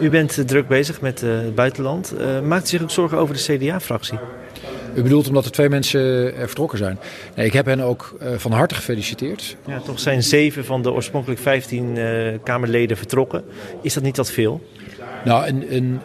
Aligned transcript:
U 0.00 0.10
bent 0.10 0.38
eh, 0.38 0.44
druk 0.44 0.68
bezig 0.68 1.00
met 1.00 1.22
eh, 1.22 1.30
het 1.30 1.54
buitenland. 1.54 2.14
Eh, 2.16 2.40
maakt 2.40 2.64
u 2.64 2.68
zich 2.68 2.82
ook 2.82 2.90
zorgen 2.90 3.18
over 3.18 3.34
de 3.34 3.40
CDA-fractie? 3.40 4.18
U 4.94 5.02
bedoelt 5.02 5.28
omdat 5.28 5.44
er 5.44 5.50
twee 5.50 5.68
mensen 5.68 6.00
er 6.36 6.46
vertrokken 6.46 6.78
zijn. 6.78 6.98
Nee, 7.34 7.46
ik 7.46 7.52
heb 7.52 7.66
hen 7.66 7.80
ook 7.80 8.16
van 8.36 8.52
harte 8.52 8.74
gefeliciteerd. 8.74 9.56
Ja, 9.66 9.80
toch 9.80 10.00
zijn 10.00 10.22
zeven 10.22 10.64
van 10.64 10.82
de 10.82 10.92
oorspronkelijk 10.92 11.40
15 11.40 11.96
eh, 11.96 12.38
Kamerleden 12.42 12.96
vertrokken. 12.96 13.44
Is 13.82 13.94
dat 13.94 14.02
niet 14.02 14.16
wat 14.16 14.30
veel? 14.30 14.66
Nou, 15.24 15.46
een, 15.46 15.74
een, 15.74 16.00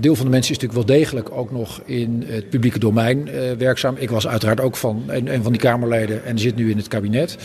deel 0.00 0.14
van 0.16 0.24
de 0.24 0.30
mensen 0.30 0.54
is 0.54 0.58
natuurlijk 0.60 0.88
wel 0.88 0.96
degelijk 0.98 1.30
ook 1.30 1.50
nog 1.52 1.80
in 1.84 2.24
het 2.26 2.48
publieke 2.50 2.78
domein 2.78 3.28
eh, 3.28 3.40
werkzaam. 3.58 3.96
Ik 3.98 4.10
was 4.10 4.28
uiteraard 4.28 4.60
ook 4.60 4.76
van 4.76 5.04
een, 5.06 5.34
een 5.34 5.42
van 5.42 5.52
die 5.52 5.60
Kamerleden 5.60 6.24
en 6.24 6.38
zit 6.38 6.56
nu 6.56 6.70
in 6.70 6.76
het 6.76 6.88
kabinet. 6.88 7.36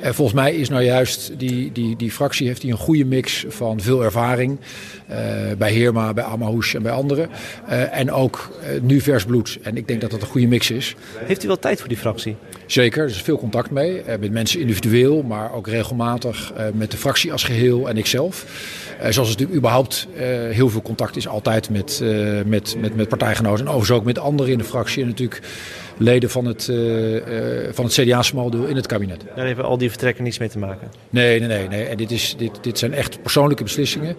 Eh, 0.00 0.10
volgens 0.12 0.36
mij 0.40 0.54
is 0.54 0.68
nou 0.68 0.82
juist 0.82 1.32
die, 1.38 1.72
die, 1.72 1.96
die 1.96 2.10
fractie 2.10 2.46
heeft 2.46 2.60
die 2.60 2.70
een 2.70 2.76
goede 2.78 3.04
mix 3.04 3.44
van 3.48 3.80
veel 3.80 4.04
ervaring. 4.04 4.58
eh, 5.06 5.18
bij 5.58 5.72
Heerma, 5.72 6.12
bij 6.12 6.24
Amahoush 6.24 6.74
en 6.74 6.82
bij 6.82 6.92
anderen. 6.92 7.28
Eh, 7.68 7.98
en 7.98 8.10
ook 8.12 8.50
eh, 8.62 8.80
nu 8.80 9.00
vers 9.00 9.24
bloed. 9.24 9.58
En 9.62 9.76
ik 9.76 9.88
denk 9.88 10.00
dat 10.00 10.10
dat 10.10 10.20
een 10.22 10.26
goede 10.26 10.46
mix 10.46 10.70
is. 10.70 10.94
Heeft 11.16 11.44
u 11.44 11.46
wel 11.46 11.58
tijd 11.58 11.78
voor 11.78 11.88
die 11.88 11.96
fractie? 11.96 12.36
Zeker, 12.66 13.02
er 13.02 13.08
is 13.08 13.22
veel 13.22 13.38
contact 13.38 13.70
mee. 13.70 14.00
eh, 14.02 14.18
met 14.18 14.30
mensen 14.32 14.60
individueel, 14.60 15.22
maar 15.22 15.52
ook 15.54 15.66
regelmatig 15.68 16.52
eh, 16.56 16.64
met 16.74 16.90
de 16.90 16.96
fractie 16.96 17.32
als 17.32 17.44
geheel 17.44 17.88
en 17.88 17.96
ikzelf. 17.96 18.44
Eh, 18.44 18.98
zoals 19.00 19.16
het 19.16 19.26
natuurlijk 19.28 19.58
überhaupt 19.58 20.06
eh, 20.16 20.22
heel 20.50 20.68
veel 20.68 20.82
contact 20.82 21.01
is 21.10 21.28
altijd 21.28 21.70
met, 21.70 22.00
eh, 22.02 22.42
met, 22.44 22.76
met, 22.80 22.96
met 22.96 23.08
partijgenoten. 23.08 23.60
En 23.60 23.66
overigens 23.66 23.98
ook 23.98 24.04
met 24.04 24.18
anderen 24.18 24.52
in 24.52 24.58
de 24.58 24.64
fractie. 24.64 25.02
En 25.02 25.08
natuurlijk 25.08 25.40
leden 25.96 26.30
van 26.30 26.44
het, 26.44 26.68
eh, 26.68 27.66
eh, 27.66 27.74
van 27.74 27.84
het 27.84 27.94
CDA-smaldeel 27.94 28.64
in 28.64 28.76
het 28.76 28.86
kabinet. 28.86 29.24
Daar 29.36 29.46
hebben 29.46 29.64
al 29.64 29.78
die 29.78 29.88
vertrekken 29.88 30.24
niets 30.24 30.38
mee 30.38 30.48
te 30.48 30.58
maken. 30.58 30.88
Nee, 31.10 31.38
nee, 31.38 31.48
nee. 31.48 31.68
nee. 31.68 31.84
En 31.84 31.96
dit, 31.96 32.10
is, 32.10 32.34
dit, 32.38 32.58
dit 32.60 32.78
zijn 32.78 32.94
echt 32.94 33.22
persoonlijke 33.22 33.62
beslissingen. 33.62 34.16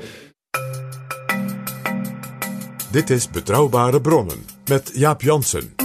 Dit 2.91 3.09
is 3.09 3.29
Betrouwbare 3.29 4.01
Bronnen 4.01 4.45
met 4.65 4.91
Jaap 4.93 5.21
Jansen. 5.21 5.82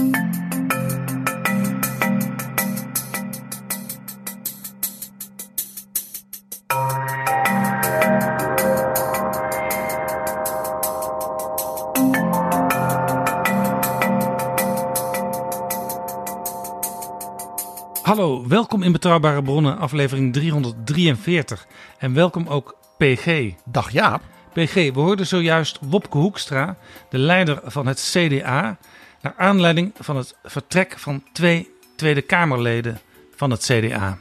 Welkom 18.69 18.87
in 18.87 18.93
Betrouwbare 18.93 19.41
Bronnen, 19.41 19.77
aflevering 19.77 20.33
343. 20.33 21.67
En 21.97 22.13
welkom 22.13 22.47
ook 22.47 22.77
PG. 22.97 23.51
Dag 23.65 23.91
Jaap. 23.91 24.21
PG, 24.53 24.73
we 24.73 24.99
hoorden 24.99 25.27
zojuist 25.27 25.79
Wopke 25.81 26.17
Hoekstra, 26.17 26.77
de 27.09 27.17
leider 27.17 27.59
van 27.63 27.87
het 27.87 28.11
CDA, 28.11 28.77
naar 29.21 29.33
aanleiding 29.37 29.91
van 29.99 30.17
het 30.17 30.35
vertrek 30.43 30.99
van 30.99 31.23
twee 31.33 31.69
Tweede 31.95 32.21
Kamerleden 32.21 32.99
van 33.35 33.51
het 33.51 33.63
CDA. 33.63 34.17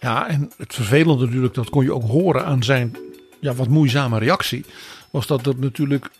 Ja, 0.00 0.28
en 0.28 0.52
het 0.56 0.74
vervelende 0.74 1.24
natuurlijk, 1.24 1.54
dat 1.54 1.70
kon 1.70 1.84
je 1.84 1.94
ook 1.94 2.08
horen 2.08 2.44
aan 2.44 2.62
zijn 2.62 2.96
ja, 3.40 3.54
wat 3.54 3.68
moeizame 3.68 4.18
reactie, 4.18 4.64
was 5.10 5.26
dat 5.26 5.46
er 5.46 5.54
natuurlijk 5.58 6.10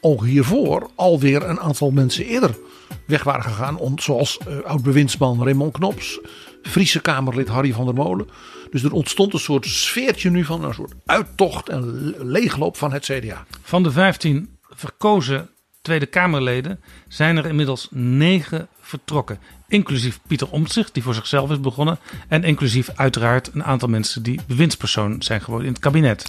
ook 0.00 0.24
hiervoor 0.24 0.90
alweer 0.94 1.48
een 1.48 1.60
aantal 1.60 1.90
mensen 1.90 2.24
eerder 2.24 2.56
weg 3.06 3.22
waren 3.22 3.44
gegaan. 3.44 3.78
Om, 3.78 3.98
zoals 3.98 4.38
eh, 4.38 4.58
oud-bewindsman 4.60 5.42
Raymond 5.42 5.72
Knops, 5.72 6.20
Friese 6.64 7.00
Kamerlid 7.00 7.48
Harry 7.48 7.72
van 7.72 7.84
der 7.84 7.94
Molen. 7.94 8.28
Dus 8.70 8.82
er 8.82 8.92
ontstond 8.92 9.32
een 9.32 9.38
soort 9.38 9.66
sfeertje 9.66 10.30
nu 10.30 10.44
van 10.44 10.64
een 10.64 10.74
soort 10.74 10.92
uittocht 11.06 11.68
en 11.68 12.02
le- 12.04 12.24
leegloop 12.24 12.76
van 12.76 12.92
het 12.92 13.04
CDA. 13.04 13.44
Van 13.62 13.82
de 13.82 13.90
15 13.90 14.56
verkozen 14.70 15.48
Tweede 15.82 16.06
Kamerleden 16.06 16.80
zijn 17.08 17.36
er 17.36 17.46
inmiddels 17.46 17.88
negen 17.90 18.68
vertrokken. 18.80 19.38
Inclusief 19.68 20.20
Pieter 20.26 20.50
Omtzigt, 20.50 20.94
die 20.94 21.02
voor 21.02 21.14
zichzelf 21.14 21.50
is 21.50 21.60
begonnen. 21.60 21.98
En 22.28 22.44
inclusief 22.44 22.88
uiteraard 22.94 23.50
een 23.54 23.64
aantal 23.64 23.88
mensen 23.88 24.22
die 24.22 24.40
bewindspersoon 24.46 25.22
zijn 25.22 25.40
geworden 25.40 25.66
in 25.66 25.72
het 25.72 25.82
kabinet. 25.82 26.28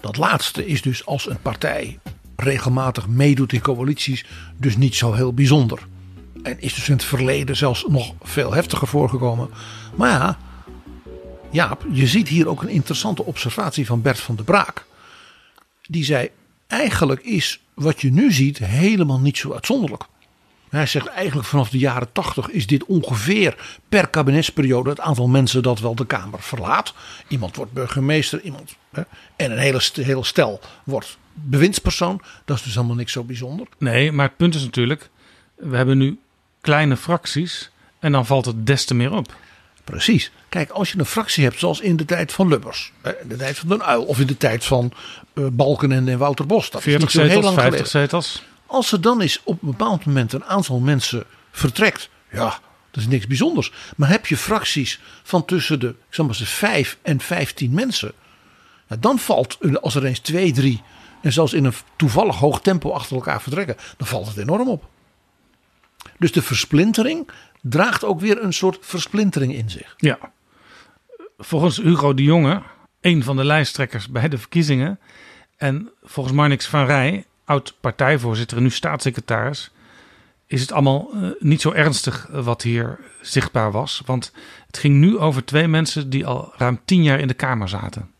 Dat 0.00 0.16
laatste 0.16 0.66
is 0.66 0.82
dus 0.82 1.06
als 1.06 1.28
een 1.30 1.40
partij 1.42 1.98
regelmatig 2.36 3.08
meedoet 3.08 3.52
in 3.52 3.60
coalities, 3.60 4.24
dus 4.56 4.76
niet 4.76 4.94
zo 4.94 5.12
heel 5.12 5.32
bijzonder. 5.34 5.78
En 6.42 6.60
is 6.60 6.74
dus 6.74 6.88
in 6.88 6.94
het 6.94 7.04
verleden 7.04 7.56
zelfs 7.56 7.84
nog 7.88 8.12
veel 8.22 8.52
heftiger 8.52 8.88
voorgekomen. 8.88 9.50
Maar 9.94 10.10
ja, 10.10 10.38
Jaap, 11.50 11.86
je 11.92 12.06
ziet 12.06 12.28
hier 12.28 12.48
ook 12.48 12.62
een 12.62 12.68
interessante 12.68 13.24
observatie 13.24 13.86
van 13.86 14.02
Bert 14.02 14.20
van 14.20 14.36
der 14.36 14.44
Braak. 14.44 14.86
Die 15.82 16.04
zei: 16.04 16.30
Eigenlijk 16.66 17.20
is 17.20 17.60
wat 17.74 18.00
je 18.00 18.12
nu 18.12 18.32
ziet 18.32 18.58
helemaal 18.58 19.20
niet 19.20 19.38
zo 19.38 19.52
uitzonderlijk. 19.52 20.02
Hij 20.68 20.86
zegt 20.86 21.06
eigenlijk 21.06 21.48
vanaf 21.48 21.70
de 21.70 21.78
jaren 21.78 22.12
80 22.12 22.48
is 22.48 22.66
dit 22.66 22.84
ongeveer 22.84 23.80
per 23.88 24.08
kabinetsperiode 24.08 24.90
het 24.90 25.00
aantal 25.00 25.28
mensen 25.28 25.62
dat 25.62 25.80
wel 25.80 25.94
de 25.94 26.06
Kamer 26.06 26.42
verlaat. 26.42 26.94
Iemand 27.28 27.56
wordt 27.56 27.72
burgemeester, 27.72 28.40
iemand 28.40 28.76
hè, 28.92 29.02
en 29.36 29.50
een 29.52 29.58
hele, 29.58 29.80
hele 29.92 30.24
stel 30.24 30.60
wordt 30.84 31.18
bewindspersoon. 31.32 32.20
Dat 32.44 32.56
is 32.56 32.62
dus 32.62 32.74
helemaal 32.74 32.96
niks 32.96 33.12
zo 33.12 33.24
bijzonder. 33.24 33.66
Nee, 33.78 34.12
maar 34.12 34.26
het 34.26 34.36
punt 34.36 34.54
is 34.54 34.62
natuurlijk, 34.62 35.10
we 35.56 35.76
hebben 35.76 35.98
nu 35.98 36.18
kleine 36.62 36.96
fracties 36.96 37.70
en 37.98 38.12
dan 38.12 38.26
valt 38.26 38.44
het 38.44 38.66
des 38.66 38.84
te 38.84 38.94
meer 38.94 39.12
op. 39.12 39.34
Precies. 39.84 40.30
Kijk, 40.48 40.70
als 40.70 40.92
je 40.92 40.98
een 40.98 41.06
fractie 41.06 41.44
hebt 41.44 41.58
zoals 41.58 41.80
in 41.80 41.96
de 41.96 42.04
tijd 42.04 42.32
van 42.32 42.48
Lubbers, 42.48 42.92
in 43.22 43.28
de 43.28 43.36
tijd 43.36 43.58
van 43.58 43.68
Den 43.68 43.82
Uil 43.82 44.04
of 44.04 44.20
in 44.20 44.26
de 44.26 44.36
tijd 44.36 44.64
van 44.64 44.92
eh, 45.34 45.44
Balkenende 45.52 46.10
en 46.10 46.18
Wouter 46.18 46.46
Bos. 46.46 46.70
Dat 46.70 46.80
is 46.80 46.86
40 46.86 47.02
niet 47.02 47.10
zo 47.10 47.20
heel 47.20 47.28
zetels, 47.28 47.44
lang 47.44 47.56
50 47.56 47.90
geleden. 47.90 48.10
zetels. 48.10 48.42
Als 48.66 48.92
er 48.92 49.00
dan 49.00 49.22
is 49.22 49.40
op 49.44 49.62
een 49.62 49.68
bepaald 49.68 50.04
moment 50.04 50.32
een 50.32 50.44
aantal 50.44 50.78
mensen 50.78 51.24
vertrekt, 51.50 52.08
ja, 52.30 52.58
dat 52.90 53.02
is 53.02 53.06
niks 53.06 53.26
bijzonders. 53.26 53.72
Maar 53.96 54.08
heb 54.08 54.26
je 54.26 54.36
fracties 54.36 55.00
van 55.22 55.44
tussen 55.44 55.80
de, 55.80 55.88
ik 55.88 56.14
zal 56.14 56.24
maar 56.24 56.34
zeggen, 56.34 56.56
5 56.56 56.98
en 57.02 57.20
15 57.20 57.70
mensen, 57.70 58.12
ja, 58.88 58.96
dan 59.00 59.18
valt, 59.18 59.58
als 59.80 59.94
er 59.94 60.04
eens 60.04 60.18
2, 60.18 60.52
3 60.52 60.82
en 61.22 61.32
zelfs 61.32 61.52
in 61.52 61.64
een 61.64 61.74
toevallig 61.96 62.36
hoog 62.36 62.60
tempo 62.60 62.90
achter 62.90 63.16
elkaar 63.16 63.42
vertrekken, 63.42 63.76
dan 63.96 64.06
valt 64.06 64.26
het 64.26 64.36
enorm 64.36 64.68
op. 64.68 64.90
Dus 66.18 66.32
de 66.32 66.42
versplintering 66.42 67.28
draagt 67.60 68.04
ook 68.04 68.20
weer 68.20 68.42
een 68.42 68.52
soort 68.52 68.78
versplintering 68.80 69.54
in 69.54 69.70
zich. 69.70 69.94
Ja. 69.96 70.18
Volgens 71.38 71.76
Hugo 71.76 72.14
de 72.14 72.22
Jonge, 72.22 72.62
een 73.00 73.22
van 73.22 73.36
de 73.36 73.44
lijsttrekkers 73.44 74.08
bij 74.08 74.28
de 74.28 74.38
verkiezingen, 74.38 74.98
en 75.56 75.90
volgens 76.02 76.36
Marnix 76.36 76.66
van 76.66 76.86
Rij, 76.86 77.24
oud 77.44 77.74
partijvoorzitter 77.80 78.56
en 78.56 78.62
nu 78.62 78.70
staatssecretaris, 78.70 79.70
is 80.46 80.60
het 80.60 80.72
allemaal 80.72 81.08
eh, 81.12 81.28
niet 81.38 81.60
zo 81.60 81.72
ernstig 81.72 82.28
eh, 82.32 82.44
wat 82.44 82.62
hier 82.62 82.98
zichtbaar 83.20 83.70
was. 83.70 84.02
Want 84.06 84.32
het 84.66 84.78
ging 84.78 84.94
nu 84.94 85.18
over 85.18 85.44
twee 85.44 85.68
mensen 85.68 86.10
die 86.10 86.26
al 86.26 86.52
ruim 86.56 86.80
tien 86.84 87.02
jaar 87.02 87.20
in 87.20 87.28
de 87.28 87.34
Kamer 87.34 87.68
zaten. 87.68 88.10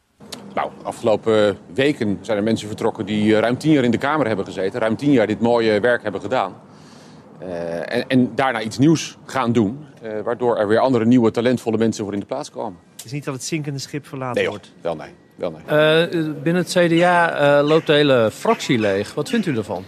Nou, 0.55 0.71
afgelopen 0.83 1.59
weken 1.75 2.19
zijn 2.21 2.39
er 2.39 2.43
mensen 2.43 2.69
vertrokken 2.69 3.07
die 3.07 3.35
eh, 3.35 3.41
ruim 3.41 3.59
tien 3.59 3.73
jaar 3.73 3.85
in 3.85 3.91
de 3.91 3.99
Kamer 3.99 4.27
hebben 4.27 4.45
gezeten. 4.45 4.81
Ruim 4.81 4.97
tien 4.97 5.13
jaar 5.13 5.27
dit 5.27 5.41
mooie 5.41 5.81
werk 5.81 6.03
hebben 6.03 6.21
gedaan. 6.21 6.55
Eh, 7.47 7.97
en, 7.97 8.09
en, 8.09 8.35
daarna 8.35 8.61
iets 8.61 8.79
nieuws 8.79 9.17
gaan 9.27 9.53
doen. 9.53 9.87
Uh, 10.03 10.21
waardoor 10.21 10.57
er 10.57 10.69
weer 10.69 10.79
andere 10.79 11.05
nieuwe 11.05 11.31
talentvolle 11.31 11.79
mensen 11.79 12.05
voor 12.05 12.13
in 12.13 12.21
de 12.21 12.27
plaats 12.27 12.51
komen. 12.51 12.79
Het 12.97 13.05
is 13.05 13.13
niet 13.13 13.25
dat 13.25 13.35
het 13.35 13.45
zinkende 13.45 13.79
schip 13.79 14.07
verlaten 14.07 14.41
nee, 14.41 14.51
wordt? 14.51 14.73
Wel 14.81 14.97
nee. 14.97 15.11
Wel 15.35 15.51
nee. 15.51 16.09
Uh, 16.09 16.43
binnen 16.43 16.63
het 16.63 16.77
CDA 16.79 17.63
loopt 17.63 17.87
de 17.87 17.93
hele 17.93 18.31
fractie 18.33 18.79
leeg. 18.79 19.15
Wat 19.15 19.29
vindt 19.29 19.47
u 19.47 19.57
ervan? 19.57 19.85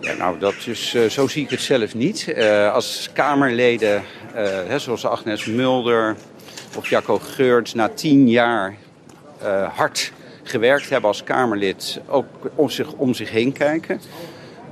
Ja, 0.00 0.12
nou, 0.12 0.38
dat 0.38 0.54
is, 0.66 0.96
zo 1.08 1.28
zie 1.28 1.44
ik 1.44 1.50
het 1.50 1.60
zelf 1.60 1.94
niet. 1.94 2.34
als 2.72 3.10
Kamerleden, 3.12 4.02
hè, 4.66 4.78
zoals 4.78 5.06
Agnes 5.06 5.44
Mulder 5.44 6.16
of 6.76 6.88
Jacco 6.88 7.18
Geurts, 7.18 7.74
na 7.74 7.88
tien 7.88 8.28
jaar 8.28 8.76
hard 9.74 10.12
gewerkt 10.42 10.90
hebben 10.90 11.08
als 11.08 11.24
Kamerlid, 11.24 12.00
ook 12.06 12.26
om 12.54 12.70
zich, 12.70 12.92
om 12.92 13.14
zich 13.14 13.30
heen 13.30 13.52
kijken. 13.52 14.00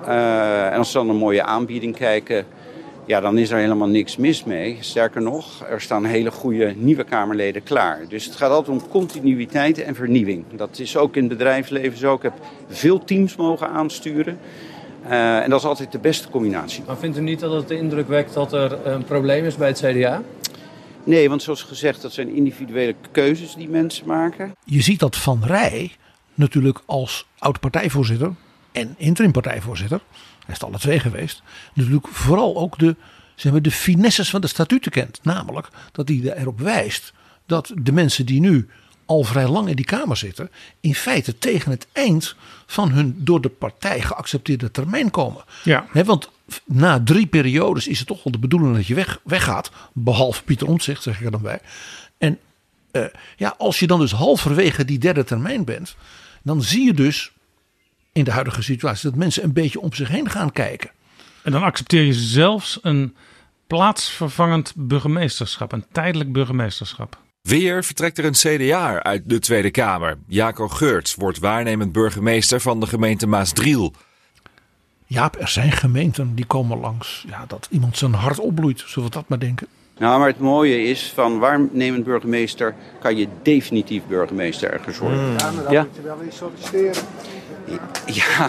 Uh, 0.09 0.67
en 0.67 0.79
als 0.79 0.91
ze 0.91 0.99
dan 0.99 1.09
een 1.09 1.17
mooie 1.17 1.43
aanbieding 1.43 1.97
kijken, 1.97 2.47
ja, 3.07 3.21
dan 3.21 3.39
is 3.39 3.51
er 3.51 3.59
helemaal 3.59 3.89
niks 3.89 4.17
mis 4.17 4.45
mee. 4.45 4.77
Sterker 4.81 5.23
nog, 5.23 5.65
er 5.65 5.81
staan 5.81 6.05
hele 6.05 6.31
goede 6.31 6.75
nieuwe 6.77 7.05
Kamerleden 7.05 7.63
klaar. 7.63 8.01
Dus 8.09 8.25
het 8.25 8.37
gaat 8.37 8.51
altijd 8.51 8.83
om 8.83 8.89
continuïteit 8.89 9.79
en 9.79 9.95
vernieuwing. 9.95 10.45
Dat 10.57 10.79
is 10.79 10.97
ook 10.97 11.17
in 11.17 11.23
het 11.23 11.33
bedrijfsleven 11.33 11.99
zo. 11.99 12.15
Ik 12.15 12.23
heb 12.23 12.35
veel 12.69 13.05
teams 13.05 13.37
mogen 13.37 13.69
aansturen. 13.69 14.39
Uh, 15.07 15.43
en 15.43 15.51
dat 15.51 15.59
is 15.59 15.67
altijd 15.67 15.93
de 15.93 15.99
beste 15.99 16.29
combinatie. 16.29 16.83
Maar 16.87 16.97
vindt 16.97 17.19
u 17.19 17.21
niet 17.21 17.41
dat 17.41 17.53
het 17.53 17.69
de 17.69 17.77
indruk 17.77 18.09
wekt 18.09 18.35
dat 18.35 18.53
er 18.53 18.87
een 18.87 19.05
probleem 19.05 19.45
is 19.45 19.57
bij 19.57 19.69
het 19.69 19.85
CDA? 19.85 20.23
Nee, 21.05 21.29
want 21.29 21.43
zoals 21.43 21.63
gezegd, 21.63 22.03
dat 22.03 22.13
zijn 22.13 22.35
individuele 22.35 22.95
keuzes 23.11 23.55
die 23.55 23.69
mensen 23.69 24.07
maken. 24.07 24.55
Je 24.65 24.83
ziet 24.83 25.01
dat 25.01 25.17
Van 25.17 25.43
Rij 25.45 25.93
natuurlijk 26.35 26.81
als 26.87 27.27
oud-partijvoorzitter 27.39 28.33
en 28.73 28.95
interim-partijvoorzitter, 28.99 30.01
hij 30.47 30.55
is 30.55 30.63
alle 30.63 30.79
twee 30.79 30.99
geweest, 30.99 31.43
natuurlijk 31.75 32.09
vooral 32.09 32.57
ook 32.57 32.79
de, 32.79 32.97
zeg 33.35 33.53
maar, 33.53 33.63
de 33.63 33.71
finesses 33.71 34.31
van 34.31 34.41
de 34.41 34.47
statuten 34.47 34.91
kent. 34.91 35.21
Namelijk 35.23 35.69
dat 35.93 36.09
hij 36.09 36.37
erop 36.37 36.61
wijst 36.61 37.13
dat 37.47 37.73
de 37.77 37.93
mensen 37.93 38.27
die 38.27 38.41
nu 38.41 38.69
al 39.07 39.23
vrij 39.23 39.49
lang 39.49 39.69
in 39.69 39.77
die 39.77 39.85
Kamer 39.85 40.17
zitten, 40.17 40.51
in 40.81 40.95
feite 40.95 41.39
tegen 41.39 41.71
het 41.71 41.87
eind 41.93 42.37
van 42.67 42.91
hun 42.91 43.15
door 43.19 43.41
de 43.41 43.49
partij 43.49 44.01
geaccepteerde 44.01 44.71
termijn 44.71 45.11
komen. 45.11 45.45
Ja. 45.65 45.87
want 45.93 46.31
na 46.65 47.03
drie 47.05 47.27
periodes 47.27 47.89
is 47.89 47.99
het 47.99 48.09
toch 48.09 48.23
wel 48.25 48.33
de 48.33 48.39
bedoeling 48.39 48.77
dat 48.77 48.87
je 48.87 48.95
weg, 48.95 49.21
weggaat. 49.25 49.71
Behalve 49.93 50.43
Pieter 50.43 50.69
Omtzigt, 50.69 51.03
zeg 51.03 51.19
ik 51.19 51.25
er 51.25 51.31
dan 51.31 51.43
bij. 51.43 51.61
En 52.19 52.39
uh, 52.93 53.05
ja, 53.37 53.55
als 53.59 53.79
je 53.79 53.87
dan 53.87 54.01
dus 54.01 54.13
halverwege 54.13 54.85
die 54.85 54.99
derde 54.99 55.25
termijn 55.25 55.65
bent, 55.65 55.97
dan 56.43 56.63
zie 56.63 56.85
je 56.85 56.95
dus 56.95 57.33
in 58.13 58.25
de 58.25 58.31
huidige 58.31 58.63
situatie 58.63 59.11
dat 59.11 59.19
mensen 59.19 59.45
een 59.45 59.53
beetje 59.53 59.81
om 59.81 59.93
zich 59.93 60.09
heen 60.09 60.31
gaan 60.31 60.53
kijken. 60.53 60.91
En 61.43 61.53
dan 61.53 61.63
accepteer 61.63 62.03
je 62.03 62.15
zelfs 62.15 62.79
een 62.83 63.17
plaatsvervangend 63.67 64.73
burgemeesterschap, 64.77 65.73
een 65.73 65.85
tijdelijk 65.93 66.33
burgemeesterschap. 66.33 67.19
Weer 67.43 67.85
vertrekt 67.85 68.19
er 68.19 68.25
een 68.25 68.33
CDA 68.33 69.03
uit 69.03 69.29
de 69.29 69.39
Tweede 69.39 69.71
Kamer. 69.71 70.19
Jaco 70.27 70.69
Geurts 70.69 71.15
wordt 71.15 71.39
waarnemend 71.39 71.93
burgemeester 71.93 72.61
van 72.61 72.81
de 72.81 72.87
gemeente 72.87 73.27
Maasdriel. 73.27 73.95
Jaap, 75.07 75.41
er 75.41 75.49
zijn 75.49 75.73
gemeenten 75.73 76.35
die 76.35 76.45
komen 76.45 76.79
langs 76.79 77.25
ja, 77.29 77.45
dat 77.47 77.69
iemand 77.71 77.97
zijn 77.97 78.15
hart 78.15 78.39
opbloeit. 78.39 78.83
Zullen 78.87 79.09
we 79.09 79.15
dat 79.15 79.29
maar 79.29 79.39
denken? 79.39 79.67
Nou, 80.03 80.19
maar 80.19 80.29
het 80.29 80.39
mooie 80.39 80.83
is, 80.83 81.13
van 81.15 81.39
waarnemend 81.39 82.05
burgemeester 82.05 82.75
kan 83.01 83.17
je 83.17 83.29
definitief 83.43 84.03
burgemeester 84.09 84.73
ergens 84.73 84.99
worden. 84.99 85.31
Mm. 85.31 85.39
Ja, 85.39 85.51
maar 85.51 85.63
dan 85.63 85.73
ja? 85.73 85.83
moet 85.83 85.97
je 85.97 86.03
wel 86.03 86.23
eens 86.23 86.37
solliciteren. 86.37 87.03
Ja, 88.07 88.49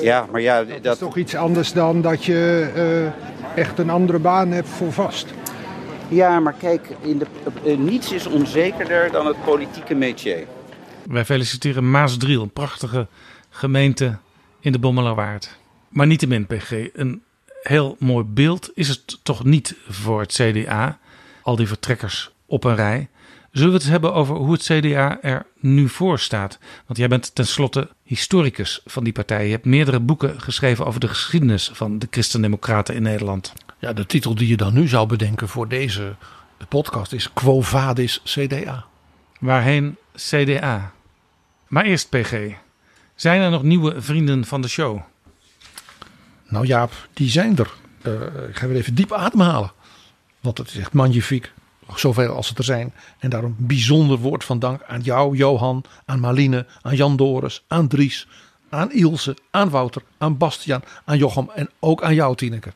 ja 0.00 0.26
maar 0.30 0.40
ja, 0.40 0.64
dat, 0.64 0.82
dat 0.82 0.92
is 0.92 0.98
toch 0.98 1.16
iets 1.16 1.34
anders 1.34 1.72
dan 1.72 2.00
dat 2.00 2.24
je 2.24 2.70
uh, 2.76 3.58
echt 3.62 3.78
een 3.78 3.90
andere 3.90 4.18
baan 4.18 4.50
hebt 4.50 4.68
voor 4.68 4.92
vast. 4.92 5.26
Ja, 6.08 6.40
maar 6.40 6.54
kijk, 6.58 6.88
in 7.00 7.18
de, 7.18 7.26
uh, 7.64 7.78
niets 7.78 8.12
is 8.12 8.26
onzekerder 8.26 9.10
dan 9.10 9.26
het 9.26 9.44
politieke 9.44 9.94
métier. 9.94 10.46
Wij 11.02 11.24
feliciteren 11.24 11.90
Maasdriel, 11.90 12.42
een 12.42 12.50
prachtige 12.50 13.06
gemeente 13.50 14.18
in 14.60 14.72
de 14.72 14.78
Bommelerwaard. 14.78 15.58
Maar 15.88 16.06
niettemin, 16.06 16.46
PG, 16.46 16.70
een 16.92 17.22
heel 17.62 17.96
mooi 17.98 18.24
beeld 18.24 18.70
is 18.74 18.88
het 18.88 19.18
toch 19.22 19.44
niet 19.44 19.76
voor 19.88 20.20
het 20.20 20.32
CDA. 20.32 20.98
Al 21.42 21.56
die 21.56 21.68
vertrekkers 21.68 22.30
op 22.46 22.64
een 22.64 22.74
rij. 22.74 23.08
Zullen 23.52 23.72
we 23.72 23.78
het 23.78 23.88
hebben 23.88 24.14
over 24.14 24.36
hoe 24.36 24.52
het 24.52 24.62
CDA 24.62 25.22
er 25.22 25.46
nu 25.60 25.88
voor 25.88 26.18
staat? 26.18 26.58
Want 26.86 26.98
jij 26.98 27.08
bent 27.08 27.34
tenslotte 27.34 27.88
historicus 28.02 28.80
van 28.84 29.04
die 29.04 29.12
partij. 29.12 29.44
Je 29.44 29.50
hebt 29.50 29.64
meerdere 29.64 30.00
boeken 30.00 30.40
geschreven 30.40 30.86
over 30.86 31.00
de 31.00 31.08
geschiedenis 31.08 31.70
van 31.72 31.98
de 31.98 32.06
Christendemocraten 32.10 32.94
in 32.94 33.02
Nederland. 33.02 33.52
Ja, 33.78 33.92
de 33.92 34.06
titel 34.06 34.34
die 34.34 34.48
je 34.48 34.56
dan 34.56 34.74
nu 34.74 34.88
zou 34.88 35.06
bedenken 35.06 35.48
voor 35.48 35.68
deze 35.68 36.16
podcast 36.68 37.12
is 37.12 37.32
Quo 37.32 37.60
Vadis 37.60 38.20
CDA. 38.24 38.84
Waarheen 39.40 39.96
CDA? 40.14 40.92
Maar 41.68 41.84
eerst 41.84 42.08
PG. 42.08 42.34
Zijn 43.14 43.40
er 43.40 43.50
nog 43.50 43.62
nieuwe 43.62 44.02
vrienden 44.02 44.44
van 44.44 44.60
de 44.60 44.68
show? 44.68 45.00
Nou 46.48 46.66
Jaap, 46.66 47.08
die 47.12 47.30
zijn 47.30 47.56
er. 47.56 47.70
Uh, 48.02 48.48
ik 48.48 48.56
ga 48.56 48.66
weer 48.66 48.76
even 48.76 48.94
diep 48.94 49.12
ademhalen. 49.12 49.72
Want 50.40 50.58
het 50.58 50.68
is 50.68 50.76
echt 50.76 50.92
magnifiek. 50.92 51.52
Zoveel 51.94 52.34
als 52.34 52.48
het 52.48 52.58
er 52.58 52.64
zijn. 52.64 52.92
En 53.18 53.30
daarom 53.30 53.54
bijzonder 53.58 54.18
woord 54.18 54.44
van 54.44 54.58
dank 54.58 54.82
aan 54.82 55.00
jou, 55.00 55.36
Johan, 55.36 55.84
aan 56.04 56.20
Marline, 56.20 56.66
aan 56.82 56.96
Jan 56.96 57.16
Doris, 57.16 57.64
aan 57.68 57.88
Dries, 57.88 58.26
aan 58.68 58.92
Ilse, 58.92 59.36
aan 59.50 59.70
Wouter, 59.70 60.02
aan 60.18 60.36
Bastiaan, 60.36 60.82
aan 61.04 61.18
Jochem 61.18 61.50
en 61.54 61.70
ook 61.78 62.02
aan 62.02 62.14
jou, 62.14 62.36
Tineke. 62.36 62.72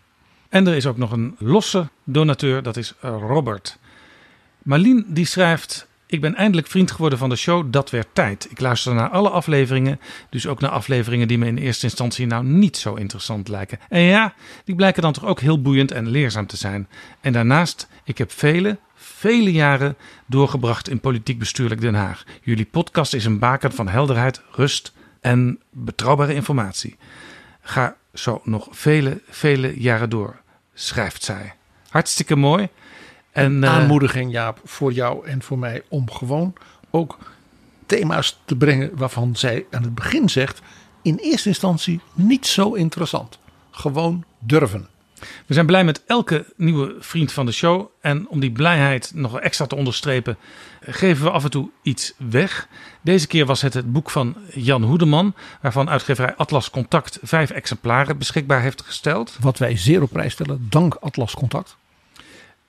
En 0.49 0.67
er 0.67 0.75
is 0.75 0.87
ook 0.87 0.97
nog 0.97 1.13
een 1.13 1.37
losse 1.39 1.89
donateur, 2.05 2.63
dat 2.63 2.77
is 2.77 2.95
Robert. 3.01 3.79
Marlien 4.63 5.05
die 5.09 5.27
schrijft 5.27 5.87
ik 6.12 6.20
ben 6.20 6.35
eindelijk 6.35 6.67
vriend 6.67 6.91
geworden 6.91 7.19
van 7.19 7.29
de 7.29 7.37
show 7.37 7.73
Dat 7.73 7.91
werd 7.91 8.06
tijd. 8.12 8.50
Ik 8.50 8.61
luister 8.61 8.94
naar 8.94 9.09
alle 9.09 9.31
afleveringen, 9.31 10.00
dus 10.31 10.47
ook 10.47 10.61
naar 10.61 10.70
afleveringen 10.70 11.29
die 11.29 11.38
me 11.38 11.47
in 11.47 11.56
eerste 11.56 11.87
instantie 11.87 12.26
nou 12.26 12.44
niet 12.44 12.76
zo 12.76 12.94
interessant 12.94 13.49
lijken. 13.49 13.79
En 13.88 14.00
ja, 14.00 14.35
die 14.64 14.75
blijken 14.75 15.03
dan 15.03 15.12
toch 15.12 15.25
ook 15.25 15.41
heel 15.41 15.62
boeiend 15.62 15.91
en 15.91 16.09
leerzaam 16.09 16.47
te 16.47 16.56
zijn. 16.56 16.88
En 17.20 17.32
daarnaast, 17.32 17.88
ik 18.05 18.19
heb 18.19 18.32
vele, 18.32 18.79
vele 18.94 19.53
jaren 19.53 19.97
doorgebracht 20.26 20.88
in 20.88 21.00
politiek 21.00 21.38
bestuurlijk 21.38 21.81
Den 21.81 21.94
Haag. 21.94 22.25
Jullie 22.43 22.67
podcast 22.70 23.14
is 23.14 23.25
een 23.25 23.38
baken 23.38 23.73
van 23.73 23.88
helderheid, 23.88 24.43
rust 24.50 24.93
en 25.20 25.61
betrouwbare 25.70 26.35
informatie. 26.35 26.97
Ga 27.62 27.97
zo 28.14 28.41
nog 28.44 28.69
vele, 28.70 29.20
vele 29.29 29.81
jaren 29.81 30.11
door, 30.11 30.41
schrijft 30.75 31.25
zij. 31.25 31.55
Hartstikke 31.88 32.37
mooi. 32.37 32.69
En, 33.32 33.67
aanmoediging, 33.67 34.32
Jaap, 34.32 34.61
voor 34.64 34.93
jou 34.93 35.26
en 35.26 35.43
voor 35.43 35.58
mij 35.58 35.82
om 35.88 36.11
gewoon 36.11 36.52
ook 36.90 37.18
thema's 37.87 38.40
te 38.45 38.57
brengen 38.57 38.90
waarvan 38.97 39.37
zij 39.37 39.66
aan 39.71 39.83
het 39.83 39.95
begin 39.95 40.28
zegt: 40.28 40.61
in 41.02 41.16
eerste 41.16 41.49
instantie 41.49 42.00
niet 42.14 42.47
zo 42.47 42.73
interessant. 42.73 43.38
Gewoon 43.71 44.25
durven. 44.38 44.87
We 45.47 45.54
zijn 45.54 45.66
blij 45.66 45.85
met 45.85 46.04
elke 46.07 46.47
nieuwe 46.57 46.95
vriend 46.99 47.33
van 47.33 47.47
de 47.47 47.52
show. 47.52 47.87
En 48.00 48.28
om 48.28 48.40
die 48.40 48.52
blijheid 48.52 49.12
nog 49.14 49.40
extra 49.40 49.66
te 49.66 49.76
onderstrepen, 49.76 50.37
geven 50.80 51.25
we 51.25 51.30
af 51.30 51.45
en 51.45 51.50
toe 51.50 51.71
iets 51.83 52.14
weg. 52.16 52.68
Deze 53.00 53.26
keer 53.26 53.47
was 53.47 53.62
het 53.62 53.75
het 53.75 53.92
boek 53.92 54.11
van 54.11 54.37
Jan 54.54 54.83
Hoedeman, 54.83 55.35
waarvan 55.61 55.90
uitgeverij 55.90 56.35
Atlas 56.35 56.71
Contact 56.71 57.18
vijf 57.23 57.50
exemplaren 57.50 58.18
beschikbaar 58.18 58.61
heeft 58.61 58.83
gesteld. 58.83 59.37
Wat 59.40 59.59
wij 59.59 59.76
zeer 59.76 60.02
op 60.02 60.11
prijs 60.11 60.33
stellen, 60.33 60.66
dank 60.71 60.95
Atlas 60.95 61.35
Contact. 61.35 61.76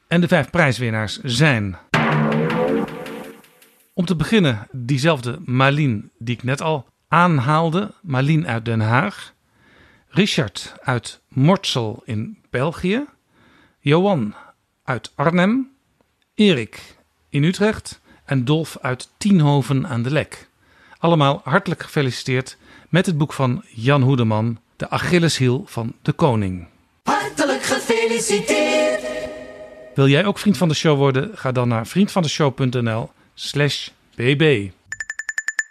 En 0.07 0.21
de 0.21 0.27
vijf 0.27 0.49
prijswinnaars 0.49 1.19
zijn. 1.21 1.77
Om 3.93 4.05
te 4.05 4.15
beginnen 4.15 4.67
diezelfde 4.71 5.39
Marlien 5.45 6.11
die 6.17 6.35
ik 6.35 6.43
net 6.43 6.61
al 6.61 6.87
aanhaalde. 7.07 7.93
Marlien 8.01 8.47
uit 8.47 8.65
Den 8.65 8.79
Haag. 8.79 9.33
Richard 10.07 10.73
uit 10.81 11.21
Mortsel 11.27 12.01
in 12.05 12.37
België. 12.49 13.05
Johan 13.79 14.33
uit 14.83 15.11
Arnhem. 15.15 15.71
Erik 16.35 16.95
in 17.29 17.43
Utrecht. 17.43 18.01
En 18.25 18.45
Dolf 18.45 18.77
uit 18.81 19.09
Tienhoven 19.17 19.87
aan 19.87 20.03
de 20.03 20.11
Lek. 20.11 20.47
Allemaal 20.97 21.41
hartelijk 21.43 21.83
gefeliciteerd 21.83 22.57
met 22.89 23.05
het 23.05 23.17
boek 23.17 23.33
van 23.33 23.63
Jan 23.69 24.01
Hoedeman, 24.01 24.59
De 24.75 24.89
Achilleshiel 24.89 25.63
van 25.65 25.93
de 26.01 26.11
Koning. 26.11 26.67
Hartelijk 27.03 27.63
gefeliciteerd! 27.63 28.72
Wil 29.95 30.07
jij 30.07 30.25
ook 30.25 30.37
vriend 30.39 30.57
van 30.57 30.67
de 30.67 30.73
show 30.73 30.97
worden? 30.97 31.31
Ga 31.33 31.51
dan 31.51 31.67
naar 31.67 31.87
vriendvandeshow.nl 31.87 33.09
slash 33.33 33.89
bb. 34.15 34.69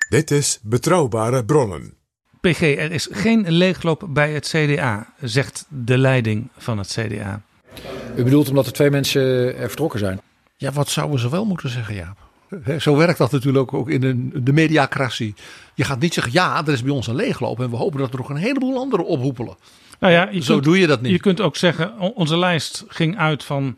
Dit 0.08 0.30
is 0.30 0.58
Betrouwbare 0.62 1.44
Bronnen. 1.44 1.94
PG, 2.40 2.60
er 2.60 2.92
is 2.92 3.08
geen 3.10 3.50
leegloop 3.50 4.06
bij 4.08 4.32
het 4.32 4.48
CDA, 4.48 5.12
zegt 5.20 5.66
de 5.68 5.98
leiding 5.98 6.48
van 6.58 6.78
het 6.78 6.88
CDA. 6.98 7.42
U 8.16 8.22
bedoelt 8.24 8.48
omdat 8.48 8.66
er 8.66 8.72
twee 8.72 8.90
mensen 8.90 9.22
er 9.56 9.66
vertrokken 9.68 9.98
zijn? 9.98 10.20
Ja, 10.56 10.72
wat 10.72 10.88
zouden 10.88 11.20
ze 11.20 11.30
wel 11.30 11.44
moeten 11.44 11.70
zeggen, 11.70 11.94
Jaap? 11.94 12.16
Zo 12.80 12.96
werkt 12.96 13.18
dat 13.18 13.32
natuurlijk 13.32 13.72
ook 13.74 13.90
in 13.90 14.00
de, 14.00 14.42
de 14.42 14.52
mediacratie. 14.52 15.34
Je 15.74 15.84
gaat 15.84 16.00
niet 16.00 16.14
zeggen, 16.14 16.32
ja, 16.32 16.66
er 16.66 16.72
is 16.72 16.82
bij 16.82 16.92
ons 16.92 17.06
een 17.06 17.14
leegloop 17.14 17.60
en 17.60 17.70
we 17.70 17.76
hopen 17.76 17.98
dat 18.00 18.12
er 18.12 18.18
nog 18.18 18.28
een 18.28 18.36
heleboel 18.36 18.78
anderen 18.78 19.06
ophoepelen. 19.06 19.56
Nou 20.00 20.12
ja, 20.12 20.40
Zo 20.40 20.52
kunt- 20.54 20.64
doe 20.64 20.78
je 20.78 20.86
dat 20.86 21.00
niet. 21.00 21.12
Je 21.12 21.20
kunt 21.20 21.40
ook 21.40 21.56
zeggen, 21.56 21.98
onze 21.98 22.38
lijst 22.38 22.84
ging 22.88 23.18
uit 23.18 23.44
van 23.44 23.76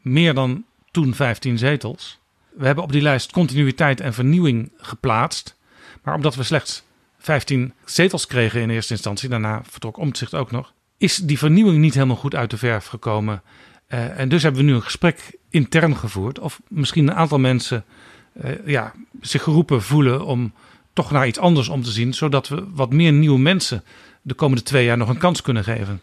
meer 0.00 0.34
dan 0.34 0.64
toen 0.90 1.14
15 1.14 1.58
zetels. 1.58 2.18
We 2.56 2.66
hebben 2.66 2.84
op 2.84 2.92
die 2.92 3.02
lijst 3.02 3.32
continuïteit 3.32 4.00
en 4.00 4.14
vernieuwing 4.14 4.72
geplaatst. 4.76 5.56
Maar 6.02 6.14
omdat 6.14 6.34
we 6.34 6.42
slechts 6.42 6.82
15 7.18 7.72
zetels 7.84 8.26
kregen 8.26 8.60
in 8.60 8.70
eerste 8.70 8.92
instantie, 8.92 9.28
daarna 9.28 9.62
vertrok 9.64 9.96
Omtzigt 9.96 10.34
ook 10.34 10.50
nog, 10.50 10.72
is 10.98 11.16
die 11.16 11.38
vernieuwing 11.38 11.78
niet 11.78 11.94
helemaal 11.94 12.16
goed 12.16 12.34
uit 12.34 12.50
de 12.50 12.56
verf 12.56 12.86
gekomen. 12.86 13.42
Eh, 13.86 14.18
en 14.18 14.28
dus 14.28 14.42
hebben 14.42 14.60
we 14.60 14.66
nu 14.66 14.74
een 14.74 14.82
gesprek 14.82 15.36
intern 15.50 15.96
gevoerd. 15.96 16.38
Of 16.38 16.60
misschien 16.68 17.08
een 17.08 17.14
aantal 17.14 17.38
mensen 17.38 17.84
eh, 18.32 18.66
ja, 18.66 18.92
zich 19.20 19.42
geroepen 19.42 19.82
voelen 19.82 20.24
om 20.24 20.52
toch 20.92 21.10
naar 21.10 21.26
iets 21.26 21.38
anders 21.38 21.68
om 21.68 21.82
te 21.82 21.90
zien. 21.90 22.14
Zodat 22.14 22.48
we 22.48 22.64
wat 22.74 22.92
meer 22.92 23.12
nieuwe 23.12 23.38
mensen 23.38 23.84
de 24.22 24.34
komende 24.34 24.62
twee 24.62 24.84
jaar 24.84 24.96
nog 24.96 25.08
een 25.08 25.18
kans 25.18 25.42
kunnen 25.42 25.64
geven. 25.64 26.00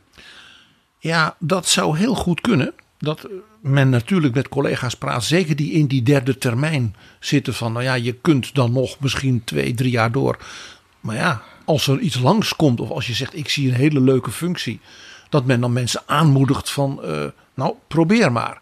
Ja, 1.00 1.36
dat 1.40 1.68
zou 1.68 1.98
heel 1.98 2.16
goed 2.16 2.42
kunnen. 2.42 2.74
Dat 3.00 3.28
men 3.62 3.90
natuurlijk 3.90 4.36
met 4.36 4.50
collega's 4.50 4.96
praat, 4.96 5.24
zeker 5.24 5.56
die 5.56 5.72
in 5.72 5.88
die 5.88 6.04
derde 6.04 6.38
termijn 6.38 6.96
zitten 7.20 7.54
van, 7.54 7.72
nou 7.72 7.84
ja, 7.84 7.94
je 7.94 8.14
kunt 8.14 8.56
dan 8.56 8.72
nog 8.72 9.00
misschien 9.00 9.44
twee, 9.44 9.74
drie 9.74 9.92
jaar 9.92 10.12
door. 10.12 10.38
Maar 11.00 11.16
ja, 11.16 11.42
als 11.66 11.88
er 11.88 12.00
iets 12.00 12.20
langskomt 12.20 12.80
of 12.80 12.90
als 12.90 13.08
je 13.08 13.14
zegt, 13.14 13.38
ik 13.38 13.50
zie 13.50 13.68
een 13.68 13.76
hele 13.76 14.02
leuke 14.02 14.32
functie, 14.32 14.80
dat 15.30 15.46
men 15.46 15.62
dan 15.62 15.74
mensen 15.74 16.02
aanmoedigt 16.06 16.72
van, 16.72 17.04
eh, 17.04 17.26
nou, 17.54 17.74
probeer 17.88 18.32
maar. 18.32 18.62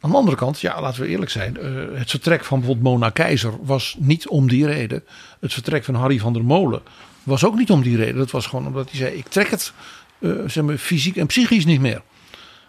Aan 0.00 0.10
de 0.10 0.16
andere 0.16 0.36
kant, 0.36 0.60
ja, 0.60 0.80
laten 0.80 1.02
we 1.02 1.08
eerlijk 1.08 1.30
zijn, 1.30 1.56
eh, 1.56 1.72
het 1.94 2.10
vertrek 2.10 2.44
van 2.44 2.58
bijvoorbeeld 2.58 2.88
Mona 2.88 3.10
Keizer 3.10 3.52
was 3.64 3.96
niet 3.98 4.28
om 4.28 4.48
die 4.48 4.66
reden. 4.66 5.04
Het 5.40 5.52
vertrek 5.52 5.84
van 5.84 5.94
Harry 5.94 6.18
van 6.18 6.32
der 6.32 6.44
Molen 6.44 6.82
was 7.22 7.44
ook 7.44 7.56
niet 7.56 7.70
om 7.70 7.82
die 7.82 7.96
reden. 7.96 8.16
Dat 8.16 8.30
was 8.30 8.46
gewoon 8.46 8.66
omdat 8.66 8.90
hij 8.90 8.98
zei, 8.98 9.14
ik 9.14 9.28
trek 9.28 9.50
het 9.50 9.72
eh, 10.18 10.30
zeg 10.46 10.64
maar, 10.64 10.76
fysiek 10.76 11.16
en 11.16 11.26
psychisch 11.26 11.64
niet 11.64 11.80
meer. 11.80 12.02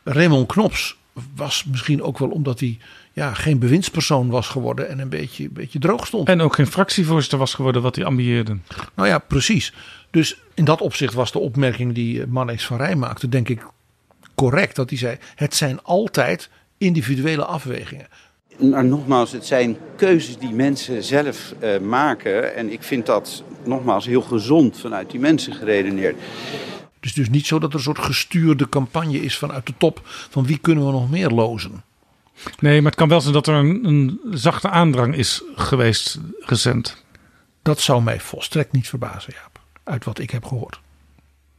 Raymond 0.07 0.47
Knops 0.47 0.97
was 1.35 1.63
misschien 1.63 2.01
ook 2.01 2.17
wel 2.17 2.29
omdat 2.29 2.59
hij 2.59 2.77
ja, 3.13 3.33
geen 3.33 3.59
bewindspersoon 3.59 4.29
was 4.29 4.47
geworden 4.47 4.89
en 4.89 4.99
een 4.99 5.09
beetje, 5.09 5.43
een 5.43 5.53
beetje 5.53 5.79
droog 5.79 6.07
stond. 6.07 6.27
En 6.27 6.41
ook 6.41 6.55
geen 6.55 6.67
fractievoorzitter 6.67 7.39
was 7.39 7.53
geworden 7.53 7.81
wat 7.81 7.95
hij 7.95 8.05
ambieerde. 8.05 8.57
Nou 8.95 9.07
ja, 9.07 9.19
precies. 9.19 9.73
Dus 10.11 10.41
in 10.53 10.65
dat 10.65 10.81
opzicht 10.81 11.13
was 11.13 11.31
de 11.31 11.39
opmerking 11.39 11.93
die 11.93 12.21
eh, 12.21 12.27
Manees 12.27 12.65
van 12.65 12.77
Rij 12.77 12.95
maakte, 12.95 13.29
denk 13.29 13.49
ik 13.49 13.65
correct. 14.35 14.75
Dat 14.75 14.89
hij 14.89 14.99
zei: 14.99 15.17
het 15.35 15.55
zijn 15.55 15.83
altijd 15.83 16.49
individuele 16.77 17.45
afwegingen. 17.45 18.07
Maar 18.57 18.85
nogmaals, 18.85 19.31
het 19.31 19.45
zijn 19.45 19.77
keuzes 19.95 20.37
die 20.37 20.53
mensen 20.53 21.03
zelf 21.03 21.53
eh, 21.59 21.79
maken. 21.79 22.55
En 22.55 22.71
ik 22.71 22.83
vind 22.83 23.05
dat 23.05 23.43
nogmaals 23.65 24.05
heel 24.05 24.21
gezond 24.21 24.79
vanuit 24.79 25.11
die 25.11 25.19
mensen 25.19 25.53
geredeneerd. 25.53 26.15
Het 27.07 27.17
is 27.17 27.23
dus 27.23 27.35
niet 27.35 27.47
zo 27.47 27.59
dat 27.59 27.69
er 27.69 27.75
een 27.75 27.83
soort 27.83 27.99
gestuurde 27.99 28.69
campagne 28.69 29.21
is 29.21 29.37
vanuit 29.37 29.65
de 29.65 29.73
top 29.77 30.01
van 30.03 30.45
wie 30.45 30.57
kunnen 30.57 30.85
we 30.85 30.91
nog 30.91 31.09
meer 31.09 31.29
lozen. 31.29 31.83
Nee, 32.59 32.81
maar 32.81 32.91
het 32.91 32.99
kan 32.99 33.09
wel 33.09 33.21
zijn 33.21 33.33
dat 33.33 33.47
er 33.47 33.53
een, 33.53 33.85
een 33.85 34.19
zachte 34.31 34.69
aandrang 34.69 35.15
is 35.15 35.41
geweest 35.55 36.19
recent. 36.39 37.03
Dat 37.61 37.79
zou 37.79 38.03
mij 38.03 38.19
volstrekt 38.19 38.71
niet 38.71 38.89
verbazen, 38.89 39.33
Jaap. 39.33 39.59
Uit 39.83 40.05
wat 40.05 40.19
ik 40.19 40.29
heb 40.29 40.45
gehoord. 40.45 40.79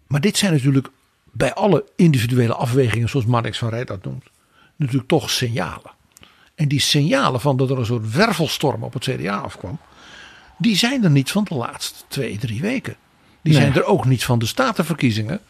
Maar 0.06 0.20
dit 0.20 0.36
zijn 0.36 0.52
natuurlijk 0.52 0.88
bij 1.24 1.54
alle 1.54 1.84
individuele 1.96 2.54
afwegingen, 2.54 3.08
zoals 3.08 3.26
Marnix 3.26 3.58
van 3.58 3.68
Rij 3.68 3.84
dat 3.84 4.04
noemt, 4.04 4.24
natuurlijk 4.76 5.08
toch 5.08 5.30
signalen. 5.30 5.90
En 6.54 6.68
die 6.68 6.80
signalen 6.80 7.40
van 7.40 7.56
dat 7.56 7.70
er 7.70 7.78
een 7.78 7.86
soort 7.86 8.12
wervelstorm 8.12 8.82
op 8.82 8.92
het 8.92 9.04
CDA 9.04 9.36
afkwam, 9.36 9.78
die 10.58 10.76
zijn 10.76 11.04
er 11.04 11.10
niet 11.10 11.30
van 11.30 11.44
de 11.44 11.54
laatste 11.54 12.04
twee, 12.08 12.38
drie 12.38 12.60
weken. 12.60 12.96
Die 13.48 13.56
Nee. 13.56 13.66
zijn 13.66 13.82
er 13.82 13.88
ook 13.88 14.04
niet 14.04 14.24
van 14.24 14.38
de 14.38 14.46
statenverkiezingen. 14.46 15.40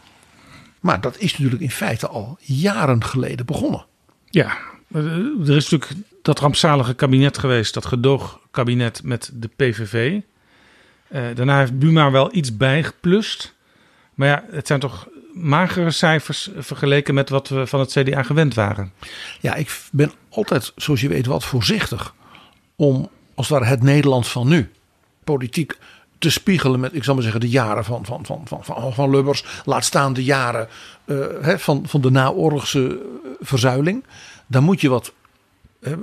Maar 0.81 1.01
dat 1.01 1.19
is 1.19 1.33
natuurlijk 1.33 1.63
in 1.63 1.71
feite 1.71 2.09
al 2.09 2.37
jaren 2.41 3.05
geleden 3.05 3.47
begonnen. 3.47 3.85
Ja, 4.31 4.57
eh, 4.93 5.03
er 5.47 5.57
is 5.57 5.69
natuurlijk 5.71 5.93
dat 6.23 6.39
rampzalige 6.39 6.95
kabinet 6.95 7.39
geweest, 7.39 7.75
dat 7.75 7.87
gedoogkabinet 7.87 9.03
met 9.03 9.31
de 9.35 9.49
PVV. 9.57 10.21
Eh, 11.09 11.23
daarna 11.35 11.59
heeft 11.59 11.79
Buma 11.79 12.11
wel 12.11 12.35
iets 12.35 12.57
bijgeplust. 12.57 13.55
Maar 14.15 14.29
ja, 14.29 14.45
het 14.51 14.67
zijn 14.67 14.81
toch 14.81 15.09
magere 15.33 15.91
cijfers 15.91 16.51
vergeleken 16.57 17.15
met 17.15 17.29
wat 17.29 17.49
we 17.49 17.67
van 17.67 17.81
het 17.81 17.91
CDA 17.93 18.23
gewend 18.23 18.55
waren. 18.55 18.93
Ja, 19.41 19.55
ik 19.55 19.81
ben 19.93 20.13
altijd, 20.29 20.73
zoals 20.77 21.01
je 21.01 21.09
weet, 21.09 21.27
wat 21.27 21.45
voorzichtig 21.45 22.15
om 22.77 23.09
als 23.35 23.49
het 23.49 23.59
ware 23.59 23.71
het 23.71 23.83
Nederland 23.83 24.29
van 24.29 24.49
nu 24.49 24.71
politiek 25.25 25.77
te 26.19 26.31
spiegelen 26.31 26.81
met, 26.81 26.95
ik 26.95 27.05
zal 27.05 27.15
maar 27.15 27.23
zeggen, 27.23 27.41
de 27.41 27.49
jaren 27.49 27.85
van, 27.85 28.05
van, 28.05 28.27
van, 28.27 28.43
van, 28.45 28.65
van, 28.65 28.95
van 28.95 29.11
Lubbers. 29.11 29.45
Laat 29.65 29.85
staan 29.85 30.13
de 30.13 30.25
jaren 30.25 30.69
eh, 31.05 31.17
hè, 31.41 31.59
van, 31.59 31.87
van 31.87 32.01
de 32.01 32.11
naoorlogse 32.11 32.87
eh, 32.89 33.31
verzuiling. 33.41 34.05
Daar 34.47 34.63
moet 34.63 34.81
je 34.81 34.89
wat 34.89 35.13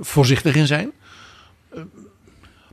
voorzichtig 0.00 0.54
in 0.54 0.66
zijn. 0.66 0.92
Eh, 1.68 1.80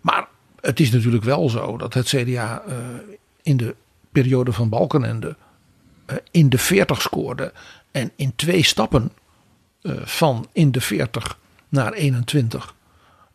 maar 0.02 0.28
het 0.62 0.80
is 0.80 0.92
natuurlijk 0.92 1.24
wel 1.24 1.50
zo 1.50 1.78
dat 1.78 1.94
het 1.94 2.08
CDA 2.08 2.64
in 3.42 3.58
de 3.58 3.76
periode 4.12 4.52
van 4.52 4.70
Balkenende 4.70 5.36
in 6.32 6.50
de 6.50 6.58
40 6.58 7.02
scoorde. 7.02 7.54
En 7.92 8.12
in 8.16 8.36
twee 8.36 8.64
stappen 8.64 9.12
van 10.04 10.48
in 10.52 10.72
de 10.72 10.82
40 10.82 11.38
naar 11.70 11.94
21 11.94 12.76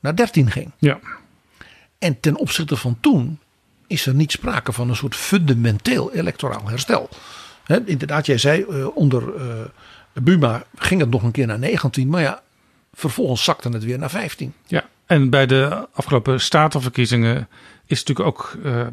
naar 0.01 0.17
13 0.17 0.51
ging. 0.51 0.73
Ja. 0.79 0.99
En 1.99 2.21
ten 2.21 2.37
opzichte 2.37 2.77
van 2.77 2.97
toen 3.01 3.39
is 3.89 4.07
er 4.07 4.15
niet 4.15 4.33
sprake 4.33 4.73
van 4.73 4.89
een 4.89 4.97
soort 4.97 5.15
fundamenteel 5.15 6.13
electoraal 6.13 6.69
herstel. 6.69 7.09
Inderdaad, 7.85 8.27
jij 8.27 8.39
zei 8.39 8.63
eh, 8.63 8.97
onder 8.97 9.35
eh, 9.37 10.23
Buma 10.23 10.65
ging 10.77 11.01
het 11.01 11.11
nog 11.11 11.23
een 11.23 11.31
keer 11.31 11.47
naar 11.47 11.59
19, 11.59 12.09
maar 12.09 12.21
ja, 12.21 12.43
vervolgens 12.93 13.45
zakte 13.45 13.69
het 13.69 13.85
weer 13.85 13.99
naar 13.99 14.11
15. 14.11 14.55
Ja, 14.67 14.85
en 15.07 15.31
bij 15.31 15.47
de 15.47 15.87
afgelopen 15.93 16.41
statenverkiezingen 16.41 17.49
is 17.87 18.05
natuurlijk 18.05 18.29
ook 18.29 18.57
eh, 18.65 18.87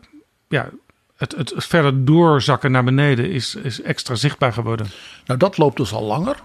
ja, 0.48 0.70
het, 1.18 1.36
het 1.36 1.54
verder 1.58 2.06
doorzakken 2.06 2.72
naar 2.72 2.84
beneden 2.84 3.32
is, 3.32 3.56
is 3.56 3.82
extra 3.82 4.16
zichtbaar 4.16 4.54
geworden. 4.54 4.88
Nou, 5.26 5.40
dat 5.40 5.58
loopt 5.58 5.78
dus 5.78 5.94
al 5.94 6.04
langer. 6.04 6.36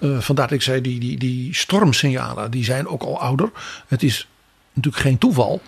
Vandaar 0.00 0.46
dat 0.46 0.50
ik 0.56 0.62
zei, 0.62 0.80
die, 0.80 1.00
die, 1.00 1.18
die 1.18 1.54
stormsignalen 1.54 2.50
die 2.50 2.64
zijn 2.64 2.86
ook 2.86 3.02
al 3.02 3.20
ouder. 3.20 3.50
Het 3.86 4.02
is 4.02 4.28
natuurlijk 4.72 5.02
geen 5.02 5.18
toeval 5.18 5.60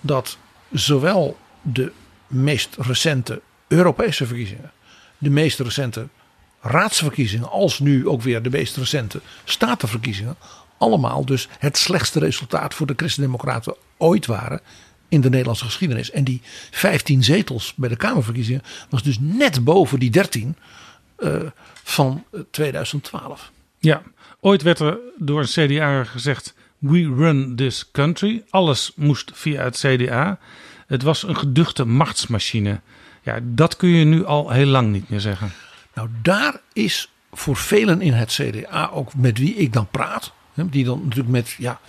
dat 0.00 0.38
zowel 0.70 1.36
de 1.62 1.92
meest 2.26 2.76
recente 2.78 3.40
Europese 3.68 4.26
verkiezingen, 4.26 4.72
de 5.18 5.30
meest 5.30 5.60
recente 5.60 6.08
raadsverkiezingen, 6.60 7.50
als 7.50 7.78
nu 7.78 8.08
ook 8.08 8.22
weer 8.22 8.42
de 8.42 8.50
meest 8.50 8.76
recente 8.76 9.20
statenverkiezingen, 9.44 10.36
allemaal 10.78 11.24
dus 11.24 11.48
het 11.58 11.78
slechtste 11.78 12.18
resultaat 12.18 12.74
voor 12.74 12.86
de 12.86 12.94
Christen-Democraten 12.96 13.74
ooit 13.96 14.26
waren 14.26 14.60
in 15.08 15.20
de 15.20 15.30
Nederlandse 15.30 15.64
geschiedenis. 15.64 16.10
En 16.10 16.24
die 16.24 16.40
15 16.70 17.24
zetels 17.24 17.74
bij 17.76 17.88
de 17.88 17.96
Kamerverkiezingen 17.96 18.62
was 18.88 19.02
dus 19.02 19.16
net 19.20 19.64
boven 19.64 19.98
die 19.98 20.10
13 20.10 20.56
eh, 21.16 21.40
van 21.82 22.24
eh, 22.32 22.40
2012. 22.50 23.50
Ja, 23.78 24.02
ooit 24.40 24.62
werd 24.62 24.78
er 24.78 24.98
door 25.18 25.40
een 25.40 25.68
CDA 25.68 26.04
gezegd: 26.04 26.54
We 26.78 27.14
run 27.16 27.56
this 27.56 27.90
country. 27.90 28.44
Alles 28.50 28.92
moest 28.96 29.30
via 29.34 29.62
het 29.62 29.76
CDA. 29.76 30.38
Het 30.92 31.02
was 31.02 31.22
een 31.22 31.36
geduchte 31.36 31.84
machtsmachine. 31.84 32.80
Ja, 33.22 33.38
dat 33.42 33.76
kun 33.76 33.88
je 33.88 34.04
nu 34.04 34.24
al 34.24 34.50
heel 34.50 34.66
lang 34.66 34.92
niet 34.92 35.08
meer 35.08 35.20
zeggen. 35.20 35.52
Nou, 35.94 36.08
daar 36.22 36.60
is 36.72 37.12
voor 37.32 37.56
velen 37.56 38.00
in 38.00 38.12
het 38.12 38.32
CDA, 38.32 38.90
ook 38.92 39.14
met 39.14 39.38
wie 39.38 39.54
ik 39.54 39.72
dan 39.72 39.86
praat, 39.90 40.32
die 40.54 40.84
dan 40.84 41.00
natuurlijk 41.02 41.28
met, 41.28 41.54
ja, 41.58 41.80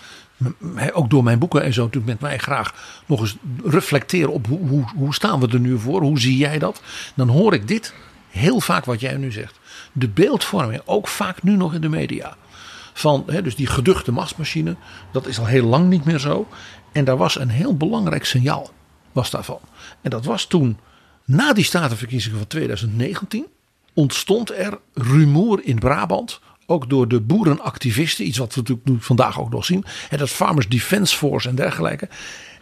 ook 0.93 1.10
door 1.10 1.24
mijn 1.24 1.39
boeken 1.39 1.63
en 1.63 1.74
zo, 1.74 1.83
natuurlijk 1.83 2.12
met 2.12 2.29
mij 2.29 2.38
graag 2.38 3.01
nog 3.05 3.19
eens 3.19 3.36
reflecteren 3.63 4.33
op 4.33 4.48
hoe, 4.48 4.67
hoe, 4.67 4.86
hoe 4.95 5.13
staan 5.13 5.39
we 5.39 5.48
er 5.48 5.60
nu 5.60 5.79
voor, 5.79 6.01
hoe 6.01 6.19
zie 6.19 6.38
jij 6.38 6.60
dat? 6.60 6.81
Dan 7.15 7.29
hoor 7.29 7.53
ik 7.53 7.67
dit 7.67 7.93
heel 8.29 8.60
vaak 8.60 8.86
wat 8.86 9.00
jij 9.00 9.17
nu 9.17 9.31
zegt. 9.31 9.60
De 9.91 10.07
beeldvorming, 10.07 10.81
ook 10.86 11.07
vaak 11.07 11.43
nu 11.43 11.55
nog 11.55 11.74
in 11.74 11.81
de 11.81 11.89
media. 11.89 12.36
Van 12.93 13.24
hè, 13.27 13.41
dus 13.41 13.55
die 13.55 13.67
geduchte 13.67 14.12
machtsmachine, 14.12 14.75
dat 15.12 15.27
is 15.27 15.39
al 15.39 15.45
heel 15.45 15.65
lang 15.65 15.89
niet 15.89 16.05
meer 16.05 16.19
zo. 16.19 16.48
En 16.91 17.05
daar 17.05 17.17
was 17.17 17.39
een 17.39 17.50
heel 17.50 17.77
belangrijk 17.77 18.25
signaal 18.25 18.72
was 19.13 19.29
daarvan. 19.29 19.60
En 20.01 20.10
dat 20.10 20.25
was 20.25 20.46
toen, 20.46 20.77
na 21.25 21.53
die 21.53 21.63
statenverkiezingen 21.63 22.38
van 22.38 22.48
2019, 22.48 23.46
ontstond 23.93 24.51
er 24.51 24.79
rumoer 24.93 25.62
in 25.63 25.79
Brabant. 25.79 26.39
Ook 26.65 26.89
door 26.89 27.08
de 27.08 27.22
boerenactivisten, 27.22 28.27
iets 28.27 28.38
wat 28.38 28.53
we 28.53 28.60
natuurlijk 28.60 28.88
nu 28.88 28.98
vandaag 29.00 29.39
ook 29.39 29.50
nog 29.50 29.65
zien. 29.65 29.86
En 30.10 30.17
dat 30.17 30.29
Farmers 30.29 30.67
Defence 30.67 31.15
Force 31.15 31.50
en 31.50 31.55
dergelijke. 31.55 32.10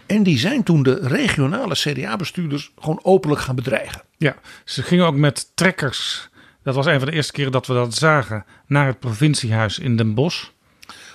En 0.06 0.24
die 0.24 0.38
zijn 0.38 0.64
toen 0.64 0.84
de 0.84 1.00
regionale 1.02 1.74
CDA-bestuurders 1.74 2.72
gewoon 2.80 3.00
openlijk 3.04 3.42
gaan 3.42 3.56
bedreigen. 3.56 4.02
Ja, 4.18 4.36
ze 4.66 4.84
gingen 4.84 5.06
ook 5.06 5.16
met 5.16 5.52
trekkers. 5.56 6.30
Dat 6.64 6.76
was 6.76 6.86
een 6.86 7.00
van 7.00 7.08
de 7.08 7.16
eerste 7.16 7.32
keren 7.32 7.52
dat 7.52 7.68
we 7.68 7.74
dat 7.74 7.94
zagen. 7.94 8.46
Naar 8.68 8.88
het 8.88 9.00
provinciehuis 9.00 9.80
in 9.80 9.96
Den 9.96 10.14
Bosch. 10.14 10.48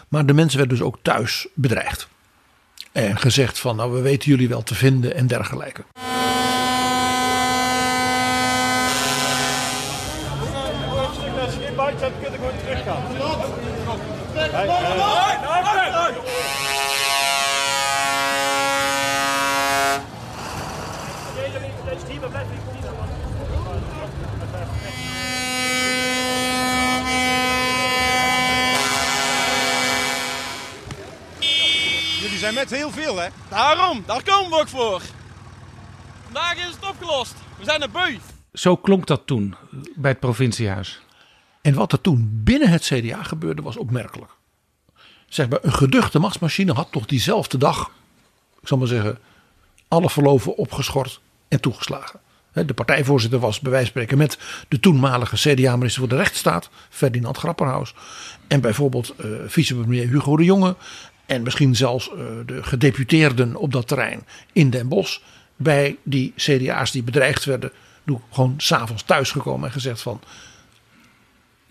Maar 0.08 0.26
de 0.26 0.32
mensen 0.32 0.58
werden 0.58 0.76
dus 0.76 0.86
ook 0.86 0.98
thuis 1.02 1.48
bedreigd. 1.54 2.08
En 2.96 3.18
gezegd 3.18 3.58
van, 3.58 3.76
nou 3.76 3.92
we 3.92 4.00
weten 4.00 4.30
jullie 4.30 4.48
wel 4.48 4.62
te 4.62 4.74
vinden 4.74 5.14
en 5.14 5.26
dergelijke. 5.26 5.84
Hè? 33.26 33.32
Daarom, 33.48 34.02
daar 34.06 34.22
komen 34.22 34.50
we 34.50 34.56
ook 34.60 34.68
voor. 34.68 35.02
Vandaag 36.24 36.56
is 36.56 36.74
het 36.74 36.88
opgelost. 36.88 37.34
We 37.58 37.64
zijn 37.64 37.82
er 37.82 37.90
beu. 37.90 38.18
Zo 38.52 38.76
klonk 38.76 39.06
dat 39.06 39.26
toen 39.26 39.54
bij 39.94 40.10
het 40.10 40.20
provinciehuis. 40.20 41.00
En 41.62 41.74
wat 41.74 41.92
er 41.92 42.00
toen 42.00 42.40
binnen 42.44 42.68
het 42.68 42.82
CDA 42.82 43.22
gebeurde 43.22 43.62
was 43.62 43.76
opmerkelijk. 43.76 44.30
Zeg 45.28 45.48
maar, 45.48 45.58
een 45.62 45.72
geduchte 45.72 46.18
machtsmachine 46.18 46.72
had 46.72 46.88
toch 46.90 47.06
diezelfde 47.06 47.58
dag, 47.58 47.90
ik 48.60 48.68
zal 48.68 48.78
maar 48.78 48.86
zeggen, 48.86 49.18
alle 49.88 50.10
verloven 50.10 50.56
opgeschort 50.56 51.20
en 51.48 51.60
toegeslagen. 51.60 52.20
De 52.52 52.74
partijvoorzitter 52.74 53.38
was 53.38 53.60
bij 53.60 53.70
wijze 53.70 53.92
van 53.92 54.02
spreken 54.02 54.18
met 54.18 54.38
de 54.68 54.80
toenmalige 54.80 55.36
CDA-minister 55.36 56.00
voor 56.00 56.08
de 56.08 56.16
rechtsstaat, 56.16 56.70
Ferdinand 56.88 57.36
Grapperhaus. 57.36 57.94
En 58.48 58.60
bijvoorbeeld 58.60 59.14
uh, 59.24 59.36
vicepremier 59.46 60.08
Hugo 60.08 60.36
de 60.36 60.44
Jonge. 60.44 60.76
En 61.26 61.42
misschien 61.42 61.76
zelfs 61.76 62.10
uh, 62.10 62.16
de 62.46 62.62
gedeputeerden 62.62 63.56
op 63.56 63.72
dat 63.72 63.88
terrein 63.88 64.26
in 64.52 64.70
Den 64.70 64.88
Bosch. 64.88 65.18
Bij 65.56 65.96
die 66.02 66.32
CDA's 66.36 66.90
die 66.90 67.02
bedreigd 67.02 67.44
werden, 67.44 67.72
gewoon 68.30 68.54
s'avonds 68.56 69.02
thuisgekomen 69.02 69.66
en 69.66 69.72
gezegd 69.72 70.02
van 70.02 70.20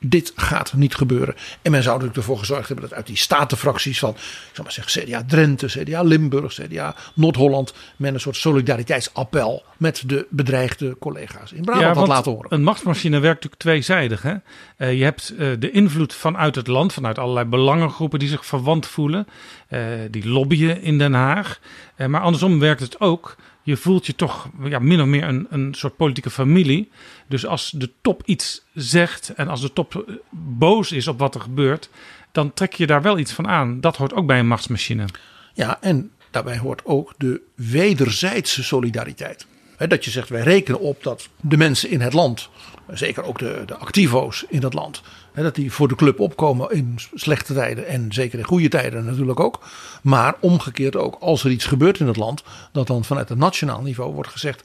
dit 0.09 0.33
gaat 0.35 0.73
niet 0.73 0.95
gebeuren. 0.95 1.35
En 1.61 1.71
men 1.71 1.83
zou 1.83 1.93
natuurlijk 1.93 2.17
ervoor 2.17 2.39
gezorgd 2.39 2.67
hebben 2.67 2.89
dat 2.89 2.97
uit 2.97 3.07
die 3.07 3.17
statenfracties 3.17 3.99
van, 3.99 4.09
ik 4.09 4.49
zal 4.53 4.63
maar 4.63 4.73
zeggen, 4.73 5.03
CDA 5.03 5.23
Drenthe, 5.27 5.67
CDA 5.67 6.01
Limburg, 6.01 6.53
CDA 6.53 6.95
Noord-Holland, 7.13 7.73
men 7.95 8.13
een 8.13 8.19
soort 8.19 8.35
solidariteitsappel 8.35 9.63
met 9.77 10.03
de 10.05 10.27
bedreigde 10.29 10.97
collega's 10.99 11.51
in 11.51 11.61
Brabant 11.61 11.85
ja, 11.85 11.93
had 11.93 12.07
laten 12.07 12.31
horen. 12.31 12.53
Een 12.53 12.63
machtsmachine 12.63 13.19
werkt 13.19 13.43
natuurlijk 13.43 13.61
tweezijdig. 13.61 14.21
Hè? 14.21 14.35
Uh, 14.77 14.97
je 14.97 15.03
hebt 15.03 15.33
uh, 15.37 15.51
de 15.59 15.71
invloed 15.71 16.13
vanuit 16.13 16.55
het 16.55 16.67
land, 16.67 16.93
vanuit 16.93 17.19
allerlei 17.19 17.45
belangengroepen 17.45 18.19
die 18.19 18.29
zich 18.29 18.45
verwant 18.45 18.87
voelen, 18.87 19.27
uh, 19.69 19.79
die 20.11 20.29
lobbyen 20.29 20.81
in 20.81 20.97
Den 20.97 21.13
Haag. 21.13 21.59
maar 22.07 22.21
andersom 22.21 22.59
werkt 22.59 22.81
het 22.81 22.99
ook 22.99 23.35
je 23.65 23.77
voelt 23.77 24.05
je 24.05 24.15
toch 24.15 24.49
ja, 24.63 24.79
min 24.79 25.01
of 25.01 25.07
meer 25.07 25.23
een, 25.23 25.47
een 25.49 25.73
soort 25.73 25.95
politieke 25.95 26.29
familie. 26.29 26.89
Dus 27.27 27.45
als 27.45 27.71
de 27.71 27.91
top 28.01 28.21
iets 28.25 28.65
zegt 28.73 29.33
en 29.35 29.47
als 29.47 29.61
de 29.61 29.73
top 29.73 29.95
eh, 29.95 30.15
boos 30.31 30.91
is 30.91 31.07
op 31.07 31.19
wat 31.19 31.35
er 31.35 31.41
gebeurt, 31.41 31.89
dan 32.31 32.53
trek 32.53 32.73
je 32.73 32.87
daar 32.87 33.01
wel 33.01 33.17
iets 33.17 33.31
van 33.31 33.47
aan. 33.47 33.81
Dat 33.81 33.97
hoort 33.97 34.13
ook 34.13 34.25
bij 34.25 34.39
een 34.39 34.47
machtsmachine. 34.47 35.05
Ja, 35.53 35.81
en 35.81 36.11
daarbij 36.31 36.57
hoort 36.57 36.81
ook 36.85 37.13
de 37.17 37.41
wederzijdse 37.55 38.63
solidariteit. 38.63 39.45
dat 39.77 40.05
je 40.05 40.11
zegt, 40.11 40.29
wij 40.29 40.41
rekenen 40.41 40.79
op 40.79 41.03
dat 41.03 41.29
de 41.41 41.57
mensen 41.57 41.89
in 41.89 42.01
het 42.01 42.13
land, 42.13 42.49
zeker 42.87 43.23
ook 43.23 43.39
de, 43.39 43.63
de 43.65 43.75
activo's 43.75 44.45
in 44.49 44.59
dat 44.59 44.73
land, 44.73 45.01
dat 45.33 45.55
die 45.55 45.71
voor 45.71 45.87
de 45.87 45.95
club 45.95 46.19
opkomen 46.19 46.71
in 46.71 46.99
slechte 47.13 47.53
tijden 47.53 47.87
en 47.87 48.13
zeker 48.13 48.39
in 48.39 48.45
goede 48.45 48.67
tijden 48.67 49.05
natuurlijk 49.05 49.39
ook. 49.39 49.63
Maar 50.01 50.35
omgekeerd 50.39 50.95
ook, 50.95 51.17
als 51.19 51.43
er 51.43 51.51
iets 51.51 51.65
gebeurt 51.65 51.99
in 51.99 52.07
het 52.07 52.17
land, 52.17 52.43
dat 52.71 52.87
dan 52.87 53.05
vanuit 53.05 53.29
het 53.29 53.37
nationaal 53.37 53.81
niveau 53.81 54.13
wordt 54.13 54.29
gezegd. 54.29 54.63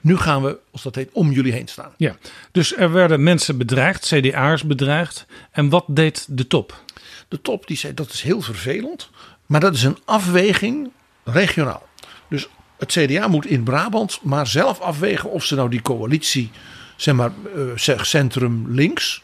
Nu 0.00 0.16
gaan 0.16 0.42
we, 0.42 0.58
als 0.70 0.82
dat 0.82 0.94
heet, 0.94 1.08
om 1.12 1.32
jullie 1.32 1.52
heen 1.52 1.68
staan. 1.68 1.92
Ja, 1.96 2.16
dus 2.50 2.76
er 2.76 2.92
werden 2.92 3.22
mensen 3.22 3.58
bedreigd, 3.58 4.06
CDA'ers 4.06 4.64
bedreigd. 4.64 5.26
En 5.50 5.68
wat 5.68 5.84
deed 5.88 6.26
de 6.30 6.46
top? 6.46 6.80
De 7.28 7.40
top 7.40 7.66
die 7.66 7.76
zei 7.76 7.94
dat 7.94 8.12
is 8.12 8.22
heel 8.22 8.40
vervelend, 8.40 9.10
maar 9.46 9.60
dat 9.60 9.74
is 9.74 9.82
een 9.82 9.98
afweging 10.04 10.90
regionaal. 11.24 11.86
Dus 12.28 12.48
het 12.78 12.92
CDA 12.92 13.28
moet 13.28 13.46
in 13.46 13.62
Brabant 13.62 14.18
maar 14.22 14.46
zelf 14.46 14.80
afwegen 14.80 15.30
of 15.30 15.44
ze 15.44 15.54
nou 15.54 15.70
die 15.70 15.82
coalitie, 15.82 16.50
zeg 16.96 17.14
maar, 17.14 17.30
uh, 17.56 17.96
centrum 18.02 18.64
links, 18.68 19.22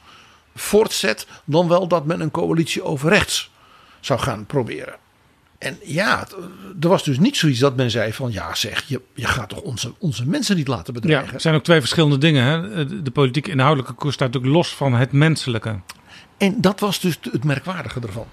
voortzet, 0.54 1.26
dan 1.44 1.68
wel 1.68 1.88
dat 1.88 2.06
men 2.06 2.20
een 2.20 2.30
coalitie 2.30 2.82
over 2.82 3.08
rechts 3.08 3.50
zou 4.00 4.20
gaan 4.20 4.46
proberen. 4.46 4.94
En 5.58 5.78
ja, 5.82 6.26
er 6.80 6.88
was 6.88 7.04
dus 7.04 7.18
niet 7.18 7.36
zoiets 7.36 7.58
dat 7.58 7.76
men 7.76 7.90
zei 7.90 8.12
van 8.12 8.32
ja 8.32 8.54
zeg, 8.54 8.84
je, 8.86 9.00
je 9.14 9.26
gaat 9.26 9.48
toch 9.48 9.60
onze, 9.60 9.92
onze 9.98 10.26
mensen 10.26 10.56
niet 10.56 10.68
laten 10.68 10.94
bedreigen. 10.94 11.28
Ja, 11.28 11.34
er 11.34 11.40
zijn 11.40 11.54
ook 11.54 11.62
twee 11.62 11.80
verschillende 11.80 12.18
dingen. 12.18 12.44
Hè? 12.44 13.02
De 13.02 13.10
politieke 13.10 13.50
inhoudelijke 13.50 13.94
koers 13.94 14.14
staat 14.14 14.32
natuurlijk 14.32 14.54
los 14.54 14.74
van 14.74 14.94
het 14.94 15.12
menselijke. 15.12 15.80
En 16.38 16.60
dat 16.60 16.80
was 16.80 17.00
dus 17.00 17.18
het 17.32 17.44
merkwaardige 17.44 18.00
ervan. 18.00 18.26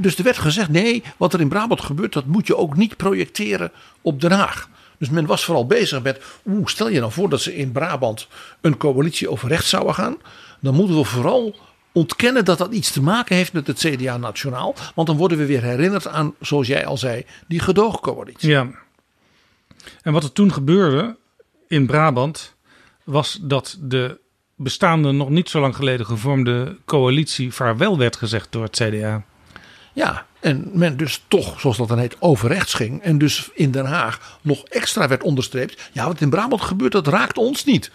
Dus 0.00 0.16
er 0.16 0.24
werd 0.24 0.38
gezegd, 0.38 0.68
nee, 0.68 1.02
wat 1.16 1.34
er 1.34 1.40
in 1.40 1.48
Brabant 1.48 1.80
gebeurt, 1.80 2.12
dat 2.12 2.26
moet 2.26 2.46
je 2.46 2.56
ook 2.56 2.76
niet 2.76 2.96
projecteren 2.96 3.72
op 4.00 4.20
Den 4.20 4.32
Haag. 4.32 4.68
Dus 4.98 5.08
men 5.08 5.26
was 5.26 5.44
vooral 5.44 5.66
bezig 5.66 6.02
met, 6.02 6.20
oeh, 6.46 6.66
stel 6.66 6.88
je 6.88 7.00
nou 7.00 7.12
voor 7.12 7.28
dat 7.28 7.40
ze 7.40 7.56
in 7.56 7.72
Brabant 7.72 8.28
een 8.60 8.76
coalitie 8.76 9.30
over 9.30 9.48
rechts 9.48 9.68
zouden 9.68 9.94
gaan 9.94 10.16
dan 10.60 10.74
moeten 10.74 10.96
we 10.96 11.04
vooral 11.04 11.56
ontkennen 11.92 12.44
dat 12.44 12.58
dat 12.58 12.72
iets 12.72 12.90
te 12.90 13.02
maken 13.02 13.36
heeft 13.36 13.52
met 13.52 13.66
het 13.66 13.78
CDA 13.78 14.16
nationaal. 14.16 14.74
Want 14.94 15.06
dan 15.06 15.16
worden 15.16 15.38
we 15.38 15.46
weer 15.46 15.62
herinnerd 15.62 16.06
aan, 16.06 16.34
zoals 16.40 16.66
jij 16.66 16.86
al 16.86 16.96
zei, 16.96 17.24
die 17.48 17.60
gedoogcoalitie. 17.60 18.48
Ja. 18.48 18.68
En 20.02 20.12
wat 20.12 20.24
er 20.24 20.32
toen 20.32 20.52
gebeurde 20.52 21.16
in 21.68 21.86
Brabant 21.86 22.54
was 23.04 23.38
dat 23.42 23.78
de 23.80 24.18
bestaande 24.56 25.12
nog 25.12 25.28
niet 25.28 25.48
zo 25.48 25.60
lang 25.60 25.76
geleden 25.76 26.06
gevormde 26.06 26.76
coalitie 26.84 27.52
vaarwel 27.52 27.98
werd 27.98 28.16
gezegd 28.16 28.52
door 28.52 28.62
het 28.62 28.76
CDA. 28.76 29.24
Ja, 29.92 30.26
en 30.46 30.70
men 30.72 30.96
dus 30.96 31.24
toch, 31.28 31.60
zoals 31.60 31.76
dat 31.76 31.88
dan 31.88 31.98
heet, 31.98 32.16
overrechts 32.18 32.74
ging. 32.74 33.02
En 33.02 33.18
dus 33.18 33.50
in 33.54 33.70
Den 33.70 33.84
Haag 33.84 34.38
nog 34.42 34.64
extra 34.64 35.08
werd 35.08 35.22
onderstreept. 35.22 35.90
Ja, 35.92 36.06
wat 36.06 36.20
in 36.20 36.30
Brabant 36.30 36.62
gebeurt, 36.62 36.92
dat 36.92 37.06
raakt 37.06 37.38
ons 37.38 37.64
niet. 37.64 37.90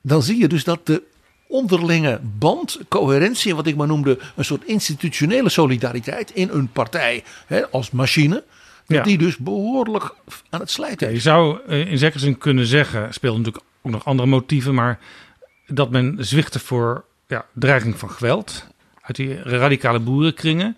Dan 0.00 0.22
zie 0.22 0.38
je 0.38 0.48
dus 0.48 0.64
dat 0.64 0.86
de 0.86 1.02
onderlinge 1.48 2.20
band, 2.22 2.78
coherentie 2.88 3.50
en 3.50 3.56
wat 3.56 3.66
ik 3.66 3.76
maar 3.76 3.86
noemde 3.86 4.18
een 4.36 4.44
soort 4.44 4.64
institutionele 4.64 5.48
solidariteit 5.48 6.30
in 6.30 6.48
een 6.52 6.68
partij 6.68 7.24
hè, 7.46 7.68
als 7.68 7.90
machine. 7.90 8.44
Dat 8.86 9.04
die 9.04 9.18
dus 9.18 9.36
behoorlijk 9.36 10.14
aan 10.50 10.60
het 10.60 10.70
slijten 10.70 11.08
is. 11.08 11.14
je 11.14 11.20
zou 11.20 11.58
eh, 11.66 11.90
in 11.90 11.98
zekere 11.98 12.18
zin 12.18 12.38
kunnen 12.38 12.66
zeggen, 12.66 13.14
speelt 13.14 13.36
natuurlijk 13.36 13.64
ook 13.82 13.92
nog 13.92 14.04
andere 14.04 14.28
motieven, 14.28 14.74
maar 14.74 14.98
dat 15.66 15.90
men 15.90 16.16
zwichtte 16.18 16.58
voor 16.58 17.04
ja, 17.26 17.44
dreiging 17.52 17.98
van 17.98 18.10
geweld 18.10 18.66
uit 19.02 19.16
die 19.16 19.42
radicale 19.42 19.98
boerenkringen. 19.98 20.76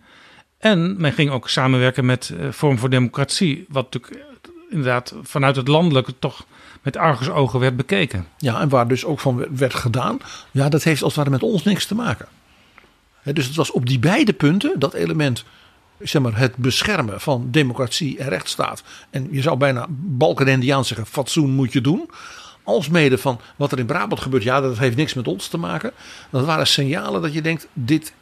En 0.65 0.95
men 0.99 1.13
ging 1.13 1.31
ook 1.31 1.49
samenwerken 1.49 2.05
met 2.05 2.33
Vorm 2.51 2.79
voor 2.79 2.91
Democratie, 2.91 3.65
wat 3.69 3.93
natuurlijk 3.93 4.25
inderdaad 4.71 5.15
vanuit 5.23 5.57
het 5.57 5.69
landelijke 5.69 6.15
toch 6.19 6.47
met 6.83 6.97
argusogen 6.97 7.61
werd 7.61 7.77
bekeken. 7.77 8.27
Ja, 8.39 8.61
en 8.61 8.69
waar 8.69 8.89
dus 8.89 9.05
ook 9.05 9.21
van 9.21 9.47
werd 9.57 9.75
gedaan. 9.75 10.19
Ja, 10.51 10.69
dat 10.69 10.83
heeft 10.83 11.03
als 11.03 11.15
het 11.15 11.25
ware 11.25 11.37
met 11.37 11.51
ons 11.51 11.63
niks 11.63 11.87
te 11.87 11.95
maken. 11.95 12.29
dus 13.23 13.47
het 13.47 13.57
was 13.57 13.71
op 13.71 13.87
die 13.87 13.99
beide 13.99 14.33
punten, 14.33 14.79
dat 14.79 14.95
element, 14.95 15.45
zeg 15.99 16.23
maar, 16.23 16.39
het 16.39 16.57
beschermen 16.57 17.21
van 17.21 17.49
democratie 17.51 18.19
en 18.19 18.29
rechtsstaat. 18.29 18.83
En 19.11 19.29
je 19.31 19.43
zou 19.43 19.57
bijna 19.57 19.87
Balkenendiaans 19.89 20.89
zeggen, 20.89 21.07
fatsoen 21.07 21.51
moet 21.51 21.73
je 21.73 21.81
doen. 21.81 22.11
Als 22.65 22.89
mede 22.89 23.19
van 23.19 23.41
wat 23.57 23.73
er 23.73 23.79
in 23.79 23.87
Brabant 23.87 24.21
gebeurt, 24.21 24.43
ja, 24.43 24.61
dat 24.61 24.79
heeft 24.79 24.97
niks 24.97 25.15
met 25.15 25.29
ons 25.29 25.49
te 25.49 25.59
maken. 25.59 25.93
Dat 26.31 26.45
waren 26.45 26.67
signalen 26.67 27.23
dat 27.23 27.33
je 27.33 27.43
denkt, 27.43 27.69
dit. 27.73 28.13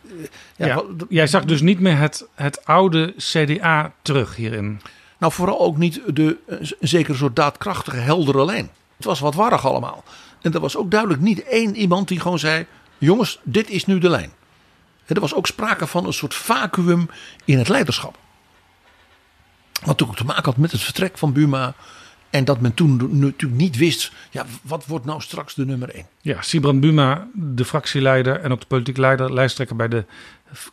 Eh, 0.56 0.66
ja, 0.66 0.82
jij 1.08 1.26
zag 1.26 1.44
dus 1.44 1.60
niet 1.60 1.80
meer 1.80 1.98
het, 1.98 2.26
het 2.34 2.64
oude 2.64 3.14
CDA 3.16 3.92
terug 4.02 4.36
hierin. 4.36 4.80
Nou, 5.18 5.32
vooral 5.32 5.60
ook 5.60 5.76
niet 5.76 6.00
de 6.06 6.36
een 6.46 6.74
zekere 6.80 7.16
soort 7.16 7.36
daadkrachtige, 7.36 7.96
heldere 7.96 8.44
lijn. 8.44 8.70
Het 8.96 9.04
was 9.04 9.20
wat 9.20 9.34
warrig 9.34 9.66
allemaal. 9.66 10.04
En 10.40 10.52
er 10.52 10.60
was 10.60 10.76
ook 10.76 10.90
duidelijk 10.90 11.20
niet 11.20 11.42
één 11.42 11.76
iemand 11.76 12.08
die 12.08 12.20
gewoon 12.20 12.38
zei: 12.38 12.66
jongens, 12.98 13.38
dit 13.42 13.70
is 13.70 13.86
nu 13.86 13.98
de 13.98 14.08
lijn. 14.08 14.32
Er 15.06 15.20
was 15.20 15.34
ook 15.34 15.46
sprake 15.46 15.86
van 15.86 16.06
een 16.06 16.12
soort 16.12 16.34
vacuüm 16.34 17.08
in 17.44 17.58
het 17.58 17.68
leiderschap. 17.68 18.18
Wat 19.72 19.86
natuurlijk 19.86 20.18
te 20.18 20.24
maken 20.24 20.44
had 20.44 20.56
met 20.56 20.72
het 20.72 20.80
vertrek 20.80 21.18
van 21.18 21.32
Buma. 21.32 21.74
En 22.32 22.44
dat 22.44 22.60
men 22.60 22.74
toen 22.74 23.18
natuurlijk 23.18 23.60
niet 23.60 23.76
wist, 23.76 24.12
ja, 24.30 24.46
wat 24.62 24.86
wordt 24.86 25.04
nou 25.04 25.20
straks 25.20 25.54
de 25.54 25.66
nummer 25.66 25.88
één? 25.94 26.06
Ja, 26.20 26.42
Sibrand 26.42 26.80
Buma, 26.80 27.28
de 27.34 27.64
fractieleider 27.64 28.40
en 28.40 28.52
ook 28.52 28.60
de 28.60 28.66
politiek 28.66 28.96
leider, 28.96 29.32
lijsttrekker 29.32 29.76
bij 29.76 29.88
de 29.88 30.04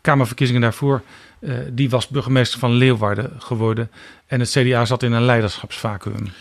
Kamerverkiezingen 0.01 0.61
daarvoor, 0.61 1.01
uh, 1.39 1.57
die 1.71 1.89
was 1.89 2.07
burgemeester 2.07 2.59
van 2.59 2.71
Leeuwarden 2.71 3.31
geworden. 3.37 3.91
En 4.27 4.39
het 4.39 4.49
CDA 4.49 4.85
zat 4.85 5.03
in 5.03 5.11
een 5.11 5.25
leiderschapsvacuum. 5.25 6.31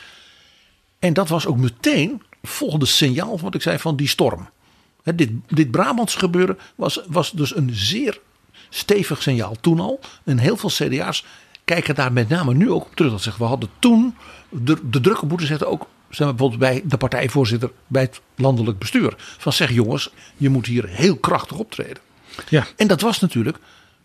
En 0.99 1.13
dat 1.13 1.29
was 1.29 1.47
ook 1.47 1.57
meteen 1.57 2.23
het 2.41 2.51
volgende 2.51 2.87
signaal, 2.87 3.41
wat 3.41 3.55
ik 3.55 3.63
zei, 3.63 3.79
van 3.79 3.97
die 3.97 4.09
storm. 4.09 4.49
He, 5.03 5.15
dit, 5.15 5.31
dit 5.49 5.71
Brabants 5.71 6.15
gebeuren 6.15 6.59
was, 6.75 7.01
was 7.07 7.31
dus 7.31 7.57
een 7.57 7.71
zeer 7.73 8.21
stevig 8.69 9.23
signaal 9.23 9.57
toen 9.61 9.81
al. 9.81 10.01
En 10.25 10.39
heel 10.39 10.57
veel 10.57 10.71
CDA's 10.71 11.25
kijken 11.65 11.95
daar 11.95 12.13
met 12.13 12.29
name 12.29 12.55
nu 12.55 12.71
ook 12.71 12.85
op 12.85 12.95
terug. 12.97 13.11
Dat 13.11 13.23
zeggen, 13.23 13.43
we 13.43 13.49
hadden 13.49 13.69
toen 13.79 14.17
de, 14.49 14.77
de 14.91 15.01
druk 15.01 15.23
op 15.23 15.29
moeten 15.29 15.47
zetten, 15.47 15.69
ook 15.69 15.89
zijn 16.09 16.29
we 16.29 16.35
bijvoorbeeld 16.35 16.71
bij 16.71 16.83
de 16.85 16.97
partijvoorzitter 16.97 17.71
bij 17.87 18.03
het 18.03 18.21
landelijk 18.35 18.79
bestuur. 18.79 19.15
Van 19.17 19.53
zeg 19.53 19.73
jongens, 19.73 20.13
je 20.37 20.49
moet 20.49 20.67
hier 20.67 20.89
heel 20.89 21.17
krachtig 21.17 21.59
optreden. 21.59 22.03
Ja. 22.49 22.67
En 22.77 22.87
dat 22.87 23.01
was 23.01 23.21
natuurlijk 23.21 23.59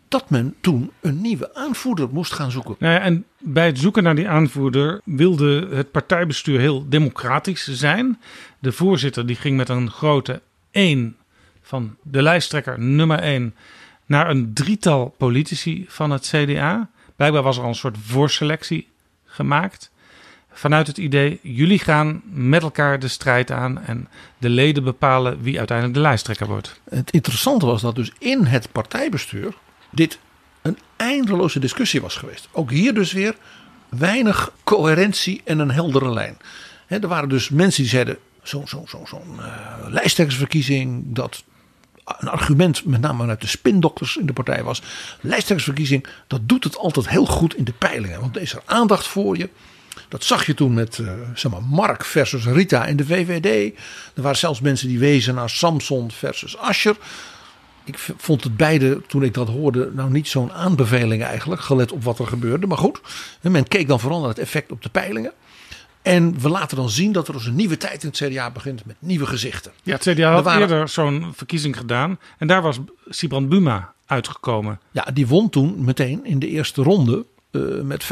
dat 0.07 0.29
men 0.29 0.55
toen 0.61 0.91
een 1.01 1.21
nieuwe 1.21 1.55
aanvoerder 1.55 2.09
moest 2.11 2.33
gaan 2.33 2.51
zoeken. 2.51 2.75
Nou 2.79 2.93
ja, 2.93 2.99
en 2.99 3.25
bij 3.39 3.65
het 3.65 3.79
zoeken 3.79 4.03
naar 4.03 4.15
die 4.15 4.27
aanvoerder 4.27 5.01
wilde 5.05 5.67
het 5.71 5.91
partijbestuur 5.91 6.59
heel 6.59 6.89
democratisch 6.89 7.67
zijn. 7.67 8.19
De 8.59 8.71
voorzitter 8.71 9.25
die 9.25 9.35
ging 9.35 9.57
met 9.57 9.69
een 9.69 9.91
grote 9.91 10.41
1 10.71 11.17
van 11.61 11.95
de 12.01 12.21
lijsttrekker 12.21 12.79
nummer 12.79 13.19
1 13.19 13.55
naar 14.05 14.29
een 14.29 14.53
drietal 14.53 15.15
politici 15.17 15.85
van 15.87 16.11
het 16.11 16.33
CDA. 16.35 16.89
Blijkbaar 17.15 17.43
was 17.43 17.57
er 17.57 17.63
al 17.63 17.69
een 17.69 17.75
soort 17.75 17.97
voorselectie 18.01 18.87
gemaakt. 19.25 19.91
Vanuit 20.53 20.87
het 20.87 20.97
idee, 20.97 21.39
jullie 21.41 21.79
gaan 21.79 22.21
met 22.25 22.61
elkaar 22.61 22.99
de 22.99 23.07
strijd 23.07 23.51
aan 23.51 23.81
en 23.81 24.07
de 24.37 24.49
leden 24.49 24.83
bepalen 24.83 25.41
wie 25.41 25.57
uiteindelijk 25.57 25.97
de 25.97 26.03
lijsttrekker 26.03 26.47
wordt. 26.47 26.79
Het 26.89 27.11
interessante 27.11 27.65
was 27.65 27.81
dat 27.81 27.95
dus 27.95 28.11
in 28.19 28.45
het 28.45 28.71
partijbestuur 28.71 29.53
dit 29.91 30.19
een 30.61 30.77
eindeloze 30.95 31.59
discussie 31.59 32.01
was 32.01 32.15
geweest. 32.15 32.47
Ook 32.51 32.71
hier 32.71 32.93
dus 32.93 33.11
weer 33.11 33.35
weinig 33.89 34.51
coherentie 34.63 35.41
en 35.43 35.59
een 35.59 35.71
heldere 35.71 36.09
lijn. 36.09 36.37
Er 36.87 37.07
waren 37.07 37.29
dus 37.29 37.49
mensen 37.49 37.81
die 37.81 37.91
zeiden, 37.91 38.17
zo'n 38.43 38.67
zo, 38.67 38.83
zo, 38.87 39.03
zo, 39.07 39.21
uh, 39.37 39.45
lijsttrekkersverkiezing, 39.89 41.03
dat 41.07 41.43
een 42.05 42.27
argument 42.27 42.85
met 42.85 43.01
name 43.01 43.19
vanuit 43.19 43.41
de 43.41 43.47
spindokters 43.47 44.17
in 44.17 44.25
de 44.25 44.33
partij 44.33 44.63
was. 44.63 44.81
Lijsttrekkersverkiezing, 45.21 46.07
dat 46.27 46.41
doet 46.43 46.63
het 46.63 46.77
altijd 46.77 47.09
heel 47.09 47.25
goed 47.25 47.55
in 47.55 47.63
de 47.63 47.73
peilingen. 47.73 48.19
Want 48.19 48.35
er 48.35 48.41
is 48.41 48.53
er 48.53 48.61
aandacht 48.65 49.07
voor 49.07 49.37
je. 49.37 49.49
Dat 50.09 50.23
zag 50.23 50.45
je 50.45 50.53
toen 50.53 50.73
met 50.73 50.97
uh, 50.97 51.11
zeg 51.33 51.51
maar 51.51 51.63
Mark 51.63 52.05
versus 52.05 52.45
Rita 52.45 52.85
in 52.85 52.95
de 52.95 53.05
VVD. 53.05 53.75
Er 54.15 54.21
waren 54.21 54.37
zelfs 54.37 54.61
mensen 54.61 54.87
die 54.87 54.99
wezen 54.99 55.35
naar 55.35 55.49
Samson 55.49 56.11
versus 56.11 56.57
Ascher. 56.57 56.95
Ik 57.85 57.99
vond 58.17 58.43
het 58.43 58.57
beide, 58.57 59.01
toen 59.07 59.23
ik 59.23 59.33
dat 59.33 59.47
hoorde, 59.47 59.91
nou 59.93 60.11
niet 60.11 60.27
zo'n 60.27 60.51
aanbeveling 60.51 61.23
eigenlijk. 61.23 61.61
Gelet 61.61 61.91
op 61.91 62.03
wat 62.03 62.19
er 62.19 62.27
gebeurde. 62.27 62.67
Maar 62.67 62.77
goed, 62.77 63.01
men 63.41 63.67
keek 63.67 63.87
dan 63.87 63.99
vooral 63.99 64.19
naar 64.19 64.29
het 64.29 64.39
effect 64.39 64.71
op 64.71 64.81
de 64.81 64.89
peilingen. 64.89 65.33
En 66.01 66.39
we 66.39 66.49
laten 66.49 66.77
dan 66.77 66.89
zien 66.89 67.11
dat 67.11 67.27
er 67.27 67.33
dus 67.33 67.45
een 67.45 67.55
nieuwe 67.55 67.77
tijd 67.77 68.03
in 68.03 68.09
het 68.09 68.17
CDA 68.17 68.51
begint 68.51 68.85
met 68.85 68.95
nieuwe 68.99 69.25
gezichten. 69.25 69.71
Ja, 69.83 69.93
het 69.93 70.09
CDA 70.09 70.31
had 70.31 70.43
waren... 70.43 70.61
eerder 70.61 70.89
zo'n 70.89 71.31
verkiezing 71.35 71.77
gedaan. 71.77 72.19
En 72.37 72.47
daar 72.47 72.61
was 72.61 72.79
Sibrand 73.09 73.49
Buma 73.49 73.93
uitgekomen. 74.05 74.79
Ja, 74.91 75.07
die 75.13 75.27
won 75.27 75.49
toen 75.49 75.83
meteen 75.83 76.25
in 76.25 76.39
de 76.39 76.47
eerste 76.47 76.81
ronde 76.81 77.25
uh, 77.53 77.81
met 77.81 78.03
50,5% 78.03 78.09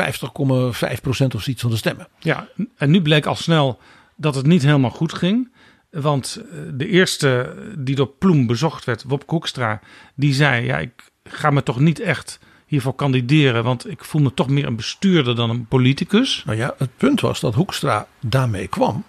of 1.36 1.42
zoiets 1.42 1.62
van 1.62 1.70
de 1.70 1.78
stemmen. 1.78 2.08
Ja, 2.20 2.48
en 2.78 2.92
nu 2.92 3.02
bleek 3.02 3.26
al 3.26 3.36
snel 3.36 3.80
dat 4.16 4.36
het 4.36 4.46
niet 4.46 4.62
helemaal 4.62 4.90
goed 4.90 5.14
ging. 5.14 5.52
Want 5.90 6.42
de 6.74 6.88
eerste 6.88 7.56
die 7.78 7.96
door 7.96 8.08
Ploem 8.08 8.48
bezocht 8.48 8.86
werd, 8.86 9.04
Wopke 9.04 9.34
Hoekstra, 9.34 9.80
die 10.16 10.34
zei: 10.34 10.66
Ja, 10.66 10.78
ik 10.78 11.12
ga 11.24 11.50
me 11.50 11.64
toch 11.64 11.80
niet 11.80 12.00
echt 12.00 12.40
hiervoor 12.66 12.96
kandideren, 12.96 13.64
want 13.64 13.90
ik 13.90 14.04
voel 14.04 14.22
me 14.22 14.34
toch 14.34 14.48
meer 14.48 14.66
een 14.66 14.76
bestuurder 14.76 15.36
dan 15.36 15.50
een 15.50 15.66
politicus. 15.66 16.44
Nou 16.46 16.58
ja, 16.58 16.74
het 16.78 16.98
punt 16.98 17.22
was 17.22 17.40
dat 17.40 17.54
Hoekstra 17.54 18.08
daarmee 18.20 18.68
kwam 18.68 19.04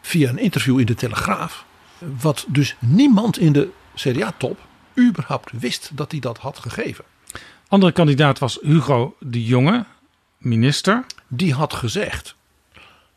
via 0.00 0.28
een 0.28 0.38
interview 0.38 0.80
in 0.80 0.86
de 0.86 0.94
Telegraaf, 0.94 1.64
wat 2.20 2.44
dus 2.48 2.76
niemand 2.78 3.38
in 3.38 3.52
de 3.52 3.68
CDA-top 3.94 4.58
überhaupt 4.98 5.50
wist 5.52 5.90
dat 5.94 6.10
hij 6.10 6.20
dat 6.20 6.38
had 6.38 6.58
gegeven. 6.58 7.04
Andere 7.72 7.92
kandidaat 7.92 8.38
was 8.38 8.58
Hugo 8.62 9.16
de 9.20 9.44
Jonge, 9.44 9.84
minister. 10.38 11.04
Die 11.28 11.54
had 11.54 11.72
gezegd 11.72 12.34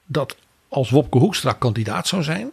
dat 0.06 0.38
als 0.68 0.90
Wopke 0.90 1.18
Hoekstra 1.18 1.52
kandidaat 1.52 2.08
zou 2.08 2.24
zijn, 2.24 2.52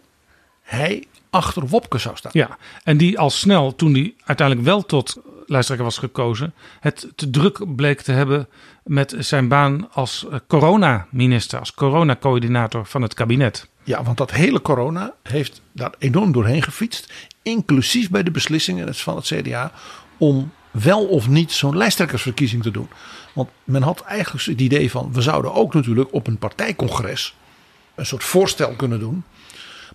hij 0.63 1.05
achter 1.31 1.67
Wopke 1.67 1.99
zou 1.99 2.17
staan. 2.17 2.33
Ja, 2.35 2.59
en 2.85 2.97
die 2.97 3.19
al 3.19 3.31
snel, 3.31 3.75
toen 3.75 3.93
hij 3.93 4.15
uiteindelijk 4.25 4.67
wel 4.67 4.83
tot 4.83 5.17
lijsttrekker 5.47 5.87
was 5.87 5.99
gekozen, 5.99 6.55
het 6.81 7.09
te 7.15 7.31
druk 7.31 7.75
bleek 7.77 8.01
te 8.01 8.13
hebben 8.13 8.49
met 8.85 9.15
zijn 9.19 9.49
baan 9.49 9.93
als 9.93 10.27
eh, 10.31 10.39
coronaminister, 10.47 11.59
als 11.59 11.75
coronacoördinator 11.75 12.87
van 12.87 13.03
het 13.03 13.15
kabinet. 13.15 13.69
Ja, 13.83 14.03
want 14.03 14.17
dat 14.17 14.31
hele 14.31 14.63
corona 14.63 15.15
heeft 15.23 15.61
daar 15.73 15.95
enorm 15.99 16.33
doorheen 16.33 16.63
gefietst, 16.63 17.13
inclusief 17.43 18.11
bij 18.11 18.23
de 18.23 18.31
beslissingen 18.31 18.95
van 18.95 19.17
het 19.17 19.25
CDA 19.25 19.73
om 20.17 20.53
wel 20.73 21.05
of 21.05 21.29
niet 21.29 21.53
zo'n 21.53 21.77
lijsttrekkersverkiezing 21.77 22.63
te 22.63 22.71
doen. 22.71 22.89
Want 23.33 23.49
men 23.65 23.83
had 23.83 24.01
eigenlijk 24.01 24.45
het 24.47 24.61
idee 24.61 24.91
van 24.91 25.13
we 25.13 25.21
zouden 25.21 25.55
ook 25.55 25.75
natuurlijk 25.75 26.13
op 26.13 26.27
een 26.27 26.39
partijcongres 26.39 27.35
een 27.95 28.07
soort 28.07 28.25
voorstel 28.25 28.75
kunnen 28.77 28.99
doen. 28.99 29.25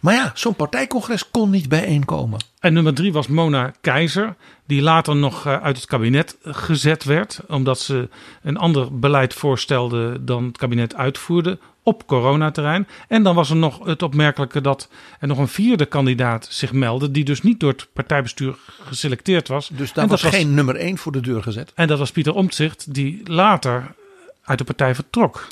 Maar 0.02 0.14
ja, 0.14 0.32
zo'n 0.34 0.56
partijcongres 0.56 1.32
kon 1.32 1.50
niet 1.50 1.70
bijeenkomen. 1.70 2.40
En 2.60 2.74
nummer 2.74 2.94
drie 2.94 3.14
was 3.14 3.28
Mona 3.28 3.74
Keizer, 3.82 4.36
die 4.66 4.82
later 4.82 5.16
nog 5.16 5.46
eh, 5.46 5.62
uit 5.62 5.76
het 5.76 5.86
kabinet 5.86 6.38
gezet 6.44 7.04
werd, 7.04 7.40
omdat 7.48 7.80
ze 7.80 8.10
een 8.42 8.58
ander 8.58 9.00
beleid 9.00 9.34
voorstelde 9.34 10.24
dan 10.24 10.44
het 10.44 10.58
kabinet 10.58 10.96
uitvoerde 10.96 11.60
op 11.84 12.06
coronaterrein. 12.06 12.88
En 13.08 13.24
dan 13.24 13.36
was 13.36 13.50
er 13.50 13.56
nog 13.56 13.86
het 13.86 14.04
opmerkelijke 14.04 14.62
dat 14.62 14.90
er 15.20 15.28
nog 15.28 15.38
een 15.38 15.48
vierde 15.48 15.86
kandidaat 15.86 16.48
zich 16.50 16.72
meldde, 16.72 17.12
die 17.12 17.24
dus 17.24 17.42
niet 17.42 17.60
door 17.60 17.72
het 17.72 17.88
partijbestuur 17.94 18.56
geselecteerd 18.84 19.48
was. 19.48 19.70
Dus 19.74 19.94
daar 19.94 20.08
was, 20.08 20.22
was 20.22 20.34
geen 20.34 20.54
nummer 20.54 20.76
één 20.76 20.98
voor 20.98 21.12
de 21.12 21.20
deur 21.20 21.44
gezet. 21.44 21.72
En 21.76 21.88
dat 21.88 22.00
was 22.00 22.12
Pieter 22.12 22.34
Omtzigt, 22.34 22.94
die 22.94 23.22
later 23.24 23.96
uit 24.44 24.58
de 24.58 24.64
partij 24.64 24.96
vertrok. 24.96 25.48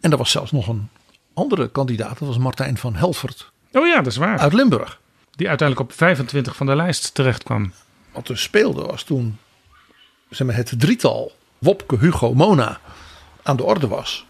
En 0.00 0.10
er 0.10 0.18
was 0.18 0.30
zelfs 0.30 0.52
nog 0.52 0.68
een 0.68 0.88
andere 1.34 1.68
kandidaat, 1.68 2.18
dat 2.18 2.28
was 2.28 2.38
Martijn 2.38 2.76
van 2.76 2.94
Helvert. 2.94 3.49
Oh 3.72 3.86
ja, 3.86 3.96
dat 3.96 4.06
is 4.06 4.16
waar. 4.16 4.38
Uit 4.38 4.52
Limburg. 4.52 5.00
Die 5.30 5.48
uiteindelijk 5.48 5.90
op 5.90 5.96
25 5.96 6.56
van 6.56 6.66
de 6.66 6.76
lijst 6.76 7.14
terecht 7.14 7.42
kwam. 7.42 7.72
Wat 8.12 8.28
er 8.28 8.38
speelde 8.38 8.82
was 8.82 9.02
toen 9.02 9.38
zeg 10.30 10.46
maar, 10.46 10.56
het 10.56 10.74
drietal 10.76 11.36
Wopke, 11.58 11.98
Hugo, 11.98 12.34
Mona 12.34 12.80
aan 13.42 13.56
de 13.56 13.62
orde 13.62 13.88
was. 13.88 14.26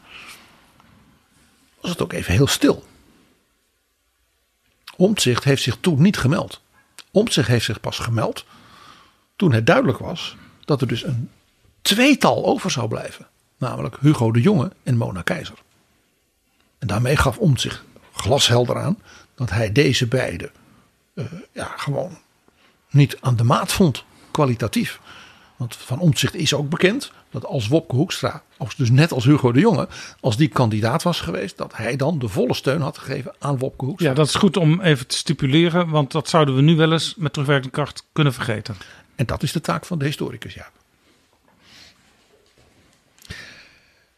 Was 1.80 1.90
het 1.90 2.02
ook 2.02 2.12
even 2.12 2.32
heel 2.32 2.46
stil. 2.46 2.84
Omtzigt 4.96 5.44
heeft 5.44 5.62
zich 5.62 5.76
toen 5.80 6.02
niet 6.02 6.18
gemeld. 6.18 6.60
Omtzigt 7.10 7.48
heeft 7.48 7.64
zich 7.64 7.80
pas 7.80 7.98
gemeld 7.98 8.44
toen 9.36 9.52
het 9.52 9.66
duidelijk 9.66 9.98
was 9.98 10.36
dat 10.64 10.80
er 10.80 10.86
dus 10.86 11.04
een 11.04 11.30
tweetal 11.82 12.44
over 12.44 12.70
zou 12.70 12.88
blijven. 12.88 13.28
Namelijk 13.56 13.96
Hugo 14.00 14.32
de 14.32 14.40
Jonge 14.40 14.72
en 14.82 14.96
Mona 14.96 15.22
Keizer. 15.22 15.58
En 16.78 16.86
daarmee 16.86 17.16
gaf 17.16 17.38
Omtzigt 17.38 17.82
glashelder 18.12 18.78
aan 18.78 18.98
dat 19.40 19.50
hij 19.50 19.72
deze 19.72 20.06
beide 20.06 20.50
uh, 21.14 21.24
ja, 21.52 21.72
gewoon 21.76 22.18
niet 22.90 23.16
aan 23.20 23.36
de 23.36 23.44
maat 23.44 23.72
vond, 23.72 24.04
kwalitatief. 24.30 25.00
Want 25.56 25.76
van 25.76 25.98
Omtzigt 25.98 26.34
is 26.34 26.54
ook 26.54 26.68
bekend 26.68 27.12
dat 27.30 27.44
als 27.44 27.68
Wopke 27.68 27.94
Hoekstra, 27.94 28.42
als 28.56 28.76
dus 28.76 28.90
net 28.90 29.12
als 29.12 29.24
Hugo 29.24 29.52
de 29.52 29.60
Jonge, 29.60 29.88
als 30.20 30.36
die 30.36 30.48
kandidaat 30.48 31.02
was 31.02 31.20
geweest, 31.20 31.56
dat 31.56 31.76
hij 31.76 31.96
dan 31.96 32.18
de 32.18 32.28
volle 32.28 32.54
steun 32.54 32.80
had 32.80 32.98
gegeven 32.98 33.34
aan 33.38 33.58
Wopke 33.58 33.84
Hoekstra. 33.84 34.08
Ja, 34.08 34.14
dat 34.14 34.26
is 34.26 34.34
goed 34.34 34.56
om 34.56 34.80
even 34.80 35.06
te 35.06 35.16
stipuleren, 35.16 35.88
want 35.88 36.12
dat 36.12 36.28
zouden 36.28 36.56
we 36.56 36.62
nu 36.62 36.76
wel 36.76 36.92
eens 36.92 37.14
met 37.16 37.32
terugwerkende 37.32 37.74
kracht 37.74 38.06
kunnen 38.12 38.32
vergeten. 38.32 38.76
En 39.14 39.26
dat 39.26 39.42
is 39.42 39.52
de 39.52 39.60
taak 39.60 39.86
van 39.86 39.98
de 39.98 40.04
historicus, 40.04 40.54
ja. 40.54 40.70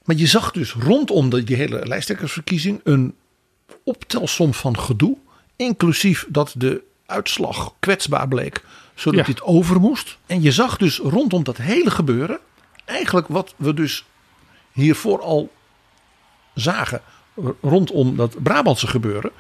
Maar 0.04 0.16
je 0.16 0.26
zag 0.26 0.50
dus 0.50 0.72
rondom 0.72 1.44
die 1.44 1.56
hele 1.56 1.86
lijsttrekkersverkiezing 1.86 2.80
een 2.84 3.14
optelsom 3.84 4.54
van 4.54 4.78
gedoe. 4.78 5.16
Inclusief 5.56 6.26
dat 6.28 6.54
de 6.56 6.82
uitslag 7.06 7.74
kwetsbaar 7.80 8.28
bleek, 8.28 8.64
zodat 8.94 9.20
ja. 9.20 9.26
dit 9.26 9.42
over 9.42 9.80
moest. 9.80 10.18
En 10.26 10.42
je 10.42 10.52
zag 10.52 10.76
dus 10.76 10.98
rondom 10.98 11.44
dat 11.44 11.56
hele 11.56 11.90
gebeuren, 11.90 12.38
eigenlijk 12.84 13.28
wat 13.28 13.54
we 13.56 13.74
dus 13.74 14.04
hiervoor 14.72 15.20
al 15.22 15.52
zagen, 16.54 17.00
rondom 17.60 18.16
dat 18.16 18.42
Brabantse 18.42 18.86
gebeuren, 18.86 19.30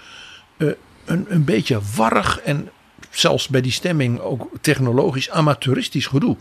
een, 0.56 1.26
een 1.28 1.44
beetje 1.44 1.80
warrig 1.96 2.40
en 2.40 2.70
zelfs 3.10 3.48
bij 3.48 3.60
die 3.60 3.72
stemming 3.72 4.20
ook 4.20 4.48
technologisch 4.60 5.30
amateuristisch 5.30 6.06
gedoe. 6.06 6.36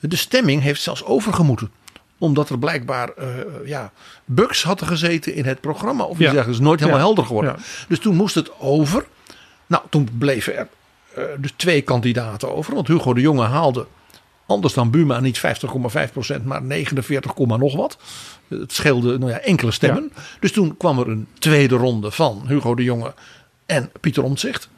De 0.00 0.16
stemming 0.16 0.62
heeft 0.62 0.82
zelfs 0.82 1.04
overgemoeten 1.04 1.70
omdat 2.20 2.50
er 2.50 2.58
blijkbaar 2.58 3.10
uh, 3.18 3.26
ja, 3.64 3.92
bugs 4.24 4.62
hadden 4.62 4.88
gezeten 4.88 5.34
in 5.34 5.44
het 5.44 5.60
programma. 5.60 6.04
Of 6.04 6.18
iets 6.18 6.32
ja. 6.32 6.44
is 6.44 6.58
nooit 6.58 6.80
helemaal 6.80 7.00
ja. 7.00 7.06
helder 7.06 7.26
geworden. 7.26 7.54
Ja. 7.56 7.62
Dus 7.88 7.98
toen 7.98 8.16
moest 8.16 8.34
het 8.34 8.58
over. 8.58 9.06
Nou, 9.66 9.82
toen 9.88 10.08
bleven 10.18 10.56
er 10.56 10.68
uh, 11.18 11.24
dus 11.38 11.52
twee 11.56 11.82
kandidaten 11.82 12.54
over. 12.54 12.74
Want 12.74 12.88
Hugo 12.88 13.14
de 13.14 13.20
Jonge 13.20 13.44
haalde, 13.44 13.86
anders 14.46 14.74
dan 14.74 14.90
Buma, 14.90 15.20
niet 15.20 15.40
50,5%, 16.38 16.42
maar 16.44 16.62
49, 16.62 17.36
nog 17.36 17.76
wat. 17.76 17.98
Het 18.48 18.72
scheelde 18.72 19.18
nou 19.18 19.30
ja, 19.30 19.40
enkele 19.40 19.70
stemmen. 19.70 20.12
Dus 20.40 20.52
toen 20.52 20.76
kwam 20.76 20.98
er 20.98 21.08
een 21.08 21.26
tweede 21.38 21.76
ronde 21.76 22.10
van 22.10 22.42
Hugo 22.46 22.74
de 22.74 22.84
Jonge 22.84 23.14
en 23.66 23.90
Pieter 24.00 24.22
Omtzigt. 24.22 24.68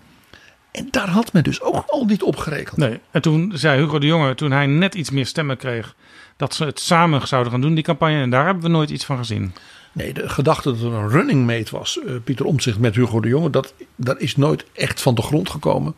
En 0.71 0.89
daar 0.91 1.09
had 1.09 1.33
men 1.33 1.43
dus 1.43 1.61
ook 1.61 1.85
al 1.87 2.05
niet 2.05 2.23
op 2.23 2.37
gerekend. 2.37 2.77
Nee, 2.77 3.01
en 3.11 3.23
toen 3.23 3.53
zei 3.55 3.81
Hugo 3.81 3.99
de 3.99 4.07
Jonge, 4.07 4.35
toen 4.35 4.51
hij 4.51 4.67
net 4.67 4.95
iets 4.95 5.11
meer 5.11 5.27
stemmen 5.27 5.57
kreeg, 5.57 5.95
dat 6.43 6.55
ze 6.55 6.65
het 6.65 6.81
samen 6.81 7.29
zouden 7.29 7.53
gaan 7.53 7.61
doen, 7.61 7.75
die 7.75 7.85
campagne. 7.85 8.21
En 8.21 8.31
daar 8.31 8.45
hebben 8.45 8.63
we 8.63 8.69
nooit 8.69 8.91
iets 8.91 9.05
van 9.05 9.17
gezien. 9.17 9.55
Nee, 9.93 10.13
de 10.13 10.29
gedachte 10.29 10.71
dat 10.71 10.81
er 10.81 10.93
een 10.93 11.09
running 11.09 11.47
mate 11.47 11.77
was, 11.77 11.99
uh, 12.07 12.13
Pieter 12.25 12.47
Omtzigt 12.47 12.79
met 12.79 12.95
Hugo 12.95 13.21
de 13.21 13.29
Jonge, 13.29 13.51
dat, 13.51 13.75
dat 13.97 14.21
is 14.21 14.37
nooit 14.37 14.65
echt 14.73 15.03
van 15.03 15.15
de 15.15 15.23
grond 15.23 15.51
gekomen. 15.51 15.95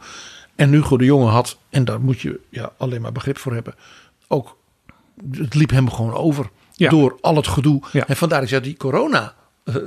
En 0.54 0.72
Hugo 0.72 0.96
de 0.96 1.04
Jonge 1.04 1.26
had, 1.26 1.58
en 1.70 1.84
daar 1.84 2.00
moet 2.00 2.20
je 2.20 2.40
ja, 2.48 2.72
alleen 2.76 3.00
maar 3.00 3.12
begrip 3.12 3.38
voor 3.38 3.52
hebben, 3.52 3.74
ook, 4.28 4.56
het 5.30 5.54
liep 5.54 5.70
hem 5.70 5.90
gewoon 5.90 6.14
over 6.14 6.50
ja. 6.72 6.90
door 6.90 7.18
al 7.20 7.36
het 7.36 7.46
gedoe. 7.46 7.82
Ja. 7.92 8.06
En 8.06 8.16
vandaar 8.16 8.42
is 8.42 8.50
ja, 8.50 8.60
die 8.60 8.76
corona 8.76 9.34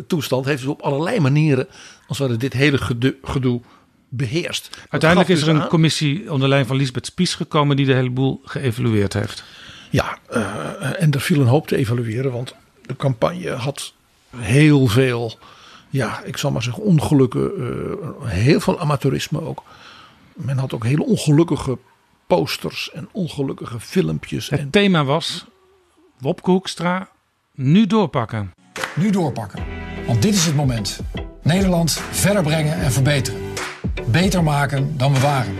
toestand 0.07 0.45
heeft 0.45 0.61
dus 0.61 0.71
op 0.71 0.81
allerlei 0.81 1.19
manieren, 1.19 1.67
als 2.07 2.17
we 2.17 2.37
dit 2.37 2.53
hele 2.53 2.77
gedoe, 3.21 3.61
beheerst. 4.09 4.85
Uiteindelijk 4.89 5.29
is 5.29 5.39
dus 5.39 5.47
er 5.47 5.55
een 5.55 5.61
aan. 5.61 5.67
commissie 5.67 6.31
onder 6.31 6.47
leiding 6.47 6.67
van 6.67 6.77
Lisbeth 6.77 7.05
Spies 7.05 7.35
gekomen 7.35 7.75
die 7.75 7.85
de 7.85 7.93
hele 7.93 8.09
boel 8.09 8.41
geëvalueerd 8.45 9.13
heeft. 9.13 9.43
Ja, 9.89 10.17
uh, 10.31 11.01
en 11.01 11.11
er 11.11 11.21
viel 11.21 11.41
een 11.41 11.47
hoop 11.47 11.67
te 11.67 11.75
evalueren, 11.75 12.31
want 12.31 12.55
de 12.81 12.95
campagne 12.95 13.51
had 13.51 13.93
heel 14.35 14.87
veel, 14.87 15.33
ja, 15.89 16.21
ik 16.23 16.37
zal 16.37 16.51
maar 16.51 16.63
zeggen, 16.63 16.83
ongelukken, 16.83 17.51
uh, 17.57 18.29
heel 18.29 18.59
veel 18.59 18.79
amateurisme 18.79 19.41
ook. 19.41 19.63
Men 20.33 20.57
had 20.57 20.73
ook 20.73 20.83
hele 20.83 21.05
ongelukkige 21.05 21.77
posters 22.27 22.91
en 22.91 23.09
ongelukkige 23.11 23.79
filmpjes. 23.79 24.49
Het 24.49 24.59
en... 24.59 24.69
thema 24.69 25.03
was 25.03 25.45
Wopke 26.17 26.51
Hoekstra 26.51 27.09
nu 27.51 27.87
doorpakken. 27.87 28.53
Nu 28.95 29.09
doorpakken, 29.09 29.63
want 30.07 30.21
dit 30.21 30.33
is 30.33 30.45
het 30.45 30.55
moment. 30.55 30.99
Nederland 31.43 31.91
verder 32.11 32.43
brengen 32.43 32.79
en 32.79 32.91
verbeteren. 32.91 33.41
Beter 34.11 34.43
maken 34.43 34.97
dan 34.97 35.13
we 35.13 35.19
waren. 35.19 35.55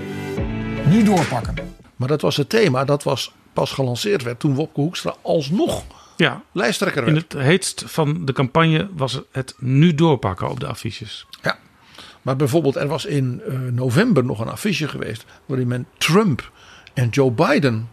Nu 0.89 1.03
doorpakken. 1.03 1.55
Maar 1.95 2.07
dat 2.07 2.21
was 2.21 2.37
het 2.37 2.49
thema, 2.49 2.85
dat 2.85 3.03
was 3.03 3.33
pas 3.57 3.71
gelanceerd 3.71 4.23
werd 4.23 4.39
toen 4.39 4.55
Wopke 4.55 4.81
Hoekstra 4.81 5.15
alsnog 5.21 5.83
ja, 6.17 6.43
lijsttrekker 6.51 7.05
werd. 7.05 7.15
In 7.15 7.23
het 7.23 7.45
heetst 7.45 7.83
van 7.85 8.25
de 8.25 8.33
campagne 8.33 8.89
was 8.93 9.21
het 9.31 9.55
nu 9.59 9.95
doorpakken 9.95 10.49
op 10.49 10.59
de 10.59 10.67
affiches. 10.67 11.25
Ja, 11.41 11.59
maar 12.21 12.35
bijvoorbeeld 12.35 12.75
er 12.75 12.87
was 12.87 13.05
in 13.05 13.41
uh, 13.47 13.59
november 13.71 14.25
nog 14.25 14.39
een 14.39 14.47
affiche 14.47 14.87
geweest 14.87 15.25
waarin 15.45 15.67
men 15.67 15.87
Trump 15.97 16.51
en 16.93 17.09
Joe 17.09 17.31
Biden 17.31 17.89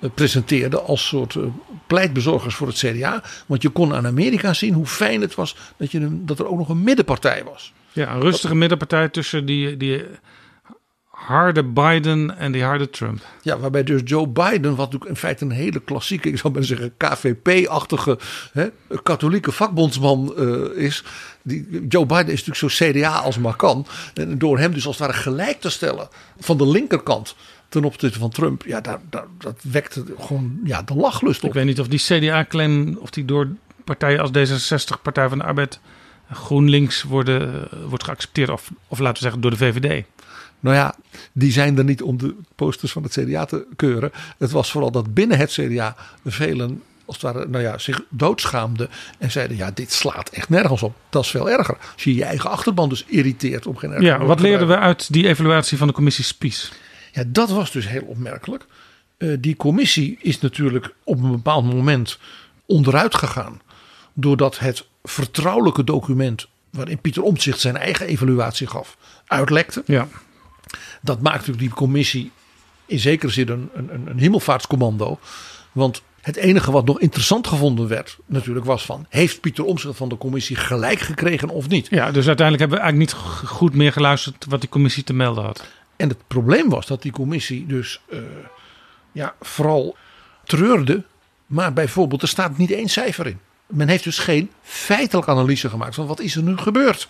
uh, 0.00 0.10
presenteerde 0.14 0.80
als 0.80 1.06
soort 1.06 1.34
uh, 1.34 1.44
pleitbezorgers 1.86 2.54
voor 2.54 2.66
het 2.66 2.76
CDA. 2.76 3.22
Want 3.46 3.62
je 3.62 3.68
kon 3.68 3.94
aan 3.94 4.06
Amerika 4.06 4.52
zien 4.52 4.74
hoe 4.74 4.86
fijn 4.86 5.20
het 5.20 5.34
was 5.34 5.56
dat, 5.76 5.90
je 5.90 6.24
dat 6.24 6.38
er 6.38 6.48
ook 6.48 6.58
nog 6.58 6.68
een 6.68 6.82
middenpartij 6.82 7.44
was. 7.44 7.72
Ja, 7.92 8.14
een 8.14 8.20
rustige 8.20 8.48
dat, 8.48 8.56
middenpartij 8.56 9.08
tussen 9.08 9.46
die, 9.46 9.76
die 9.76 10.04
harde 11.26 11.64
Biden 11.64 12.36
en 12.38 12.52
die 12.52 12.62
harde 12.62 12.90
Trump. 12.90 13.22
Ja, 13.42 13.58
waarbij 13.58 13.84
dus 13.84 14.00
Joe 14.04 14.28
Biden, 14.28 14.70
wat 14.74 14.78
natuurlijk 14.92 15.10
in 15.10 15.16
feite 15.16 15.44
een 15.44 15.50
hele 15.50 15.80
klassieke, 15.80 16.28
ik 16.28 16.38
zou 16.38 16.52
maar 16.52 16.64
zeggen, 16.64 16.94
KVP-achtige 16.96 18.18
katholieke 19.02 19.52
vakbondsman 19.52 20.34
uh, 20.38 20.84
is. 20.84 21.04
Die, 21.42 21.86
Joe 21.88 22.06
Biden 22.06 22.32
is 22.32 22.44
natuurlijk 22.44 22.74
zo 22.74 22.90
CDA 22.90 23.18
als 23.18 23.38
maar 23.38 23.56
kan. 23.56 23.86
En 24.14 24.38
door 24.38 24.58
hem 24.58 24.72
dus 24.72 24.86
als 24.86 24.98
het 24.98 25.06
ware 25.06 25.18
gelijk 25.18 25.60
te 25.60 25.70
stellen 25.70 26.08
van 26.38 26.56
de 26.56 26.66
linkerkant 26.66 27.34
ten 27.68 27.84
opzichte 27.84 28.18
van 28.18 28.30
Trump, 28.30 28.62
ja, 28.66 28.80
dat, 28.80 29.00
dat, 29.10 29.26
dat 29.38 29.60
wekte 29.62 30.04
gewoon 30.18 30.60
ja, 30.64 30.82
de 30.82 30.94
lachlust 30.94 31.42
op. 31.42 31.48
Ik 31.48 31.54
weet 31.54 31.64
niet 31.64 31.80
of 31.80 31.88
die 31.88 31.98
CDA-claim, 31.98 32.98
of 33.00 33.10
die 33.10 33.24
door 33.24 33.48
partijen 33.84 34.20
als 34.20 34.30
D66, 34.30 35.02
Partij 35.02 35.28
van 35.28 35.38
de 35.38 35.44
Arbeid, 35.44 35.80
GroenLinks 36.32 37.02
worden, 37.02 37.68
wordt 37.88 38.04
geaccepteerd. 38.04 38.50
Of, 38.50 38.70
of 38.88 38.98
laten 38.98 39.14
we 39.14 39.22
zeggen 39.22 39.40
door 39.40 39.50
de 39.50 39.56
VVD. 39.56 40.04
Nou 40.64 40.76
ja, 40.76 40.94
die 41.32 41.52
zijn 41.52 41.78
er 41.78 41.84
niet 41.84 42.02
om 42.02 42.18
de 42.18 42.34
posters 42.54 42.92
van 42.92 43.02
het 43.02 43.12
CDA 43.12 43.44
te 43.44 43.66
keuren. 43.76 44.12
Het 44.38 44.50
was 44.50 44.70
vooral 44.70 44.90
dat 44.90 45.14
binnen 45.14 45.38
het 45.38 45.52
CDA 45.52 45.96
velen 46.24 46.82
als 47.04 47.16
het 47.16 47.24
ware, 47.32 47.48
nou 47.48 47.64
ja, 47.64 47.78
zich 47.78 48.00
doodschaamden. 48.08 48.88
En 49.18 49.30
zeiden, 49.30 49.56
ja, 49.56 49.70
dit 49.70 49.92
slaat 49.92 50.28
echt 50.28 50.48
nergens 50.48 50.82
op. 50.82 50.94
Dat 51.08 51.24
is 51.24 51.30
veel 51.30 51.50
erger. 51.50 51.76
Als 51.92 52.04
je 52.04 52.14
je 52.14 52.24
eigen 52.24 52.50
achterban 52.50 52.88
dus 52.88 53.04
irriteert 53.06 53.66
op 53.66 53.76
geen 53.76 54.02
Ja, 54.02 54.24
wat 54.24 54.40
leerden 54.40 54.68
we 54.68 54.78
uit 54.78 55.12
die 55.12 55.26
evaluatie 55.26 55.78
van 55.78 55.86
de 55.86 55.92
commissie 55.92 56.24
Spies? 56.24 56.72
Ja, 57.12 57.24
dat 57.26 57.50
was 57.50 57.70
dus 57.70 57.88
heel 57.88 58.04
opmerkelijk. 58.04 58.66
Uh, 59.18 59.36
die 59.40 59.56
commissie 59.56 60.18
is 60.20 60.40
natuurlijk 60.40 60.94
op 61.02 61.22
een 61.22 61.30
bepaald 61.30 61.64
moment 61.64 62.18
onderuit 62.66 63.14
gegaan. 63.14 63.60
Doordat 64.12 64.58
het 64.58 64.86
vertrouwelijke 65.02 65.84
document 65.84 66.46
waarin 66.70 66.98
Pieter 66.98 67.22
Omtzigt 67.22 67.60
zijn 67.60 67.76
eigen 67.76 68.06
evaluatie 68.06 68.66
gaf, 68.66 68.96
uitlekte. 69.26 69.82
Ja. 69.86 70.08
Dat 71.04 71.20
maakt 71.20 71.36
natuurlijk 71.36 71.66
die 71.66 71.74
commissie 71.74 72.30
in 72.86 72.98
zekere 72.98 73.32
zin 73.32 73.48
een, 73.48 73.70
een, 73.74 74.06
een 74.06 74.18
hemelvaartscommando. 74.18 75.18
Want 75.72 76.02
het 76.20 76.36
enige 76.36 76.70
wat 76.70 76.84
nog 76.84 77.00
interessant 77.00 77.46
gevonden 77.46 77.88
werd, 77.88 78.18
natuurlijk 78.26 78.66
was 78.66 78.84
van: 78.84 79.06
heeft 79.08 79.40
Pieter 79.40 79.64
Omtzigt 79.64 79.96
van 79.96 80.08
de 80.08 80.18
commissie 80.18 80.56
gelijk 80.56 80.98
gekregen 81.00 81.48
of 81.48 81.68
niet? 81.68 81.86
Ja, 81.90 82.10
dus 82.10 82.26
uiteindelijk 82.26 82.58
hebben 82.58 82.78
we 82.78 82.84
eigenlijk 82.84 83.12
niet 83.12 83.48
goed 83.48 83.74
meer 83.74 83.92
geluisterd 83.92 84.44
wat 84.48 84.60
die 84.60 84.70
commissie 84.70 85.04
te 85.04 85.12
melden 85.12 85.44
had. 85.44 85.64
En 85.96 86.08
het 86.08 86.26
probleem 86.26 86.68
was 86.68 86.86
dat 86.86 87.02
die 87.02 87.12
commissie 87.12 87.66
dus 87.66 88.00
uh, 88.08 88.18
ja, 89.12 89.34
vooral 89.40 89.96
treurde, 90.44 91.02
maar 91.46 91.72
bijvoorbeeld 91.72 92.22
er 92.22 92.28
staat 92.28 92.58
niet 92.58 92.70
één 92.70 92.88
cijfer 92.88 93.26
in. 93.26 93.38
Men 93.66 93.88
heeft 93.88 94.04
dus 94.04 94.18
geen 94.18 94.50
feitelijke 94.62 95.30
analyse 95.30 95.68
gemaakt 95.68 95.94
van 95.94 96.06
wat 96.06 96.20
is 96.20 96.36
er 96.36 96.42
nu 96.42 96.56
gebeurd 96.56 97.08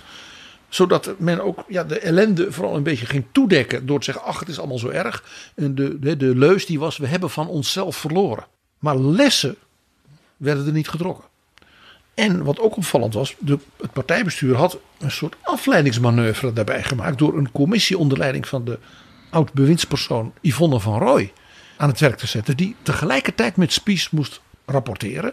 zodat 0.74 1.14
men 1.18 1.40
ook 1.40 1.64
ja, 1.68 1.84
de 1.84 1.98
ellende 1.98 2.52
vooral 2.52 2.76
een 2.76 2.82
beetje 2.82 3.06
ging 3.06 3.24
toedekken. 3.32 3.87
Door 3.87 3.98
te 3.98 4.04
zeggen, 4.04 4.24
ach 4.24 4.38
het 4.40 4.48
is 4.48 4.58
allemaal 4.58 4.78
zo 4.78 4.88
erg. 4.88 5.24
En 5.54 5.74
de, 5.74 5.98
de, 5.98 6.16
de 6.16 6.37
leus 6.37 6.66
die 6.66 6.78
was, 6.78 6.96
we 6.96 7.06
hebben 7.06 7.30
van 7.30 7.48
onszelf 7.48 7.96
verloren. 7.96 8.44
Maar 8.78 8.96
lessen 8.96 9.56
werden 10.37 10.66
er 10.66 10.72
niet 10.72 10.88
getrokken. 10.88 11.24
En 12.14 12.44
wat 12.44 12.60
ook 12.60 12.76
opvallend 12.76 13.14
was, 13.14 13.34
de, 13.38 13.58
het 13.80 13.92
partijbestuur 13.92 14.56
had 14.56 14.78
een 14.98 15.10
soort 15.10 15.37
afleidingsmanoeuvre 15.42 16.52
daarbij 16.52 16.82
gemaakt. 16.82 17.18
Door 17.18 17.38
een 17.38 17.52
commissie 17.52 17.98
onder 17.98 18.18
leiding 18.18 18.48
van 18.48 18.64
de 18.64 18.78
oud-bewindspersoon 19.30 20.32
Yvonne 20.40 20.80
van 20.80 20.98
Rooij 20.98 21.32
aan 21.76 21.88
het 21.88 22.00
werk 22.00 22.16
te 22.16 22.26
zetten. 22.26 22.56
Die 22.56 22.76
tegelijkertijd 22.82 23.56
met 23.56 23.72
Spies 23.72 24.10
moest 24.10 24.40
rapporteren 24.66 25.33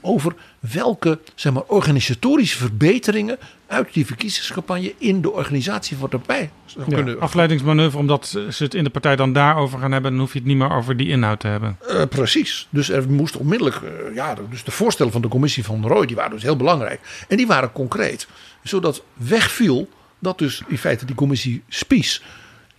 over 0.00 0.34
welke 0.58 1.18
zeg 1.34 1.52
maar, 1.52 1.62
organisatorische 1.66 2.56
verbeteringen 2.56 3.38
uit 3.66 3.92
die 3.92 4.06
verkiezingscampagne 4.06 4.94
in 4.98 5.20
de 5.20 5.30
organisatie 5.30 5.96
van 5.96 6.10
de 6.10 6.18
partij 6.18 6.50
zou 6.64 6.90
ja, 6.90 6.94
kunnen. 6.94 7.20
Afleidingsmanoeuvre, 7.20 7.98
omdat 7.98 8.26
ze 8.26 8.64
het 8.64 8.74
in 8.74 8.84
de 8.84 8.90
partij 8.90 9.16
dan 9.16 9.32
daarover 9.32 9.78
gaan 9.78 9.92
hebben, 9.92 10.10
dan 10.10 10.20
hoef 10.20 10.32
je 10.32 10.38
het 10.38 10.48
niet 10.48 10.56
meer 10.56 10.72
over 10.72 10.96
die 10.96 11.08
inhoud 11.08 11.40
te 11.40 11.46
hebben. 11.46 11.78
Uh, 11.88 12.02
precies. 12.04 12.66
Dus 12.70 12.88
er 12.88 13.10
moest 13.10 13.36
onmiddellijk, 13.36 13.76
uh, 13.76 14.14
ja, 14.14 14.36
dus 14.50 14.64
de 14.64 14.70
voorstellen 14.70 15.12
van 15.12 15.22
de 15.22 15.28
commissie 15.28 15.64
van 15.64 15.86
Roy, 15.86 16.06
die 16.06 16.16
waren 16.16 16.30
dus 16.30 16.42
heel 16.42 16.56
belangrijk. 16.56 17.24
En 17.28 17.36
die 17.36 17.46
waren 17.46 17.72
concreet. 17.72 18.28
Zodat 18.62 19.02
wegviel 19.14 19.88
dat 20.18 20.38
dus 20.38 20.62
in 20.66 20.78
feite 20.78 21.04
die 21.04 21.14
commissie 21.14 21.62
Spies 21.68 22.22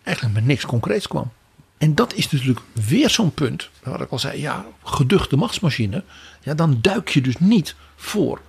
eigenlijk 0.03 0.35
met 0.35 0.45
niks 0.45 0.65
concreets 0.65 1.07
kwam. 1.07 1.31
En 1.81 1.95
dat 1.95 2.13
is 2.13 2.31
natuurlijk 2.31 2.59
weer 2.87 3.09
zo'n 3.09 3.33
punt, 3.33 3.69
waar 3.83 4.01
ik 4.01 4.09
al 4.09 4.19
zei, 4.19 4.41
ja, 4.41 4.65
geduchte 4.83 5.35
machtsmachine. 5.35 6.03
Ja, 6.41 6.53
dan 6.53 6.77
duik 6.81 7.09
je 7.09 7.21
dus 7.21 7.37
niet 7.39 7.75
voor 7.95 8.41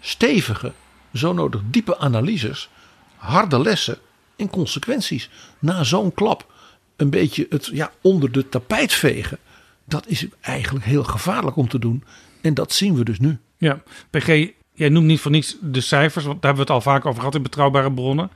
stevige, 0.00 0.72
zo 1.12 1.32
nodig 1.32 1.60
diepe 1.64 1.98
analyses, 1.98 2.68
harde 3.16 3.60
lessen 3.60 3.98
en 4.36 4.50
consequenties. 4.50 5.30
Na 5.58 5.84
zo'n 5.84 6.14
klap 6.14 6.52
een 6.96 7.10
beetje 7.10 7.46
het 7.48 7.66
ja, 7.72 7.92
onder 8.00 8.32
de 8.32 8.48
tapijt 8.48 8.92
vegen. 8.92 9.38
Dat 9.84 10.06
is 10.06 10.26
eigenlijk 10.40 10.84
heel 10.84 11.04
gevaarlijk 11.04 11.56
om 11.56 11.68
te 11.68 11.78
doen. 11.78 12.04
En 12.40 12.54
dat 12.54 12.72
zien 12.72 12.94
we 12.94 13.04
dus 13.04 13.18
nu. 13.18 13.38
Ja, 13.56 13.82
PG, 14.10 14.48
jij 14.72 14.88
noemt 14.88 15.06
niet 15.06 15.20
voor 15.20 15.30
niets 15.30 15.56
de 15.60 15.80
cijfers, 15.80 16.24
want 16.24 16.42
daar 16.42 16.54
hebben 16.54 16.66
we 16.66 16.72
het 16.72 16.84
al 16.84 16.92
vaak 16.92 17.06
over 17.06 17.18
gehad 17.18 17.34
in 17.34 17.42
betrouwbare 17.42 17.92
bronnen. 17.92 18.30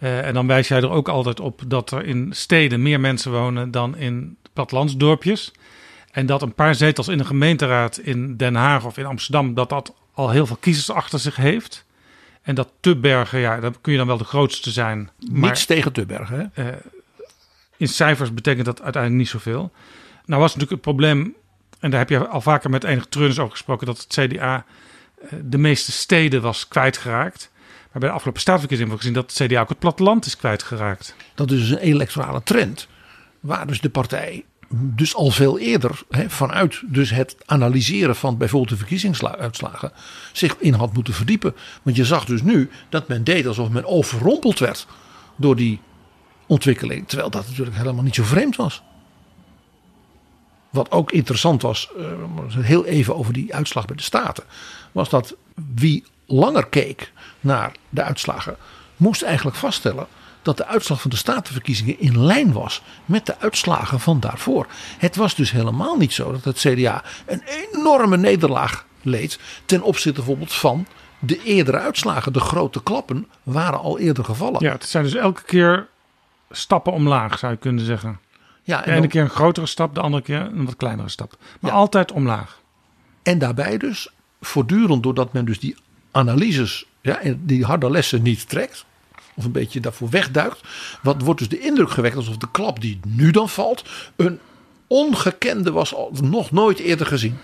Uh, 0.00 0.26
en 0.26 0.34
dan 0.34 0.46
wijs 0.46 0.68
jij 0.68 0.78
er 0.78 0.90
ook 0.90 1.08
altijd 1.08 1.40
op 1.40 1.62
dat 1.66 1.90
er 1.90 2.04
in 2.04 2.28
steden 2.30 2.82
meer 2.82 3.00
mensen 3.00 3.32
wonen 3.32 3.70
dan 3.70 3.96
in 3.96 4.36
plattelandsdorpjes. 4.52 5.52
En 6.10 6.26
dat 6.26 6.42
een 6.42 6.54
paar 6.54 6.74
zetels 6.74 7.08
in 7.08 7.18
de 7.18 7.24
gemeenteraad 7.24 7.98
in 7.98 8.36
Den 8.36 8.54
Haag 8.54 8.84
of 8.84 8.98
in 8.98 9.06
Amsterdam, 9.06 9.54
dat 9.54 9.68
dat 9.68 9.94
al 10.12 10.30
heel 10.30 10.46
veel 10.46 10.56
kiezers 10.60 10.90
achter 10.90 11.18
zich 11.18 11.36
heeft. 11.36 11.84
En 12.42 12.54
dat 12.54 12.68
Tubbergen, 12.80 13.38
ja, 13.38 13.60
dan 13.60 13.74
kun 13.80 13.92
je 13.92 13.98
dan 13.98 14.06
wel 14.06 14.18
de 14.18 14.24
grootste 14.24 14.70
zijn. 14.70 15.10
Maar, 15.30 15.50
Niets 15.50 15.66
tegen 15.66 15.92
Tubbergen, 15.92 16.52
hè? 16.54 16.64
Uh, 16.64 16.74
in 17.76 17.88
cijfers 17.88 18.34
betekent 18.34 18.64
dat 18.64 18.82
uiteindelijk 18.82 19.22
niet 19.22 19.32
zoveel. 19.32 19.72
Nou 20.24 20.40
was 20.40 20.54
natuurlijk 20.54 20.70
het 20.70 20.80
probleem, 20.80 21.34
en 21.80 21.90
daar 21.90 21.98
heb 21.98 22.08
je 22.08 22.26
al 22.26 22.40
vaker 22.40 22.70
met 22.70 22.84
enige 22.84 23.08
treurnis 23.08 23.38
over 23.38 23.52
gesproken, 23.52 23.86
dat 23.86 23.98
het 23.98 24.06
CDA 24.06 24.64
uh, 25.22 25.38
de 25.44 25.58
meeste 25.58 25.92
steden 25.92 26.42
was 26.42 26.68
kwijtgeraakt. 26.68 27.50
Bij 27.98 28.08
de 28.08 28.14
afgelopen 28.14 28.40
staatsverkiezingen 28.40 28.90
hebben 28.90 29.08
we 29.08 29.18
gezien 29.18 29.28
dat 29.28 29.38
het 29.38 29.50
CDA 29.50 29.60
ook 29.60 29.68
het 29.68 29.78
platteland 29.78 30.26
is 30.26 30.36
kwijtgeraakt. 30.36 31.14
Dat 31.34 31.50
is 31.50 31.70
een 31.70 31.78
electorale 31.78 32.42
trend. 32.42 32.88
Waar 33.40 33.66
dus 33.66 33.80
de 33.80 33.90
partij 33.90 34.44
dus 34.70 35.14
al 35.14 35.30
veel 35.30 35.58
eerder 35.58 36.02
vanuit 36.26 36.82
dus 36.86 37.10
het 37.10 37.36
analyseren 37.46 38.16
van 38.16 38.36
bijvoorbeeld 38.36 38.70
de 38.70 38.76
verkiezingsuitslagen 38.76 39.92
zich 40.32 40.56
in 40.58 40.74
had 40.74 40.92
moeten 40.92 41.14
verdiepen. 41.14 41.54
Want 41.82 41.96
je 41.96 42.04
zag 42.04 42.24
dus 42.24 42.42
nu 42.42 42.70
dat 42.88 43.08
men 43.08 43.24
deed 43.24 43.46
alsof 43.46 43.68
men 43.68 43.84
overrompeld 43.84 44.58
werd 44.58 44.86
door 45.36 45.56
die 45.56 45.80
ontwikkeling. 46.46 47.08
Terwijl 47.08 47.30
dat 47.30 47.46
natuurlijk 47.48 47.76
helemaal 47.76 48.04
niet 48.04 48.14
zo 48.14 48.24
vreemd 48.24 48.56
was. 48.56 48.82
Wat 50.70 50.90
ook 50.90 51.12
interessant 51.12 51.62
was, 51.62 51.90
uh, 51.96 52.04
heel 52.64 52.84
even 52.84 53.16
over 53.16 53.32
die 53.32 53.54
uitslag 53.54 53.86
bij 53.86 53.96
de 53.96 54.02
Staten, 54.02 54.44
was 54.92 55.08
dat 55.08 55.36
wie 55.74 56.04
langer 56.28 56.66
keek 56.66 57.12
naar 57.40 57.72
de 57.88 58.02
uitslagen, 58.02 58.56
moest 58.96 59.22
eigenlijk 59.22 59.56
vaststellen 59.56 60.06
dat 60.42 60.56
de 60.56 60.66
uitslag 60.66 61.00
van 61.00 61.10
de 61.10 61.16
statenverkiezingen 61.16 62.00
in 62.00 62.24
lijn 62.24 62.52
was 62.52 62.82
met 63.04 63.26
de 63.26 63.38
uitslagen 63.38 64.00
van 64.00 64.20
daarvoor. 64.20 64.66
Het 64.98 65.16
was 65.16 65.34
dus 65.34 65.50
helemaal 65.50 65.96
niet 65.96 66.12
zo 66.12 66.32
dat 66.32 66.44
het 66.44 66.58
CDA 66.58 67.02
een 67.26 67.42
enorme 67.72 68.16
nederlaag 68.16 68.86
leed 69.02 69.38
ten 69.64 69.82
opzichte 69.82 70.12
bijvoorbeeld 70.12 70.52
van 70.52 70.86
de 71.18 71.42
eerdere 71.42 71.78
uitslagen. 71.78 72.32
De 72.32 72.40
grote 72.40 72.82
klappen 72.82 73.28
waren 73.42 73.80
al 73.80 73.98
eerder 73.98 74.24
gevallen. 74.24 74.64
Ja, 74.64 74.72
het 74.72 74.84
zijn 74.84 75.04
dus 75.04 75.14
elke 75.14 75.42
keer 75.42 75.88
stappen 76.50 76.92
omlaag, 76.92 77.38
zou 77.38 77.52
je 77.52 77.58
kunnen 77.58 77.84
zeggen. 77.84 78.20
Ja, 78.62 78.82
de 78.82 78.92
ene 78.92 79.06
keer 79.06 79.22
een 79.22 79.30
grotere 79.30 79.66
stap, 79.66 79.94
de 79.94 80.00
andere 80.00 80.22
keer 80.22 80.40
een 80.40 80.64
wat 80.64 80.76
kleinere 80.76 81.08
stap. 81.08 81.36
Maar 81.60 81.72
altijd 81.72 82.12
omlaag. 82.12 82.60
En 83.22 83.38
daarbij 83.38 83.78
dus 83.78 84.08
voortdurend, 84.40 85.02
doordat 85.02 85.32
men 85.32 85.44
dus 85.44 85.60
die 85.60 85.76
analyses, 86.18 86.86
ja, 87.00 87.20
en 87.20 87.40
die 87.44 87.64
harde 87.64 87.90
lessen 87.90 88.22
niet 88.22 88.48
trekt, 88.48 88.84
of 89.34 89.44
een 89.44 89.52
beetje 89.52 89.80
daarvoor 89.80 90.10
wegduikt, 90.10 90.60
wat 91.02 91.22
wordt 91.22 91.38
dus 91.38 91.48
de 91.48 91.60
indruk 91.60 91.90
gewekt 91.90 92.16
alsof 92.16 92.36
de 92.36 92.50
klap 92.50 92.80
die 92.80 93.00
nu 93.06 93.30
dan 93.30 93.48
valt, 93.48 93.84
een 94.16 94.38
ongekende 94.86 95.70
was, 95.70 95.94
nog 96.22 96.50
nooit 96.50 96.78
eerder 96.78 97.06
gezien. 97.06 97.38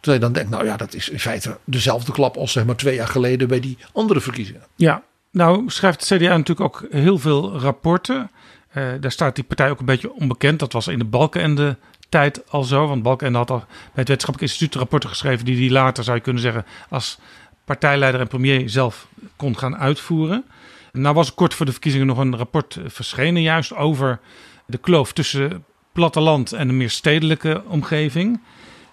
Terwijl 0.00 0.24
je 0.24 0.32
dan 0.32 0.32
denkt, 0.32 0.50
nou 0.50 0.64
ja, 0.64 0.76
dat 0.76 0.94
is 0.94 1.08
in 1.08 1.20
feite 1.20 1.58
dezelfde 1.64 2.12
klap 2.12 2.36
als 2.36 2.52
zeg 2.52 2.64
twee 2.64 2.94
jaar 2.94 3.08
geleden 3.08 3.48
bij 3.48 3.60
die 3.60 3.78
andere 3.92 4.20
verkiezingen. 4.20 4.62
Ja, 4.74 5.02
nou 5.30 5.70
schrijft 5.70 6.08
het 6.08 6.18
CDA 6.18 6.36
natuurlijk 6.36 6.60
ook 6.60 6.86
heel 6.90 7.18
veel 7.18 7.58
rapporten. 7.58 8.30
Uh, 8.74 8.92
daar 9.00 9.10
staat 9.10 9.34
die 9.34 9.44
partij 9.44 9.70
ook 9.70 9.78
een 9.78 9.84
beetje 9.84 10.12
onbekend. 10.12 10.58
Dat 10.58 10.72
was 10.72 10.88
in 10.88 10.98
de 10.98 11.04
Balkenende 11.04 11.76
tijd 12.08 12.50
al 12.50 12.62
zo. 12.62 12.86
Want 12.86 13.02
Balkenende 13.02 13.38
had 13.38 13.50
al 13.50 13.58
bij 13.58 13.66
het 13.94 14.08
wetenschappelijk 14.08 14.52
instituut 14.52 14.74
rapporten 14.74 15.08
geschreven 15.08 15.44
die 15.44 15.56
hij 15.56 15.70
later, 15.70 16.04
zou 16.04 16.16
je 16.16 16.22
kunnen 16.22 16.42
zeggen, 16.42 16.64
als 16.88 17.18
partijleider 17.66 18.20
en 18.20 18.28
premier 18.28 18.70
zelf 18.70 19.06
kon 19.36 19.58
gaan 19.58 19.76
uitvoeren. 19.76 20.44
Nou 20.92 21.14
was 21.14 21.34
kort 21.34 21.54
voor 21.54 21.66
de 21.66 21.72
verkiezingen 21.72 22.06
nog 22.06 22.18
een 22.18 22.36
rapport 22.36 22.78
verschenen 22.86 23.42
juist 23.42 23.74
over 23.74 24.20
de 24.66 24.78
kloof 24.78 25.12
tussen 25.12 25.64
platteland 25.92 26.52
en 26.52 26.68
een 26.68 26.76
meer 26.76 26.90
stedelijke 26.90 27.62
omgeving. 27.66 28.40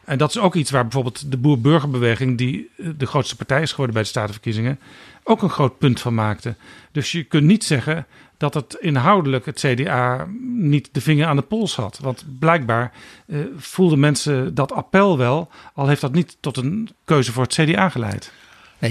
En 0.03 0.17
dat 0.17 0.29
is 0.29 0.37
ook 0.37 0.55
iets 0.55 0.71
waar 0.71 0.83
bijvoorbeeld 0.83 1.31
de 1.31 1.37
boer-burgerbeweging, 1.37 2.37
die 2.37 2.69
de 2.97 3.05
grootste 3.05 3.35
partij 3.35 3.61
is 3.61 3.69
geworden 3.69 3.93
bij 3.93 4.03
de 4.03 4.09
statenverkiezingen, 4.09 4.79
ook 5.23 5.41
een 5.41 5.49
groot 5.49 5.77
punt 5.77 5.99
van 5.99 6.13
maakte. 6.13 6.55
Dus 6.91 7.11
je 7.11 7.23
kunt 7.23 7.43
niet 7.43 7.63
zeggen 7.63 8.05
dat 8.37 8.53
het 8.53 8.77
inhoudelijk 8.79 9.45
het 9.45 9.59
CDA 9.59 10.27
niet 10.41 10.89
de 10.91 11.01
vinger 11.01 11.27
aan 11.27 11.35
de 11.35 11.41
pols 11.41 11.75
had. 11.75 11.99
Want 12.01 12.25
blijkbaar 12.39 12.91
eh, 13.27 13.39
voelden 13.57 13.99
mensen 13.99 14.55
dat 14.55 14.71
appel 14.71 15.17
wel, 15.17 15.51
al 15.73 15.87
heeft 15.87 16.01
dat 16.01 16.13
niet 16.13 16.37
tot 16.39 16.57
een 16.57 16.89
keuze 17.05 17.31
voor 17.31 17.43
het 17.43 17.53
CDA 17.53 17.89
geleid. 17.89 18.31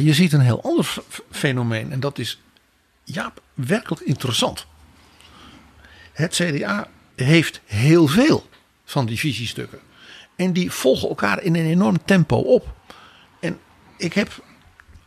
Je 0.01 0.15
ziet 0.15 0.33
een 0.33 0.41
heel 0.41 0.63
ander 0.63 0.95
fenomeen 1.31 1.93
en 1.93 2.01
dat 2.01 2.19
is 2.19 2.41
ja, 3.05 3.33
werkelijk 3.55 4.03
interessant. 4.03 4.67
Het 6.13 6.35
CDA 6.35 6.89
heeft 7.15 7.61
heel 7.65 8.07
veel 8.07 8.49
van 8.85 9.07
die 9.07 9.19
visiestukken. 9.19 9.79
En 10.37 10.53
die 10.53 10.71
volgen 10.71 11.09
elkaar 11.09 11.43
in 11.43 11.57
een 11.57 11.67
enorm 11.67 12.05
tempo 12.05 12.37
op. 12.37 12.75
En 13.41 13.59
ik 13.97 14.13
heb, 14.13 14.45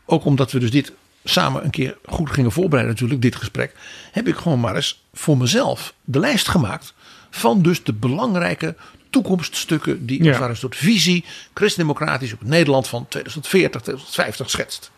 ook 0.06 0.26
omdat 0.26 0.52
we 0.52 0.60
dus 0.60 0.71
dit 0.71 0.93
samen 1.24 1.63
een 1.63 1.69
keer 1.69 1.98
goed 2.06 2.30
gingen 2.30 2.52
voorbereiden 2.52 2.93
natuurlijk, 2.93 3.21
dit 3.21 3.36
gesprek. 3.36 3.76
Heb 4.12 4.28
ik 4.28 4.36
gewoon 4.36 4.60
maar 4.60 4.76
eens 4.76 5.06
voor 5.13 5.38
mezelf 5.38 5.93
de 6.04 6.19
lijst 6.19 6.48
gemaakt 6.48 6.93
van 7.30 7.62
dus 7.62 7.84
de 7.84 7.93
belangrijke 7.93 8.76
toekomststukken 9.15 10.06
die 10.06 10.23
ja. 10.23 10.41
een 10.41 10.56
soort 10.56 10.75
visie 10.75 11.25
christendemocratisch 11.54 12.34
op 12.34 12.43
Nederland 12.43 12.88
van 12.88 13.08
2040, 13.08 13.82
2050 13.82 14.49
schetst. 14.49 14.91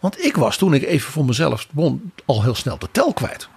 Want 0.00 0.24
ik 0.24 0.36
was 0.36 0.56
toen 0.56 0.74
ik 0.74 0.82
even 0.82 1.12
voor 1.12 1.24
mezelf 1.24 1.68
begon 1.70 2.12
al 2.24 2.42
heel 2.42 2.54
snel 2.54 2.78
de 2.78 2.88
tel 2.92 3.12
kwijt. 3.12 3.48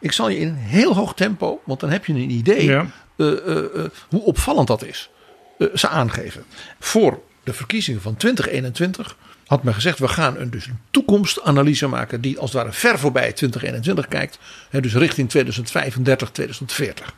Ik 0.00 0.12
zal 0.12 0.28
je 0.28 0.38
in 0.38 0.48
een 0.48 0.54
heel 0.54 0.94
hoog 0.94 1.14
tempo, 1.14 1.60
want 1.64 1.80
dan 1.80 1.90
heb 1.90 2.04
je 2.04 2.12
een 2.12 2.30
idee 2.30 2.68
uh, 2.68 2.82
uh, 3.16 3.32
uh, 3.46 3.84
hoe 4.08 4.22
opvallend 4.22 4.68
dat 4.68 4.84
is, 4.84 5.10
ze 5.74 5.88
aangeven. 5.88 6.44
Voor 6.80 7.20
de 7.44 7.52
verkiezingen 7.52 8.00
van 8.00 8.16
2021 8.16 9.16
had 9.46 9.62
men 9.62 9.74
gezegd: 9.74 9.98
we 9.98 10.08
gaan 10.08 10.36
een, 10.36 10.50
dus 10.50 10.66
een 10.66 10.78
toekomstanalyse 10.90 11.86
maken 11.86 12.20
die 12.20 12.38
als 12.38 12.52
het 12.52 12.62
ware 12.62 12.74
ver 12.74 12.98
voorbij 12.98 13.32
2021 13.32 14.08
kijkt, 14.08 14.38
hè, 14.70 14.80
dus 14.80 14.94
richting 14.94 15.28
2035, 15.28 16.30
2040. 16.30 17.14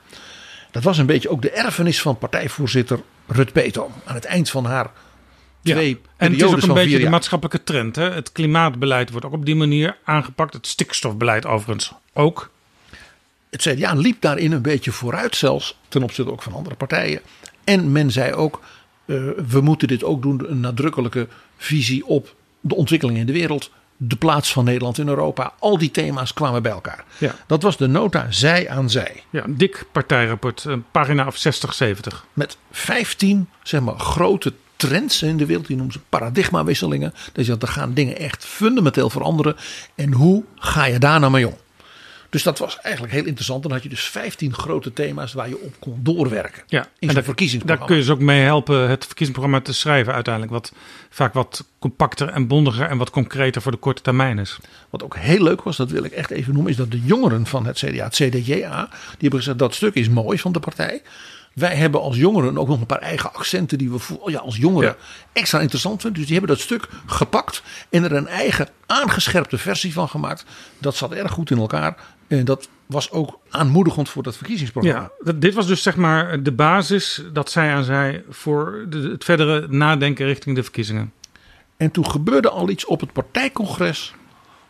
Dat 0.75 0.83
was 0.83 0.99
een 0.99 1.07
beetje 1.07 1.29
ook 1.29 1.43
de 1.43 1.51
erfenis 1.51 2.01
van 2.01 2.19
partijvoorzitter 2.19 3.01
Rut 3.27 3.53
Peto 3.53 3.91
aan 4.05 4.15
het 4.15 4.25
eind 4.25 4.51
van 4.51 4.65
haar 4.65 4.91
twee 5.63 5.89
ja, 5.89 5.97
En 6.17 6.33
het 6.33 6.43
is 6.43 6.47
ook 6.47 6.63
een 6.63 6.75
beetje 6.75 6.99
de 6.99 7.09
maatschappelijke 7.09 7.65
trend. 7.65 7.97
Hè? 7.97 8.11
Het 8.11 8.33
klimaatbeleid 8.33 9.11
wordt 9.11 9.27
ook 9.27 9.33
op 9.33 9.45
die 9.45 9.55
manier 9.55 9.97
aangepakt. 10.05 10.55
Het 10.55 10.67
stikstofbeleid 10.67 11.47
overigens 11.47 11.93
ook. 12.13 12.51
Het 13.51 13.61
CDA 13.61 13.95
liep 13.95 14.21
daarin 14.21 14.53
een 14.53 14.63
beetje 14.63 14.93
vooruit 14.93 15.37
zelfs 15.37 15.79
ten 15.89 16.03
opzichte 16.03 16.33
ook 16.33 16.43
van 16.43 16.53
andere 16.53 16.75
partijen. 16.75 17.21
En 17.65 17.93
men 17.93 18.11
zei 18.11 18.33
ook, 18.33 18.61
uh, 19.05 19.31
we 19.49 19.61
moeten 19.61 19.89
dit 19.89 20.05
ook 20.05 20.23
doen, 20.23 20.51
een 20.51 20.61
nadrukkelijke 20.61 21.29
visie 21.57 22.07
op 22.07 22.35
de 22.61 22.75
ontwikkelingen 22.75 23.21
in 23.21 23.27
de 23.27 23.33
wereld. 23.33 23.71
De 23.97 24.17
plaats 24.17 24.53
van 24.53 24.65
Nederland 24.65 24.99
in 24.99 25.09
Europa. 25.09 25.53
Al 25.59 25.79
die 25.79 25.91
thema's 25.91 26.33
kwamen 26.33 26.63
bij 26.63 26.73
elkaar. 26.73 27.05
Ja. 27.19 27.35
Dat 27.47 27.63
was 27.63 27.77
de 27.77 27.87
nota 27.87 28.27
zij 28.31 28.69
aan 28.69 28.91
zij. 28.91 29.23
Ja, 29.31 29.45
een 29.45 29.57
dik 29.57 29.85
partijrapport, 29.93 30.65
een 30.65 30.85
pagina 30.91 31.27
of 31.27 31.37
60, 31.37 31.75
70. 31.75 32.27
Met 32.33 32.57
15 32.71 33.49
zeg 33.63 33.81
maar, 33.81 33.99
grote 33.99 34.53
trends 34.77 35.23
in 35.23 35.37
de 35.37 35.47
wereld. 35.47 35.67
Die 35.67 35.77
noemen 35.77 35.95
ze 35.95 36.01
paradigmawisselingen. 36.09 37.15
Dus 37.33 37.49
er 37.49 37.69
gaan 37.69 37.95
dingen 37.95 38.19
echt 38.19 38.45
fundamenteel 38.45 39.11
veranderen. 39.11 39.57
En 39.95 40.13
hoe 40.13 40.45
ga 40.57 40.85
je 40.85 40.99
daar 40.99 41.21
nou 41.21 41.33
mee 41.33 41.47
om? 41.47 41.57
Dus 42.35 42.43
dat 42.43 42.59
was 42.59 42.81
eigenlijk 42.81 43.15
heel 43.15 43.25
interessant. 43.25 43.63
Dan 43.63 43.73
had 43.73 43.83
je 43.83 43.89
dus 43.89 44.05
15 44.05 44.55
grote 44.55 44.93
thema's 44.93 45.33
waar 45.33 45.49
je 45.49 45.61
op 45.61 45.75
kon 45.79 45.99
doorwerken. 46.03 46.63
Ja, 46.67 46.87
in 46.99 47.09
en 47.09 47.25
verkiezingsprogramma. 47.25 47.77
Daar 47.77 47.87
kun 47.87 47.97
je 47.97 48.03
dus 48.03 48.11
ook 48.11 48.21
mee 48.21 48.43
helpen 48.43 48.89
het 48.89 49.05
verkiezingsprogramma 49.05 49.61
te 49.61 49.73
schrijven 49.73 50.15
uiteindelijk. 50.15 50.53
Wat 50.55 50.73
vaak 51.11 51.33
wat 51.33 51.65
compacter 51.79 52.29
en 52.29 52.47
bondiger 52.47 52.89
en 52.89 52.99
wat 52.99 53.11
concreter 53.11 53.63
voor 53.63 53.73
de 53.73 53.79
korte 53.79 54.03
termijn 54.03 54.39
is. 54.39 54.59
Wat 54.91 55.03
ook 55.03 55.17
heel 55.17 55.43
leuk 55.43 55.63
was, 55.63 55.77
dat 55.77 55.91
wil 55.91 56.05
ik 56.05 56.13
echt 56.13 56.31
even 56.31 56.53
noemen, 56.53 56.71
is 56.71 56.79
dat 56.79 56.91
de 56.91 57.01
jongeren 57.01 57.47
van 57.47 57.67
het 57.67 57.79
CDA, 57.79 58.05
het 58.05 58.15
CDJA, 58.15 58.89
die 58.91 59.19
hebben 59.19 59.39
gezegd 59.39 59.59
dat 59.59 59.75
stuk 59.75 59.95
is 59.95 60.09
mooi 60.09 60.39
van 60.39 60.53
de 60.53 60.61
partij. 60.61 61.03
Wij 61.55 61.75
hebben 61.75 62.01
als 62.01 62.17
jongeren 62.17 62.59
ook 62.59 62.69
nog 62.69 62.81
een 62.81 62.87
paar 62.87 62.99
eigen 62.99 63.35
accenten 63.35 63.79
die 63.79 63.91
we 63.91 63.99
oh 64.19 64.31
ja, 64.31 64.39
als 64.39 64.57
jongeren 64.57 64.97
extra 65.33 65.61
interessant 65.61 66.01
vinden. 66.01 66.19
Dus 66.19 66.29
die 66.29 66.39
hebben 66.39 66.57
dat 66.57 66.65
stuk 66.65 66.89
gepakt 67.07 67.63
en 67.91 68.05
er 68.05 68.13
een 68.13 68.27
eigen 68.27 68.69
aangescherpte 68.87 69.59
versie 69.59 69.93
van 69.93 70.09
gemaakt. 70.09 70.45
Dat 70.79 70.97
zat 70.97 71.13
erg 71.13 71.33
goed 71.33 71.51
in 71.51 71.59
elkaar. 71.59 71.97
En 72.29 72.45
dat 72.45 72.69
was 72.87 73.11
ook 73.11 73.39
aanmoedigend 73.51 74.09
voor 74.09 74.23
dat 74.23 74.37
verkiezingsprogramma. 74.37 75.11
Ja, 75.25 75.33
dit 75.33 75.55
was 75.55 75.67
dus 75.67 75.83
zeg 75.83 75.97
maar 75.97 76.43
de 76.43 76.53
basis 76.53 77.23
dat 77.33 77.51
zij 77.51 77.75
aan 77.75 77.85
zij 77.85 78.25
voor 78.29 78.87
de, 78.89 78.99
het 78.99 79.25
verdere 79.25 79.67
nadenken 79.69 80.27
richting 80.27 80.57
de 80.57 80.63
verkiezingen. 80.63 81.13
En 81.77 81.91
toen 81.91 82.11
gebeurde 82.11 82.51
al 82.51 82.69
iets 82.71 82.85
op 82.85 83.01
het 83.01 83.13
partijcongres. 83.13 84.15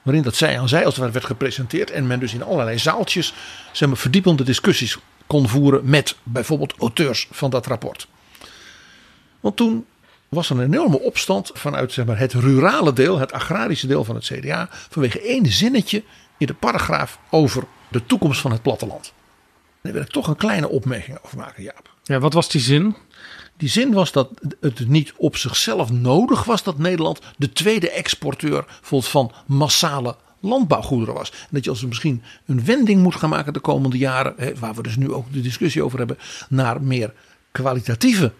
Waarin 0.02 0.22
dat 0.22 0.34
zij 0.34 0.58
aan 0.58 0.68
zij 0.68 0.84
als 0.84 0.96
het 0.96 1.12
werd 1.12 1.24
gepresenteerd. 1.24 1.90
En 1.90 2.06
men 2.06 2.20
dus 2.20 2.34
in 2.34 2.42
allerlei 2.42 2.78
zaaltjes 2.78 3.34
zeg 3.72 3.88
maar, 3.88 3.96
verdiepende 3.96 4.44
discussies 4.44 4.98
kon 5.26 5.48
voeren 5.48 5.80
met 5.84 6.16
bijvoorbeeld 6.22 6.74
auteurs 6.78 7.28
van 7.30 7.50
dat 7.50 7.66
rapport. 7.66 8.08
Want 9.40 9.56
toen 9.56 9.86
was 10.28 10.50
er 10.50 10.56
een 10.56 10.72
enorme 10.72 11.00
opstand 11.00 11.50
vanuit 11.54 11.92
zeg 11.92 12.06
maar, 12.06 12.18
het 12.18 12.32
rurale 12.32 12.92
deel, 12.92 13.18
het 13.18 13.32
agrarische 13.32 13.86
deel 13.86 14.04
van 14.04 14.14
het 14.14 14.24
CDA. 14.24 14.68
Vanwege 14.70 15.20
één 15.20 15.46
zinnetje 15.46 16.02
in 16.38 16.46
de 16.46 16.54
paragraaf 16.54 17.18
over 17.30 17.64
de 17.88 18.06
toekomst 18.06 18.40
van 18.40 18.50
het 18.50 18.62
platteland. 18.62 19.12
Daar 19.82 19.92
wil 19.92 20.02
ik 20.02 20.08
toch 20.08 20.26
een 20.26 20.36
kleine 20.36 20.68
opmerking 20.68 21.18
over 21.22 21.38
maken, 21.38 21.62
Jaap. 21.62 21.94
Ja, 22.02 22.18
wat 22.18 22.32
was 22.32 22.48
die 22.48 22.60
zin? 22.60 22.96
Die 23.56 23.68
zin 23.68 23.92
was 23.92 24.12
dat 24.12 24.30
het 24.60 24.88
niet 24.88 25.12
op 25.16 25.36
zichzelf 25.36 25.90
nodig 25.90 26.44
was 26.44 26.62
dat 26.62 26.78
Nederland 26.78 27.20
de 27.36 27.52
tweede 27.52 27.90
exporteur 27.90 28.64
van 28.82 29.32
massale 29.46 30.16
landbouwgoederen 30.40 31.14
was. 31.14 31.30
En 31.30 31.48
dat 31.50 31.64
je 31.64 31.70
als 31.70 31.80
we 31.80 31.86
misschien 31.86 32.22
een 32.46 32.64
wending 32.64 33.02
moet 33.02 33.14
gaan 33.14 33.30
maken 33.30 33.52
de 33.52 33.60
komende 33.60 33.98
jaren, 33.98 34.58
waar 34.58 34.74
we 34.74 34.82
dus 34.82 34.96
nu 34.96 35.12
ook 35.12 35.32
de 35.32 35.40
discussie 35.40 35.84
over 35.84 35.98
hebben, 35.98 36.18
naar 36.48 36.82
meer 36.82 37.12
kwalitatieve 37.52 38.32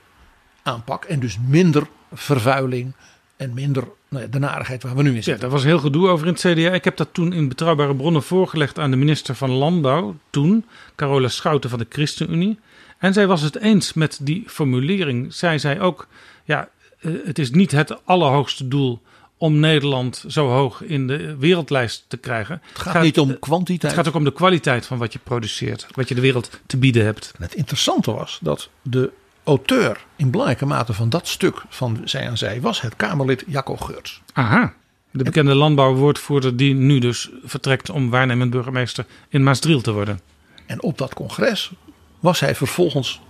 aanpak 0.63 1.05
en 1.05 1.21
dus 1.21 1.39
minder 1.47 1.87
vervuiling 2.13 2.95
en 3.37 3.55
minder 3.55 3.89
nou 4.09 4.25
ja, 4.25 4.31
de 4.31 4.39
narigheid 4.39 4.83
waar 4.83 4.97
we 4.97 5.03
nu 5.03 5.09
in 5.09 5.15
zitten. 5.15 5.35
Ja, 5.35 5.41
daar 5.41 5.51
was 5.51 5.65
heel 5.65 5.79
gedoe 5.79 6.09
over 6.09 6.27
in 6.27 6.33
het 6.33 6.41
CDA. 6.41 6.73
Ik 6.73 6.85
heb 6.85 6.97
dat 6.97 7.09
toen 7.13 7.33
in 7.33 7.49
betrouwbare 7.49 7.95
bronnen 7.95 8.23
voorgelegd 8.23 8.79
aan 8.79 8.91
de 8.91 8.97
minister 8.97 9.35
van 9.35 9.51
Landbouw, 9.51 10.17
toen, 10.31 10.65
Carola 10.97 11.29
Schouten 11.29 11.71
van 11.71 11.79
de 11.79 11.87
ChristenUnie. 11.89 12.59
En 12.99 13.13
zij 13.13 13.27
was 13.27 13.43
het 13.43 13.57
eens 13.57 13.93
met 13.93 14.19
die 14.23 14.45
formulering. 14.47 15.35
Zij 15.35 15.59
zei 15.59 15.81
ook, 15.81 16.09
ja, 16.45 16.69
eh, 17.01 17.13
het 17.25 17.39
is 17.39 17.51
niet 17.51 17.71
het 17.71 18.07
allerhoogste 18.07 18.69
doel 18.69 19.03
om 19.37 19.59
Nederland 19.59 20.25
zo 20.29 20.49
hoog 20.49 20.83
in 20.83 21.07
de 21.07 21.37
wereldlijst 21.37 22.05
te 22.09 22.17
krijgen. 22.17 22.63
Het 22.73 22.79
gaat, 22.79 23.03
niet 23.03 23.19
om 23.19 23.39
kwantiteit. 23.39 23.83
Het 23.83 24.01
gaat 24.01 24.09
ook 24.09 24.19
om 24.19 24.25
de 24.25 24.33
kwaliteit 24.33 24.87
van 24.87 24.99
wat 24.99 25.13
je 25.13 25.19
produceert, 25.19 25.87
wat 25.95 26.09
je 26.09 26.15
de 26.15 26.21
wereld 26.21 26.61
te 26.67 26.77
bieden 26.77 27.05
hebt. 27.05 27.33
En 27.37 27.43
het 27.43 27.55
interessante 27.55 28.13
was 28.13 28.39
dat 28.43 28.69
de 28.83 29.13
auteur 29.45 30.05
in 30.17 30.31
belangrijke 30.31 30.67
mate 30.67 30.93
van 30.93 31.09
dat 31.09 31.29
stuk 31.29 31.63
van 31.69 32.01
Zij 32.05 32.29
aan 32.29 32.37
Zij 32.37 32.61
was 32.61 32.81
het 32.81 32.97
Kamerlid 32.97 33.45
Jacco 33.47 33.77
Geurts. 33.77 34.23
Aha, 34.33 34.75
de 35.11 35.25
bekende 35.25 35.55
landbouwwoordvoerder 35.55 36.57
die 36.57 36.75
nu 36.75 36.99
dus 36.99 37.31
vertrekt 37.45 37.91
om 37.91 38.11
waarnemend 38.11 38.51
burgemeester 38.51 39.07
in 39.29 39.43
Maasdriel 39.43 39.81
te 39.81 39.93
worden. 39.93 40.21
En 40.67 40.83
op 40.83 40.99
dat 40.99 41.15
congres 41.15 41.73
was 42.21 42.41
hij 42.41 42.55
vervolgens 42.55 43.21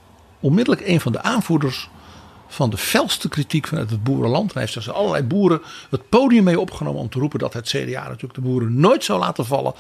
onmiddellijk 0.41 0.87
een 0.87 1.01
van 1.01 1.13
de 1.13 1.23
aanvoerders 1.23 1.89
van 2.49 2.71
de 2.71 2.77
felste 2.77 3.29
kritiek 3.29 3.67
vanuit 3.67 3.91
het 3.91 4.03
boerenland. 4.03 4.53
hij 4.53 4.63
heeft 4.63 4.75
dus 4.75 4.91
allerlei 4.91 5.23
boeren 5.23 5.61
het 5.91 6.09
podium 6.09 6.45
mee 6.45 6.61
opgenomen 6.61 7.01
om 7.01 7.09
te 7.09 7.19
roepen 7.19 7.39
dat 7.39 7.53
het 7.53 7.69
CDA 7.69 8.03
natuurlijk 8.03 8.35
de 8.35 8.41
boeren 8.41 8.81
nooit 8.81 9.05
zou 9.05 9.19
laten 9.19 9.47
vallen. 9.47 9.75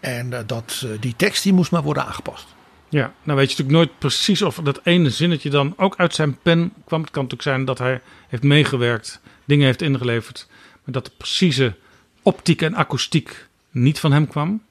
En 0.00 0.26
uh, 0.26 0.38
dat 0.46 0.82
uh, 0.84 0.90
die 1.00 1.16
tekst 1.16 1.42
die 1.42 1.52
moest 1.52 1.70
maar 1.70 1.82
worden 1.82 2.06
aangepast. 2.06 2.46
Ja, 2.92 3.12
nou 3.22 3.38
weet 3.38 3.50
je 3.50 3.56
natuurlijk 3.56 3.78
nooit 3.88 3.98
precies 3.98 4.42
of 4.42 4.56
dat 4.56 4.80
ene 4.82 5.10
zinnetje 5.10 5.50
dan 5.50 5.74
ook 5.76 5.96
uit 5.96 6.14
zijn 6.14 6.38
pen 6.42 6.72
kwam. 6.84 7.00
Het 7.00 7.10
kan 7.10 7.22
natuurlijk 7.22 7.42
zijn 7.42 7.64
dat 7.64 7.78
hij 7.78 8.00
heeft 8.28 8.42
meegewerkt, 8.42 9.20
dingen 9.44 9.66
heeft 9.66 9.82
ingeleverd, 9.82 10.46
maar 10.72 10.94
dat 10.94 11.04
de 11.04 11.10
precieze 11.16 11.74
optiek 12.22 12.62
en 12.62 12.74
akoestiek 12.74 13.48
niet 13.70 14.00
van 14.00 14.12
hem 14.12 14.26
kwam. 14.26 14.62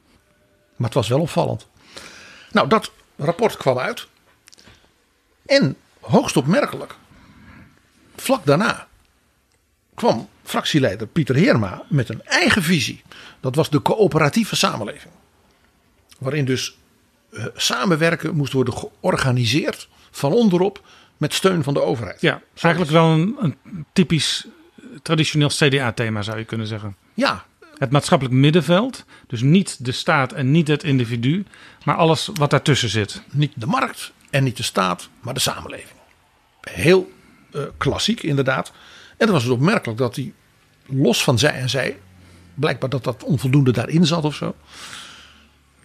Maar 0.75 0.87
het 0.87 0.93
was 0.93 1.07
wel 1.07 1.19
opvallend. 1.19 1.67
Nou, 2.51 2.67
dat 2.67 2.91
rapport 3.15 3.57
kwam 3.57 3.77
uit. 3.77 4.07
En 5.45 5.75
hoogst 5.99 6.37
opmerkelijk, 6.37 6.95
vlak 8.15 8.45
daarna 8.45 8.87
kwam 9.93 10.29
fractieleider 10.43 11.07
Pieter 11.07 11.35
Heerma 11.35 11.83
met 11.89 12.09
een 12.09 12.23
eigen 12.23 12.63
visie. 12.63 13.03
Dat 13.39 13.55
was 13.55 13.69
de 13.69 13.81
coöperatieve 13.81 14.55
samenleving. 14.55 15.13
Waarin 16.19 16.45
dus 16.45 16.75
samenwerken 17.55 18.35
moest 18.35 18.53
worden 18.53 18.73
georganiseerd 18.73 19.87
van 20.11 20.31
onderop 20.31 20.81
met 21.17 21.33
steun 21.33 21.63
van 21.63 21.73
de 21.73 21.81
overheid. 21.81 22.21
Ja, 22.21 22.41
eigenlijk 22.61 22.93
wel 22.93 23.07
een, 23.07 23.35
een 23.39 23.85
typisch 23.93 24.47
traditioneel 25.01 25.47
CDA-thema 25.47 26.21
zou 26.21 26.37
je 26.37 26.45
kunnen 26.45 26.67
zeggen. 26.67 26.95
Ja. 27.13 27.45
Het 27.77 27.91
maatschappelijk 27.91 28.37
middenveld, 28.37 29.05
dus 29.27 29.41
niet 29.41 29.85
de 29.85 29.91
staat 29.91 30.31
en 30.31 30.51
niet 30.51 30.67
het 30.67 30.83
individu, 30.83 31.45
maar 31.83 31.95
alles 31.95 32.29
wat 32.33 32.49
daartussen 32.49 32.89
zit. 32.89 33.21
Niet 33.31 33.51
de 33.55 33.65
markt 33.65 34.11
en 34.29 34.43
niet 34.43 34.57
de 34.57 34.63
staat, 34.63 35.09
maar 35.19 35.33
de 35.33 35.39
samenleving. 35.39 35.99
Heel 36.61 37.11
uh, 37.55 37.61
klassiek 37.77 38.23
inderdaad. 38.23 38.71
En 39.17 39.25
dan 39.25 39.31
was 39.31 39.43
het 39.43 39.51
opmerkelijk 39.51 39.99
dat 39.99 40.15
hij 40.15 40.33
los 40.85 41.23
van 41.23 41.39
zij 41.39 41.53
en 41.53 41.69
zij, 41.69 41.99
blijkbaar 42.53 42.89
dat 42.89 43.03
dat 43.03 43.23
onvoldoende 43.23 43.71
daarin 43.71 44.05
zat 44.05 44.23
of 44.23 44.35
zo. 44.35 44.55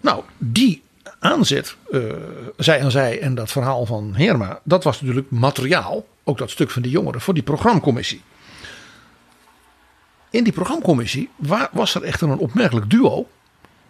Nou, 0.01 0.23
die 0.39 0.83
aanzet, 1.19 1.77
uh, 1.91 2.03
zij 2.57 2.83
aan 2.83 2.91
zij 2.91 3.21
en 3.21 3.35
dat 3.35 3.53
verhaal 3.53 3.87
van 3.87 4.15
Herma, 4.15 4.61
dat 4.63 4.85
was 4.85 5.01
natuurlijk 5.01 5.31
materiaal, 5.31 6.07
ook 6.25 6.39
dat 6.39 6.51
stuk 6.51 6.71
van 6.71 6.83
die 6.83 6.91
jongeren, 6.91 7.21
voor 7.21 7.35
die 7.35 7.43
programcommissie. 7.43 8.23
In 10.31 10.45
die 10.45 10.53
programcommissie 10.53 11.29
was 11.73 11.95
er 11.95 12.03
echter 12.03 12.29
een 12.29 12.39
opmerkelijk 12.39 12.91
duo. 12.91 13.29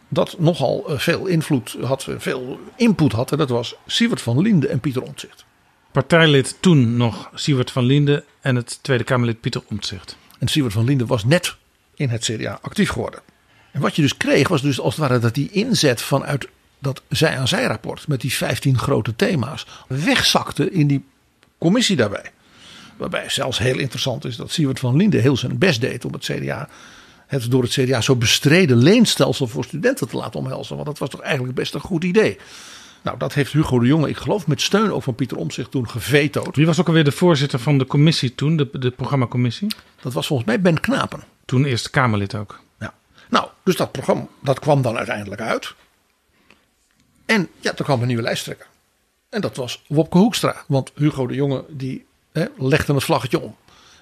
Dat 0.08 0.38
nogal 0.38 0.84
eh, 0.88 0.98
veel 0.98 1.26
invloed 1.26 1.76
had, 1.80 2.06
veel 2.18 2.58
input 2.76 3.12
had. 3.12 3.32
En 3.32 3.38
dat 3.38 3.48
was 3.48 3.74
Siewert 3.86 4.22
van 4.22 4.40
Linde 4.40 4.68
en 4.68 4.80
Pieter 4.80 5.02
Omtzigt. 5.02 5.44
Partijlid 5.92 6.56
toen 6.60 6.96
nog 6.96 7.30
Siewert 7.34 7.70
van 7.70 7.84
Linde 7.84 8.24
en 8.40 8.56
het 8.56 8.78
Tweede 8.82 9.04
Kamerlid 9.04 9.40
Pieter 9.40 9.62
Omtzigt. 9.68 10.16
En 10.38 10.48
Siewert 10.48 10.74
van 10.74 10.84
Linde 10.84 11.06
was 11.06 11.24
net 11.24 11.56
in 11.94 12.08
het 12.08 12.24
CDA 12.24 12.58
actief 12.62 12.90
geworden. 12.90 13.20
En 13.72 13.80
wat 13.80 13.96
je 13.96 14.02
dus 14.02 14.16
kreeg 14.16 14.48
was 14.48 14.62
dus 14.62 14.80
als 14.80 14.96
het 14.96 15.08
ware 15.08 15.18
dat 15.18 15.34
die 15.34 15.50
inzet 15.50 16.02
vanuit 16.02 16.48
dat 16.78 17.02
zij 17.08 17.38
aan 17.38 17.48
zij 17.48 17.64
rapport 17.64 18.08
met 18.08 18.20
die 18.20 18.32
15 18.32 18.78
grote 18.78 19.16
thema's 19.16 19.66
wegzakte 19.88 20.70
in 20.70 20.86
die 20.86 21.04
commissie 21.58 21.96
daarbij. 21.96 22.30
Waarbij 22.96 23.28
zelfs 23.28 23.58
heel 23.58 23.78
interessant 23.78 24.24
is 24.24 24.36
dat 24.36 24.50
Siewert 24.50 24.78
van 24.78 24.96
Linde 24.96 25.18
heel 25.18 25.36
zijn 25.36 25.58
best 25.58 25.80
deed 25.80 26.04
om 26.04 26.12
het 26.12 26.24
CDA, 26.24 26.68
het 27.26 27.50
door 27.50 27.62
het 27.62 27.72
CDA 27.72 28.00
zo 28.00 28.16
bestreden 28.16 28.76
leenstelsel 28.76 29.46
voor 29.46 29.64
studenten 29.64 30.08
te 30.08 30.16
laten 30.16 30.40
omhelzen. 30.40 30.74
Want 30.74 30.88
dat 30.88 30.98
was 30.98 31.08
toch 31.08 31.20
eigenlijk 31.20 31.54
best 31.54 31.74
een 31.74 31.80
goed 31.80 32.04
idee. 32.04 32.38
Nou, 33.02 33.18
dat 33.18 33.34
heeft 33.34 33.52
Hugo 33.52 33.78
de 33.78 33.86
Jonge, 33.86 34.08
ik 34.08 34.16
geloof 34.16 34.46
met 34.46 34.60
steun 34.60 34.92
ook 34.92 35.02
van 35.02 35.14
Pieter 35.14 35.36
Omtzigt 35.36 35.70
toen 35.70 35.88
gevetood. 35.88 36.56
Wie 36.56 36.66
was 36.66 36.80
ook 36.80 36.86
alweer 36.86 37.04
de 37.04 37.12
voorzitter 37.12 37.58
van 37.58 37.78
de 37.78 37.86
commissie 37.86 38.34
toen, 38.34 38.56
de, 38.56 38.68
de 38.72 38.90
programmacommissie? 38.90 39.68
Dat 40.00 40.12
was 40.12 40.26
volgens 40.26 40.48
mij 40.48 40.60
Ben 40.60 40.80
Knapen. 40.80 41.22
Toen 41.44 41.64
Eerste 41.64 41.90
Kamerlid 41.90 42.34
ook. 42.34 42.60
Ja. 42.78 42.94
Nou, 43.30 43.48
dus 43.62 43.76
dat 43.76 43.92
programma, 43.92 44.26
dat 44.42 44.58
kwam 44.58 44.82
dan 44.82 44.96
uiteindelijk 44.96 45.40
uit. 45.40 45.74
En 47.26 47.48
ja, 47.60 47.72
toen 47.72 47.86
kwam 47.86 48.00
een 48.00 48.06
nieuwe 48.06 48.22
lijsttrekker. 48.22 48.66
En 49.28 49.40
dat 49.40 49.56
was 49.56 49.82
Wopke 49.88 50.18
Hoekstra. 50.18 50.64
Want 50.66 50.92
Hugo 50.94 51.26
de 51.26 51.34
Jonge 51.34 51.64
die 51.68 52.06
hè, 52.32 52.44
legde 52.58 52.94
het 52.94 53.04
vlaggetje 53.04 53.40
om. 53.40 53.56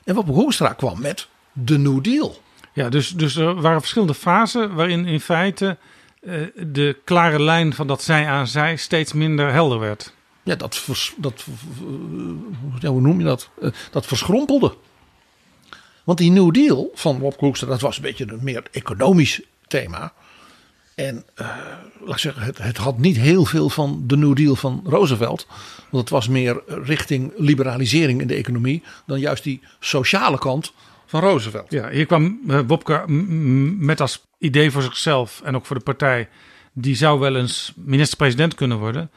En 0.05 0.15
Wopke 0.15 0.33
Hoekstra 0.33 0.73
kwam 0.73 1.01
met 1.01 1.29
de 1.53 1.79
New 1.79 2.05
Deal. 2.05 2.43
Ja, 2.73 2.89
dus, 2.89 3.09
dus 3.09 3.37
er 3.37 3.61
waren 3.61 3.81
verschillende 3.81 4.15
fasen 4.15 4.75
waarin 4.75 5.07
in 5.07 5.21
feite 5.21 5.77
uh, 6.21 6.47
de 6.57 6.97
klare 7.05 7.43
lijn 7.43 7.75
van 7.75 7.87
dat 7.87 8.03
zij 8.03 8.27
aan 8.27 8.47
zij 8.47 8.77
steeds 8.77 9.13
minder 9.13 9.53
helder 9.53 9.79
werd. 9.79 10.13
Ja, 10.43 10.55
dat, 10.55 10.77
vers, 10.77 11.15
dat 11.17 11.45
ja, 12.81 12.89
hoe 12.89 13.01
noem 13.01 13.19
je 13.19 13.25
dat? 13.25 13.49
Uh, 13.61 13.71
dat 13.91 14.07
verschrompelde. 14.07 14.75
Want 16.05 16.19
die 16.19 16.31
New 16.31 16.55
Deal 16.55 16.91
van 16.95 17.19
Wopke 17.19 17.45
Hoekstra, 17.45 17.69
dat 17.69 17.81
was 17.81 17.97
een 17.97 18.03
beetje 18.03 18.27
een 18.29 18.39
meer 18.43 18.63
economisch 18.71 19.41
thema. 19.67 20.13
En 20.95 21.25
uh, 21.41 21.47
laat 22.01 22.15
ik 22.15 22.19
zeggen, 22.19 22.43
het, 22.43 22.59
het, 22.59 22.77
had 22.77 22.99
niet 22.99 23.17
heel 23.17 23.45
veel 23.45 23.69
van 23.69 24.03
de 24.07 24.17
New 24.17 24.37
Deal 24.37 24.57
van 24.57 24.83
Roosevelt. 24.87 25.47
Want 25.91 26.03
het 26.03 26.09
was 26.09 26.29
meer 26.29 26.63
richting 26.67 27.33
liberalisering 27.37 28.21
in 28.21 28.27
de 28.27 28.35
economie 28.35 28.83
dan 29.07 29.21
juist 29.21 29.43
die 29.43 29.61
sociale 29.81 30.39
kant 30.39 30.73
van 31.07 31.21
Roosevelt. 31.21 31.71
Ja, 31.71 31.89
hier 31.89 32.07
kwam 32.07 32.41
uh, 32.47 32.61
Bobke 32.61 33.05
met 33.79 34.01
als 34.01 34.25
idee 34.39 34.71
voor 34.71 34.83
zichzelf 34.83 35.41
en 35.45 35.57
ook 35.57 35.67
voor 35.67 35.77
de 35.77 35.83
partij. 35.83 36.29
Die 36.73 36.95
zou 36.95 37.21
wel 37.21 37.37
eens 37.37 37.73
minister-president 37.77 38.55
kunnen 38.55 38.79
worden. 38.79 39.11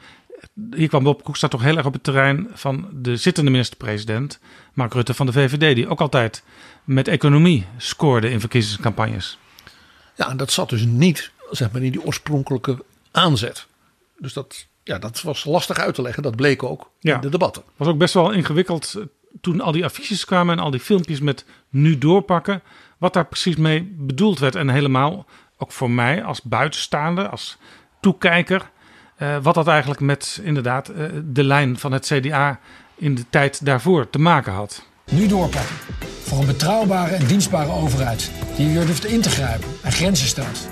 Hier 0.70 0.88
kwam 0.88 1.02
Bob 1.02 1.28
staat 1.32 1.50
toch 1.50 1.62
heel 1.62 1.76
erg 1.76 1.86
op 1.86 1.92
het 1.92 2.02
terrein 2.02 2.48
van 2.52 2.88
de 2.92 3.16
zittende 3.16 3.50
minister-president, 3.50 4.38
Mark 4.72 4.94
Rutte 4.94 5.14
van 5.14 5.26
de 5.26 5.32
VVD, 5.32 5.74
die 5.74 5.88
ook 5.88 6.00
altijd 6.00 6.42
met 6.84 7.08
economie 7.08 7.66
scoorde 7.76 8.30
in 8.30 8.40
verkiezingscampagnes. 8.40 9.38
Ja, 10.16 10.28
en 10.30 10.36
dat 10.36 10.52
zat 10.52 10.68
dus 10.68 10.84
niet 10.84 11.30
zeg 11.50 11.72
maar, 11.72 11.82
in 11.82 11.92
die 11.92 12.04
oorspronkelijke 12.04 12.84
aanzet. 13.10 13.66
Dus 14.18 14.32
dat, 14.32 14.66
ja, 14.82 14.98
dat 14.98 15.22
was 15.22 15.44
lastig 15.44 15.78
uit 15.78 15.94
te 15.94 16.02
leggen. 16.02 16.22
Dat 16.22 16.36
bleek 16.36 16.62
ook 16.62 16.90
ja. 17.00 17.14
in 17.14 17.20
de 17.20 17.28
debatten. 17.28 17.62
was 17.76 17.88
ook 17.88 17.98
best 17.98 18.14
wel 18.14 18.30
ingewikkeld 18.30 18.94
eh, 18.96 19.02
toen 19.40 19.60
al 19.60 19.72
die 19.72 19.84
affiches 19.84 20.24
kwamen 20.24 20.58
en 20.58 20.64
al 20.64 20.70
die 20.70 20.80
filmpjes 20.80 21.20
met 21.20 21.44
nu 21.68 21.98
doorpakken. 21.98 22.62
Wat 22.98 23.12
daar 23.12 23.26
precies 23.26 23.56
mee 23.56 23.94
bedoeld 23.96 24.38
werd. 24.38 24.54
En 24.54 24.68
helemaal 24.68 25.26
ook 25.56 25.72
voor 25.72 25.90
mij 25.90 26.24
als 26.24 26.42
buitenstaander, 26.42 27.28
als 27.28 27.56
toekijker. 28.00 28.70
Uh, 29.22 29.36
wat 29.42 29.54
dat 29.54 29.66
eigenlijk 29.66 30.00
met 30.00 30.40
inderdaad 30.42 30.90
uh, 30.90 31.06
de 31.24 31.44
lijn 31.44 31.78
van 31.78 31.92
het 31.92 32.06
CDA 32.06 32.60
in 32.94 33.14
de 33.14 33.24
tijd 33.30 33.64
daarvoor 33.64 34.10
te 34.10 34.18
maken 34.18 34.52
had. 34.52 34.86
Nu 35.10 35.26
doorpakken. 35.26 35.76
Voor 36.22 36.38
een 36.38 36.46
betrouwbare 36.46 37.14
en 37.14 37.26
dienstbare 37.26 37.70
overheid 37.70 38.30
die 38.56 38.72
weer 38.72 38.86
durft 38.86 39.04
in 39.04 39.20
te 39.20 39.30
grijpen 39.30 39.68
en 39.82 39.92
grenzen 39.92 40.26
stelt. 40.26 40.68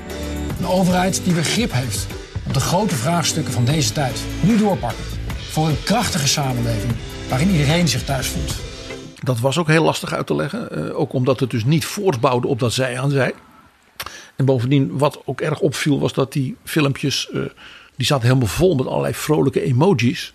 Een 0.58 0.66
overheid 0.66 1.24
die 1.24 1.34
begrip 1.34 1.72
heeft 1.72 2.06
op 2.46 2.54
de 2.54 2.60
grote 2.60 2.94
vraagstukken 2.94 3.52
van 3.52 3.64
deze 3.64 3.92
tijd. 3.92 4.22
Nu 4.40 4.58
doorpakken. 4.58 5.04
Voor 5.50 5.68
een 5.68 5.82
krachtige 5.84 6.28
samenleving 6.28 6.92
waarin 7.28 7.50
iedereen 7.50 7.88
zich 7.88 8.04
thuis 8.04 8.26
voelt. 8.26 8.54
Dat 9.22 9.40
was 9.40 9.58
ook 9.58 9.68
heel 9.68 9.84
lastig 9.84 10.12
uit 10.12 10.26
te 10.26 10.34
leggen. 10.34 10.68
Uh, 10.78 10.98
ook 10.98 11.12
omdat 11.12 11.40
het 11.40 11.50
dus 11.50 11.64
niet 11.64 11.84
voortbouwde 11.84 12.48
op 12.48 12.58
dat 12.58 12.72
zij 12.72 13.00
aan 13.00 13.10
zij. 13.10 13.34
En 14.36 14.44
bovendien, 14.44 14.98
wat 14.98 15.22
ook 15.24 15.40
erg 15.40 15.60
opviel, 15.60 16.00
was 16.00 16.12
dat 16.12 16.32
die 16.32 16.56
filmpjes. 16.64 17.28
Uh, 17.32 17.44
die 17.96 18.06
zaten 18.06 18.26
helemaal 18.26 18.48
vol 18.48 18.74
met 18.74 18.86
allerlei 18.86 19.14
vrolijke 19.14 19.62
emojis. 19.62 20.34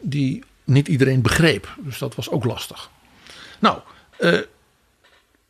Die 0.00 0.44
niet 0.64 0.88
iedereen 0.88 1.22
begreep. 1.22 1.76
Dus 1.78 1.98
dat 1.98 2.14
was 2.14 2.30
ook 2.30 2.44
lastig. 2.44 2.90
Nou, 3.58 3.78
uh, 4.18 4.38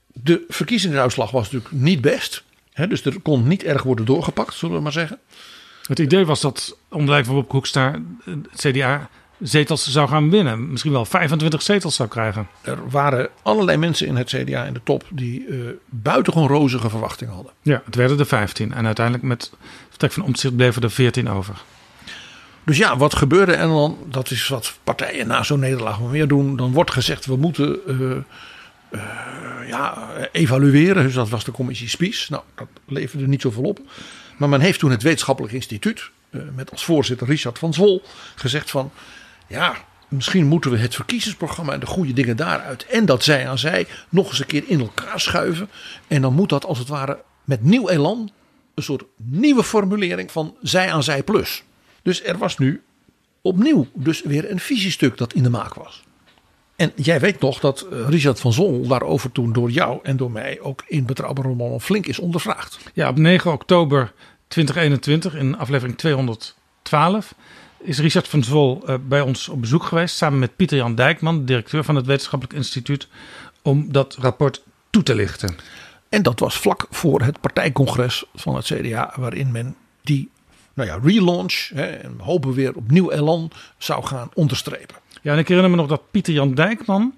de 0.06 0.44
verkiezingsuitslag 0.48 1.30
was 1.30 1.50
natuurlijk 1.50 1.82
niet 1.82 2.00
best. 2.00 2.42
He, 2.80 2.86
dus 2.86 3.04
er 3.04 3.20
kon 3.20 3.48
niet 3.48 3.62
erg 3.62 3.82
worden 3.82 4.04
doorgepakt, 4.04 4.54
zullen 4.54 4.76
we 4.76 4.82
maar 4.82 4.92
zeggen. 4.92 5.18
Het 5.86 5.98
idee 5.98 6.26
was 6.26 6.40
dat 6.40 6.76
onder 6.88 7.24
van 7.24 7.34
Bob 7.34 7.52
het 7.52 8.06
CDA 8.56 9.08
zetels 9.40 9.90
zou 9.90 10.08
gaan 10.08 10.30
winnen. 10.30 10.70
Misschien 10.70 10.92
wel 10.92 11.04
25 11.04 11.62
zetels 11.62 11.94
zou 11.94 12.08
krijgen. 12.08 12.48
Er 12.62 12.88
waren 12.90 13.28
allerlei 13.42 13.78
mensen 13.78 14.06
in 14.06 14.16
het 14.16 14.28
CDA 14.28 14.64
in 14.64 14.72
de 14.72 14.80
top 14.84 15.04
die 15.08 15.46
uh, 15.46 15.70
buitengewoon 15.86 16.48
rozige 16.48 16.90
verwachtingen 16.90 17.34
hadden. 17.34 17.52
Ja, 17.62 17.82
het 17.84 17.94
werden 17.94 18.18
er 18.18 18.26
15. 18.26 18.74
En 18.74 18.86
uiteindelijk 18.86 19.26
met 19.26 19.52
vertrek 19.88 20.12
van 20.12 20.22
omzicht 20.22 20.56
bleven 20.56 20.82
er 20.82 20.90
14 20.90 21.28
over. 21.28 21.62
Dus 22.64 22.76
ja, 22.76 22.96
wat 22.96 23.14
gebeurde 23.14 23.52
en 23.52 23.68
dan, 23.68 23.98
dat 24.08 24.30
is 24.30 24.48
wat 24.48 24.78
partijen 24.84 25.26
na 25.26 25.42
zo'n 25.42 25.60
nederlaag 25.60 25.98
wel 25.98 26.08
meer 26.08 26.28
doen. 26.28 26.56
Dan 26.56 26.72
wordt 26.72 26.90
gezegd, 26.90 27.26
we 27.26 27.36
moeten 27.36 27.78
uh, 27.86 28.16
uh, 28.90 29.02
ja, 29.68 30.08
evalueren. 30.32 31.02
Dus 31.02 31.14
dat 31.14 31.28
was 31.28 31.44
de 31.44 31.50
commissie 31.50 31.88
Spies. 31.88 32.28
Nou, 32.28 32.42
dat 32.54 32.68
leverde 32.86 33.26
niet 33.26 33.42
zoveel 33.42 33.62
op. 33.62 33.80
Maar 34.36 34.48
men 34.48 34.60
heeft 34.60 34.78
toen 34.78 34.90
het 34.90 35.02
wetenschappelijk 35.02 35.54
instituut, 35.54 36.10
uh, 36.30 36.42
met 36.54 36.70
als 36.70 36.84
voorzitter 36.84 37.26
Richard 37.26 37.58
van 37.58 37.74
Zwol, 37.74 38.02
gezegd 38.34 38.70
van... 38.70 38.92
Ja, 39.46 39.74
misschien 40.08 40.46
moeten 40.46 40.70
we 40.70 40.78
het 40.78 40.94
verkiezingsprogramma 40.94 41.72
en 41.72 41.80
de 41.80 41.86
goede 41.86 42.12
dingen 42.12 42.36
daaruit 42.36 42.86
en 42.86 43.06
dat 43.06 43.24
zij 43.24 43.48
aan 43.48 43.58
zij 43.58 43.86
nog 44.08 44.28
eens 44.28 44.40
een 44.40 44.46
keer 44.46 44.64
in 44.66 44.80
elkaar 44.80 45.20
schuiven. 45.20 45.68
En 46.08 46.22
dan 46.22 46.34
moet 46.34 46.48
dat 46.48 46.64
als 46.64 46.78
het 46.78 46.88
ware 46.88 47.22
met 47.44 47.62
nieuw 47.62 47.88
elan 47.88 48.30
een 48.74 48.82
soort 48.82 49.04
nieuwe 49.16 49.62
formulering 49.62 50.32
van 50.32 50.56
zij 50.62 50.92
aan 50.92 51.02
zij 51.02 51.22
plus. 51.22 51.62
Dus 52.02 52.24
er 52.24 52.38
was 52.38 52.58
nu 52.58 52.82
opnieuw 53.42 53.86
dus 53.94 54.22
weer 54.22 54.50
een 54.50 54.60
visiestuk 54.60 55.16
dat 55.16 55.32
in 55.32 55.42
de 55.42 55.50
maak 55.50 55.74
was. 55.74 56.02
En 56.80 56.92
jij 56.96 57.20
weet 57.20 57.40
nog 57.40 57.60
dat 57.60 57.86
Richard 57.90 58.40
van 58.40 58.52
Zol 58.52 58.86
daarover 58.86 59.32
toen 59.32 59.52
door 59.52 59.70
jou 59.70 59.98
en 60.02 60.16
door 60.16 60.30
mij 60.30 60.60
ook 60.60 60.84
in 60.86 61.04
Betrouwbare 61.04 61.48
Roman 61.48 61.80
flink 61.80 62.06
is 62.06 62.18
ondervraagd. 62.18 62.78
Ja, 62.94 63.08
op 63.08 63.18
9 63.18 63.52
oktober 63.52 64.12
2021 64.48 65.34
in 65.34 65.58
aflevering 65.58 65.98
212 65.98 67.34
is 67.78 67.98
Richard 67.98 68.28
van 68.28 68.42
Zwol 68.42 68.82
uh, 68.86 68.94
bij 69.08 69.20
ons 69.20 69.48
op 69.48 69.60
bezoek 69.60 69.84
geweest. 69.84 70.16
Samen 70.16 70.38
met 70.38 70.56
Pieter 70.56 70.76
Jan 70.76 70.94
Dijkman, 70.94 71.44
directeur 71.44 71.84
van 71.84 71.96
het 71.96 72.06
Wetenschappelijk 72.06 72.58
Instituut. 72.58 73.08
Om 73.62 73.92
dat 73.92 74.16
rapport 74.20 74.62
toe 74.90 75.02
te 75.02 75.14
lichten. 75.14 75.56
En 76.08 76.22
dat 76.22 76.40
was 76.40 76.56
vlak 76.56 76.86
voor 76.90 77.22
het 77.22 77.40
partijcongres 77.40 78.24
van 78.34 78.56
het 78.56 78.64
CDA. 78.64 79.12
Waarin 79.16 79.50
men 79.50 79.76
die 80.02 80.30
nou 80.74 80.88
ja, 80.88 80.98
relaunch, 81.02 81.70
hè, 81.74 81.86
en 81.86 82.14
hopen 82.18 82.52
weer 82.52 82.74
op 82.74 82.90
nieuw 82.90 83.10
elan, 83.10 83.50
zou 83.78 84.04
gaan 84.04 84.30
onderstrepen. 84.34 84.96
Ja, 85.20 85.32
en 85.32 85.38
ik 85.38 85.48
herinner 85.48 85.70
me 85.70 85.76
nog 85.76 85.88
dat 85.88 86.10
Pieter 86.10 86.34
Jan 86.34 86.54
Dijkman 86.54 87.14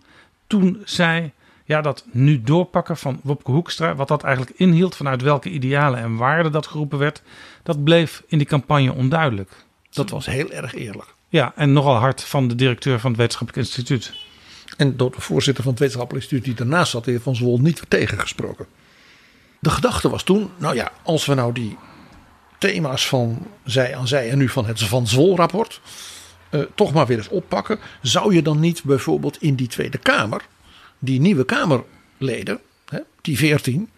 toen 0.46 0.82
zei 0.84 1.32
ja, 1.64 1.80
dat 1.80 2.04
nu 2.10 2.42
doorpakken 2.42 2.96
van 2.96 3.20
Wopke 3.22 3.50
Hoekstra, 3.50 3.94
wat 3.94 4.08
dat 4.08 4.22
eigenlijk 4.22 4.58
inhield, 4.58 4.96
vanuit 4.96 5.22
welke 5.22 5.50
idealen 5.50 6.00
en 6.00 6.16
waarden 6.16 6.52
dat 6.52 6.66
geroepen 6.66 6.98
werd, 6.98 7.22
dat 7.62 7.84
bleef 7.84 8.22
in 8.26 8.38
die 8.38 8.46
campagne 8.46 8.92
onduidelijk. 8.92 9.50
Dat 9.90 10.10
was 10.10 10.26
heel 10.26 10.50
erg 10.50 10.74
eerlijk. 10.74 11.14
Ja, 11.28 11.52
en 11.56 11.72
nogal 11.72 11.94
hard 11.94 12.24
van 12.24 12.48
de 12.48 12.54
directeur 12.54 13.00
van 13.00 13.10
het 13.10 13.20
Wetenschappelijk 13.20 13.66
Instituut. 13.66 14.12
En 14.76 14.96
door 14.96 15.10
de 15.10 15.20
voorzitter 15.20 15.62
van 15.62 15.72
het 15.72 15.80
Wetenschappelijk 15.80 16.24
Instituut 16.24 16.46
die 16.46 16.66
daarnaast 16.66 16.90
zat, 16.90 17.04
de 17.04 17.10
heer 17.10 17.20
Van 17.20 17.36
Zwol, 17.36 17.58
niet 17.58 17.82
tegengesproken. 17.88 18.66
De 19.58 19.70
gedachte 19.70 20.10
was 20.10 20.22
toen, 20.22 20.50
nou 20.56 20.74
ja, 20.74 20.92
als 21.02 21.26
we 21.26 21.34
nou 21.34 21.52
die 21.52 21.76
thema's 22.58 23.08
van 23.08 23.46
zij 23.64 23.96
aan 23.96 24.08
zij 24.08 24.30
en 24.30 24.38
nu 24.38 24.48
van 24.48 24.66
het 24.66 24.82
Van 24.82 25.06
Zwol 25.06 25.36
rapport 25.36 25.80
uh, 26.52 26.62
toch 26.74 26.92
maar 26.92 27.06
weer 27.06 27.16
eens 27.16 27.28
oppakken. 27.28 27.78
Zou 28.02 28.34
je 28.34 28.42
dan 28.42 28.60
niet 28.60 28.82
bijvoorbeeld 28.84 29.42
in 29.42 29.54
die 29.54 29.68
Tweede 29.68 29.98
Kamer 29.98 30.46
die 30.98 31.20
nieuwe 31.20 31.44
Kamerleden, 31.44 32.60
hè, 32.88 32.98
die 33.20 33.36
veertien, 33.38 33.90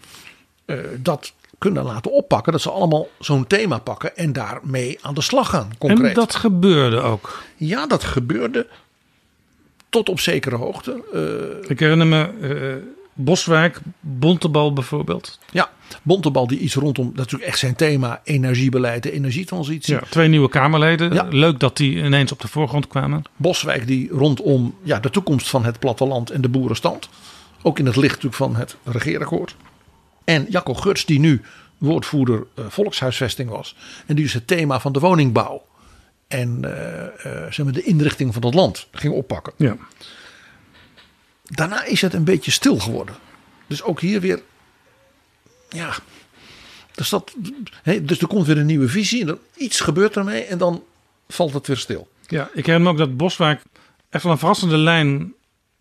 uh, 0.66 0.78
dat 0.98 1.32
kunnen 1.58 1.84
laten 1.84 2.12
oppakken. 2.12 2.52
Dat 2.52 2.60
ze 2.60 2.70
allemaal 2.70 3.08
zo'n 3.18 3.46
thema 3.46 3.78
pakken 3.78 4.16
en 4.16 4.32
daarmee 4.32 4.98
aan 5.00 5.14
de 5.14 5.22
slag 5.22 5.48
gaan. 5.50 5.70
Concreet. 5.78 6.08
En 6.08 6.14
dat 6.14 6.34
gebeurde 6.34 7.00
ook. 7.00 7.42
Ja, 7.56 7.86
dat 7.86 8.04
gebeurde 8.04 8.66
tot 9.88 10.08
op 10.08 10.20
zekere 10.20 10.56
hoogte. 10.56 11.02
Uh, 11.62 11.70
Ik 11.70 11.80
herinner 11.80 12.06
me 12.06 12.82
Boswijk, 13.14 13.80
Bontebal 14.00 14.72
bijvoorbeeld. 14.72 15.38
Ja, 15.50 15.70
Bontebal 16.02 16.46
die 16.46 16.58
iets 16.58 16.74
rondom, 16.74 17.04
dat 17.04 17.14
is 17.14 17.18
natuurlijk 17.18 17.50
echt 17.50 17.58
zijn 17.58 17.74
thema, 17.74 18.20
energiebeleid 18.24 19.06
en 19.06 19.12
energietransitie. 19.12 19.94
Ja, 19.94 20.00
twee 20.10 20.28
nieuwe 20.28 20.48
Kamerleden. 20.48 21.12
Ja. 21.12 21.26
Leuk 21.30 21.60
dat 21.60 21.76
die 21.76 21.96
ineens 21.96 22.32
op 22.32 22.40
de 22.40 22.48
voorgrond 22.48 22.86
kwamen. 22.86 23.22
Boswijk 23.36 23.86
die 23.86 24.08
rondom 24.10 24.74
ja, 24.82 24.98
de 24.98 25.10
toekomst 25.10 25.48
van 25.48 25.64
het 25.64 25.78
platteland 25.78 26.30
en 26.30 26.40
de 26.40 26.48
boerenstand. 26.48 27.08
Ook 27.62 27.78
in 27.78 27.86
het 27.86 27.96
licht 27.96 28.22
natuurlijk 28.22 28.34
van 28.34 28.56
het 28.56 28.76
regeerakkoord. 28.84 29.56
En 30.24 30.46
Jacco 30.48 30.74
Guts 30.74 31.04
die 31.04 31.18
nu 31.18 31.42
woordvoerder 31.78 32.46
uh, 32.58 32.64
volkshuisvesting 32.68 33.50
was. 33.50 33.76
En 34.06 34.14
die 34.14 34.24
dus 34.24 34.34
het 34.34 34.46
thema 34.46 34.80
van 34.80 34.92
de 34.92 35.00
woningbouw 35.00 35.62
en 36.28 36.60
uh, 36.64 36.70
uh, 36.70 37.42
zeg 37.50 37.64
maar 37.64 37.72
de 37.72 37.82
inrichting 37.82 38.32
van 38.32 38.44
het 38.44 38.54
land 38.54 38.86
ging 38.92 39.14
oppakken. 39.14 39.52
Ja. 39.56 39.76
Daarna 41.54 41.84
is 41.84 42.00
het 42.00 42.14
een 42.14 42.24
beetje 42.24 42.50
stil 42.50 42.78
geworden. 42.78 43.14
Dus 43.66 43.82
ook 43.82 44.00
hier 44.00 44.20
weer, 44.20 44.42
ja, 45.68 45.94
dus, 46.94 47.08
dat, 47.08 47.34
dus 48.02 48.18
er 48.18 48.26
komt 48.26 48.46
weer 48.46 48.58
een 48.58 48.66
nieuwe 48.66 48.88
visie. 48.88 49.20
En 49.20 49.26
dan, 49.26 49.38
iets 49.56 49.80
gebeurt 49.80 50.16
ermee 50.16 50.44
en 50.44 50.58
dan 50.58 50.82
valt 51.28 51.52
het 51.52 51.66
weer 51.66 51.76
stil. 51.76 52.08
Ja, 52.26 52.50
ik 52.52 52.66
herinner 52.66 52.80
me 52.80 52.88
ook 52.88 53.06
dat 53.08 53.16
Boswijk 53.16 53.62
echt 54.10 54.22
wel 54.22 54.32
een 54.32 54.38
verrassende 54.38 54.76
lijn 54.76 55.34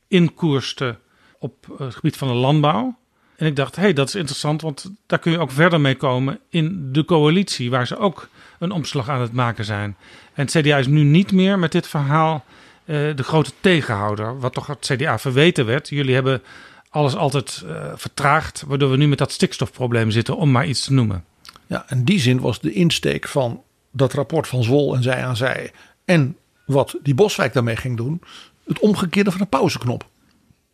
inkoerste 0.08 0.98
op 1.40 1.76
het 1.78 1.96
gebied 1.96 2.18
van 2.18 2.28
de 2.28 2.34
landbouw. 2.34 2.98
En 3.36 3.48
ik 3.48 3.56
dacht, 3.56 3.76
hé, 3.76 3.82
hey, 3.82 3.94
dat 3.94 4.08
is 4.08 4.16
interessant, 4.16 4.62
want 4.62 4.92
daar 5.06 5.20
kun 5.20 5.32
je 5.32 5.40
ook 5.40 5.52
verder 5.52 5.82
mee 5.82 5.96
komen 5.96 6.40
in 6.50 6.90
de 6.92 7.06
coalitie, 7.06 7.70
waar 7.70 7.88
ze 7.88 7.98
ook 7.98 8.30
een 8.60 8.72
omslag 8.72 9.10
aan 9.10 9.22
het 9.22 9.34
maken 9.34 9.66
zijn. 9.66 9.96
En 10.34 10.46
het 10.46 10.52
CDA 10.52 10.78
is 10.78 10.88
nu 10.88 11.04
niet 11.04 11.32
meer 11.32 11.60
met 11.60 11.72
dit 11.72 11.88
verhaal 11.88 12.46
de 12.86 13.24
grote 13.24 13.52
tegenhouder, 13.60 14.40
wat 14.40 14.54
toch 14.54 14.68
het 14.68 14.92
CDA 14.94 15.20
verweten 15.20 15.66
werd. 15.66 15.90
Jullie 15.90 16.14
hebben 16.14 16.42
alles 16.90 17.16
altijd 17.16 17.64
uh, 17.66 17.92
vertraagd, 17.96 18.64
waardoor 18.68 18.92
we 18.92 18.98
nu 18.98 19.08
met 19.08 19.18
dat 19.18 19.32
stikstofprobleem 19.32 20.12
zitten, 20.12 20.38
om 20.38 20.52
maar 20.52 20.68
iets 20.68 20.84
te 20.84 20.94
noemen. 20.94 21.26
Ja, 21.68 21.86
in 21.90 22.04
die 22.04 22.20
zin 22.20 22.40
was 22.40 22.60
de 22.60 22.74
insteek 22.74 23.28
van 23.28 23.64
dat 23.92 24.14
rapport 24.14 24.48
van 24.48 24.64
Zwol 24.64 24.96
en 24.96 25.04
zij 25.04 25.26
aan 25.26 25.36
zij 25.36 25.72
en 26.06 26.38
wat 26.66 26.96
die 27.02 27.16
Boswijk 27.16 27.54
daarmee 27.54 27.76
ging 27.76 27.98
doen, 27.98 28.22
het 28.64 28.80
omgekeerde 28.80 29.32
van 29.32 29.40
de 29.40 29.46
pauzeknop. 29.46 30.06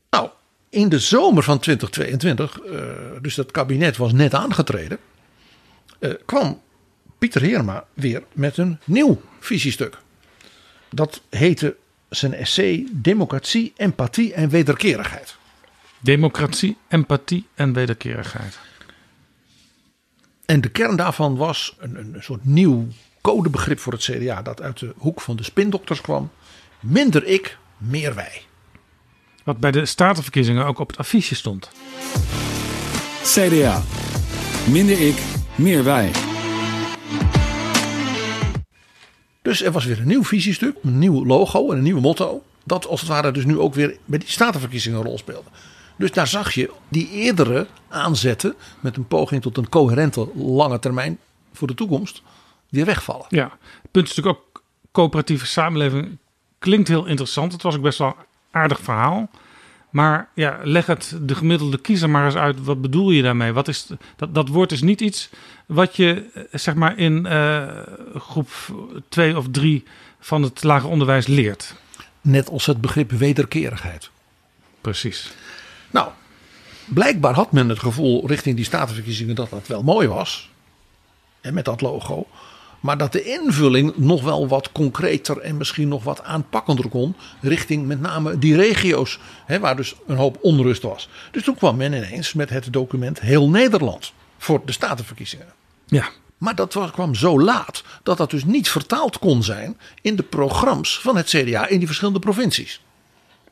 Nou, 0.10 0.30
in 0.70 0.90
de 0.90 1.00
zomer 1.00 1.44
van 1.44 1.60
2022, 1.60 2.60
uh, 2.66 2.82
dus 3.22 3.36
dat 3.36 3.52
kabinet 3.52 3.98
was 3.98 4.14
net 4.14 4.34
aangetreden, 4.34 4.98
kwam 6.26 6.62
Pieter 7.18 7.42
Heerma 7.42 7.86
weer 7.94 8.24
met 8.34 8.58
een 8.58 8.80
nieuw 8.84 9.22
visiestuk. 9.40 9.98
Dat 10.90 11.22
heette 11.30 11.76
zijn 12.10 12.34
essay 12.34 12.88
Democratie, 12.92 13.74
Empathie 13.78 14.34
en 14.34 14.50
Wederkerigheid. 14.50 15.38
Democratie, 16.00 16.78
empathie 16.88 17.48
en 17.56 17.74
wederkerigheid. 17.74 18.60
En 20.46 20.62
de 20.62 20.70
kern 20.70 20.96
daarvan 20.96 21.38
was 21.38 21.76
een, 21.80 21.96
een 21.96 22.16
soort 22.20 22.46
nieuw 22.46 22.88
codebegrip 23.22 23.80
voor 23.80 23.94
het 23.94 24.02
CDA 24.02 24.42
dat 24.42 24.62
uit 24.62 24.80
de 24.80 24.94
hoek 24.98 25.22
van 25.22 25.36
de 25.36 25.44
spindokters 25.44 26.02
kwam. 26.02 26.32
Minder 26.80 27.26
ik, 27.26 27.58
meer 27.78 28.16
wij. 28.16 28.42
Wat 29.44 29.58
bij 29.58 29.72
de 29.72 29.86
statenverkiezingen 29.86 30.66
ook 30.66 30.80
op 30.80 30.88
het 30.88 30.98
affiche 30.98 31.36
stond. 31.36 31.70
CDA. 33.24 33.84
Minder 34.70 35.08
ik, 35.08 35.22
meer 35.56 35.84
wij. 35.84 36.29
Dus 39.42 39.64
er 39.64 39.72
was 39.72 39.86
weer 39.86 40.00
een 40.00 40.08
nieuw 40.08 40.24
visiestuk, 40.24 40.76
een 40.84 41.00
nieuw 41.00 41.26
logo 41.26 41.72
en 41.72 41.78
een 41.78 41.84
nieuw 41.84 42.00
motto. 42.00 42.44
Dat 42.64 42.88
als 42.88 43.00
het 43.00 43.10
ware 43.10 43.32
dus 43.32 43.46
nu 43.46 43.60
ook 43.60 43.74
weer 43.74 43.98
bij 44.06 44.20
die 44.20 44.30
statenverkiezingen 44.30 45.00
een 45.00 45.06
rol 45.06 45.18
speelde. 45.18 45.50
Dus 45.98 46.12
daar 46.12 46.28
zag 46.28 46.54
je 46.54 46.72
die 46.90 47.10
eerdere 47.10 47.68
aanzetten 47.88 48.56
met 48.80 48.98
een 48.98 49.08
poging 49.08 49.42
tot 49.42 49.58
een 49.58 49.70
coherente 49.70 50.30
lange 50.36 50.80
termijn 50.80 51.20
voor 51.54 51.68
de 51.68 51.74
toekomst 51.74 52.22
weer 52.70 52.86
wegvallen. 52.86 53.26
Ja, 53.30 53.58
het 53.82 53.92
punt 53.92 54.10
is 54.10 54.16
natuurlijk 54.16 54.38
ook 54.38 54.64
coöperatieve 54.92 55.46
samenleving 55.46 56.18
klinkt 56.60 56.88
heel 56.88 57.06
interessant. 57.06 57.52
Het 57.52 57.62
was 57.62 57.76
ook 57.76 57.82
best 57.82 57.98
wel 57.98 58.08
een 58.08 58.26
aardig 58.52 58.80
verhaal. 58.80 59.30
Maar 59.90 60.30
ja, 60.34 60.60
leg 60.64 60.86
het 60.86 61.18
de 61.22 61.36
gemiddelde 61.36 61.78
kiezer 61.78 62.10
maar 62.10 62.26
eens 62.26 62.36
uit. 62.36 62.64
Wat 62.64 62.82
bedoel 62.82 63.12
je 63.12 63.22
daarmee? 63.22 63.52
Wat 63.54 63.68
is, 63.68 63.88
dat, 64.16 64.36
dat 64.36 64.48
woord 64.48 64.72
is 64.72 64.82
niet 64.82 65.02
iets 65.02 65.30
wat 65.66 65.96
je 65.96 66.26
zeg 66.52 66.76
maar 66.76 66.98
in 66.98 67.26
uh, 67.26 67.68
groep 68.16 68.50
2 69.10 69.38
of 69.38 69.46
3 69.52 69.84
van 70.20 70.44
het 70.44 70.64
lager 70.64 70.90
onderwijs 70.90 71.28
leert. 71.28 71.76
Net 72.22 72.50
als 72.50 72.66
het 72.66 72.82
begrip 72.82 73.12
wederkerigheid. 73.12 74.10
Precies. 74.82 75.32
Nou, 75.92 76.10
blijkbaar 76.86 77.34
had 77.34 77.52
men 77.52 77.70
het 77.70 77.80
gevoel 77.80 78.28
richting 78.28 78.56
die 78.56 78.66
statenverkiezingen 78.66 79.36
dat 79.36 79.50
dat 79.50 79.68
wel 79.68 79.84
mooi 79.84 80.08
was. 80.08 80.50
En 81.42 81.54
met 81.54 81.66
dat 81.66 81.82
logo. 81.82 82.28
Maar 82.80 82.98
dat 82.98 83.12
de 83.12 83.24
invulling 83.24 83.98
nog 83.98 84.24
wel 84.24 84.48
wat 84.48 84.72
concreter 84.72 85.38
en 85.38 85.58
misschien 85.58 85.88
nog 85.88 86.04
wat 86.04 86.24
aanpakkender 86.24 86.90
kon. 86.90 87.16
Richting 87.42 87.88
met 87.88 88.02
name 88.02 88.38
die 88.40 88.56
regio's. 88.56 89.20
Hè, 89.46 89.60
waar 89.60 89.76
dus 89.76 89.96
een 90.08 90.18
hoop 90.18 90.38
onrust 90.42 90.82
was. 90.82 91.10
Dus 91.32 91.44
toen 91.44 91.56
kwam 91.56 91.78
men 91.78 91.94
ineens 91.94 92.34
met 92.34 92.50
het 92.50 92.74
document 92.74 93.20
Heel 93.20 93.50
Nederland. 93.50 94.14
Voor 94.38 94.62
de 94.66 94.72
statenverkiezingen. 94.72 95.54
Ja. 95.86 96.10
Maar 96.38 96.56
dat 96.56 96.74
was, 96.74 96.92
kwam 96.92 97.16
zo 97.16 97.42
laat 97.42 97.84
dat 98.04 98.18
dat 98.18 98.30
dus 98.30 98.44
niet 98.44 98.70
vertaald 98.70 99.20
kon 99.20 99.44
zijn 99.44 99.78
in 100.02 100.16
de 100.16 100.24
programma's 100.24 101.00
van 101.00 101.18
het 101.18 101.28
CDA 101.28 101.68
in 101.68 101.78
die 101.78 101.88
verschillende 101.88 102.20
provincies. 102.20 102.82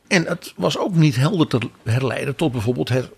En 0.06 0.24
het 0.24 0.52
was 0.56 0.78
ook 0.78 0.94
niet 0.94 1.16
helder 1.16 1.46
te 1.46 1.58
herleiden 1.82 2.36
tot 2.36 2.52
bijvoorbeeld 2.52 2.88
het 2.88 3.10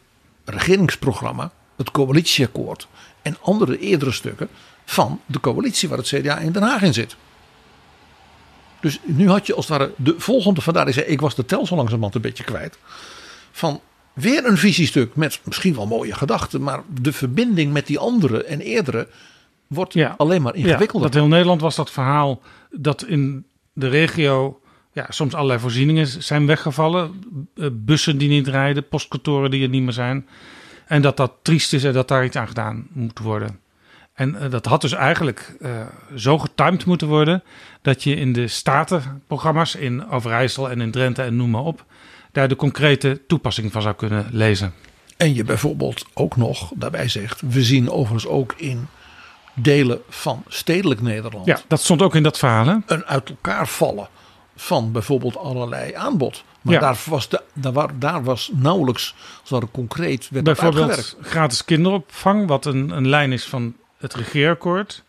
regeringsprogramma, 0.45 1.53
het 1.77 1.91
coalitieakkoord 1.91 2.87
en 3.23 3.37
andere 3.41 3.79
eerdere 3.79 4.13
stukken 4.13 4.49
van 4.91 5.20
de 5.26 5.41
coalitie 5.41 5.88
waar 5.88 5.99
het 5.99 6.07
CDA 6.07 6.38
in 6.38 6.53
Den 6.53 6.62
Haag 6.62 6.82
in 6.82 6.95
zit. 6.95 7.16
Dus 8.80 9.01
nu 9.05 9.28
had 9.28 9.47
je 9.47 9.55
als 9.55 9.68
het 9.68 9.78
ware 9.78 9.93
de 9.97 10.14
volgende, 10.18 10.61
vandaar 10.61 10.88
is 10.88 10.97
ik 10.97 11.20
was 11.20 11.34
de 11.34 11.45
tel 11.45 11.66
zo 11.66 11.76
langzamerhand 11.76 12.14
een 12.14 12.20
beetje 12.20 12.45
kwijt. 12.45 12.78
Van 13.53 13.80
weer 14.12 14.47
een 14.47 14.57
visiestuk 14.57 15.14
met 15.14 15.41
misschien 15.45 15.74
wel 15.74 15.86
mooie 15.86 16.14
gedachten, 16.14 16.62
maar 16.62 16.82
de 17.01 17.12
verbinding 17.12 17.72
met 17.72 17.86
die 17.86 17.99
andere 17.99 18.45
en 18.45 18.61
eerdere 18.61 19.09
wordt 19.66 19.93
ja. 19.93 20.14
alleen 20.16 20.43
maar 20.43 20.55
ingewikkelder. 20.55 21.09
Ja, 21.09 21.12
dat 21.12 21.14
heel 21.14 21.30
Nederland 21.30 21.61
was 21.61 21.76
dat 21.76 21.91
verhaal 21.91 22.43
dat 22.70 23.05
in 23.05 23.45
de 23.72 23.88
regio 23.88 24.61
ja, 24.93 25.07
soms 25.09 25.34
allerlei 25.34 25.61
voorzieningen 25.61 26.07
zijn 26.07 26.47
weggevallen. 26.47 27.24
Bussen 27.72 28.18
die 28.18 28.28
niet 28.28 28.49
rijden, 28.49 28.88
postkantoren 28.88 29.51
die 29.51 29.62
er 29.62 29.68
niet 29.68 29.82
meer 29.82 29.93
zijn. 29.93 30.28
En 30.86 31.03
dat 31.03 31.16
dat 31.16 31.32
triest 31.43 31.72
is 31.72 31.84
en 31.84 31.93
dat 31.93 32.09
daar 32.09 32.24
iets 32.24 32.36
aan 32.36 32.49
gedaan 32.49 32.86
moet 32.93 33.18
worden. 33.18 33.61
En 34.15 34.37
uh, 34.41 34.51
dat 34.51 34.67
had 34.67 34.81
dus 34.81 34.93
eigenlijk 34.93 35.57
uh, 35.61 35.71
zo 36.17 36.39
getimed 36.39 36.85
moeten 36.85 37.09
worden 37.09 37.43
dat 37.83 38.03
je 38.03 38.15
in 38.15 38.33
de 38.33 38.49
statenprogramma's 38.49 39.75
in 39.75 40.11
Overijssel 40.11 40.71
en 40.71 40.81
in 40.81 40.91
Drenthe 40.91 41.23
en 41.23 41.37
noem 41.37 41.51
maar 41.51 41.63
op, 41.63 41.85
daar 42.33 42.49
de 42.49 42.57
concrete 42.57 43.21
toepassing 43.27 43.73
van 43.73 43.83
zou 43.83 43.95
kunnen 43.95 44.27
lezen. 44.31 44.75
En 45.17 45.35
je 45.35 45.45
bijvoorbeeld 45.45 46.07
ook 46.15 46.37
nog 46.37 46.73
daarbij 46.75 47.09
zegt, 47.09 47.41
we 47.41 47.63
zien 47.63 47.91
overigens 47.91 48.27
ook 48.27 48.55
in 48.57 48.87
delen 49.55 50.01
van 50.09 50.45
stedelijk 50.49 51.01
Nederland. 51.01 51.47
Ja, 51.47 51.61
dat 51.67 51.81
stond 51.81 52.03
ook 52.03 52.15
in 52.15 52.23
dat 52.23 52.39
verhaal. 52.39 52.67
Hè? 52.67 52.77
Een 52.87 53.05
uit 53.05 53.29
elkaar 53.29 53.69
vallen 53.69 54.09
van 54.57 54.93
bijvoorbeeld 54.93 55.37
allerlei 55.37 55.95
aanbod. 55.95 56.45
Maar 56.61 56.75
Ja. 56.75 56.81
daar, 56.81 56.99
was 57.05 57.29
de, 57.29 57.43
daar, 57.55 57.99
daar 57.99 58.25
was 58.25 58.51
nauwelijks 58.55 59.15
zo 59.43 59.69
concreet 59.73 60.29
werd 60.31 60.45
Bijvoorbeeld 60.45 61.17
gratis 61.21 61.65
kinderopvang, 61.65 62.49
wat 62.49 62.65
een, 62.65 62.91
een 62.91 63.09
lijn 63.09 63.33
is 63.33 63.45
van 63.45 63.75
het 64.01 64.14
regeerakkoord. 64.14 65.03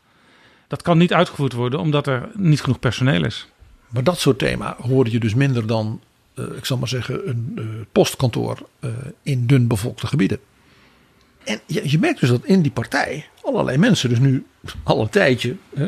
Dat 0.68 0.82
kan 0.82 0.98
niet 0.98 1.14
uitgevoerd 1.14 1.54
worden 1.54 1.80
omdat 1.80 2.08
er 2.08 2.30
niet 2.34 2.62
genoeg 2.62 2.80
personeel 2.80 3.26
is. 3.26 3.48
Maar 3.90 4.04
dat 4.04 4.20
soort 4.20 4.40
thema 4.40 4.76
hoorde 4.80 5.12
je 5.12 5.20
dus 5.20 5.34
minder 5.34 5.68
dan, 5.68 6.02
eh, 6.34 6.46
ik 6.46 6.66
zal 6.66 6.78
maar 6.78 6.88
zeggen, 6.88 7.30
een 7.30 7.52
eh, 7.56 7.64
postkantoor 7.92 8.58
eh, 8.80 8.90
in 9.24 9.48
dun 9.48 9.68
bevolkte 9.68 10.08
gebieden. 10.08 10.40
En 11.44 11.60
je, 11.66 11.90
je 11.90 12.00
merkt 12.00 12.20
dus 12.20 12.30
dat 12.30 12.46
in 12.46 12.62
die 12.62 12.72
partij 12.72 13.28
allerlei 13.42 13.78
mensen, 13.78 14.10
dus 14.10 14.20
nu 14.20 14.46
al 14.84 15.02
een 15.02 15.10
tijdje, 15.10 15.56
hè, 15.76 15.86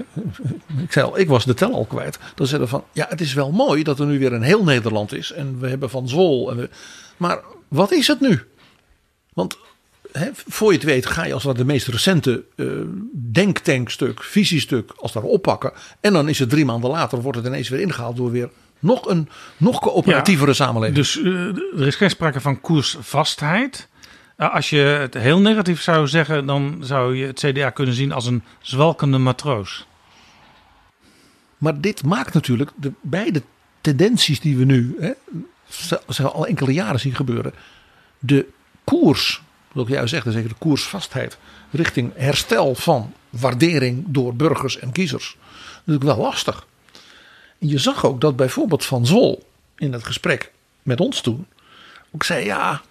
ik 0.78 0.92
zei 0.92 1.06
al, 1.06 1.20
ik 1.20 1.28
was 1.28 1.46
de 1.46 1.54
tel 1.54 1.74
al 1.74 1.86
kwijt, 1.86 2.20
dan 2.36 2.48
zeiden 2.48 2.70
van, 2.70 2.84
ja, 2.92 3.06
het 3.10 3.22
is 3.22 3.34
wel 3.34 3.52
mooi 3.52 3.84
dat 3.84 4.00
er 4.00 4.06
nu 4.06 4.20
weer 4.20 4.34
een 4.34 4.42
heel 4.42 4.64
Nederland 4.64 5.14
is 5.14 5.32
en 5.32 5.60
we 5.60 5.68
hebben 5.68 5.90
van 5.90 6.10
Zwol. 6.10 6.52
En 6.52 6.58
we, 6.58 6.70
maar 7.18 7.40
wat 7.68 7.92
is 7.92 8.08
het 8.08 8.20
nu? 8.20 8.42
Want 9.34 9.58
hè, 10.14 10.30
voor 10.34 10.72
je 10.72 10.78
het 10.78 10.88
weet 10.88 11.06
ga 11.06 11.26
je 11.26 11.34
als 11.34 11.44
dat 11.44 11.58
de 11.58 11.66
meest 11.66 11.88
recente 11.88 12.44
eh, 12.56 12.68
denktankstuk, 13.12 14.24
visiestuk, 14.24 14.92
als 14.96 15.12
daar 15.12 15.24
oppakken. 15.24 15.72
En 16.00 16.14
dan 16.14 16.30
is 16.30 16.40
het 16.40 16.50
drie 16.50 16.66
maanden 16.66 16.90
later, 16.90 17.22
wordt 17.22 17.38
het 17.38 17.48
ineens 17.48 17.70
weer 17.70 17.80
ingehaald 17.80 18.16
door 18.16 18.32
weer 18.32 18.50
nog 18.80 19.10
een 19.10 19.30
nog 19.58 19.80
coöperatievere 19.80 20.50
Ja, 20.50 20.56
samenleving. 20.56 20.98
Dus 20.98 21.22
eh, 21.22 21.48
er 21.80 21.88
is 21.88 21.96
geen 21.96 22.10
sprake 22.10 22.42
van 22.42 22.62
koersvastheid. 22.62 23.88
Eh, 24.36 24.54
als 24.54 24.70
je 24.70 24.78
het 24.78 25.14
heel 25.14 25.40
negatief 25.40 25.82
zou 25.82 26.08
zeggen, 26.08 26.46
dan 26.46 26.78
zou 26.82 27.16
je 27.16 27.26
het 27.26 27.40
CDA 27.40 27.70
kunnen 27.70 27.94
zien 27.94 28.12
als 28.12 28.26
een 28.26 28.44
zwalkende 28.62 29.18
matroos. 29.18 29.88
Maar 31.58 31.82
dit 31.82 32.04
maakt 32.04 32.34
natuurlijk 32.34 32.72
de 32.76 32.92
beide 33.02 33.42
tendenties 33.82 34.40
die 34.40 34.58
we 34.58 34.64
nu 34.64 34.96
hè, 35.00 35.12
al 36.24 36.48
enkele 36.48 36.74
jaren 36.74 37.00
zien 37.00 37.16
gebeuren. 37.16 37.54
De 38.20 38.46
koers, 38.84 39.42
wat 39.74 39.88
jij 39.88 40.08
zegt, 40.08 40.32
zeker 40.32 40.50
de 40.50 40.56
koersvastheid 40.58 41.38
richting 41.72 42.12
herstel 42.16 42.76
van 42.76 43.14
waardering 43.30 44.06
door 44.08 44.36
burgers 44.36 44.80
en 44.80 44.92
kiezers. 44.92 45.38
Natuurlijk 45.78 46.16
wel 46.16 46.26
lastig. 46.26 46.68
En 47.60 47.68
je 47.68 47.78
zag 47.78 48.06
ook 48.06 48.22
dat 48.22 48.36
bijvoorbeeld 48.36 48.86
Van 48.86 49.06
Zwol 49.06 49.48
in 49.76 49.94
het 49.94 50.06
gesprek 50.06 50.52
met 50.84 51.00
ons 51.00 51.22
toen 51.22 51.46
ook 52.12 52.24
zei 52.24 52.46
ja, 52.46 52.82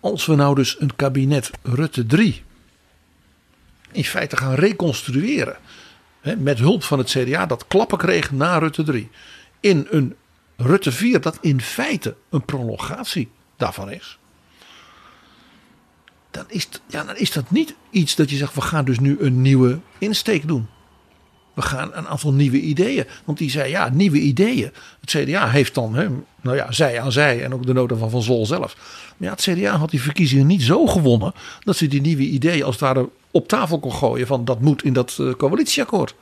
als 0.00 0.26
we 0.26 0.34
nou 0.34 0.54
dus 0.54 0.80
een 0.80 0.96
kabinet 0.96 1.50
Rutte 1.62 2.06
3 2.06 2.42
in 3.92 4.04
feite 4.04 4.36
gaan 4.36 4.54
reconstrueren. 4.54 5.56
Hè, 6.20 6.36
met 6.36 6.58
hulp 6.58 6.82
van 6.82 6.98
het 6.98 7.08
CDA 7.08 7.46
dat 7.46 7.66
klappen 7.66 7.98
kreeg 7.98 8.32
na 8.32 8.58
Rutte 8.58 8.82
3. 8.82 9.10
In 9.60 9.86
een 9.90 10.16
Rutte 10.56 10.92
4 10.92 11.20
dat 11.20 11.38
in 11.40 11.60
feite 11.60 12.16
een 12.30 12.44
prolongatie 12.44 13.30
daarvan 13.56 13.90
is. 13.90 14.18
Dan 16.36 16.44
is, 16.48 16.68
ja, 16.86 17.04
dan 17.04 17.16
is 17.16 17.32
dat 17.32 17.50
niet 17.50 17.74
iets 17.90 18.14
dat 18.14 18.30
je 18.30 18.36
zegt 18.36 18.54
we 18.54 18.60
gaan 18.60 18.84
dus 18.84 18.98
nu 18.98 19.16
een 19.20 19.42
nieuwe 19.42 19.78
insteek 19.98 20.46
doen. 20.48 20.66
We 21.54 21.62
gaan 21.62 21.90
een 21.94 22.08
aantal 22.08 22.32
nieuwe 22.32 22.60
ideeën. 22.60 23.04
Want 23.24 23.38
die 23.38 23.50
zei 23.50 23.70
ja, 23.70 23.88
nieuwe 23.88 24.18
ideeën. 24.18 24.72
Het 25.00 25.10
CDA 25.10 25.48
heeft 25.48 25.74
dan, 25.74 25.94
hè, 25.94 26.08
nou 26.40 26.56
ja, 26.56 26.72
zij 26.72 27.00
aan 27.00 27.12
zij 27.12 27.44
en 27.44 27.54
ook 27.54 27.66
de 27.66 27.72
nota 27.72 27.96
van 27.96 28.10
Van 28.10 28.22
Zol 28.22 28.46
zelf. 28.46 28.76
Maar 29.16 29.28
ja, 29.28 29.34
het 29.34 29.40
CDA 29.40 29.76
had 29.76 29.90
die 29.90 30.02
verkiezingen 30.02 30.46
niet 30.46 30.62
zo 30.62 30.86
gewonnen 30.86 31.32
dat 31.60 31.76
ze 31.76 31.86
die 31.86 32.00
nieuwe 32.00 32.22
ideeën 32.22 32.64
als 32.64 32.74
het 32.74 32.84
ware 32.84 33.08
op 33.30 33.48
tafel 33.48 33.78
kon 33.78 33.92
gooien 33.92 34.26
van 34.26 34.44
dat 34.44 34.60
moet 34.60 34.84
in 34.84 34.92
dat 34.92 35.16
eh, 35.20 35.30
coalitieakkoord. 35.30 36.14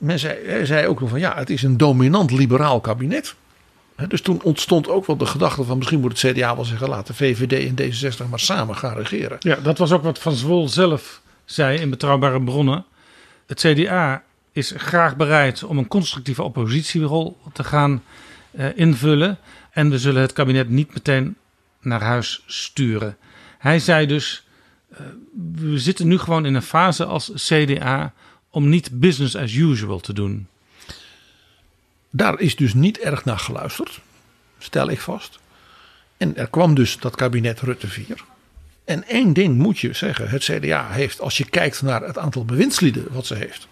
Men 0.00 0.18
zei, 0.18 0.38
hij 0.46 0.66
zei 0.66 0.86
ook 0.86 1.00
nog 1.00 1.08
van 1.08 1.20
ja, 1.20 1.34
het 1.36 1.50
is 1.50 1.62
een 1.62 1.76
dominant 1.76 2.30
liberaal 2.30 2.80
kabinet. 2.80 3.34
Dus 4.08 4.20
toen 4.20 4.42
ontstond 4.42 4.88
ook 4.88 5.06
wel 5.06 5.16
de 5.16 5.26
gedachte 5.26 5.64
van 5.64 5.78
misschien 5.78 6.00
moet 6.00 6.22
het 6.22 6.32
CDA 6.32 6.54
wel 6.54 6.64
zeggen 6.64 6.88
laten 6.88 7.14
VVD 7.14 7.78
en 7.78 7.92
D66 7.92 8.28
maar 8.30 8.40
samen 8.40 8.76
gaan 8.76 8.96
regeren. 8.96 9.36
Ja, 9.40 9.56
dat 9.56 9.78
was 9.78 9.92
ook 9.92 10.02
wat 10.02 10.18
Van 10.18 10.34
Zwol 10.34 10.68
zelf 10.68 11.20
zei 11.44 11.78
in 11.78 11.90
Betrouwbare 11.90 12.42
Bronnen. 12.42 12.84
Het 13.46 13.60
CDA 13.60 14.22
is 14.52 14.72
graag 14.76 15.16
bereid 15.16 15.62
om 15.62 15.78
een 15.78 15.88
constructieve 15.88 16.42
oppositierol 16.42 17.36
te 17.52 17.64
gaan 17.64 18.02
eh, 18.50 18.66
invullen. 18.74 19.38
En 19.70 19.90
we 19.90 19.98
zullen 19.98 20.22
het 20.22 20.32
kabinet 20.32 20.68
niet 20.68 20.94
meteen 20.94 21.36
naar 21.80 22.02
huis 22.02 22.42
sturen. 22.46 23.16
Hij 23.58 23.78
zei 23.78 24.06
dus, 24.06 24.46
eh, 24.88 24.98
we 25.54 25.78
zitten 25.78 26.08
nu 26.08 26.18
gewoon 26.18 26.46
in 26.46 26.54
een 26.54 26.62
fase 26.62 27.04
als 27.04 27.32
CDA 27.34 28.12
om 28.50 28.68
niet 28.68 29.00
business 29.00 29.36
as 29.36 29.54
usual 29.54 30.00
te 30.00 30.12
doen. 30.12 30.46
Daar 32.14 32.40
is 32.40 32.56
dus 32.56 32.74
niet 32.74 32.98
erg 32.98 33.24
naar 33.24 33.38
geluisterd, 33.38 34.00
stel 34.58 34.90
ik 34.90 35.00
vast. 35.00 35.38
En 36.16 36.36
er 36.36 36.48
kwam 36.48 36.74
dus 36.74 36.98
dat 36.98 37.16
kabinet 37.16 37.60
Rutte 37.60 37.88
4. 37.88 38.24
En 38.84 39.08
één 39.08 39.32
ding 39.32 39.56
moet 39.58 39.78
je 39.78 39.92
zeggen: 39.92 40.28
het 40.28 40.42
CDA 40.42 40.90
heeft, 40.90 41.20
als 41.20 41.36
je 41.36 41.44
kijkt 41.44 41.82
naar 41.82 42.02
het 42.02 42.18
aantal 42.18 42.44
bewindslieden 42.44 43.06
wat 43.10 43.26
ze 43.26 43.34
heeft, 43.34 43.68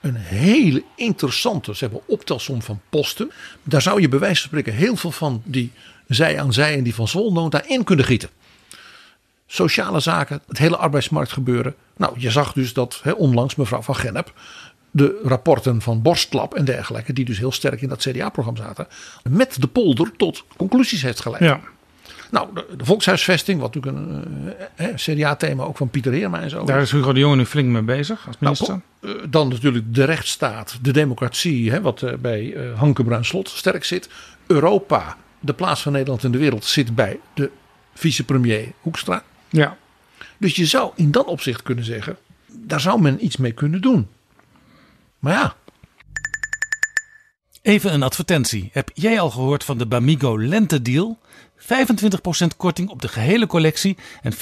een 0.00 0.16
hele 0.16 0.82
interessante, 0.96 1.74
ze 1.74 1.84
hebben 1.84 2.02
optelsom 2.06 2.62
van 2.62 2.80
posten. 2.88 3.30
Daar 3.62 3.82
zou 3.82 4.00
je 4.00 4.08
bij 4.08 4.18
wijze 4.18 4.40
van 4.40 4.48
spreken 4.48 4.72
heel 4.72 4.96
veel 4.96 5.10
van 5.10 5.42
die 5.44 5.72
zij 6.08 6.40
aan 6.40 6.52
zij 6.52 6.76
en 6.76 6.84
die 6.84 6.94
van 6.94 7.08
Zwolnota 7.08 7.62
in 7.66 7.84
kunnen 7.84 8.04
gieten. 8.04 8.28
Sociale 9.46 10.00
zaken, 10.00 10.42
het 10.48 10.58
hele 10.58 10.76
arbeidsmarktgebeuren. 10.76 11.74
Nou, 11.96 12.14
je 12.18 12.30
zag 12.30 12.52
dus 12.52 12.72
dat 12.72 13.02
onlangs 13.16 13.54
mevrouw 13.54 13.82
van 13.82 13.96
Gennep 13.96 14.32
de 14.96 15.20
rapporten 15.22 15.82
van 15.82 16.02
Borstlap 16.02 16.54
en 16.54 16.64
dergelijke, 16.64 17.12
die 17.12 17.24
dus 17.24 17.38
heel 17.38 17.52
sterk 17.52 17.80
in 17.80 17.88
dat 17.88 18.00
CDA-programma 18.00 18.60
zaten, 18.60 18.86
met 19.30 19.60
de 19.60 19.66
polder 19.66 20.10
tot 20.16 20.44
conclusies 20.56 21.02
heeft 21.02 21.20
geleid. 21.20 21.42
Ja. 21.42 21.60
Nou, 22.30 22.48
de, 22.54 22.66
de 22.76 22.84
volkshuisvesting, 22.84 23.60
wat 23.60 23.74
natuurlijk 23.74 24.06
een 24.06 24.54
eh, 24.76 24.88
eh, 24.88 24.94
CDA-thema 24.94 25.64
ook 25.64 25.76
van 25.76 25.88
Pieter 25.88 26.12
Heerma 26.12 26.40
en 26.40 26.50
zo. 26.50 26.64
Daar 26.64 26.80
is 26.80 26.90
Hugo 26.90 27.12
de 27.12 27.18
Jonge 27.18 27.36
nu 27.36 27.44
flink 27.44 27.68
mee 27.68 27.82
bezig 27.82 28.26
als 28.26 28.36
minister. 28.38 28.80
Nou, 29.00 29.18
eh, 29.18 29.24
dan 29.30 29.48
natuurlijk 29.48 29.94
de 29.94 30.04
rechtsstaat, 30.04 30.78
de 30.82 30.92
democratie, 30.92 31.70
hè, 31.70 31.80
wat 31.80 32.20
bij 32.20 32.54
eh 32.54 32.78
Hanke 32.78 33.04
Bruin 33.04 33.24
Slot 33.24 33.48
sterk 33.48 33.84
zit. 33.84 34.08
Europa, 34.46 35.16
de 35.40 35.52
plaats 35.52 35.82
van 35.82 35.92
Nederland 35.92 36.24
in 36.24 36.32
de 36.32 36.38
wereld, 36.38 36.64
zit 36.64 36.94
bij 36.94 37.18
de 37.34 37.50
vicepremier 37.94 38.72
Hoekstra. 38.80 39.22
Ja. 39.48 39.76
Dus 40.38 40.56
je 40.56 40.66
zou 40.66 40.92
in 40.94 41.10
dat 41.10 41.26
opzicht 41.26 41.62
kunnen 41.62 41.84
zeggen, 41.84 42.16
daar 42.46 42.80
zou 42.80 43.00
men 43.00 43.24
iets 43.24 43.36
mee 43.36 43.52
kunnen 43.52 43.80
doen. 43.80 44.08
Maar 45.18 45.32
ja, 45.32 45.56
Even 47.66 47.92
een 47.92 48.02
advertentie. 48.02 48.70
Heb 48.72 48.90
jij 48.94 49.20
al 49.20 49.30
gehoord 49.30 49.64
van 49.64 49.78
de 49.78 49.86
Bamigo 49.86 50.38
Lentedeal? 50.38 51.18
25% 51.58 51.66
korting 52.56 52.88
op 52.88 53.02
de 53.02 53.08
gehele 53.08 53.46
collectie 53.46 53.96
en 54.22 54.32
40% 54.34 54.36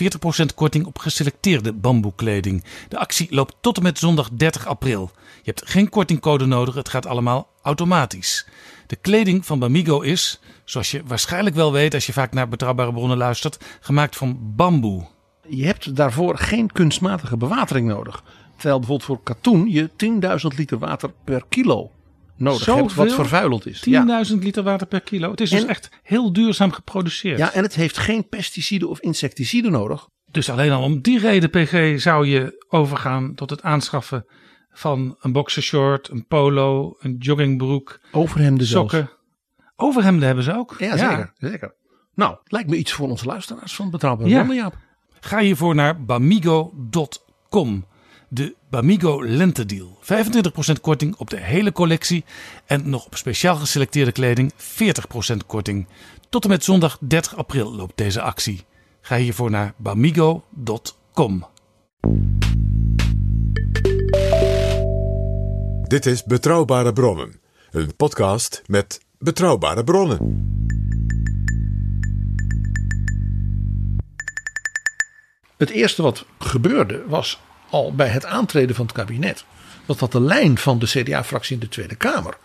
korting 0.54 0.86
op 0.86 0.98
geselecteerde 0.98 1.72
bamboekleding. 1.72 2.64
De 2.88 2.98
actie 2.98 3.26
loopt 3.30 3.54
tot 3.60 3.76
en 3.76 3.82
met 3.82 3.98
zondag 3.98 4.30
30 4.32 4.66
april. 4.66 5.10
Je 5.42 5.50
hebt 5.50 5.70
geen 5.70 5.88
kortingcode 5.88 6.46
nodig, 6.46 6.74
het 6.74 6.88
gaat 6.88 7.06
allemaal 7.06 7.48
automatisch. 7.62 8.46
De 8.86 8.96
kleding 8.96 9.46
van 9.46 9.58
Bamigo 9.58 10.00
is, 10.00 10.40
zoals 10.64 10.90
je 10.90 11.02
waarschijnlijk 11.06 11.56
wel 11.56 11.72
weet 11.72 11.94
als 11.94 12.06
je 12.06 12.12
vaak 12.12 12.32
naar 12.32 12.48
betrouwbare 12.48 12.92
bronnen 12.92 13.16
luistert, 13.16 13.64
gemaakt 13.80 14.16
van 14.16 14.38
bamboe. 14.56 15.06
je 15.48 15.64
hebt 15.64 15.96
daarvoor 15.96 16.38
geen 16.38 16.72
kunstmatige 16.72 17.36
bewatering 17.36 17.86
nodig. 17.86 18.22
Terwijl 18.56 18.78
bijvoorbeeld 18.78 19.02
voor 19.08 19.22
katoen 19.22 19.70
je 19.70 19.90
10.000 20.50 20.56
liter 20.56 20.78
water 20.78 21.12
per 21.24 21.42
kilo 21.48 21.90
nodig 22.36 22.64
hebt, 22.66 22.94
wat 22.94 23.12
vervuilend 23.12 23.66
is. 23.66 23.80
10.000 23.80 23.90
Ja. 23.90 24.24
liter 24.44 24.62
water 24.62 24.86
per 24.86 25.00
kilo. 25.00 25.30
Het 25.30 25.40
is 25.40 25.50
dus 25.50 25.64
echt 25.66 25.88
heel 26.02 26.32
duurzaam 26.32 26.72
geproduceerd. 26.72 27.38
ja, 27.38 27.52
en 27.52 27.62
het 27.62 27.74
heeft 27.74 27.98
geen 27.98 28.28
pesticiden 28.28 28.88
of 28.88 29.00
insecticiden 29.00 29.70
nodig. 29.72 30.08
Dus 30.30 30.50
alleen 30.50 30.70
al 30.72 30.82
om 30.82 31.00
die 31.00 31.18
reden, 31.18 31.50
PG, 31.50 32.00
zou 32.00 32.26
je 32.26 32.64
overgaan 32.68 33.34
tot 33.34 33.50
het 33.50 33.62
aanschaffen 33.62 34.26
van 34.70 35.16
een 35.20 35.32
boxershort, 35.32 36.08
een 36.08 36.26
polo, 36.26 36.96
een 36.98 37.16
joggingbroek, 37.18 38.00
Overhemden 38.12 38.66
zelfs. 38.66 38.92
sokken. 38.94 39.12
Overhemden 39.76 40.26
hebben 40.26 40.44
ze 40.44 40.54
ook. 40.56 40.74
Ja, 40.78 40.96
zeker. 40.96 41.32
zeker. 41.36 41.74
Nou, 42.14 42.36
lijkt 42.44 42.70
me 42.70 42.76
iets 42.76 42.92
voor 42.92 43.08
onze 43.08 43.26
luisteraars 43.26 43.74
van 43.74 43.90
Betrouwbare 43.90 44.28
Ja. 44.30 44.52
Jaap. 44.52 44.76
Ga 45.20 45.38
hiervoor 45.38 45.74
naar 45.74 46.04
bamigo.com. 46.04 47.84
De 48.28 48.54
Bamigo 48.70 49.24
Lentedeal. 49.24 49.98
25% 50.02 50.80
korting 50.80 51.16
op 51.16 51.30
de 51.30 51.40
hele 51.40 51.72
collectie. 51.72 52.24
En 52.66 52.90
nog 52.90 53.06
op 53.06 53.16
speciaal 53.16 53.56
geselecteerde 53.56 54.12
kleding 54.12 54.52
40% 54.52 54.56
korting. 55.46 55.86
Tot 56.28 56.44
en 56.44 56.50
met 56.50 56.64
zondag 56.64 56.98
30 57.00 57.36
april 57.36 57.74
loopt 57.74 57.96
deze 57.96 58.20
actie. 58.20 58.64
Ga 59.00 59.16
hiervoor 59.16 59.50
naar 59.50 59.74
bamigo.com. 59.76 61.46
Dit 65.82 66.06
is 66.06 66.24
Betrouwbare 66.24 66.92
Bronnen, 66.92 67.40
een 67.70 67.96
podcast 67.96 68.62
met 68.66 69.00
betrouwbare 69.18 69.84
bronnen. 69.84 70.52
Het 75.56 75.70
eerste 75.70 76.02
wat 76.02 76.26
gebeurde 76.38 77.04
was 77.08 77.40
al 77.74 77.94
bij 77.94 78.08
het 78.08 78.24
aantreden 78.24 78.76
van 78.76 78.86
het 78.86 78.94
kabinet. 78.94 79.44
Dat 79.86 79.98
dat 79.98 80.12
de 80.12 80.20
lijn 80.20 80.58
van 80.58 80.78
de 80.78 80.86
CDA-fractie 80.86 81.54
in 81.54 81.60
de 81.60 81.68
Tweede 81.68 81.94
Kamer 81.94 82.36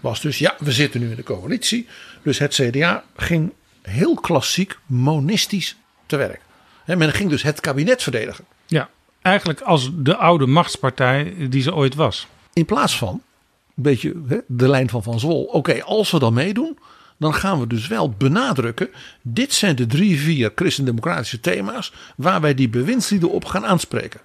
was. 0.00 0.20
Dus 0.20 0.38
ja, 0.38 0.54
we 0.58 0.72
zitten 0.72 1.00
nu 1.00 1.10
in 1.10 1.16
de 1.16 1.22
coalitie. 1.22 1.86
Dus 2.22 2.38
het 2.38 2.54
CDA 2.54 3.04
ging 3.16 3.52
heel 3.82 4.14
klassiek 4.14 4.78
monistisch 4.86 5.76
te 6.06 6.16
werk. 6.16 6.40
He, 6.84 6.96
men 6.96 7.12
ging 7.12 7.30
dus 7.30 7.42
het 7.42 7.60
kabinet 7.60 8.02
verdedigen. 8.02 8.44
Ja, 8.66 8.88
eigenlijk 9.22 9.60
als 9.60 9.90
de 9.94 10.16
oude 10.16 10.46
machtspartij 10.46 11.34
die 11.50 11.62
ze 11.62 11.74
ooit 11.74 11.94
was. 11.94 12.26
In 12.52 12.64
plaats 12.64 12.98
van 12.98 13.22
een 13.76 13.82
beetje 13.82 14.14
he, 14.28 14.38
de 14.46 14.68
lijn 14.68 14.88
van 14.88 15.02
Van 15.02 15.20
Zwol. 15.20 15.44
Oké, 15.44 15.82
als 15.82 16.10
we 16.10 16.18
dan 16.18 16.34
meedoen, 16.34 16.78
dan 17.18 17.34
gaan 17.34 17.60
we 17.60 17.66
dus 17.66 17.86
wel 17.86 18.10
benadrukken. 18.10 18.88
Dit 19.22 19.52
zijn 19.52 19.76
de 19.76 19.86
drie, 19.86 20.20
vier 20.20 20.52
christendemocratische 20.54 21.40
thema's 21.40 21.92
waar 22.16 22.40
wij 22.40 22.54
die 22.54 22.68
bewindslieden 22.68 23.30
op 23.30 23.44
gaan 23.44 23.66
aanspreken. 23.66 24.20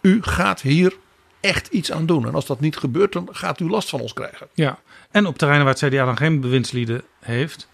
U 0.00 0.22
gaat 0.22 0.60
hier 0.60 0.96
echt 1.40 1.66
iets 1.66 1.92
aan 1.92 2.06
doen. 2.06 2.26
En 2.26 2.34
als 2.34 2.46
dat 2.46 2.60
niet 2.60 2.76
gebeurt, 2.76 3.12
dan 3.12 3.28
gaat 3.32 3.60
u 3.60 3.70
last 3.70 3.88
van 3.88 4.00
ons 4.00 4.12
krijgen. 4.12 4.48
Ja, 4.54 4.78
en 5.10 5.26
op 5.26 5.38
terreinen 5.38 5.66
waar 5.66 5.74
het 5.74 5.84
CDA 5.88 6.04
dan 6.04 6.16
geen 6.16 6.40
bewindslieden 6.40 7.02
heeft, 7.20 7.68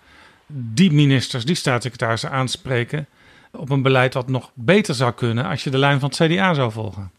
die 0.46 0.92
ministers, 0.92 1.44
die 1.44 1.54
staatssecretarissen 1.54 2.30
aanspreken 2.30 3.06
op 3.52 3.70
een 3.70 3.82
beleid 3.82 4.14
wat 4.14 4.28
nog 4.28 4.50
beter 4.54 4.94
zou 4.94 5.12
kunnen 5.12 5.44
als 5.44 5.64
je 5.64 5.70
de 5.70 5.78
lijn 5.78 6.00
van 6.00 6.08
het 6.08 6.18
CDA 6.18 6.54
zou 6.54 6.72
volgen. 6.72 7.10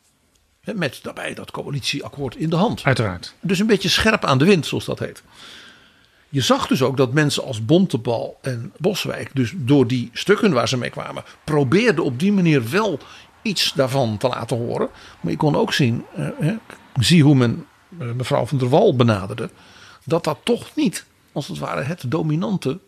Met 0.76 0.99
daarbij 1.03 1.34
dat 1.34 1.51
coalitieakkoord 1.51 2.36
in 2.36 2.49
de 2.49 2.55
hand. 2.55 2.84
Uiteraard. 2.84 3.34
Dus 3.41 3.60
een 3.60 3.68
beetje 3.68 3.89
scherp 3.89 4.26
aan 4.26 4.38
de 4.38 4.45
wind, 4.45 4.66
zoals 4.66 4.86
dat 4.86 4.99
heet. 4.99 5.24
Je 6.30 6.41
zag 6.41 6.68
dus 6.68 6.82
ook 6.82 6.97
dat 6.97 7.14
mensen 7.14 7.43
als 7.43 7.66
Bontebal 7.66 8.38
en 8.41 8.74
Boswijk, 8.78 9.30
dus 9.34 9.53
door 9.55 9.88
die 9.88 10.10
stukken 10.14 10.51
waar 10.51 10.68
ze 10.68 10.78
mee 10.78 10.89
kwamen, 10.89 11.24
probeerden 11.43 12.03
op 12.03 12.20
die 12.20 12.32
manier 12.32 12.70
wel 12.70 12.99
iets 13.47 13.73
daarvan 13.73 14.17
te 14.17 14.27
laten 14.27 14.57
horen. 14.57 14.89
Maar 15.21 15.31
je 15.31 15.37
kon 15.37 15.55
ook 15.55 15.73
zien, 15.73 16.05
eh, 16.15 16.49
zie 16.99 17.23
hoe 17.23 17.35
men 17.35 17.65
eh, 17.99 18.11
mevrouw 18.11 18.45
van 18.45 18.57
der 18.57 18.69
Wal 18.69 18.95
benaderde, 18.95 19.49
dat 20.03 20.23
dat 20.23 20.37
toch 20.43 20.75
niet, 20.75 21.05
als 21.31 21.47
het 21.47 21.57
ware, 21.57 21.81
het 21.81 22.03
dominante 22.07 22.79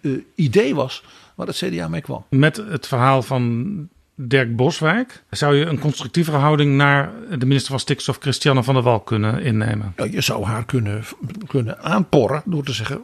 uh, 0.00 0.22
idee 0.34 0.74
was 0.74 1.04
waar 1.34 1.46
het 1.46 1.56
CDA 1.56 1.88
mee 1.88 2.00
kwam. 2.00 2.24
Met 2.28 2.56
het 2.56 2.86
verhaal 2.86 3.22
van 3.22 3.88
Dirk 4.14 4.56
Boswijk 4.56 5.22
zou 5.30 5.56
je 5.56 5.64
een 5.64 5.78
constructievere 5.78 6.36
houding 6.36 6.76
naar 6.76 7.12
de 7.38 7.46
minister 7.46 7.70
van 7.70 7.80
Stikstof, 7.80 8.16
Christiane 8.20 8.62
van 8.62 8.74
der 8.74 8.82
Wal, 8.82 9.00
kunnen 9.00 9.42
innemen. 9.42 9.92
Ja, 9.96 10.04
je 10.04 10.20
zou 10.20 10.44
haar 10.44 10.64
kunnen, 10.64 11.04
kunnen 11.46 11.82
aanporren 11.82 12.42
door 12.44 12.64
te 12.64 12.72
zeggen: 12.72 13.02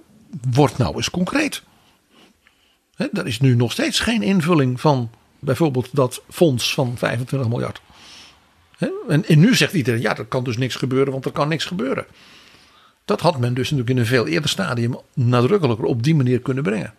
word 0.50 0.78
nou 0.78 0.96
eens 0.96 1.10
concreet. 1.10 1.62
He, 2.94 3.06
er 3.12 3.26
is 3.26 3.40
nu 3.40 3.54
nog 3.54 3.72
steeds 3.72 4.00
geen 4.00 4.22
invulling 4.22 4.80
van 4.80 5.10
bijvoorbeeld 5.38 5.88
dat 5.92 6.22
fonds 6.30 6.74
van 6.74 6.96
25 6.96 7.48
miljard. 7.48 7.80
En, 9.08 9.24
en 9.26 9.38
nu 9.38 9.54
zegt 9.54 9.72
iedereen: 9.72 10.00
ja, 10.00 10.16
er 10.16 10.24
kan 10.24 10.44
dus 10.44 10.56
niks 10.56 10.74
gebeuren, 10.74 11.12
want 11.12 11.24
er 11.24 11.32
kan 11.32 11.48
niks 11.48 11.64
gebeuren. 11.64 12.06
Dat 13.04 13.20
had 13.20 13.38
men 13.38 13.54
dus 13.54 13.70
natuurlijk 13.70 13.90
in 13.90 13.98
een 13.98 14.06
veel 14.06 14.26
eerder 14.26 14.50
stadium 14.50 14.98
nadrukkelijker 15.14 15.84
op 15.84 16.02
die 16.02 16.14
manier 16.14 16.40
kunnen 16.40 16.62
brengen. 16.62 16.94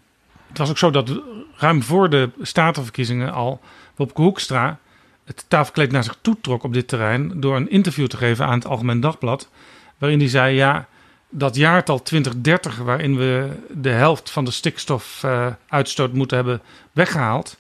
Het 0.48 0.58
was 0.58 0.70
ook 0.70 0.78
zo 0.78 0.92
dat 0.92 1.22
ruim 1.56 1.84
voor 1.84 2.10
de 2.10 2.30
statenverkiezingen 2.42 3.34
al 3.34 3.62
Wopke 3.96 4.22
Hoekstra 4.22 4.80
het 5.30 5.46
tafelkleed 5.48 5.92
naar 5.92 6.04
zich 6.04 6.18
toe 6.22 6.38
trok 6.42 6.64
op 6.64 6.74
dit 6.74 6.88
terrein 6.88 7.40
door 7.40 7.56
een 7.56 7.70
interview 7.70 8.08
te 8.08 8.18
geven 8.18 8.46
aan 8.46 8.58
het 8.58 8.66
Algemeen 8.66 9.00
Dagblad. 9.00 9.50
Waarin 9.98 10.20
hij 10.20 10.28
zei: 10.28 10.56
Ja, 10.56 10.88
dat 11.30 11.56
jaartal 11.56 12.02
2030, 12.02 12.78
waarin 12.78 13.18
we 13.18 13.50
de 13.70 13.90
helft 13.90 14.30
van 14.30 14.46
de 14.46 14.52
stikstofuitstoot 14.52 16.14
moeten 16.14 16.38
hebben 16.38 16.62
weggehaald, 16.92 17.59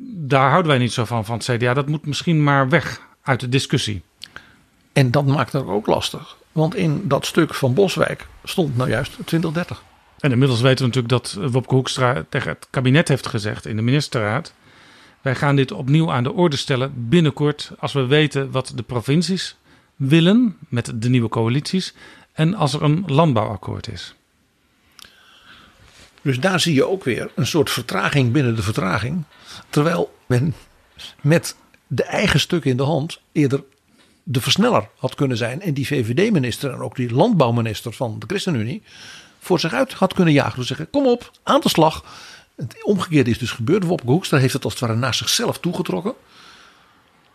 daar 0.00 0.50
houden 0.50 0.70
wij 0.70 0.80
niet 0.80 0.92
zo 0.92 1.04
van 1.04 1.24
van 1.24 1.38
het 1.38 1.50
CDA. 1.50 1.74
Dat 1.74 1.88
moet 1.88 2.06
misschien 2.06 2.42
maar 2.42 2.68
weg 2.68 3.00
uit 3.22 3.40
de 3.40 3.48
discussie. 3.48 4.02
En 4.92 5.10
dat 5.10 5.26
maakt 5.26 5.52
het 5.52 5.66
ook 5.66 5.86
lastig. 5.86 6.36
Want 6.52 6.74
in 6.74 7.08
dat 7.08 7.26
stuk 7.26 7.54
van 7.54 7.74
Boswijk 7.74 8.26
stond 8.44 8.76
nou 8.76 8.90
juist 8.90 9.12
2030. 9.12 9.82
En 10.18 10.32
inmiddels 10.32 10.60
weten 10.60 10.78
we 10.78 10.94
natuurlijk 10.94 11.22
dat 11.22 11.50
Wopke 11.52 11.74
Hoekstra 11.74 12.24
tegen 12.28 12.50
het 12.50 12.66
kabinet 12.70 13.08
heeft 13.08 13.26
gezegd 13.26 13.66
in 13.66 13.76
de 13.76 13.82
ministerraad. 13.82 14.52
Wij 15.20 15.34
gaan 15.34 15.56
dit 15.56 15.72
opnieuw 15.72 16.12
aan 16.12 16.22
de 16.22 16.32
orde 16.32 16.56
stellen 16.56 17.08
binnenkort 17.08 17.70
als 17.78 17.92
we 17.92 18.06
weten 18.06 18.50
wat 18.50 18.72
de 18.74 18.82
provincies 18.82 19.56
willen 19.96 20.56
met 20.68 20.92
de 20.94 21.08
nieuwe 21.08 21.28
coalities 21.28 21.94
en 22.32 22.54
als 22.54 22.72
er 22.72 22.82
een 22.82 23.04
landbouwakkoord 23.06 23.88
is. 23.88 24.14
Dus 26.22 26.40
daar 26.40 26.60
zie 26.60 26.74
je 26.74 26.86
ook 26.86 27.04
weer 27.04 27.30
een 27.34 27.46
soort 27.46 27.70
vertraging 27.70 28.32
binnen 28.32 28.56
de 28.56 28.62
vertraging. 28.62 29.24
Terwijl 29.68 30.14
men 30.26 30.54
met 31.20 31.56
de 31.86 32.02
eigen 32.02 32.40
stukken 32.40 32.70
in 32.70 32.76
de 32.76 32.82
hand 32.82 33.20
eerder 33.32 33.64
de 34.22 34.40
versneller 34.40 34.88
had 34.96 35.14
kunnen 35.14 35.36
zijn. 35.36 35.62
En 35.62 35.74
die 35.74 35.86
VVD-minister 35.86 36.72
en 36.72 36.80
ook 36.80 36.96
die 36.96 37.14
landbouwminister 37.14 37.92
van 37.92 38.18
de 38.18 38.26
ChristenUnie 38.26 38.82
voor 39.38 39.60
zich 39.60 39.72
uit 39.72 39.92
had 39.92 40.14
kunnen 40.14 40.34
jagen. 40.34 40.58
Dus 40.58 40.66
zeggen: 40.66 40.90
kom 40.90 41.06
op, 41.06 41.30
aan 41.42 41.60
de 41.60 41.68
slag. 41.68 42.04
Het 42.56 42.84
omgekeerde 42.84 43.30
is 43.30 43.38
dus 43.38 43.50
gebeurd. 43.50 43.84
Wopke 43.84 44.10
Hoekstra 44.10 44.38
heeft 44.38 44.52
het 44.52 44.64
als 44.64 44.72
het 44.72 44.82
ware 44.82 44.96
naar 44.96 45.14
zichzelf 45.14 45.58
toegetrokken. 45.58 46.14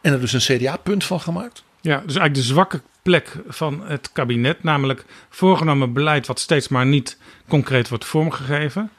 En 0.01 0.13
er 0.13 0.19
dus 0.19 0.33
een 0.33 0.57
CDA-punt 0.57 1.03
van 1.03 1.19
gemaakt. 1.19 1.63
Ja, 1.83 1.95
dus 1.97 2.15
eigenlijk 2.15 2.33
de 2.33 2.41
zwakke 2.41 2.81
plek 3.01 3.35
van 3.47 3.81
het 3.85 4.11
kabinet. 4.11 4.63
Namelijk 4.63 5.05
voorgenomen 5.29 5.93
beleid 5.93 6.27
wat 6.27 6.39
steeds 6.39 6.67
maar 6.67 6.85
niet 6.85 7.17
concreet 7.47 7.89
wordt 7.89 8.05
vormgegeven. 8.05 8.89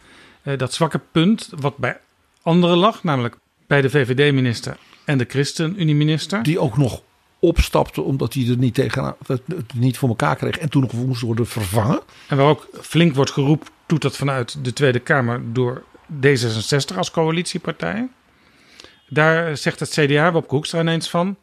Eh, 0.42 0.58
dat 0.58 0.72
zwakke 0.72 1.00
punt 1.12 1.48
wat 1.58 1.76
bij 1.76 1.98
anderen 2.42 2.76
lag. 2.76 3.02
Namelijk 3.02 3.36
bij 3.66 3.80
de 3.80 3.90
VVD-minister 3.90 4.76
en 5.04 5.18
de 5.18 5.24
ChristenUnie-minister. 5.28 6.42
Die 6.42 6.58
ook 6.58 6.76
nog 6.76 7.02
opstapte 7.38 8.02
omdat 8.02 8.34
hij 8.34 8.48
er 8.48 8.56
niet, 8.56 8.74
tegen, 8.74 9.16
het 9.26 9.74
niet 9.74 9.98
voor 9.98 10.08
elkaar 10.08 10.36
kreeg. 10.36 10.58
En 10.58 10.68
toen 10.68 10.82
nog 10.82 10.92
moest 10.92 11.22
worden 11.22 11.46
vervangen. 11.46 12.00
En 12.28 12.36
waar 12.36 12.46
ook 12.46 12.68
flink 12.80 13.14
wordt 13.14 13.30
geroepen, 13.30 13.68
doet 13.86 14.02
dat 14.02 14.16
vanuit 14.16 14.64
de 14.64 14.72
Tweede 14.72 14.98
Kamer 14.98 15.42
door 15.52 15.82
D66 16.26 16.96
als 16.96 17.10
coalitiepartij. 17.10 18.08
Daar 19.08 19.56
zegt 19.56 19.80
het 19.80 19.90
CDA, 19.90 20.32
Bob 20.32 20.50
Hoekstra 20.50 20.80
ineens 20.80 21.10
van... 21.10 21.36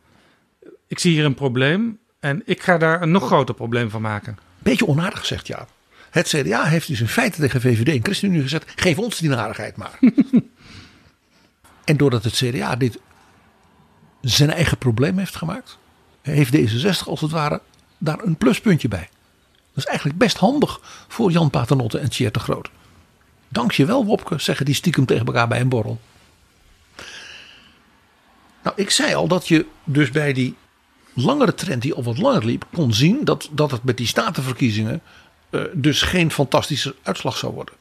ik 0.91 0.99
zie 0.99 1.11
hier 1.11 1.25
een 1.25 1.33
probleem 1.33 1.99
en 2.19 2.41
ik 2.45 2.63
ga 2.63 2.77
daar 2.77 3.01
een 3.01 3.11
nog 3.11 3.25
groter 3.25 3.55
probleem 3.55 3.89
van 3.89 4.01
maken. 4.01 4.37
Beetje 4.59 4.87
onaardig 4.87 5.19
gezegd, 5.19 5.47
ja. 5.47 5.67
Het 6.09 6.27
CDA 6.27 6.63
heeft 6.63 6.87
dus 6.87 6.99
in 6.99 7.07
feite 7.07 7.39
tegen 7.39 7.61
VVD 7.61 7.87
en 7.87 8.03
ChristenUnie 8.03 8.41
gezegd... 8.41 8.71
geef 8.75 8.97
ons 8.97 9.17
die 9.17 9.29
narigheid 9.29 9.77
maar. 9.77 9.99
en 11.83 11.97
doordat 11.97 12.23
het 12.23 12.33
CDA 12.33 12.75
dit 12.75 12.99
zijn 14.21 14.51
eigen 14.51 14.77
probleem 14.77 15.17
heeft 15.17 15.35
gemaakt... 15.35 15.77
heeft 16.21 16.55
D66 16.55 17.05
als 17.05 17.21
het 17.21 17.31
ware 17.31 17.61
daar 17.97 18.23
een 18.23 18.35
pluspuntje 18.35 18.87
bij. 18.87 19.09
Dat 19.73 19.83
is 19.83 19.85
eigenlijk 19.85 20.17
best 20.17 20.37
handig 20.37 20.79
voor 21.07 21.31
Jan 21.31 21.49
Paternotte 21.49 21.99
en 21.99 22.09
Tjeerd 22.09 22.33
de 22.33 22.39
Groot. 22.39 22.69
Dank 23.47 23.71
je 23.71 23.85
wel, 23.85 24.05
Wopke, 24.05 24.39
zeggen 24.39 24.65
die 24.65 24.75
stiekem 24.75 25.05
tegen 25.05 25.25
elkaar 25.25 25.47
bij 25.47 25.59
een 25.59 25.69
borrel. 25.69 26.01
Nou, 28.63 28.75
ik 28.75 28.89
zei 28.89 29.13
al 29.13 29.27
dat 29.27 29.47
je 29.47 29.65
dus 29.83 30.11
bij 30.11 30.33
die 30.33 30.55
langere 31.13 31.53
trend 31.53 31.81
die 31.81 31.93
al 31.93 32.03
wat 32.03 32.17
langer 32.17 32.45
liep, 32.45 32.65
kon 32.73 32.93
zien 32.93 33.23
dat, 33.23 33.49
dat 33.51 33.71
het 33.71 33.83
met 33.83 33.97
die 33.97 34.07
statenverkiezingen 34.07 35.01
uh, 35.49 35.61
dus 35.73 36.01
geen 36.01 36.31
fantastische 36.31 36.95
uitslag 37.03 37.37
zou 37.37 37.53
worden. 37.53 37.75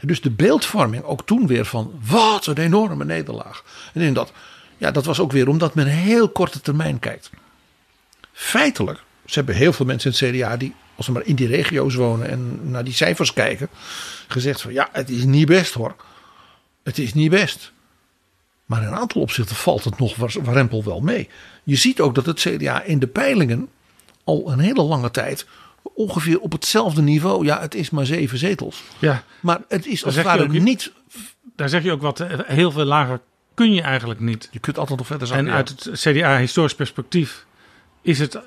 En 0.00 0.06
dus 0.06 0.20
de 0.20 0.30
beeldvorming 0.30 1.02
ook 1.02 1.26
toen 1.26 1.46
weer 1.46 1.64
van 1.64 2.00
wat 2.04 2.46
een 2.46 2.58
enorme 2.58 3.04
nederlaag. 3.04 3.64
En 3.94 4.00
in 4.00 4.14
dat, 4.14 4.32
ja, 4.76 4.90
dat 4.90 5.04
was 5.04 5.20
ook 5.20 5.32
weer 5.32 5.48
omdat 5.48 5.74
men 5.74 5.86
heel 5.86 6.28
korte 6.28 6.60
termijn 6.60 6.98
kijkt. 6.98 7.30
Feitelijk, 8.32 9.02
ze 9.26 9.34
hebben 9.34 9.54
heel 9.54 9.72
veel 9.72 9.86
mensen 9.86 10.12
in 10.12 10.26
het 10.26 10.36
CDA 10.36 10.56
die 10.56 10.74
als 10.98 11.06
ze 11.06 11.12
maar 11.12 11.26
in 11.26 11.34
die 11.34 11.46
regio's 11.46 11.94
wonen 11.94 12.28
en 12.28 12.70
naar 12.70 12.84
die 12.84 12.94
cijfers 12.94 13.32
kijken, 13.32 13.68
gezegd 14.28 14.60
van 14.60 14.72
ja, 14.72 14.88
het 14.92 15.10
is 15.10 15.24
niet 15.24 15.46
best 15.46 15.74
hoor. 15.74 15.96
Het 16.82 16.98
is 16.98 17.14
niet 17.14 17.30
best. 17.30 17.72
Maar 18.66 18.82
in 18.82 18.88
een 18.88 18.94
aantal 18.94 19.20
opzichten 19.20 19.56
valt 19.56 19.84
het 19.84 19.98
nog 19.98 20.16
warempel 20.42 20.84
wel 20.84 21.00
mee. 21.00 21.28
Je 21.68 21.76
ziet 21.76 22.00
ook 22.00 22.14
dat 22.14 22.26
het 22.26 22.40
CDA 22.40 22.82
in 22.82 22.98
de 22.98 23.06
peilingen 23.06 23.68
al 24.24 24.52
een 24.52 24.58
hele 24.58 24.82
lange 24.82 25.10
tijd 25.10 25.46
ongeveer 25.82 26.40
op 26.40 26.52
hetzelfde 26.52 27.02
niveau. 27.02 27.44
Ja, 27.44 27.60
het 27.60 27.74
is 27.74 27.90
maar 27.90 28.06
zeven 28.06 28.38
zetels. 28.38 28.82
Ja. 28.98 29.22
Maar 29.40 29.60
het 29.68 29.86
is 29.86 30.04
als 30.04 30.14
het 30.14 30.24
ware 30.24 30.48
niet. 30.48 30.92
Daar 31.56 31.68
zeg 31.68 31.82
je 31.82 31.92
ook 31.92 32.00
wat. 32.00 32.24
Heel 32.46 32.70
veel 32.70 32.84
lager 32.84 33.20
kun 33.54 33.74
je 33.74 33.82
eigenlijk 33.82 34.20
niet. 34.20 34.48
Je 34.50 34.58
kunt 34.58 34.78
altijd 34.78 34.98
nog 34.98 35.06
verder 35.06 35.26
zakken. 35.26 35.46
En 35.46 35.52
uit 35.52 35.68
het 35.68 36.00
CDA 36.00 36.38
historisch 36.38 36.74
perspectief 36.74 37.46
is 38.02 38.18
het 38.18 38.38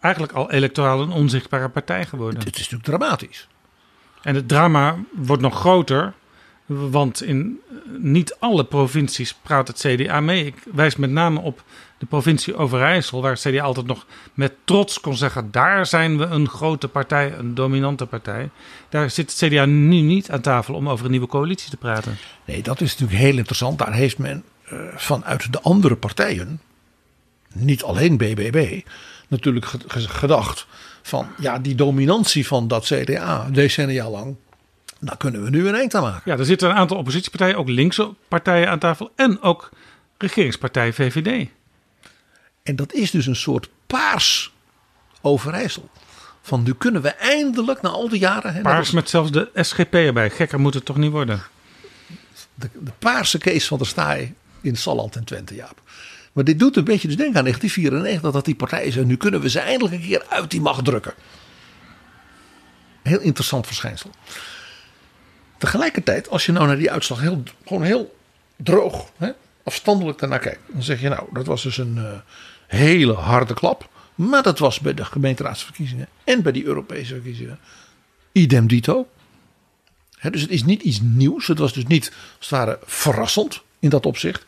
eigenlijk 0.00 0.32
al 0.32 0.50
electoraal 0.50 1.02
een 1.02 1.12
onzichtbare 1.12 1.68
partij 1.68 2.06
geworden. 2.06 2.38
Het 2.38 2.56
is 2.56 2.68
natuurlijk 2.68 2.84
dramatisch. 2.84 3.48
En 4.22 4.34
het 4.34 4.48
drama 4.48 4.96
wordt 5.12 5.42
nog 5.42 5.58
groter, 5.58 6.14
want 6.66 7.22
in 7.22 7.60
niet 7.98 8.36
alle 8.38 8.64
provincies 8.64 9.34
praat 9.34 9.68
het 9.68 9.78
CDA 9.78 10.20
mee. 10.20 10.44
Ik 10.44 10.54
wijs 10.72 10.96
met 10.96 11.10
name 11.10 11.40
op 11.40 11.62
de 11.98 12.06
provincie 12.06 12.56
Overijssel, 12.56 13.22
waar 13.22 13.32
het 13.32 13.40
CDA 13.40 13.62
altijd 13.62 13.86
nog 13.86 14.06
met 14.34 14.52
trots 14.64 15.00
kon 15.00 15.16
zeggen: 15.16 15.50
daar 15.50 15.86
zijn 15.86 16.18
we 16.18 16.24
een 16.24 16.48
grote 16.48 16.88
partij, 16.88 17.32
een 17.32 17.54
dominante 17.54 18.06
partij. 18.06 18.50
Daar 18.88 19.10
zit 19.10 19.30
het 19.30 19.50
CDA 19.50 19.64
nu 19.64 20.00
niet 20.00 20.30
aan 20.30 20.40
tafel 20.40 20.74
om 20.74 20.88
over 20.88 21.04
een 21.04 21.10
nieuwe 21.10 21.26
coalitie 21.26 21.70
te 21.70 21.76
praten. 21.76 22.16
Nee, 22.44 22.62
dat 22.62 22.80
is 22.80 22.90
natuurlijk 22.90 23.20
heel 23.20 23.36
interessant. 23.36 23.78
Daar 23.78 23.92
heeft 23.92 24.18
men 24.18 24.44
uh, 24.72 24.80
vanuit 24.94 25.52
de 25.52 25.60
andere 25.60 25.96
partijen 25.96 26.60
niet 27.54 27.82
alleen 27.82 28.16
BBB, 28.16 28.80
natuurlijk 29.28 29.66
gedacht 29.92 30.66
van 31.02 31.26
ja, 31.38 31.58
die 31.58 31.74
dominantie 31.74 32.46
van 32.46 32.68
dat 32.68 32.84
CDA 32.84 33.48
decennia 33.50 34.10
lang, 34.10 34.36
daar 35.00 35.16
kunnen 35.16 35.42
we 35.42 35.50
nu 35.50 35.68
een 35.68 35.74
eind 35.74 35.94
aan 35.94 36.02
maken. 36.02 36.32
Ja, 36.32 36.38
er 36.38 36.44
zitten 36.44 36.70
een 36.70 36.76
aantal 36.76 36.96
oppositiepartijen, 36.96 37.56
ook 37.56 37.68
linkse 37.68 38.14
partijen 38.28 38.68
aan 38.68 38.78
tafel 38.78 39.10
en 39.16 39.42
ook 39.42 39.70
regeringspartij 40.18 40.92
VVD. 40.92 41.48
En 42.68 42.76
dat 42.76 42.92
is 42.92 43.10
dus 43.10 43.26
een 43.26 43.36
soort 43.36 43.68
paars 43.86 44.52
Overijssel. 45.20 45.90
Van 46.42 46.62
nu 46.62 46.74
kunnen 46.74 47.02
we 47.02 47.08
eindelijk 47.08 47.82
na 47.82 47.88
al 47.88 48.08
die 48.08 48.18
jaren. 48.18 48.54
Hè, 48.54 48.60
paars 48.60 48.90
met 48.90 49.08
zelfs 49.08 49.30
de 49.30 49.50
SGP 49.54 49.94
erbij. 49.94 50.30
Gekker 50.30 50.60
moet 50.60 50.74
het 50.74 50.84
toch 50.84 50.96
niet 50.96 51.10
worden? 51.10 51.42
De, 52.54 52.70
de 52.80 52.92
paarse 52.98 53.38
Kees 53.38 53.66
van 53.66 53.78
der 53.78 53.86
Staaij 53.86 54.34
in 54.60 54.76
Salland 54.76 55.16
en 55.16 55.24
Twente, 55.24 55.54
Jaap. 55.54 55.82
Maar 56.32 56.44
dit 56.44 56.58
doet 56.58 56.76
een 56.76 56.84
beetje 56.84 57.08
dus 57.08 57.16
denken 57.16 57.36
aan 57.36 57.44
1994 57.44 58.32
dat 58.32 58.44
die 58.44 58.54
partijen 58.54 58.92
zijn. 58.92 59.06
Nu 59.06 59.16
kunnen 59.16 59.40
we 59.40 59.50
ze 59.50 59.60
eindelijk 59.60 59.94
een 59.94 60.08
keer 60.08 60.26
uit 60.28 60.50
die 60.50 60.60
macht 60.60 60.84
drukken. 60.84 61.14
Heel 63.02 63.20
interessant 63.20 63.66
verschijnsel. 63.66 64.10
Tegelijkertijd, 65.58 66.28
als 66.28 66.46
je 66.46 66.52
nou 66.52 66.66
naar 66.66 66.78
die 66.78 66.90
uitslag 66.90 67.20
heel, 67.20 67.42
gewoon 67.66 67.82
heel 67.82 68.16
droog, 68.56 69.10
hè, 69.16 69.30
afstandelijk 69.62 70.18
daarnaar 70.18 70.38
kijkt. 70.38 70.60
Dan 70.66 70.82
zeg 70.82 71.00
je 71.00 71.08
nou, 71.08 71.28
dat 71.32 71.46
was 71.46 71.62
dus 71.62 71.78
een 71.78 71.96
uh, 71.96 72.10
hele 72.68 73.12
harde 73.12 73.54
klap. 73.54 73.88
Maar 74.14 74.42
dat 74.42 74.58
was 74.58 74.80
bij 74.80 74.94
de 74.94 75.04
gemeenteraadsverkiezingen 75.04 76.08
en 76.24 76.42
bij 76.42 76.52
die 76.52 76.64
Europese 76.64 77.14
verkiezingen 77.14 77.58
idem 78.32 78.66
dito. 78.66 79.08
dus 80.30 80.40
het 80.40 80.50
is 80.50 80.64
niet 80.64 80.82
iets 80.82 81.00
nieuws. 81.02 81.46
Het 81.46 81.58
was 81.58 81.72
dus 81.72 81.86
niet 81.86 82.12
als 82.38 82.50
het 82.50 82.58
ware 82.58 82.78
verrassend 82.84 83.62
in 83.78 83.88
dat 83.88 84.06
opzicht. 84.06 84.44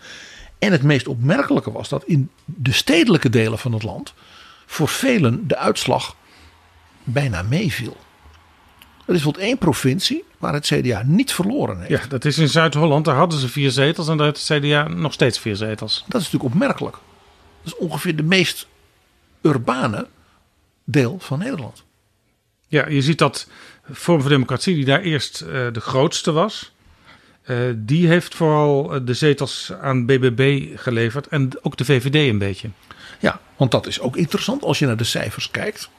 En 0.58 0.72
het 0.72 0.82
meest 0.82 1.08
opmerkelijke 1.08 1.72
was 1.72 1.88
dat 1.88 2.04
in 2.04 2.30
de 2.44 2.72
stedelijke 2.72 3.30
delen 3.30 3.58
van 3.58 3.72
het 3.72 3.82
land 3.82 4.14
voor 4.66 4.88
velen 4.88 5.48
de 5.48 5.56
uitslag 5.56 6.16
bijna 7.04 7.42
meeviel. 7.42 7.96
Er 9.06 9.16
is 9.16 9.22
bijvoorbeeld 9.22 9.44
één 9.44 9.58
provincie 9.58 10.24
waar 10.38 10.52
het 10.52 10.66
CDA 10.66 11.02
niet 11.06 11.32
verloren 11.32 11.78
heeft. 11.80 12.02
Ja, 12.02 12.08
dat 12.08 12.24
is 12.24 12.38
in 12.38 12.48
Zuid-Holland. 12.48 13.04
Daar 13.04 13.16
hadden 13.16 13.38
ze 13.38 13.48
vier 13.48 13.70
zetels 13.70 14.08
en 14.08 14.16
daar 14.16 14.26
heeft 14.26 14.48
het 14.48 14.60
CDA 14.60 14.88
nog 14.88 15.12
steeds 15.12 15.38
vier 15.38 15.56
zetels. 15.56 16.04
Dat 16.08 16.20
is 16.20 16.30
natuurlijk 16.30 16.54
opmerkelijk. 16.54 16.96
Dat 17.62 17.72
is 17.72 17.78
ongeveer 17.78 18.16
de 18.16 18.22
meest 18.22 18.66
urbane 19.42 20.06
deel 20.84 21.18
van 21.18 21.38
Nederland. 21.38 21.84
Ja, 22.68 22.88
je 22.88 23.02
ziet 23.02 23.18
dat 23.18 23.48
Vorm 23.90 24.20
voor 24.20 24.30
Democratie, 24.30 24.74
die 24.74 24.84
daar 24.84 25.00
eerst 25.00 25.42
uh, 25.42 25.48
de 25.48 25.80
grootste 25.80 26.32
was, 26.32 26.72
uh, 27.46 27.58
die 27.76 28.08
heeft 28.08 28.34
vooral 28.34 28.94
eh, 28.94 29.00
de 29.04 29.14
zetels 29.14 29.72
aan 29.80 30.06
BBB 30.06 30.68
geleverd 30.78 31.26
en 31.26 31.50
ook 31.62 31.76
de 31.76 31.84
VVD 31.84 32.14
een 32.14 32.38
beetje. 32.38 32.70
Ja, 33.20 33.40
want 33.56 33.70
dat 33.70 33.86
is 33.86 34.00
ook 34.00 34.16
interessant 34.16 34.62
als 34.62 34.78
je 34.78 34.86
naar 34.86 34.96
de 34.96 35.04
cijfers 35.04 35.50
kijkt. 35.50 35.90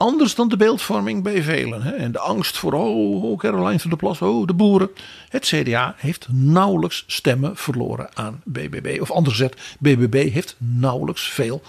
Anders 0.00 0.34
dan 0.34 0.48
de 0.48 0.56
beeldvorming 0.56 1.22
bij 1.22 1.42
velen. 1.42 1.82
Hè? 1.82 1.90
En 1.90 2.12
de 2.12 2.18
angst 2.18 2.58
voor, 2.58 2.72
oh, 2.72 3.24
oh, 3.24 3.38
Caroline 3.38 3.78
van 3.78 3.90
der 3.90 3.98
Plas, 3.98 4.22
oh, 4.22 4.46
de 4.46 4.54
boeren. 4.54 4.90
Het 5.28 5.44
CDA 5.46 5.94
heeft 5.96 6.26
nauwelijks 6.30 7.04
stemmen 7.06 7.56
verloren 7.56 8.16
aan 8.16 8.42
BBB. 8.44 8.98
Of 9.00 9.10
anders 9.10 9.36
gezegd, 9.36 9.76
BBB 9.78 10.32
heeft 10.32 10.56
nauwelijks 10.58 11.28
veel 11.28 11.62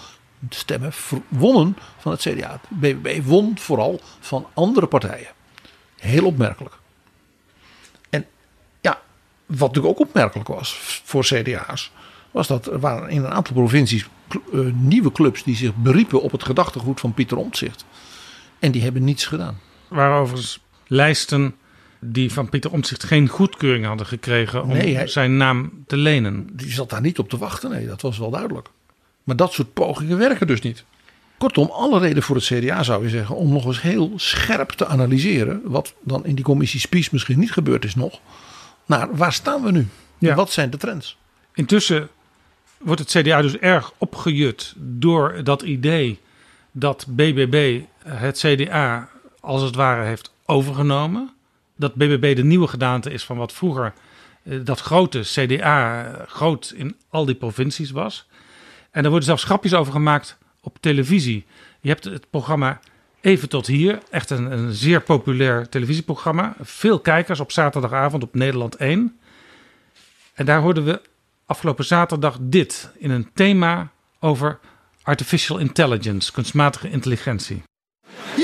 stemmen 0.48 0.92
verwonnen 0.92 1.76
van 1.98 2.12
het 2.12 2.20
CDA. 2.20 2.60
BBB 2.68 3.22
won 3.24 3.58
vooral 3.58 4.00
van 4.20 4.46
andere 4.54 4.86
partijen. 4.86 5.28
Heel 5.98 6.26
opmerkelijk. 6.26 6.74
En 8.10 8.26
ja, 8.80 9.00
wat 9.46 9.58
natuurlijk 9.68 10.00
ook 10.00 10.06
opmerkelijk 10.06 10.48
was 10.48 10.78
voor 11.04 11.22
CDA's, 11.22 11.90
was 12.30 12.46
dat 12.46 12.66
er 12.66 12.80
waren 12.80 13.08
in 13.08 13.24
een 13.24 13.32
aantal 13.32 13.54
provincies 13.54 14.06
uh, 14.52 14.72
nieuwe 14.74 15.12
clubs 15.12 15.42
die 15.42 15.56
zich 15.56 15.74
beriepen 15.74 16.22
op 16.22 16.32
het 16.32 16.44
gedachtegoed 16.44 17.00
van 17.00 17.14
Pieter 17.14 17.36
Omtzigt. 17.36 17.84
En 18.62 18.70
die 18.70 18.82
hebben 18.82 19.04
niets 19.04 19.26
gedaan. 19.26 19.60
Waarover 19.88 20.56
lijsten 20.86 21.54
die 22.00 22.32
van 22.32 22.48
Pieter 22.48 22.72
Omtzigt 22.72 23.04
geen 23.04 23.28
goedkeuring 23.28 23.84
hadden 23.84 24.06
gekregen 24.06 24.62
om 24.62 24.68
nee, 24.68 25.06
zijn 25.06 25.36
naam 25.36 25.84
te 25.86 25.96
lenen. 25.96 26.46
Die 26.52 26.72
zat 26.72 26.90
daar 26.90 27.00
niet 27.00 27.18
op 27.18 27.28
te 27.28 27.38
wachten, 27.38 27.70
nee, 27.70 27.86
dat 27.86 28.00
was 28.00 28.18
wel 28.18 28.30
duidelijk. 28.30 28.68
Maar 29.22 29.36
dat 29.36 29.52
soort 29.52 29.72
pogingen 29.72 30.18
werken 30.18 30.46
dus 30.46 30.60
niet. 30.60 30.84
Kortom, 31.38 31.70
alle 31.70 31.98
reden 31.98 32.22
voor 32.22 32.36
het 32.36 32.44
CDA 32.44 32.82
zou 32.82 33.02
je 33.02 33.08
zeggen 33.08 33.36
om 33.36 33.52
nog 33.52 33.66
eens 33.66 33.82
heel 33.82 34.12
scherp 34.16 34.70
te 34.70 34.86
analyseren. 34.86 35.60
Wat 35.64 35.94
dan 36.02 36.26
in 36.26 36.34
die 36.34 36.44
commissie 36.44 36.80
Spies 36.80 37.10
misschien 37.10 37.38
niet 37.38 37.52
gebeurd 37.52 37.84
is 37.84 37.94
nog. 37.94 38.20
Naar 38.86 39.16
waar 39.16 39.32
staan 39.32 39.62
we 39.62 39.70
nu? 39.70 39.88
Ja. 40.18 40.34
Wat 40.34 40.52
zijn 40.52 40.70
de 40.70 40.76
trends? 40.76 41.18
Intussen 41.54 42.08
wordt 42.78 43.00
het 43.00 43.10
CDA 43.10 43.42
dus 43.42 43.56
erg 43.56 43.92
opgejut 43.98 44.74
door 44.76 45.44
dat 45.44 45.62
idee 45.62 46.18
dat 46.72 47.06
BBB 47.08 47.82
het 48.04 48.38
CDA 48.38 49.08
als 49.40 49.62
het 49.62 49.74
ware 49.74 50.04
heeft 50.04 50.32
overgenomen. 50.46 51.30
Dat 51.76 51.94
BBB 51.94 52.36
de 52.36 52.44
nieuwe 52.44 52.68
gedaante 52.68 53.10
is 53.10 53.24
van 53.24 53.36
wat 53.36 53.52
vroeger 53.52 53.92
eh, 54.42 54.58
dat 54.64 54.80
grote 54.80 55.20
CDA 55.20 56.04
groot 56.26 56.72
in 56.76 56.96
al 57.08 57.24
die 57.24 57.34
provincies 57.34 57.90
was. 57.90 58.26
En 58.90 59.02
er 59.02 59.08
worden 59.08 59.26
zelfs 59.26 59.44
grapjes 59.44 59.74
over 59.74 59.92
gemaakt 59.92 60.38
op 60.60 60.76
televisie. 60.80 61.44
Je 61.80 61.88
hebt 61.88 62.04
het 62.04 62.30
programma 62.30 62.80
Even 63.22 63.48
tot 63.48 63.66
hier, 63.66 63.98
echt 64.10 64.30
een, 64.30 64.52
een 64.52 64.72
zeer 64.72 65.00
populair 65.00 65.68
televisieprogramma. 65.68 66.54
Veel 66.60 67.00
kijkers 67.00 67.40
op 67.40 67.52
zaterdagavond 67.52 68.22
op 68.22 68.34
Nederland 68.34 68.76
1. 68.76 69.18
En 70.34 70.46
daar 70.46 70.60
hoorden 70.60 70.84
we 70.84 71.00
afgelopen 71.46 71.84
zaterdag 71.84 72.38
dit 72.40 72.90
in 72.98 73.10
een 73.10 73.30
thema 73.34 73.90
over 74.20 74.58
artificial 75.02 75.60
intelligence, 75.60 76.32
kunstmatige 76.32 76.90
intelligentie. 76.90 77.62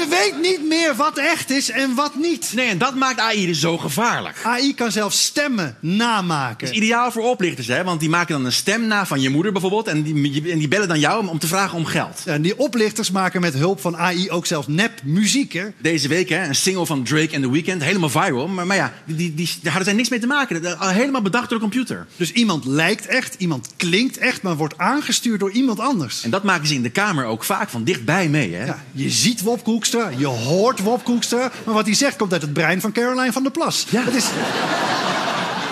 Je 0.08 0.30
weet 0.32 0.40
niet 0.42 0.68
meer 0.68 0.96
wat 0.96 1.18
echt 1.18 1.50
is 1.50 1.70
en 1.70 1.94
wat 1.94 2.14
niet. 2.14 2.52
Nee, 2.54 2.68
en 2.68 2.78
dat 2.78 2.94
maakt 2.94 3.20
AI 3.20 3.46
dus 3.46 3.60
zo 3.60 3.78
gevaarlijk. 3.78 4.36
AI 4.42 4.74
kan 4.74 4.92
zelfs 4.92 5.24
stemmen 5.24 5.76
namaken. 5.80 6.66
Dat 6.66 6.76
is 6.76 6.82
ideaal 6.82 7.12
voor 7.12 7.22
oplichters, 7.22 7.66
hè? 7.66 7.84
Want 7.84 8.00
die 8.00 8.08
maken 8.08 8.34
dan 8.34 8.44
een 8.44 8.52
stem 8.52 8.86
na 8.86 9.06
van 9.06 9.20
je 9.20 9.30
moeder 9.30 9.52
bijvoorbeeld. 9.52 9.86
En 9.86 10.02
die, 10.02 10.52
en 10.52 10.58
die 10.58 10.68
bellen 10.68 10.88
dan 10.88 10.98
jou 10.98 11.20
om, 11.20 11.28
om 11.28 11.38
te 11.38 11.46
vragen 11.46 11.78
om 11.78 11.84
geld. 11.84 12.22
Ja, 12.24 12.32
en 12.32 12.42
die 12.42 12.58
oplichters 12.58 13.10
maken 13.10 13.40
met 13.40 13.54
hulp 13.54 13.80
van 13.80 13.96
AI 13.96 14.30
ook 14.30 14.46
zelfs 14.46 14.66
nep 14.66 15.00
muziek, 15.04 15.52
hè? 15.52 15.66
Deze 15.78 16.08
week, 16.08 16.28
hè? 16.28 16.46
Een 16.46 16.54
single 16.54 16.86
van 16.86 17.04
Drake 17.04 17.34
en 17.34 17.42
The 17.42 17.50
Weeknd. 17.50 17.82
Helemaal 17.82 18.08
viral. 18.08 18.48
Maar, 18.48 18.66
maar 18.66 18.76
ja, 18.76 18.92
die, 19.04 19.16
die, 19.16 19.34
die, 19.34 19.48
daar 19.62 19.72
hadden 19.72 19.84
zij 19.84 19.96
niks 19.96 20.08
mee 20.08 20.20
te 20.20 20.26
maken. 20.26 20.76
Helemaal 20.78 21.22
bedacht 21.22 21.48
door 21.48 21.58
de 21.58 21.64
computer. 21.64 22.06
Dus 22.16 22.32
iemand 22.32 22.64
lijkt 22.64 23.06
echt, 23.06 23.34
iemand 23.38 23.68
klinkt 23.76 24.18
echt, 24.18 24.42
maar 24.42 24.56
wordt 24.56 24.78
aangestuurd 24.78 25.40
door 25.40 25.50
iemand 25.50 25.80
anders. 25.80 26.22
En 26.22 26.30
dat 26.30 26.42
maken 26.42 26.66
ze 26.66 26.74
in 26.74 26.82
de 26.82 26.90
Kamer 26.90 27.24
ook 27.24 27.44
vaak 27.44 27.68
van 27.68 27.84
dichtbij 27.84 28.28
mee, 28.28 28.54
hè? 28.54 28.64
Ja, 28.64 28.84
je 28.92 29.10
ziet 29.10 29.42
Wopke 29.42 29.70
Hoekstra, 29.70 29.97
je 30.06 30.26
hoort 30.26 30.82
Wopke 30.82 31.10
Hoekstra, 31.10 31.50
maar 31.64 31.74
wat 31.74 31.86
hij 31.86 31.94
zegt 31.94 32.16
komt 32.16 32.32
uit 32.32 32.42
het 32.42 32.52
brein 32.52 32.80
van 32.80 32.92
Caroline 32.92 33.32
van 33.32 33.42
der 33.42 33.52
Plas. 33.52 33.86
Ja. 33.90 34.04
Het 34.04 34.14
is, 34.14 34.28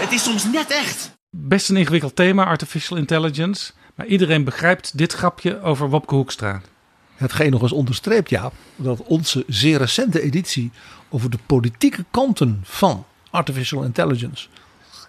het 0.02 0.12
is 0.12 0.22
soms 0.22 0.44
net 0.44 0.70
echt. 0.70 1.10
Best 1.30 1.68
een 1.68 1.76
ingewikkeld 1.76 2.16
thema, 2.16 2.44
artificial 2.44 2.98
intelligence. 2.98 3.72
Maar 3.94 4.06
iedereen 4.06 4.44
begrijpt 4.44 4.98
dit 4.98 5.12
grapje 5.12 5.62
over 5.62 5.88
Wopke 5.88 6.14
Hoekstra. 6.14 6.60
Hetgeen 7.14 7.50
nog 7.50 7.62
eens 7.62 7.72
onderstreept, 7.72 8.30
Jaap, 8.30 8.52
dat 8.76 9.02
onze 9.02 9.44
zeer 9.46 9.78
recente 9.78 10.20
editie 10.20 10.70
over 11.08 11.30
de 11.30 11.38
politieke 11.46 12.04
kanten 12.10 12.60
van 12.64 13.04
artificial 13.30 13.82
intelligence. 13.82 14.48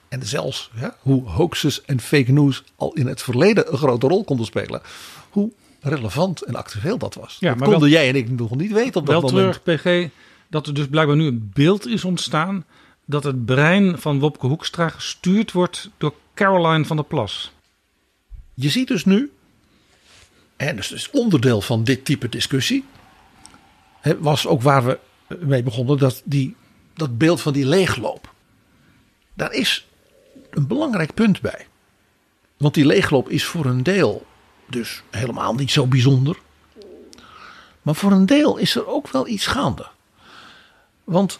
En 0.10 0.26
zelfs 0.26 0.72
ja, 0.80 0.96
hoe 1.02 1.30
hoaxes 1.30 1.82
en 1.82 2.02
fake 2.02 2.32
news 2.32 2.64
al 2.76 2.94
in 2.94 3.08
het 3.08 3.22
verleden 3.22 3.72
een 3.72 3.78
grote 3.78 4.08
rol 4.08 4.24
konden 4.24 4.46
spelen. 4.46 4.82
Hoe 5.30 5.52
relevant 5.82 6.42
en 6.42 6.56
actueel 6.56 6.98
dat 6.98 7.16
was. 7.16 7.38
Ja, 7.40 7.50
dat 7.50 7.60
maar 7.60 7.70
konden 7.70 7.90
jij 7.90 8.10
en 8.10 8.16
ik 8.16 8.30
nog 8.30 8.56
niet 8.56 8.72
weten 8.72 9.00
op 9.00 9.06
dat 9.06 9.22
wel 9.22 9.32
moment. 9.32 9.62
Wel 9.64 9.76
PG, 9.78 10.10
dat 10.48 10.68
er 10.68 10.74
dus 10.74 10.88
blijkbaar 10.88 11.16
nu 11.16 11.26
een 11.26 11.52
beeld 11.54 11.88
is 11.88 12.04
ontstaan... 12.04 12.66
dat 13.06 13.24
het 13.24 13.46
brein 13.46 14.00
van 14.00 14.20
Wopke 14.20 14.48
Hoekstra 14.48 14.90
gestuurd 14.90 15.52
wordt 15.52 15.90
door 15.98 16.14
Caroline 16.34 16.86
van 16.86 16.96
der 16.96 17.06
Plas. 17.06 17.52
Je 18.54 18.70
ziet 18.70 18.88
dus 18.88 19.06
nu, 19.06 19.32
en 20.56 20.76
dus 20.76 20.92
is 20.92 21.10
onderdeel 21.12 21.62
van 21.62 21.84
dit 21.84 22.06
type 22.06 22.30
discussie... 22.30 22.86
was 24.20 24.48
ook 24.48 24.62
waar 24.62 24.86
we 24.86 25.00
mee 25.40 25.64
begonnen, 25.64 25.98
dat, 25.98 26.22
die, 26.26 26.56
dat 26.94 27.18
beeld 27.18 27.42
van 27.42 27.54
die 27.54 27.66
leegloop. 27.66 28.34
Daar 29.34 29.54
is 29.54 29.88
een 30.50 30.68
belangrijk 30.68 31.14
punt 31.14 31.42
bij. 31.42 31.68
Want 32.58 32.74
die 32.74 32.86
leegloop 32.86 33.30
is 33.30 33.46
voor 33.46 33.66
een 33.66 33.84
deel 33.84 34.26
dus 34.68 35.02
helemaal 35.10 35.54
niet 35.54 35.72
zo 35.72 35.88
bijzonder. 35.88 36.38
Maar 37.82 37.96
voor 37.96 38.12
een 38.12 38.26
deel 38.26 38.58
is 38.58 38.76
er 38.76 38.88
ook 38.88 39.10
wel 39.10 39.28
iets 39.28 39.48
gaande. 39.48 39.88
Want 41.04 41.40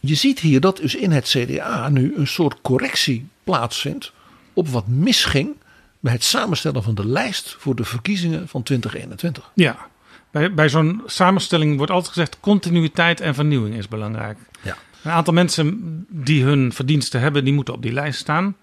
je 0.00 0.14
ziet 0.14 0.38
hier 0.38 0.60
dat 0.60 0.76
dus 0.76 0.94
in 0.94 1.10
het 1.10 1.24
CDA 1.24 1.88
nu 1.88 2.14
een 2.16 2.26
soort 2.26 2.60
correctie 2.62 3.26
plaatsvindt 3.44 4.12
op 4.52 4.68
wat 4.68 4.86
misging 4.86 5.56
bij 6.00 6.12
het 6.12 6.24
samenstellen 6.24 6.82
van 6.82 6.94
de 6.94 7.06
lijst 7.06 7.56
voor 7.58 7.74
de 7.74 7.84
verkiezingen 7.84 8.48
van 8.48 8.62
2021. 8.62 9.50
Ja, 9.54 9.76
bij, 10.30 10.54
bij 10.54 10.68
zo'n 10.68 11.02
samenstelling 11.06 11.76
wordt 11.76 11.92
altijd 11.92 12.12
gezegd 12.12 12.40
continuïteit 12.40 13.20
en 13.20 13.34
vernieuwing 13.34 13.76
is 13.76 13.88
belangrijk. 13.88 14.38
Ja. 14.62 14.76
Een 15.02 15.10
aantal 15.10 15.34
mensen 15.34 16.06
die 16.08 16.44
hun 16.44 16.72
verdiensten 16.72 17.20
hebben, 17.20 17.44
die 17.44 17.54
moeten 17.54 17.74
op 17.74 17.82
die 17.82 17.92
lijst 17.92 18.18
staan. 18.18 18.56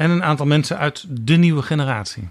En 0.00 0.10
een 0.10 0.24
aantal 0.24 0.46
mensen 0.46 0.78
uit 0.78 1.04
de 1.08 1.36
nieuwe 1.36 1.62
generatie. 1.62 2.28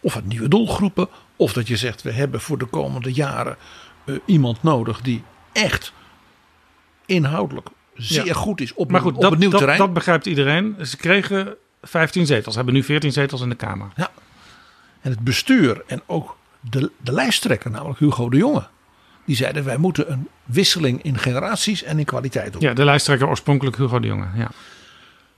Of 0.00 0.14
uit 0.14 0.26
nieuwe 0.26 0.48
doelgroepen. 0.48 1.08
Of 1.36 1.52
dat 1.52 1.68
je 1.68 1.76
zegt, 1.76 2.02
we 2.02 2.12
hebben 2.12 2.40
voor 2.40 2.58
de 2.58 2.64
komende 2.64 3.12
jaren 3.12 3.56
uh, 4.04 4.18
iemand 4.24 4.62
nodig 4.62 5.00
die 5.00 5.22
echt 5.52 5.92
inhoudelijk 7.06 7.68
zeer 7.94 8.26
ja. 8.26 8.32
goed 8.32 8.60
is 8.60 8.74
op, 8.74 8.90
maar 8.90 9.00
goed, 9.00 9.14
op 9.14 9.20
dat, 9.20 9.32
een 9.32 9.38
nieuw 9.38 9.50
dat, 9.50 9.58
terrein. 9.58 9.78
Dat 9.78 9.92
begrijpt 9.92 10.26
iedereen. 10.26 10.76
Ze 10.86 10.96
kregen 10.96 11.54
15 11.82 12.26
zetels, 12.26 12.54
hebben 12.54 12.74
nu 12.74 12.82
14 12.82 13.12
zetels 13.12 13.40
in 13.40 13.48
de 13.48 13.54
Kamer. 13.54 13.88
Ja. 13.96 14.10
En 15.00 15.10
het 15.10 15.20
bestuur 15.20 15.82
en 15.86 16.02
ook 16.06 16.36
de, 16.60 16.90
de 16.96 17.12
lijsttrekker, 17.12 17.70
namelijk 17.70 17.98
Hugo 17.98 18.28
de 18.28 18.36
Jonge. 18.36 18.66
Die 19.24 19.36
zeiden 19.36 19.64
wij 19.64 19.76
moeten 19.76 20.12
een 20.12 20.28
wisseling 20.44 21.02
in 21.02 21.18
generaties 21.18 21.82
en 21.82 21.98
in 21.98 22.04
kwaliteit 22.04 22.52
doen. 22.52 22.62
Ja, 22.62 22.72
de 22.72 22.84
lijsttrekker 22.84 23.28
oorspronkelijk 23.28 23.76
Hugo 23.76 24.00
de 24.00 24.06
Jonge. 24.06 24.26
Ja. 24.34 24.50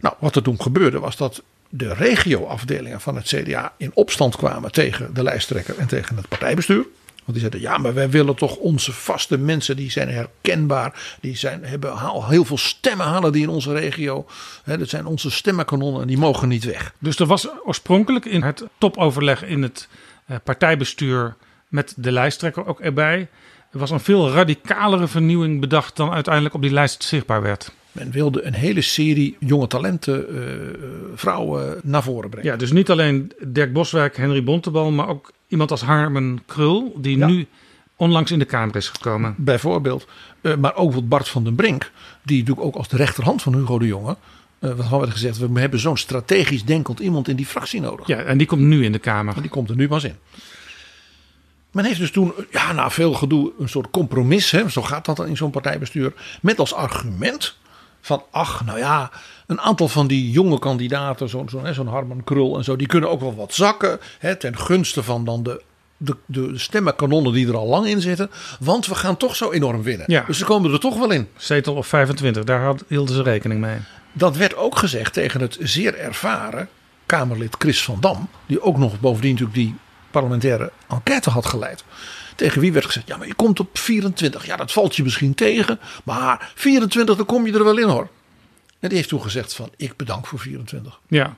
Nou, 0.04 0.16
wat 0.18 0.36
er 0.36 0.42
toen 0.42 0.60
gebeurde 0.60 0.98
was 0.98 1.16
dat 1.16 1.42
de 1.68 1.94
regioafdelingen 1.94 3.00
van 3.00 3.16
het 3.16 3.26
CDA 3.26 3.72
in 3.76 3.90
opstand 3.94 4.36
kwamen 4.36 4.72
tegen 4.72 5.14
de 5.14 5.22
lijsttrekker 5.22 5.78
en 5.78 5.86
tegen 5.86 6.16
het 6.16 6.28
partijbestuur. 6.28 6.86
Want 7.14 7.38
die 7.38 7.38
zeiden, 7.38 7.60
ja, 7.60 7.78
maar 7.78 7.94
wij 7.94 8.10
willen 8.10 8.34
toch 8.34 8.56
onze 8.56 8.92
vaste 8.92 9.38
mensen, 9.38 9.76
die 9.76 9.90
zijn 9.90 10.08
herkenbaar. 10.08 11.16
Die 11.20 11.36
zijn, 11.36 11.64
hebben 11.64 11.98
al 11.98 12.28
heel 12.28 12.44
veel 12.44 12.58
stemmen 12.58 13.06
halen 13.06 13.32
die 13.32 13.42
in 13.42 13.48
onze 13.48 13.72
regio. 13.72 14.26
Hè, 14.64 14.78
dat 14.78 14.88
zijn 14.88 15.06
onze 15.06 15.30
stemmenkanonnen 15.30 16.00
en 16.00 16.06
die 16.06 16.18
mogen 16.18 16.48
niet 16.48 16.64
weg. 16.64 16.94
Dus 16.98 17.18
er 17.18 17.26
was 17.26 17.48
oorspronkelijk 17.64 18.24
in 18.24 18.42
het 18.42 18.64
topoverleg 18.78 19.44
in 19.44 19.62
het 19.62 19.88
uh, 20.26 20.36
partijbestuur 20.44 21.36
met 21.68 21.94
de 21.96 22.12
lijsttrekker 22.12 22.66
ook 22.66 22.80
erbij. 22.80 23.28
Er 23.72 23.78
was 23.78 23.90
een 23.90 24.00
veel 24.00 24.30
radicalere 24.30 25.06
vernieuwing 25.06 25.60
bedacht 25.60 25.96
dan 25.96 26.12
uiteindelijk 26.12 26.54
op 26.54 26.62
die 26.62 26.72
lijst 26.72 27.02
zichtbaar 27.02 27.42
werd. 27.42 27.72
Men 27.94 28.10
wilde 28.10 28.44
een 28.44 28.54
hele 28.54 28.80
serie 28.80 29.36
jonge 29.38 29.66
talenten, 29.66 30.34
uh, 30.34 30.40
vrouwen 31.14 31.80
naar 31.82 32.02
voren 32.02 32.30
brengen. 32.30 32.50
Ja, 32.50 32.56
dus 32.56 32.72
niet 32.72 32.90
alleen 32.90 33.32
Dirk 33.46 33.72
Boswijk, 33.72 34.16
Henry 34.16 34.44
Bontebal, 34.44 34.90
maar 34.90 35.08
ook 35.08 35.32
iemand 35.48 35.70
als 35.70 35.82
Harmen 35.82 36.42
Krul, 36.46 36.96
die 36.96 37.18
ja. 37.18 37.26
nu 37.26 37.46
onlangs 37.96 38.30
in 38.30 38.38
de 38.38 38.44
Kamer 38.44 38.76
is 38.76 38.88
gekomen. 38.88 39.34
Bijvoorbeeld. 39.38 40.06
Uh, 40.40 40.56
maar 40.56 40.76
ook 40.76 41.08
Bart 41.08 41.28
van 41.28 41.44
den 41.44 41.54
Brink, 41.54 41.90
die 42.22 42.38
natuurlijk 42.38 42.66
ook 42.66 42.74
als 42.74 42.88
de 42.88 42.96
rechterhand 42.96 43.42
van 43.42 43.54
Hugo 43.54 43.78
de 43.78 43.86
Jonge. 43.86 44.16
Uh, 44.60 44.90
wat 44.90 45.00
werd 45.00 45.12
gezegd, 45.12 45.38
we 45.38 45.60
hebben 45.60 45.80
zo'n 45.80 45.96
strategisch 45.96 46.64
denkend 46.64 46.98
iemand 47.00 47.28
in 47.28 47.36
die 47.36 47.46
fractie 47.46 47.80
nodig. 47.80 48.06
Ja, 48.06 48.18
en 48.18 48.38
die 48.38 48.46
komt 48.46 48.60
nu 48.60 48.84
in 48.84 48.92
de 48.92 48.98
Kamer. 48.98 49.34
En 49.36 49.40
die 49.40 49.50
komt 49.50 49.70
er 49.70 49.76
nu 49.76 49.88
pas 49.88 50.04
in. 50.04 50.16
Men 51.70 51.84
heeft 51.84 51.98
dus 51.98 52.10
toen, 52.10 52.32
ja, 52.50 52.72
na 52.72 52.90
veel 52.90 53.12
gedoe, 53.12 53.52
een 53.58 53.68
soort 53.68 53.90
compromis, 53.90 54.50
hè, 54.50 54.68
zo 54.68 54.82
gaat 54.82 55.04
dat 55.04 55.16
dan 55.16 55.26
in 55.26 55.36
zo'n 55.36 55.50
partijbestuur, 55.50 56.12
met 56.42 56.58
als 56.58 56.74
argument 56.74 57.56
van, 58.04 58.22
ach, 58.30 58.64
nou 58.64 58.78
ja, 58.78 59.10
een 59.46 59.60
aantal 59.60 59.88
van 59.88 60.06
die 60.06 60.30
jonge 60.30 60.58
kandidaten, 60.58 61.28
zo'n 61.28 61.48
zo, 61.48 61.72
zo 61.72 61.86
Harman 61.86 62.24
Krul 62.24 62.56
en 62.56 62.64
zo, 62.64 62.76
die 62.76 62.86
kunnen 62.86 63.10
ook 63.10 63.20
wel 63.20 63.34
wat 63.34 63.54
zakken, 63.54 64.00
hè, 64.18 64.36
ten 64.36 64.58
gunste 64.58 65.02
van 65.02 65.24
dan 65.24 65.42
de, 65.42 65.62
de, 65.96 66.16
de 66.26 66.58
stemmenkanonnen 66.58 67.32
die 67.32 67.48
er 67.48 67.56
al 67.56 67.66
lang 67.66 67.86
in 67.86 68.00
zitten, 68.00 68.30
want 68.60 68.86
we 68.86 68.94
gaan 68.94 69.16
toch 69.16 69.36
zo 69.36 69.50
enorm 69.52 69.82
winnen. 69.82 70.06
Ja. 70.08 70.24
Dus 70.26 70.38
ze 70.38 70.44
komen 70.44 70.72
er 70.72 70.80
toch 70.80 70.98
wel 70.98 71.10
in. 71.10 71.28
Zetel 71.36 71.74
of 71.74 71.86
25, 71.86 72.44
daar 72.44 72.60
had, 72.60 72.84
hielden 72.88 73.14
ze 73.14 73.22
rekening 73.22 73.60
mee. 73.60 73.78
Dat 74.12 74.36
werd 74.36 74.56
ook 74.56 74.76
gezegd 74.76 75.12
tegen 75.12 75.40
het 75.40 75.56
zeer 75.60 75.98
ervaren 75.98 76.68
Kamerlid 77.06 77.54
Chris 77.58 77.84
van 77.84 77.96
Dam, 78.00 78.28
die 78.46 78.62
ook 78.62 78.76
nog 78.76 79.00
bovendien 79.00 79.30
natuurlijk 79.30 79.58
die 79.58 79.74
parlementaire 80.10 80.72
enquête 80.88 81.30
had 81.30 81.46
geleid. 81.46 81.84
Tegen 82.34 82.60
wie 82.60 82.72
werd 82.72 82.86
gezegd: 82.86 83.08
Ja, 83.08 83.16
maar 83.16 83.26
je 83.26 83.34
komt 83.34 83.60
op 83.60 83.78
24. 83.78 84.46
Ja, 84.46 84.56
dat 84.56 84.72
valt 84.72 84.96
je 84.96 85.02
misschien 85.02 85.34
tegen. 85.34 85.78
Maar 86.04 86.52
24, 86.54 87.16
dan 87.16 87.26
kom 87.26 87.46
je 87.46 87.52
er 87.52 87.64
wel 87.64 87.78
in 87.78 87.88
hoor. 87.88 88.08
En 88.80 88.88
die 88.88 88.98
heeft 88.98 89.08
toen 89.08 89.22
gezegd: 89.22 89.54
van 89.54 89.70
Ik 89.76 89.96
bedank 89.96 90.26
voor 90.26 90.38
24. 90.38 91.00
Ja, 91.08 91.36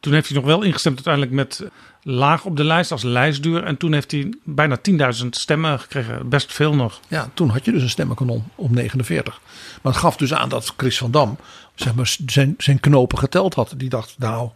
toen 0.00 0.12
heeft 0.12 0.28
hij 0.28 0.36
nog 0.36 0.46
wel 0.46 0.62
ingestemd 0.62 1.06
uiteindelijk 1.06 1.34
met 1.34 1.70
laag 2.02 2.44
op 2.44 2.56
de 2.56 2.64
lijst 2.64 2.92
als 2.92 3.02
lijstduur. 3.02 3.64
En 3.64 3.76
toen 3.76 3.92
heeft 3.92 4.10
hij 4.10 4.34
bijna 4.44 4.78
10.000 5.22 5.28
stemmen 5.30 5.80
gekregen. 5.80 6.28
Best 6.28 6.52
veel 6.52 6.74
nog. 6.74 7.00
Ja, 7.08 7.30
toen 7.34 7.48
had 7.48 7.64
je 7.64 7.72
dus 7.72 7.82
een 7.82 7.90
stemmenkanon 7.90 8.44
op 8.54 8.70
49. 8.70 9.40
Maar 9.82 9.92
het 9.92 10.02
gaf 10.02 10.16
dus 10.16 10.34
aan 10.34 10.48
dat 10.48 10.74
Chris 10.76 10.98
van 10.98 11.10
Dam 11.10 11.36
zeg 11.74 11.94
maar, 11.94 12.16
zijn, 12.26 12.54
zijn 12.58 12.80
knopen 12.80 13.18
geteld 13.18 13.54
had. 13.54 13.74
Die 13.76 13.88
dacht: 13.88 14.14
Nou, 14.18 14.50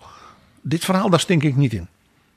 dit 0.62 0.84
verhaal, 0.84 1.10
daar 1.10 1.20
stink 1.20 1.42
ik 1.42 1.56
niet 1.56 1.72
in. 1.72 1.88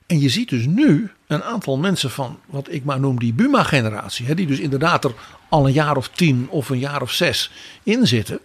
En 0.08 0.20
je 0.20 0.28
ziet 0.28 0.48
dus 0.48 0.66
nu 0.66 1.10
een 1.26 1.42
aantal 1.42 1.76
mensen 1.76 2.10
van 2.10 2.38
wat 2.46 2.72
ik 2.72 2.84
maar 2.84 3.00
noem 3.00 3.18
die 3.18 3.32
Buma-generatie, 3.32 4.34
die 4.34 4.46
dus 4.46 4.58
inderdaad 4.58 5.04
er 5.04 5.12
al 5.48 5.66
een 5.66 5.72
jaar 5.72 5.96
of 5.96 6.08
tien 6.08 6.46
of 6.50 6.68
een 6.68 6.78
jaar 6.78 7.02
of 7.02 7.12
zes 7.12 7.50
in 7.82 8.06
zitten, 8.06 8.38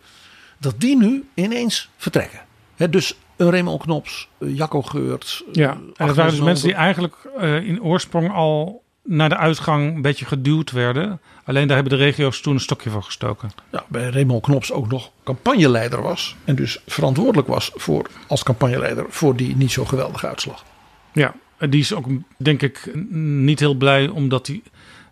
dat 0.60 0.74
die 0.78 0.98
nu 0.98 1.28
ineens 1.34 1.90
vertrekken. 1.98 2.40
He, 2.76 2.90
dus 2.90 3.16
een 3.36 3.50
Raymond 3.50 3.82
Knops, 3.82 4.28
Jacco 4.40 4.82
Geurts. 4.82 5.44
Ja, 5.52 5.72
en 5.96 6.08
dat 6.08 6.16
waren 6.16 6.32
dus 6.32 6.42
mensen 6.42 6.68
die 6.68 6.76
eigenlijk 6.76 7.16
uh, 7.40 7.68
in 7.68 7.84
oorsprong 7.84 8.32
al 8.32 8.84
naar 9.04 9.30
de 9.30 9.38
uitgang 9.38 9.96
een 9.96 10.02
beetje 10.02 10.26
geduwd 10.26 10.72
werden. 10.72 11.22
Alleen 11.44 11.68
daar 11.68 11.76
hebben 11.78 11.98
de 11.98 12.04
regio's 12.04 12.42
toen 12.42 12.54
een 12.54 12.60
stokje 12.60 12.90
voor 12.90 13.04
gestoken. 13.04 13.52
Ja, 13.72 13.86
bij 13.88 14.10
Raymond 14.10 14.44
Knops 14.44 14.72
ook 14.72 14.88
nog 14.88 15.12
campagneleider 15.24 16.02
was. 16.02 16.36
En 16.46 16.56
dus 16.56 16.82
verantwoordelijk 16.88 17.48
was 17.48 17.72
voor, 17.74 18.10
als 18.28 18.44
campagneleider 18.44 19.06
voor 19.10 19.36
die 19.36 19.56
niet 19.56 19.72
zo 19.72 19.86
geweldige 19.86 20.28
uitslag. 20.28 20.64
Ja, 21.12 21.34
die 21.70 21.80
is 21.80 21.94
ook, 21.94 22.08
denk 22.38 22.62
ik, 22.62 22.90
niet 23.12 23.60
heel 23.60 23.74
blij 23.74 24.08
omdat 24.08 24.48
hij 24.48 24.62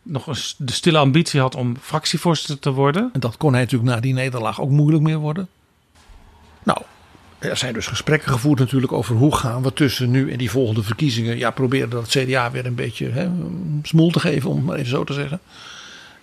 nog 0.04 0.28
eens 0.28 0.56
de 0.58 0.72
stille 0.72 0.98
ambitie 0.98 1.40
had 1.40 1.56
om 1.56 1.78
fractievoorzitter 1.82 2.60
te 2.60 2.72
worden. 2.72 3.10
En 3.14 3.20
dat 3.20 3.38
kon 3.38 3.52
hij 3.52 3.62
natuurlijk 3.62 3.92
na 3.92 4.00
die 4.00 4.14
nederlaag 4.14 4.62
ook 4.62 4.70
moeilijk 4.70 5.04
meer 5.04 5.18
worden. 5.18 5.48
Nou, 6.64 6.82
er 7.40 7.58
zijn 7.58 7.74
dus 7.74 7.88
gesprekken 7.88 8.32
gevoerd 8.32 8.60
natuurlijk 8.60 8.92
over 8.92 9.16
hoe 9.16 9.36
gaan 9.36 9.64
we 9.64 9.74
tussen 9.74 10.12
nu 10.12 10.32
en 10.32 10.38
die 10.38 10.52
volgende 10.52 10.84
verkiezingen. 10.84 11.38
Ja, 11.38 11.52
proberen 11.52 11.90
dat 11.90 12.08
CDA 12.08 12.52
weer 12.52 12.66
een 12.66 12.76
beetje 12.76 13.10
hè, 13.10 13.30
smoel 13.84 14.12
te 14.12 14.20
geven, 14.20 14.50
om 14.50 14.64
maar 14.64 14.76
even 14.76 14.90
zo 14.90 15.04
te 15.04 15.14
zeggen. 15.14 15.40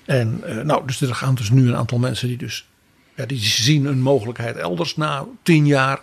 En 0.05 0.43
uh, 0.47 0.57
nou, 0.57 0.87
dus 0.87 1.01
er 1.01 1.15
gaan 1.15 1.35
dus 1.35 1.51
nu 1.51 1.69
een 1.69 1.77
aantal 1.77 1.99
mensen 1.99 2.29
die 2.29 2.37
dus, 2.37 2.67
ja, 3.15 3.27
die 3.27 3.39
zien 3.39 3.85
een 3.85 4.01
mogelijkheid 4.01 4.57
elders 4.57 4.97
na 4.97 5.25
tien 5.43 5.67
jaar. 5.67 6.01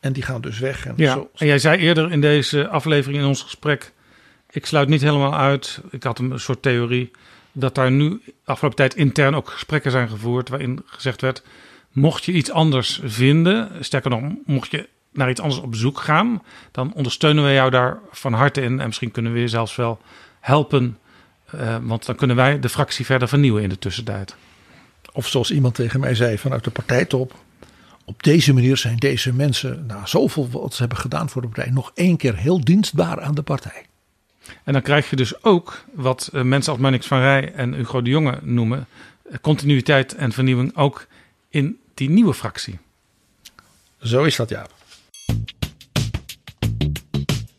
En 0.00 0.12
die 0.12 0.22
gaan 0.22 0.40
dus 0.40 0.58
weg. 0.58 0.86
En, 0.86 0.94
ja, 0.96 1.12
zo, 1.12 1.30
en 1.36 1.46
jij 1.46 1.58
zei 1.58 1.78
eerder 1.78 2.12
in 2.12 2.20
deze 2.20 2.68
aflevering 2.68 3.20
in 3.22 3.28
ons 3.28 3.42
gesprek... 3.42 3.92
ik 4.50 4.66
sluit 4.66 4.88
niet 4.88 5.00
helemaal 5.00 5.36
uit, 5.36 5.80
ik 5.90 6.02
had 6.02 6.18
een 6.18 6.40
soort 6.40 6.62
theorie... 6.62 7.10
dat 7.52 7.74
daar 7.74 7.90
nu 7.90 8.22
afgelopen 8.44 8.78
tijd 8.78 8.94
intern 8.94 9.34
ook 9.34 9.50
gesprekken 9.50 9.90
zijn 9.90 10.08
gevoerd... 10.08 10.48
waarin 10.48 10.82
gezegd 10.84 11.20
werd, 11.20 11.42
mocht 11.90 12.24
je 12.24 12.32
iets 12.32 12.50
anders 12.50 13.00
vinden... 13.04 13.84
sterker 13.84 14.10
nog, 14.10 14.22
mocht 14.46 14.70
je 14.70 14.88
naar 15.12 15.30
iets 15.30 15.40
anders 15.40 15.60
op 15.60 15.74
zoek 15.74 15.98
gaan... 15.98 16.42
dan 16.70 16.94
ondersteunen 16.94 17.44
we 17.44 17.52
jou 17.52 17.70
daar 17.70 17.98
van 18.10 18.32
harte 18.32 18.60
in... 18.60 18.80
en 18.80 18.86
misschien 18.86 19.10
kunnen 19.10 19.32
we 19.32 19.40
je 19.40 19.48
zelfs 19.48 19.76
wel 19.76 20.00
helpen... 20.40 20.98
Uh, 21.54 21.76
want 21.82 22.06
dan 22.06 22.14
kunnen 22.14 22.36
wij 22.36 22.60
de 22.60 22.68
fractie 22.68 23.04
verder 23.04 23.28
vernieuwen 23.28 23.62
in 23.62 23.68
de 23.68 23.78
tussentijd. 23.78 24.36
Of 25.12 25.28
zoals 25.28 25.50
iemand 25.50 25.74
tegen 25.74 26.00
mij 26.00 26.14
zei 26.14 26.38
vanuit 26.38 26.64
de 26.64 26.70
partijtop 26.70 27.34
op 28.04 28.22
deze 28.22 28.54
manier 28.54 28.76
zijn 28.76 28.96
deze 28.96 29.32
mensen, 29.32 29.86
na 29.86 30.06
zoveel 30.06 30.50
wat 30.50 30.74
ze 30.74 30.80
hebben 30.80 30.98
gedaan 30.98 31.28
voor 31.28 31.42
de 31.42 31.48
partij, 31.48 31.72
nog 31.72 31.90
één 31.94 32.16
keer 32.16 32.36
heel 32.36 32.60
dienstbaar 32.60 33.20
aan 33.20 33.34
de 33.34 33.42
partij. 33.42 33.86
En 34.64 34.72
dan 34.72 34.82
krijg 34.82 35.10
je 35.10 35.16
dus 35.16 35.44
ook 35.44 35.84
wat 35.94 36.30
mensen 36.32 36.72
als 36.72 36.80
Manix 36.80 37.06
van 37.06 37.18
Rij 37.18 37.52
en 37.52 37.74
Hugo 37.74 38.02
de 38.02 38.10
Jonge 38.10 38.38
noemen: 38.42 38.86
continuïteit 39.40 40.14
en 40.14 40.32
vernieuwing 40.32 40.76
ook 40.76 41.06
in 41.48 41.78
die 41.94 42.10
nieuwe 42.10 42.34
fractie. 42.34 42.78
Zo 44.02 44.24
is 44.24 44.36
dat 44.36 44.48
ja. 44.48 44.66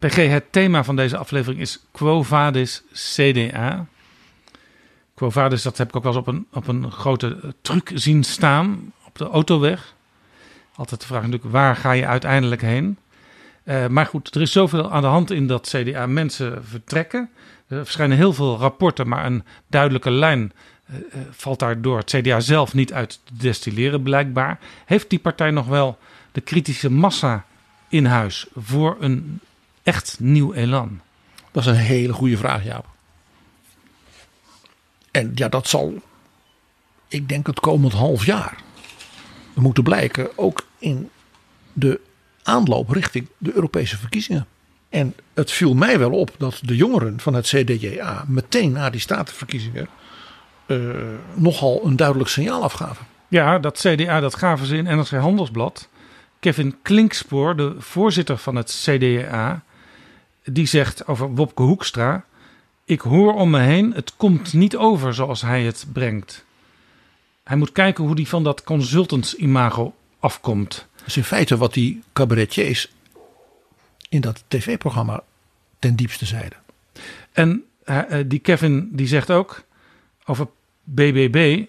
PG, 0.00 0.28
het 0.28 0.52
thema 0.52 0.84
van 0.84 0.96
deze 0.96 1.16
aflevering 1.16 1.60
is 1.60 1.80
Quo 1.90 2.22
Vadis 2.22 2.82
CDA. 2.92 3.86
Quo 5.14 5.30
Vadis, 5.30 5.62
dat 5.62 5.78
heb 5.78 5.88
ik 5.88 5.96
ook 5.96 6.02
wel 6.02 6.12
eens 6.12 6.20
op 6.20 6.26
een, 6.26 6.46
op 6.52 6.66
een 6.68 6.92
grote 6.92 7.54
truck 7.62 7.90
zien 7.94 8.24
staan 8.24 8.92
op 9.06 9.18
de 9.18 9.24
autoweg. 9.24 9.94
Altijd 10.74 11.00
de 11.00 11.06
vraag 11.06 11.22
natuurlijk, 11.22 11.52
waar 11.52 11.76
ga 11.76 11.92
je 11.92 12.06
uiteindelijk 12.06 12.60
heen? 12.60 12.98
Uh, 13.64 13.86
maar 13.86 14.06
goed, 14.06 14.34
er 14.34 14.40
is 14.40 14.52
zoveel 14.52 14.90
aan 14.90 15.02
de 15.02 15.08
hand 15.08 15.30
in 15.30 15.46
dat 15.46 15.68
CDA. 15.68 16.06
Mensen 16.06 16.64
vertrekken. 16.64 17.30
Er 17.66 17.84
verschijnen 17.84 18.16
heel 18.16 18.32
veel 18.32 18.56
rapporten, 18.56 19.08
maar 19.08 19.26
een 19.26 19.44
duidelijke 19.66 20.10
lijn 20.10 20.52
uh, 20.90 20.96
valt 21.30 21.58
daar 21.58 21.80
door 21.80 21.98
het 21.98 22.10
CDA 22.10 22.40
zelf 22.40 22.74
niet 22.74 22.92
uit 22.92 23.20
te 23.24 23.32
destilleren, 23.36 24.02
blijkbaar. 24.02 24.58
Heeft 24.84 25.10
die 25.10 25.18
partij 25.18 25.50
nog 25.50 25.66
wel 25.66 25.98
de 26.32 26.40
kritische 26.40 26.90
massa 26.90 27.44
in 27.88 28.04
huis 28.04 28.46
voor 28.54 28.96
een 29.00 29.40
echt 29.90 30.16
nieuw 30.20 30.52
elan? 30.52 31.00
Dat 31.50 31.62
is 31.62 31.68
een 31.68 31.74
hele 31.74 32.12
goede 32.12 32.36
vraag, 32.36 32.64
Jaap. 32.64 32.86
En 35.10 35.32
ja, 35.34 35.48
dat 35.48 35.68
zal, 35.68 35.94
ik 37.08 37.28
denk, 37.28 37.46
het 37.46 37.60
komend 37.60 37.92
half 37.92 38.24
jaar 38.24 38.62
moeten 39.54 39.82
blijken. 39.82 40.38
Ook 40.38 40.66
in 40.78 41.10
de 41.72 42.00
aanloop 42.42 42.90
richting 42.90 43.28
de 43.38 43.52
Europese 43.54 43.96
verkiezingen. 43.98 44.46
En 44.88 45.14
het 45.34 45.50
viel 45.50 45.74
mij 45.74 45.98
wel 45.98 46.12
op 46.12 46.34
dat 46.38 46.60
de 46.62 46.76
jongeren 46.76 47.20
van 47.20 47.34
het 47.34 47.46
CDJA 47.46 48.24
meteen 48.28 48.72
na 48.72 48.90
die 48.90 49.00
statenverkiezingen 49.00 49.88
uh, 50.66 50.94
nogal 51.34 51.80
een 51.84 51.96
duidelijk 51.96 52.30
signaal 52.30 52.62
afgaven. 52.62 53.06
Ja, 53.28 53.58
dat 53.58 53.78
CDA 53.78 54.20
dat 54.20 54.34
gaven 54.34 54.66
ze 54.66 54.76
in 54.76 54.84
NRC 54.84 55.10
Handelsblad. 55.10 55.88
Kevin 56.40 56.76
Klinkspoor, 56.82 57.56
de 57.56 57.74
voorzitter 57.78 58.36
van 58.36 58.56
het 58.56 58.82
CDA, 58.84 59.62
die 60.52 60.66
zegt 60.66 61.06
over 61.06 61.34
Wopke 61.34 61.62
Hoekstra: 61.62 62.24
Ik 62.84 63.00
hoor 63.00 63.34
om 63.34 63.50
me 63.50 63.60
heen, 63.60 63.92
het 63.92 64.12
komt 64.16 64.52
niet 64.52 64.76
over 64.76 65.14
zoals 65.14 65.42
hij 65.42 65.64
het 65.64 65.86
brengt. 65.92 66.44
Hij 67.42 67.56
moet 67.56 67.72
kijken 67.72 68.04
hoe 68.04 68.14
hij 68.14 68.26
van 68.26 68.44
dat 68.44 68.64
consultants-imago 68.64 69.94
afkomt. 70.18 70.86
Dat 70.96 71.06
is 71.06 71.16
in 71.16 71.24
feite 71.24 71.56
wat 71.56 71.74
die 71.74 72.02
cabaretiers 72.12 72.92
in 74.08 74.20
dat 74.20 74.44
tv-programma 74.48 75.22
ten 75.78 75.96
diepste 75.96 76.26
zeiden. 76.26 76.58
En 77.32 77.64
uh, 77.84 78.02
die 78.26 78.38
Kevin 78.38 78.88
die 78.92 79.06
zegt 79.06 79.30
ook 79.30 79.62
over 80.24 80.48
BBB. 80.84 81.64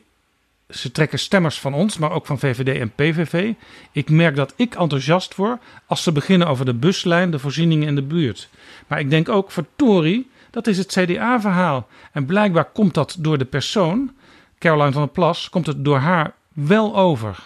Ze 0.72 0.92
trekken 0.92 1.20
stemmers 1.20 1.60
van 1.60 1.74
ons, 1.74 1.98
maar 1.98 2.12
ook 2.12 2.26
van 2.26 2.40
VVD 2.40 2.80
en 2.80 2.92
PVV. 2.92 3.54
Ik 3.92 4.10
merk 4.10 4.36
dat 4.36 4.54
ik 4.56 4.76
enthousiast 4.76 5.36
word 5.36 5.62
als 5.86 6.04
ze 6.04 6.12
beginnen 6.12 6.48
over 6.48 6.66
de 6.66 6.74
buslijn, 6.74 7.32
de 7.32 7.40
voorzieningen 7.40 7.88
in 7.88 7.96
de 7.96 8.02
buurt. 8.02 8.50
Maar 8.88 9.00
ik 9.00 9.10
denk 9.10 9.30
ook, 9.30 9.52
verdorie, 9.52 10.30
dat 10.50 10.68
is 10.68 10.78
het 10.78 10.88
CDA-verhaal. 10.92 11.88
En 12.12 12.26
blijkbaar 12.26 12.66
komt 12.66 12.94
dat 12.94 13.16
door 13.20 13.38
de 13.38 13.46
persoon, 13.46 14.12
Caroline 14.60 14.92
van 14.92 15.02
der 15.02 15.12
Plas, 15.12 15.50
komt 15.50 15.66
het 15.66 15.86
door 15.86 15.98
haar 15.98 16.34
wel 16.54 16.98
over. 16.98 17.40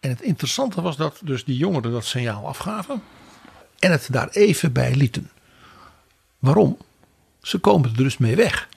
En 0.00 0.10
het 0.10 0.22
interessante 0.22 0.82
was 0.82 0.96
dat 0.96 1.20
dus 1.22 1.44
die 1.44 1.56
jongeren 1.56 1.92
dat 1.92 2.04
signaal 2.04 2.46
afgaven 2.46 3.02
en 3.78 3.90
het 3.90 4.08
daar 4.10 4.28
even 4.28 4.72
bij 4.72 4.94
lieten. 4.94 5.30
Waarom? 6.38 6.78
Ze 7.42 7.58
komen 7.58 7.90
er 7.90 7.96
dus 7.96 8.16
mee 8.16 8.36
weg. 8.36 8.68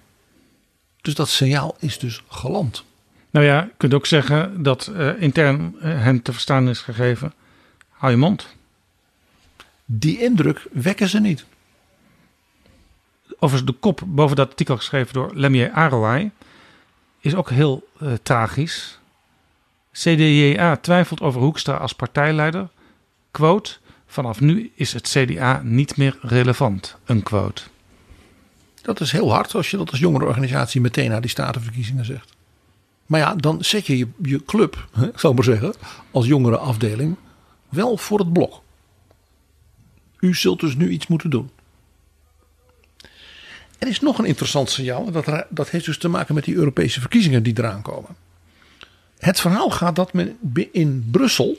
Dus 1.02 1.16
dat 1.16 1.30
signaal 1.30 1.76
is 1.80 2.00
dus 2.00 2.24
geland. 2.28 2.84
Nou 3.30 3.46
ja, 3.46 3.62
je 3.62 3.72
kunt 3.78 3.94
ook 3.94 4.06
zeggen 4.06 4.64
dat 4.64 4.92
uh, 4.94 5.22
intern 5.22 5.76
uh, 5.76 5.82
hen 5.82 6.22
te 6.22 6.32
verstaan 6.32 6.70
is 6.70 6.80
gegeven: 6.80 7.34
hou 7.90 8.12
je 8.12 8.18
mond. 8.18 8.48
Die 9.86 10.22
indruk 10.22 10.68
wekken 10.72 11.10
ze 11.10 11.20
niet. 11.20 11.46
Overigens, 13.40 13.72
de 13.72 13.78
kop 13.80 14.02
boven 14.06 14.36
dat 14.36 14.50
artikel 14.50 14.78
geschreven 14.78 15.14
door 15.14 15.32
Lemier 15.34 15.72
Arouai 15.72 16.32
is 17.20 17.36
ook 17.36 17.50
heel 17.50 17.88
uh, 18.02 18.14
tragisch. 18.24 19.00
CDA 19.92 20.76
twijfelt 20.76 21.22
over 21.22 21.42
Hoekstra 21.42 21.74
als 21.74 21.94
partijleider. 21.94 22.68
Quote: 23.32 23.78
Vanaf 24.06 24.40
nu 24.40 24.72
is 24.76 24.94
het 24.94 25.08
CDA 25.08 25.62
niet 25.64 25.98
meer 25.98 26.18
relevant. 26.22 26.98
Een 27.06 27.24
quote. 27.24 27.62
Dat 28.82 29.00
is 29.00 29.12
heel 29.12 29.32
hard 29.32 29.56
als 29.56 29.72
je 29.72 29.78
dat 29.78 29.90
als 29.90 30.00
jongere 30.00 30.26
organisatie 30.26 30.82
meteen 30.82 31.10
na 31.10 31.20
die 31.20 31.30
statenverkiezingen 31.30 32.06
zegt. 32.06 32.38
Maar 33.10 33.20
ja, 33.20 33.36
dan 33.36 33.64
zet 33.64 33.88
je 33.88 33.98
je, 33.98 34.08
je 34.22 34.46
club, 34.46 34.88
ik 35.14 35.20
zou 35.20 35.34
maar 35.34 35.44
zeggen, 35.44 35.74
als 36.12 36.26
jongere 36.26 36.58
afdeling 36.58 37.16
wel 37.70 37.98
voor 37.98 38.20
het 38.20 38.34
blok. 38.34 38.62
U 40.20 40.36
zult 40.36 40.60
dus 40.60 40.76
nu 40.76 40.90
iets 40.90 41.08
moeten 41.08 41.30
doen. 41.30 41.50
Er 43.78 43.88
is 43.88 44.00
nog 44.00 44.18
een 44.18 44.26
interessant 44.26 44.70
signaal. 44.70 45.12
Dat, 45.12 45.46
dat 45.50 45.70
heeft 45.70 45.86
dus 45.86 45.98
te 45.98 46.08
maken 46.08 46.36
met 46.36 46.44
die 46.44 46.56
Europese 46.56 47.00
verkiezingen 47.00 47.44
die 47.44 47.58
eraan 47.58 47.82
komen. 47.82 48.16
Het 49.18 49.40
verhaal 49.40 49.70
gaat 49.70 49.96
dat 49.96 50.14
men 50.14 50.38
in 50.72 51.08
Brussel, 51.12 51.58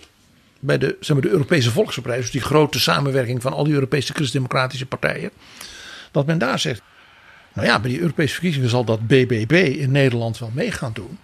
bij 0.60 0.78
de, 0.78 0.96
zeg 1.00 1.12
maar, 1.12 1.26
de 1.26 1.30
Europese 1.32 1.70
Volkspartij, 1.70 2.16
dus 2.16 2.30
die 2.30 2.40
grote 2.40 2.80
samenwerking 2.80 3.42
van 3.42 3.52
al 3.52 3.64
die 3.64 3.74
Europese 3.74 4.12
christendemocratische 4.12 4.86
partijen, 4.86 5.30
dat 6.10 6.26
men 6.26 6.38
daar 6.38 6.58
zegt: 6.58 6.82
Nou 7.52 7.66
ja, 7.66 7.80
bij 7.80 7.90
die 7.90 8.00
Europese 8.00 8.32
verkiezingen 8.32 8.68
zal 8.68 8.84
dat 8.84 9.06
BBB 9.06 9.52
in 9.78 9.90
Nederland 9.90 10.38
wel 10.38 10.50
mee 10.54 10.70
gaan 10.70 10.92
doen. 10.92 11.18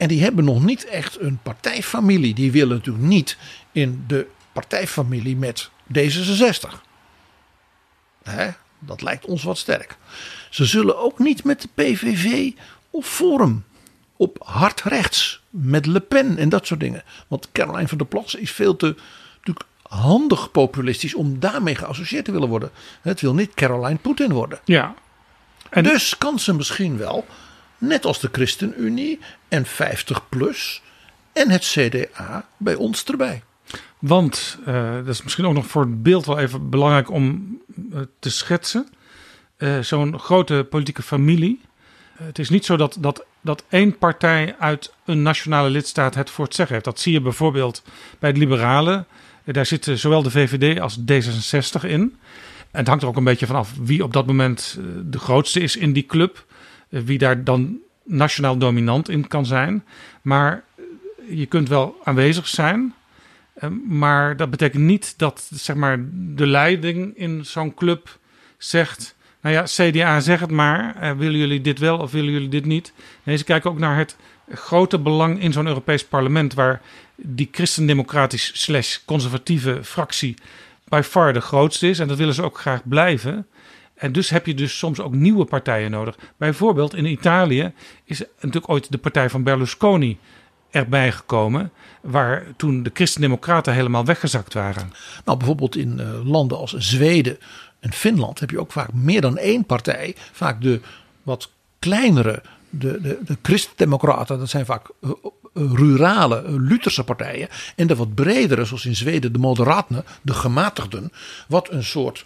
En 0.00 0.08
die 0.08 0.22
hebben 0.22 0.44
nog 0.44 0.64
niet 0.64 0.84
echt 0.84 1.20
een 1.20 1.38
partijfamilie. 1.42 2.34
Die 2.34 2.52
willen 2.52 2.76
natuurlijk 2.76 3.06
niet 3.06 3.36
in 3.72 4.04
de 4.06 4.26
partijfamilie 4.52 5.36
met 5.36 5.70
D66. 5.98 6.74
Hè? 8.22 8.50
Dat 8.78 9.02
lijkt 9.02 9.24
ons 9.24 9.42
wat 9.42 9.58
sterk. 9.58 9.96
Ze 10.50 10.64
zullen 10.64 10.98
ook 10.98 11.18
niet 11.18 11.44
met 11.44 11.60
de 11.60 11.68
PVV 11.74 12.52
of 12.90 13.06
Forum 13.06 13.64
op 14.16 14.42
hard 14.44 14.82
rechts 14.82 15.42
met 15.50 15.86
Le 15.86 16.00
Pen 16.00 16.38
en 16.38 16.48
dat 16.48 16.66
soort 16.66 16.80
dingen. 16.80 17.02
Want 17.28 17.48
Caroline 17.52 17.88
van 17.88 17.98
der 17.98 18.06
Plas 18.06 18.34
is 18.34 18.50
veel 18.50 18.76
te 18.76 18.96
natuurlijk 19.36 19.66
handig 19.82 20.50
populistisch 20.50 21.14
om 21.14 21.40
daarmee 21.40 21.74
geassocieerd 21.74 22.24
te 22.24 22.32
willen 22.32 22.48
worden. 22.48 22.70
Het 23.02 23.20
wil 23.20 23.34
niet 23.34 23.54
Caroline 23.54 23.98
Poetin 23.98 24.32
worden. 24.32 24.60
Ja. 24.64 24.94
En 25.70 25.82
dus 25.82 26.18
kan 26.18 26.38
ze 26.38 26.54
misschien 26.54 26.96
wel, 26.96 27.26
net 27.80 28.04
als 28.04 28.20
de 28.20 28.28
ChristenUnie 28.32 29.18
en 29.48 29.66
50PLUS 29.66 30.82
en 31.32 31.50
het 31.50 31.64
CDA, 31.64 32.46
bij 32.56 32.74
ons 32.74 33.04
erbij. 33.04 33.42
Want, 33.98 34.58
uh, 34.66 34.94
dat 34.94 35.08
is 35.08 35.22
misschien 35.22 35.46
ook 35.46 35.54
nog 35.54 35.66
voor 35.66 35.82
het 35.82 36.02
beeld 36.02 36.26
wel 36.26 36.38
even 36.38 36.70
belangrijk 36.70 37.10
om 37.10 37.56
uh, 37.92 38.00
te 38.18 38.30
schetsen. 38.30 38.88
Uh, 39.58 39.78
Zo'n 39.80 40.18
grote 40.18 40.66
politieke 40.70 41.02
familie. 41.02 41.60
het 42.16 42.38
is 42.38 42.48
niet 42.50 42.64
zo 42.64 42.76
dat, 42.76 42.96
dat, 43.00 43.24
dat 43.40 43.64
één 43.68 43.98
partij 43.98 44.54
uit 44.58 44.94
een 45.04 45.22
nationale 45.22 45.70
lidstaat 45.70 46.14
het 46.14 46.30
voor 46.30 46.44
het 46.44 46.54
zeggen 46.54 46.74
heeft. 46.74 46.86
Dat 46.86 47.00
zie 47.00 47.12
je 47.12 47.20
bijvoorbeeld 47.20 47.82
bij 48.18 48.32
de 48.32 48.38
Liberalen. 48.38 49.06
daar 49.44 49.66
zitten 49.66 49.98
zowel 49.98 50.22
de 50.22 50.30
VVD 50.30 50.80
als 50.80 50.98
D66 50.98 51.80
in. 51.82 52.16
En 52.70 52.78
het 52.78 52.86
hangt 52.86 53.02
er 53.02 53.08
ook 53.08 53.16
een 53.16 53.24
beetje 53.24 53.46
vanaf 53.46 53.72
wie 53.80 54.02
op 54.02 54.12
dat 54.12 54.26
moment 54.26 54.78
de 55.04 55.18
grootste 55.18 55.60
is 55.60 55.76
in 55.76 55.92
die 55.92 56.06
club. 56.06 56.44
Wie 56.90 57.18
daar 57.18 57.44
dan 57.44 57.78
nationaal 58.04 58.56
dominant 58.56 59.08
in 59.08 59.26
kan 59.26 59.46
zijn. 59.46 59.84
Maar 60.22 60.64
je 61.28 61.46
kunt 61.46 61.68
wel 61.68 61.96
aanwezig 62.04 62.48
zijn. 62.48 62.94
Maar 63.88 64.36
dat 64.36 64.50
betekent 64.50 64.82
niet 64.82 65.14
dat 65.16 65.50
zeg 65.54 65.76
maar, 65.76 65.98
de 66.12 66.46
leiding 66.46 67.16
in 67.16 67.44
zo'n 67.44 67.74
club 67.74 68.18
zegt. 68.58 69.16
Nou 69.40 69.54
ja, 69.54 69.62
CDA 69.62 70.20
zeg 70.20 70.40
het 70.40 70.50
maar. 70.50 71.16
Willen 71.16 71.38
jullie 71.38 71.60
dit 71.60 71.78
wel 71.78 71.98
of 71.98 72.10
willen 72.10 72.32
jullie 72.32 72.48
dit 72.48 72.64
niet? 72.64 72.92
Nee, 73.22 73.36
ze 73.36 73.44
kijken 73.44 73.70
ook 73.70 73.78
naar 73.78 73.96
het 73.96 74.16
grote 74.52 74.98
belang 74.98 75.40
in 75.42 75.52
zo'n 75.52 75.66
Europees 75.66 76.04
parlement. 76.04 76.54
Waar 76.54 76.80
die 77.14 77.48
christendemocratisch 77.52 78.50
slash 78.62 78.98
conservatieve 79.04 79.84
fractie 79.84 80.36
by 80.88 81.00
far 81.04 81.32
de 81.32 81.40
grootste 81.40 81.88
is. 81.88 81.98
En 81.98 82.08
dat 82.08 82.18
willen 82.18 82.34
ze 82.34 82.42
ook 82.42 82.58
graag 82.58 82.88
blijven. 82.88 83.46
En 84.00 84.12
dus 84.12 84.30
heb 84.30 84.46
je 84.46 84.54
dus 84.54 84.78
soms 84.78 85.00
ook 85.00 85.14
nieuwe 85.14 85.44
partijen 85.44 85.90
nodig. 85.90 86.18
Bijvoorbeeld 86.36 86.94
in 86.94 87.04
Italië 87.04 87.72
is 88.04 88.22
natuurlijk 88.34 88.72
ooit 88.72 88.92
de 88.92 88.98
partij 88.98 89.30
van 89.30 89.42
Berlusconi 89.42 90.18
erbij 90.70 91.12
gekomen. 91.12 91.72
Waar 92.00 92.46
toen 92.56 92.82
de 92.82 92.90
christendemocraten 92.94 93.74
helemaal 93.74 94.04
weggezakt 94.04 94.54
waren. 94.54 94.92
Nou, 95.24 95.38
bijvoorbeeld 95.38 95.76
in 95.76 95.98
uh, 95.98 96.30
landen 96.30 96.58
als 96.58 96.74
Zweden 96.76 97.38
en 97.80 97.92
Finland 97.92 98.40
heb 98.40 98.50
je 98.50 98.60
ook 98.60 98.72
vaak 98.72 98.92
meer 98.92 99.20
dan 99.20 99.38
één 99.38 99.64
partij. 99.64 100.14
Vaak 100.32 100.62
de 100.62 100.80
wat 101.22 101.50
kleinere, 101.78 102.42
de, 102.70 103.00
de, 103.00 103.18
de 103.24 103.36
christendemocraten, 103.42 104.38
dat 104.38 104.48
zijn 104.48 104.66
vaak 104.66 104.90
uh, 105.00 105.10
rurale, 105.54 106.42
uh, 106.42 106.50
Lutherse 106.56 107.04
partijen. 107.04 107.48
En 107.76 107.86
de 107.86 107.96
wat 107.96 108.14
bredere, 108.14 108.64
zoals 108.64 108.86
in 108.86 108.96
Zweden, 108.96 109.32
de 109.32 109.38
moderaten, 109.38 110.04
de 110.22 110.34
gematigden. 110.34 111.12
Wat 111.48 111.70
een 111.70 111.84
soort 111.84 112.24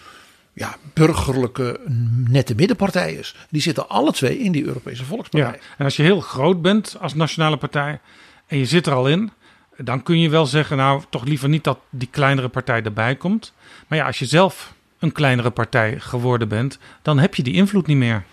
ja, 0.54 0.76
burgerlijke 0.92 1.80
nette 2.28 2.54
middenpartij 2.54 3.12
is. 3.12 3.34
Die 3.50 3.62
zitten 3.62 3.88
alle 3.88 4.12
twee 4.12 4.38
in 4.38 4.52
die 4.52 4.64
Europese 4.64 5.04
Volkspartij. 5.04 5.50
Ja, 5.50 5.58
en 5.78 5.84
als 5.84 5.96
je 5.96 6.02
heel 6.02 6.20
groot 6.20 6.62
bent 6.62 6.96
als 7.00 7.14
nationale 7.14 7.56
partij 7.56 8.00
en 8.46 8.58
je 8.58 8.64
zit 8.64 8.86
er 8.86 8.92
al 8.92 9.08
in, 9.08 9.30
dan 9.76 10.02
kun 10.02 10.20
je 10.20 10.28
wel 10.28 10.46
zeggen, 10.46 10.76
nou 10.76 11.02
toch 11.10 11.24
liever 11.24 11.48
niet 11.48 11.64
dat 11.64 11.78
die 11.90 12.08
kleinere 12.10 12.48
partij 12.48 12.82
erbij 12.82 13.16
komt. 13.16 13.52
Maar 13.86 13.98
ja, 13.98 14.06
als 14.06 14.18
je 14.18 14.26
zelf 14.26 14.74
een 14.98 15.12
kleinere 15.12 15.50
partij 15.50 16.00
geworden 16.00 16.48
bent, 16.48 16.78
dan 17.02 17.18
heb 17.18 17.34
je 17.34 17.42
die 17.42 17.54
invloed 17.54 17.86
niet 17.86 17.96
meer. 17.96 18.24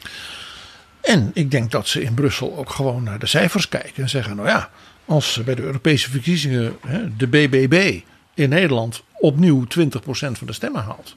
En 1.01 1.31
ik 1.33 1.51
denk 1.51 1.71
dat 1.71 1.87
ze 1.87 2.01
in 2.01 2.13
Brussel 2.13 2.57
ook 2.57 2.69
gewoon 2.69 3.03
naar 3.03 3.19
de 3.19 3.27
cijfers 3.27 3.69
kijken 3.69 4.03
en 4.03 4.09
zeggen, 4.09 4.35
nou 4.35 4.47
ja, 4.47 4.69
als 5.05 5.43
bij 5.43 5.55
de 5.55 5.61
Europese 5.61 6.09
verkiezingen 6.09 6.77
hè, 6.87 7.15
de 7.17 7.27
BBB 7.27 7.99
in 8.33 8.49
Nederland 8.49 9.03
opnieuw 9.19 9.63
20% 9.63 9.67
van 10.11 10.47
de 10.47 10.53
stemmen 10.53 10.83
haalt. 10.83 11.15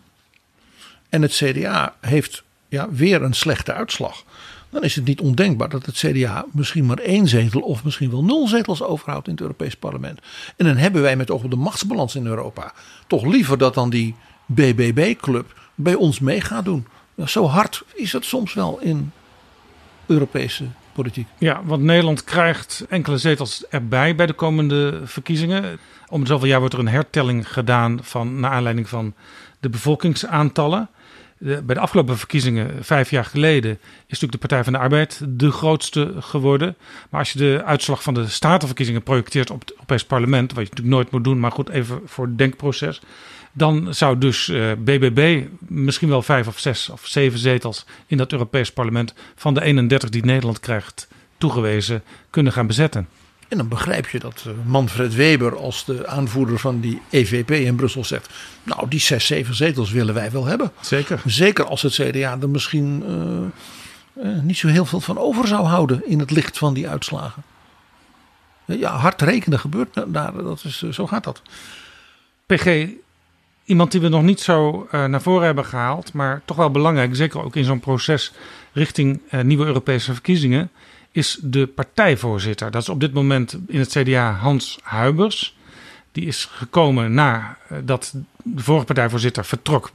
En 1.15 1.23
het 1.23 1.33
CDA 1.33 1.95
heeft 2.01 2.43
ja, 2.69 2.89
weer 2.91 3.23
een 3.23 3.35
slechte 3.35 3.73
uitslag. 3.73 4.25
Dan 4.71 4.83
is 4.83 4.95
het 4.95 5.05
niet 5.05 5.21
ondenkbaar 5.21 5.69
dat 5.69 5.87
het 5.87 5.95
CDA 5.95 6.45
misschien 6.53 6.87
maar 6.87 6.99
één 6.99 7.29
zetel 7.29 7.61
of 7.61 7.85
misschien 7.85 8.11
wel 8.11 8.25
nul 8.25 8.49
zetels 8.49 8.83
overhoudt 8.83 9.27
in 9.27 9.33
het 9.33 9.43
Europees 9.43 9.77
Parlement. 9.77 10.21
En 10.57 10.67
dan 10.67 10.77
hebben 10.77 11.03
wij 11.03 11.17
met 11.17 11.31
oog 11.31 11.43
op 11.43 11.51
de 11.51 11.57
machtsbalans 11.57 12.15
in 12.15 12.27
Europa 12.27 12.73
toch 13.07 13.25
liever 13.25 13.59
dat 13.59 13.75
dan 13.75 13.91
die 13.91 14.15
BBB-club 14.47 15.61
bij 15.75 15.95
ons 15.95 16.21
mee 16.21 16.41
gaat 16.41 16.65
doen. 16.65 16.87
Zo 17.25 17.47
hard 17.47 17.85
is 17.95 18.13
het 18.13 18.25
soms 18.25 18.55
wel 18.55 18.79
in 18.81 19.13
Europese 20.07 20.65
politiek. 20.93 21.29
Ja, 21.39 21.61
want 21.65 21.83
Nederland 21.83 22.25
krijgt 22.25 22.87
enkele 22.89 23.19
zetels 23.19 23.65
erbij 23.69 24.15
bij 24.15 24.27
de 24.27 24.33
komende 24.33 25.01
verkiezingen. 25.05 25.79
Om 26.09 26.27
zoveel 26.27 26.49
jaar 26.49 26.61
wordt 26.61 26.75
er 26.75 26.81
een 26.81 26.89
hertelling 26.89 27.53
gedaan 27.53 27.99
van, 28.03 28.41
naar 28.41 28.51
aanleiding 28.51 28.89
van 28.89 29.15
de 29.61 29.69
bevolkingsaantallen. 29.69 30.89
Bij 31.39 31.75
de 31.75 31.81
afgelopen 31.81 32.19
verkiezingen, 32.19 32.85
vijf 32.85 33.11
jaar 33.11 33.25
geleden, 33.25 33.71
is 33.73 33.81
natuurlijk 34.07 34.33
de 34.33 34.39
Partij 34.39 34.65
van 34.65 34.73
de 34.73 34.79
Arbeid 34.79 35.21
de 35.29 35.51
grootste 35.51 36.15
geworden. 36.19 36.77
Maar 37.11 37.21
als 37.21 37.33
je 37.33 37.39
de 37.39 37.63
uitslag 37.65 38.03
van 38.03 38.15
de 38.15 38.29
statenverkiezingen 38.29 39.03
projecteert 39.03 39.51
op 39.51 39.61
het 39.61 39.73
Europees 39.73 40.05
Parlement, 40.05 40.53
wat 40.53 40.63
je 40.65 40.71
natuurlijk 40.71 40.97
nooit 40.97 41.11
moet 41.11 41.25
doen, 41.25 41.41
maar 41.41 41.53
goed, 41.53 41.69
even 41.69 42.01
voor 42.05 42.27
het 42.27 42.39
denkproces. 42.39 43.01
Dan 43.53 43.95
zou 43.95 44.19
dus 44.19 44.53
BBB 44.79 45.47
misschien 45.59 46.09
wel 46.09 46.23
vijf 46.23 46.47
of 46.47 46.59
zes 46.59 46.89
of 46.89 47.07
zeven 47.07 47.39
zetels 47.39 47.87
in 48.07 48.17
dat 48.17 48.33
Europees 48.33 48.73
Parlement 48.73 49.15
van 49.35 49.55
de 49.55 49.63
31 49.63 50.11
die 50.11 50.25
Nederland 50.25 50.61
krijgt 50.61 51.09
toegewezen 51.39 52.03
kunnen 52.31 52.53
gaan 52.53 52.67
bezetten. 52.67 53.09
En 53.55 53.61
dan 53.61 53.69
begrijp 53.69 54.09
je 54.09 54.19
dat 54.19 54.45
Manfred 54.65 55.15
Weber 55.15 55.57
als 55.57 55.85
de 55.85 56.07
aanvoerder 56.07 56.59
van 56.59 56.81
die 56.81 57.03
EVP 57.11 57.51
in 57.51 57.77
Brussel 57.77 58.05
zegt... 58.05 58.33
nou, 58.63 58.89
die 58.89 59.01
zes, 59.01 59.27
zeven 59.27 59.55
zetels 59.55 59.91
willen 59.91 60.15
wij 60.15 60.31
wel 60.31 60.45
hebben. 60.45 60.73
Zeker. 60.81 61.23
Zeker 61.25 61.65
als 61.65 61.83
het 61.83 61.93
CDA 61.93 62.39
er 62.41 62.49
misschien 62.49 63.03
uh, 64.17 64.27
uh, 64.27 64.41
niet 64.43 64.57
zo 64.57 64.69
heel 64.69 64.85
veel 64.85 65.01
van 65.01 65.19
over 65.19 65.47
zou 65.47 65.67
houden 65.67 66.07
in 66.07 66.19
het 66.19 66.31
licht 66.31 66.59
van 66.59 66.75
die 66.75 66.89
uitslagen. 66.89 67.43
Ja, 68.65 68.97
hard 68.97 69.23
rekenen 69.23 69.59
gebeurt 69.59 70.05
daar, 70.07 70.33
dat 70.33 70.65
is, 70.65 70.83
zo 70.91 71.07
gaat 71.07 71.25
dat. 71.25 71.43
PG, 72.47 72.89
iemand 73.65 73.93
die 73.93 74.01
we 74.01 74.09
nog 74.09 74.23
niet 74.23 74.41
zo 74.41 74.89
uh, 74.93 75.05
naar 75.05 75.23
voren 75.23 75.47
hebben 75.47 75.65
gehaald, 75.65 76.13
maar 76.13 76.43
toch 76.45 76.57
wel 76.57 76.71
belangrijk, 76.71 77.17
zeker 77.17 77.45
ook 77.45 77.57
in 77.57 77.65
zo'n 77.65 77.81
proces 77.81 78.33
richting 78.73 79.21
nieuwe 79.43 79.67
Europese 79.67 80.13
verkiezingen 80.13 80.71
is 81.15 81.39
de 81.43 81.67
partijvoorzitter. 81.67 82.71
Dat 82.71 82.83
is 82.83 82.89
op 82.89 83.01
dit 83.01 83.13
moment 83.13 83.59
in 83.67 83.79
het 83.79 83.89
CDA 83.89 84.33
Hans 84.33 84.79
Huibers. 84.83 85.57
Die 86.13 86.27
is 86.27 86.45
gekomen 86.45 87.15
nadat 87.15 88.15
de 88.43 88.63
vorige 88.63 88.85
partijvoorzitter 88.85 89.45
vertrok. 89.45 89.91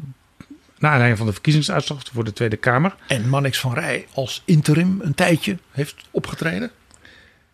Naar 0.78 0.92
aanleiding 0.92 1.18
van 1.18 1.28
de 1.28 1.34
verkiezingsuitslag 1.34 2.04
voor 2.14 2.24
de 2.24 2.34
Tweede 2.34 2.58
Kamer. 2.58 2.96
En 3.08 3.30
Mannix 3.30 3.60
van 3.60 3.74
Rij 3.74 4.08
als 4.14 4.42
interim 4.46 5.00
een 5.02 5.16
tijdje 5.16 5.58
heeft 5.72 5.96
opgetreden. 6.12 6.72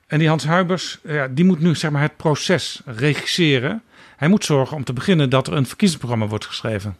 En 0.08 0.20
die 0.20 0.28
Hans 0.28 0.46
Huibers, 0.46 1.00
ja, 1.04 1.28
die 1.28 1.46
moet 1.46 1.60
nu 1.60 1.76
zeg 1.76 1.92
maar, 1.92 2.02
het 2.02 2.18
proces 2.18 2.82
regisseren. 2.86 3.84
Hij 4.18 4.28
moet 4.28 4.46
zorgen 4.46 4.78
om 4.78 4.84
te 4.84 4.94
beginnen 4.94 5.30
dat 5.30 5.48
er 5.48 5.54
een 5.54 5.68
verkiezingsprogramma 5.68 6.28
wordt 6.28 6.46
geschreven. 6.46 6.98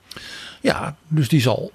Ja, 0.62 0.96
dus 1.08 1.30
die 1.30 1.42
zal 1.42 1.72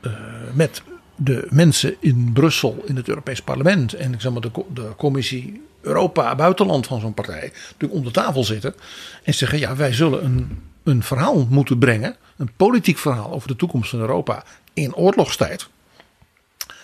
uh, 0.00 0.12
met 0.52 0.82
de 1.20 1.46
mensen 1.50 1.96
in 2.00 2.30
Brussel, 2.32 2.82
in 2.86 2.96
het 2.96 3.08
Europees 3.08 3.42
Parlement 3.42 3.92
en 3.92 4.12
ik 4.12 4.20
zeg 4.20 4.32
maar 4.32 4.40
de, 4.40 4.50
de 4.74 4.92
commissie 4.96 5.62
Europa 5.80 6.34
buitenland 6.34 6.86
van 6.86 7.00
zo'n 7.00 7.14
partij, 7.14 7.52
natuurlijk 7.62 8.00
om 8.00 8.04
de 8.04 8.10
tafel 8.10 8.44
zitten 8.44 8.74
en 9.22 9.34
zeggen: 9.34 9.58
ja, 9.58 9.76
wij 9.76 9.92
zullen 9.92 10.24
een, 10.24 10.62
een 10.82 11.02
verhaal 11.02 11.46
moeten 11.50 11.78
brengen, 11.78 12.16
een 12.36 12.50
politiek 12.56 12.98
verhaal 12.98 13.32
over 13.32 13.48
de 13.48 13.56
toekomst 13.56 13.90
van 13.90 13.98
Europa 13.98 14.44
in 14.72 14.94
oorlogstijd. 14.94 15.68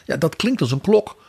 Ja, 0.05 0.16
dat 0.16 0.36
klinkt 0.36 0.61
als 0.61 0.73
een 0.73 0.81
klok. 0.81 1.23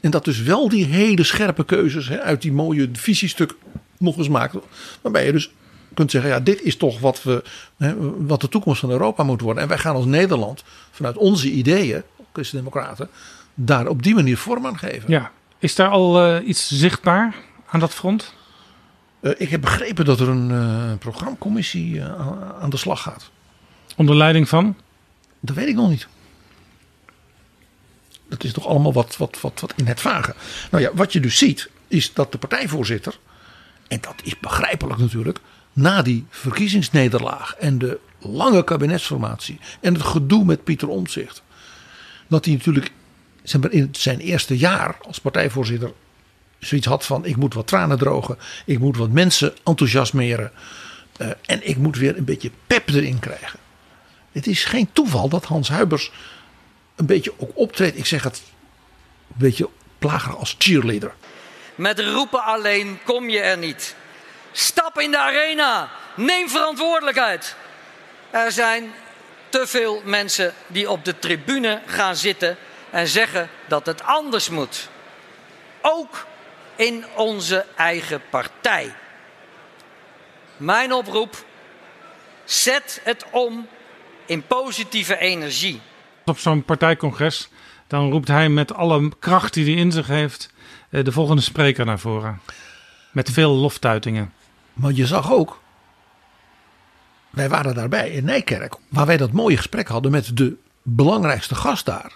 En 0.00 0.10
dat 0.10 0.24
dus 0.24 0.42
wel 0.42 0.68
die 0.68 0.84
hele 0.84 1.24
scherpe 1.24 1.64
keuzes 1.64 2.08
hè, 2.08 2.20
uit 2.20 2.42
die 2.42 2.52
mooie 2.52 2.88
visiestuk 2.92 3.54
nog 3.98 4.16
eens 4.16 4.28
maakt. 4.28 4.54
Waarbij 5.00 5.26
je 5.26 5.32
dus 5.32 5.50
kunt 5.96 6.10
zeggen, 6.10 6.30
ja, 6.30 6.40
dit 6.40 6.62
is 6.62 6.76
toch 6.76 7.00
wat, 7.00 7.22
we, 7.22 7.44
hè, 7.76 7.94
wat 8.26 8.40
de 8.40 8.48
toekomst 8.48 8.80
van 8.80 8.90
Europa 8.90 9.22
moet 9.22 9.40
worden. 9.40 9.62
En 9.62 9.68
wij 9.68 9.78
gaan 9.78 9.94
als 9.94 10.04
Nederland 10.04 10.64
vanuit 10.90 11.16
onze 11.16 11.50
ideeën, 11.50 12.02
Christen-Democraten, 12.32 13.08
daar 13.54 13.86
op 13.86 14.02
die 14.02 14.14
manier 14.14 14.38
vorm 14.38 14.66
aan 14.66 14.78
geven. 14.78 15.10
Ja, 15.10 15.30
is 15.58 15.74
daar 15.74 15.88
al 15.88 16.26
uh, 16.26 16.48
iets 16.48 16.68
zichtbaar 16.68 17.34
aan 17.66 17.80
dat 17.80 17.94
front? 17.94 18.34
Uh, 19.20 19.32
ik 19.36 19.48
heb 19.48 19.60
begrepen 19.60 20.04
dat 20.04 20.20
er 20.20 20.28
een 20.28 20.50
uh, 20.50 20.92
programmacommissie 20.98 22.04
aan 22.60 22.70
de 22.70 22.76
slag 22.76 23.02
gaat. 23.02 23.30
Onder 23.96 24.16
leiding 24.16 24.48
van? 24.48 24.76
Dat 25.40 25.56
weet 25.56 25.68
ik 25.68 25.74
nog 25.74 25.88
niet. 25.88 26.08
Dat 28.28 28.44
is 28.44 28.52
toch 28.52 28.66
allemaal 28.66 28.92
wat, 28.92 29.16
wat, 29.16 29.40
wat, 29.40 29.60
wat 29.60 29.72
in 29.76 29.86
het 29.86 30.00
vage. 30.00 30.34
Nou 30.70 30.82
ja, 30.82 30.90
wat 30.94 31.12
je 31.12 31.20
dus 31.20 31.38
ziet, 31.38 31.70
is 31.88 32.12
dat 32.12 32.32
de 32.32 32.38
partijvoorzitter, 32.38 33.18
en 33.88 33.98
dat 34.00 34.14
is 34.22 34.38
begrijpelijk 34.38 35.00
natuurlijk, 35.00 35.38
na 35.76 36.02
die 36.02 36.26
verkiezingsnederlaag 36.28 37.54
en 37.54 37.78
de 37.78 37.98
lange 38.18 38.64
kabinetsformatie 38.64 39.58
en 39.80 39.94
het 39.94 40.02
gedoe 40.02 40.44
met 40.44 40.64
Pieter 40.64 40.88
Omtzigt, 40.88 41.42
dat 42.26 42.44
hij 42.44 42.54
natuurlijk 42.54 42.90
in 43.70 43.88
zijn 43.92 44.18
eerste 44.20 44.56
jaar 44.56 44.96
als 45.06 45.20
partijvoorzitter 45.20 45.92
zoiets 46.58 46.86
had 46.86 47.06
van 47.06 47.24
ik 47.24 47.36
moet 47.36 47.54
wat 47.54 47.66
tranen 47.66 47.98
drogen, 47.98 48.38
ik 48.64 48.78
moet 48.78 48.96
wat 48.96 49.10
mensen 49.10 49.54
enthousiasmeren 49.64 50.52
uh, 51.20 51.30
en 51.46 51.68
ik 51.68 51.76
moet 51.76 51.96
weer 51.96 52.16
een 52.16 52.24
beetje 52.24 52.50
pep 52.66 52.88
erin 52.88 53.18
krijgen. 53.18 53.58
Het 54.32 54.46
is 54.46 54.64
geen 54.64 54.88
toeval 54.92 55.28
dat 55.28 55.44
Hans 55.44 55.68
Huibers 55.68 56.12
een 56.94 57.06
beetje 57.06 57.32
ook 57.36 57.50
optreedt, 57.54 57.98
ik 57.98 58.06
zeg 58.06 58.22
het 58.22 58.42
een 59.28 59.34
beetje 59.38 59.68
plagerig 59.98 60.36
als 60.36 60.54
cheerleader. 60.58 61.14
Met 61.74 62.00
roepen 62.00 62.44
alleen 62.44 62.98
kom 63.04 63.28
je 63.28 63.40
er 63.40 63.58
niet. 63.58 63.96
Stap 64.58 64.98
in 64.98 65.10
de 65.10 65.18
arena. 65.18 65.90
Neem 66.14 66.48
verantwoordelijkheid. 66.48 67.56
Er 68.30 68.52
zijn 68.52 68.92
te 69.48 69.66
veel 69.66 70.02
mensen 70.04 70.54
die 70.66 70.90
op 70.90 71.04
de 71.04 71.18
tribune 71.18 71.82
gaan 71.86 72.16
zitten 72.16 72.56
en 72.90 73.08
zeggen 73.08 73.48
dat 73.68 73.86
het 73.86 74.02
anders 74.02 74.48
moet. 74.48 74.88
Ook 75.80 76.26
in 76.76 77.04
onze 77.16 77.64
eigen 77.76 78.22
partij. 78.30 78.94
Mijn 80.56 80.92
oproep: 80.92 81.44
zet 82.44 83.00
het 83.04 83.24
om 83.30 83.68
in 84.26 84.42
positieve 84.42 85.18
energie. 85.18 85.80
Op 86.24 86.38
zo'n 86.38 86.64
partijcongres 86.64 87.48
dan 87.86 88.10
roept 88.10 88.28
hij 88.28 88.48
met 88.48 88.74
alle 88.74 89.12
kracht 89.18 89.54
die 89.54 89.64
hij 89.64 89.82
in 89.82 89.92
zich 89.92 90.06
heeft 90.06 90.50
eh, 90.90 91.04
de 91.04 91.12
volgende 91.12 91.42
spreker 91.42 91.84
naar 91.84 91.98
voren. 91.98 92.40
Met 93.12 93.30
veel 93.30 93.50
loftuitingen. 93.50 94.32
Maar 94.76 94.92
je 94.92 95.06
zag 95.06 95.32
ook, 95.32 95.60
wij 97.30 97.48
waren 97.48 97.74
daarbij 97.74 98.10
in 98.10 98.24
Nijkerk, 98.24 98.74
waar 98.88 99.06
wij 99.06 99.16
dat 99.16 99.32
mooie 99.32 99.56
gesprek 99.56 99.88
hadden 99.88 100.10
met 100.10 100.36
de 100.36 100.56
belangrijkste 100.82 101.54
gast 101.54 101.86
daar 101.86 102.12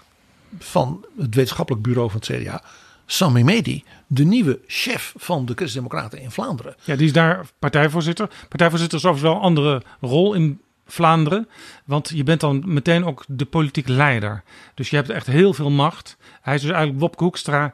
van 0.59 1.05
het 1.19 1.35
wetenschappelijk 1.35 1.83
bureau 1.83 2.11
van 2.11 2.21
het 2.21 2.43
CDA, 2.43 2.63
Sami 3.07 3.45
Medi, 3.45 3.85
de 4.07 4.25
nieuwe 4.25 4.61
chef 4.67 5.15
van 5.17 5.47
de 5.47 5.53
Christen-Democraten 5.55 6.21
in 6.21 6.31
Vlaanderen. 6.31 6.75
Ja, 6.85 6.97
die 6.97 7.07
is 7.07 7.13
daar 7.13 7.47
partijvoorzitter. 7.59 8.31
Partijvoorzitter 8.49 8.99
is 8.99 9.05
overigens 9.05 9.33
wel 9.33 9.41
een 9.41 9.47
andere 9.47 9.83
rol 10.01 10.35
in 10.35 10.61
Vlaanderen, 10.87 11.49
want 11.85 12.09
je 12.15 12.23
bent 12.23 12.41
dan 12.41 12.63
meteen 12.65 13.05
ook 13.05 13.25
de 13.29 13.45
politiek 13.45 13.89
leider. 13.89 14.43
Dus 14.75 14.91
je 14.91 14.97
hebt 14.97 15.11
echt 15.11 15.27
heel 15.27 15.55
veel 15.55 15.71
macht. 15.71 16.17
Hij 16.41 16.55
is 16.55 16.61
dus 16.61 16.71
eigenlijk 16.71 17.01
Wopke 17.01 17.25
Hoekstra 17.25 17.63
en, 17.63 17.73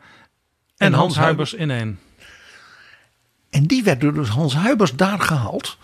en 0.77 0.93
Hans, 0.93 1.15
Hans 1.15 1.17
Huibers 1.17 1.55
in 1.55 1.71
één. 1.71 1.99
En 3.57 3.67
die 3.67 3.83
werd 3.83 4.01
door 4.01 4.15
dus 4.15 4.29
Hans 4.29 4.55
Huibers 4.55 4.95
daar 4.95 5.21
gehaald. 5.21 5.79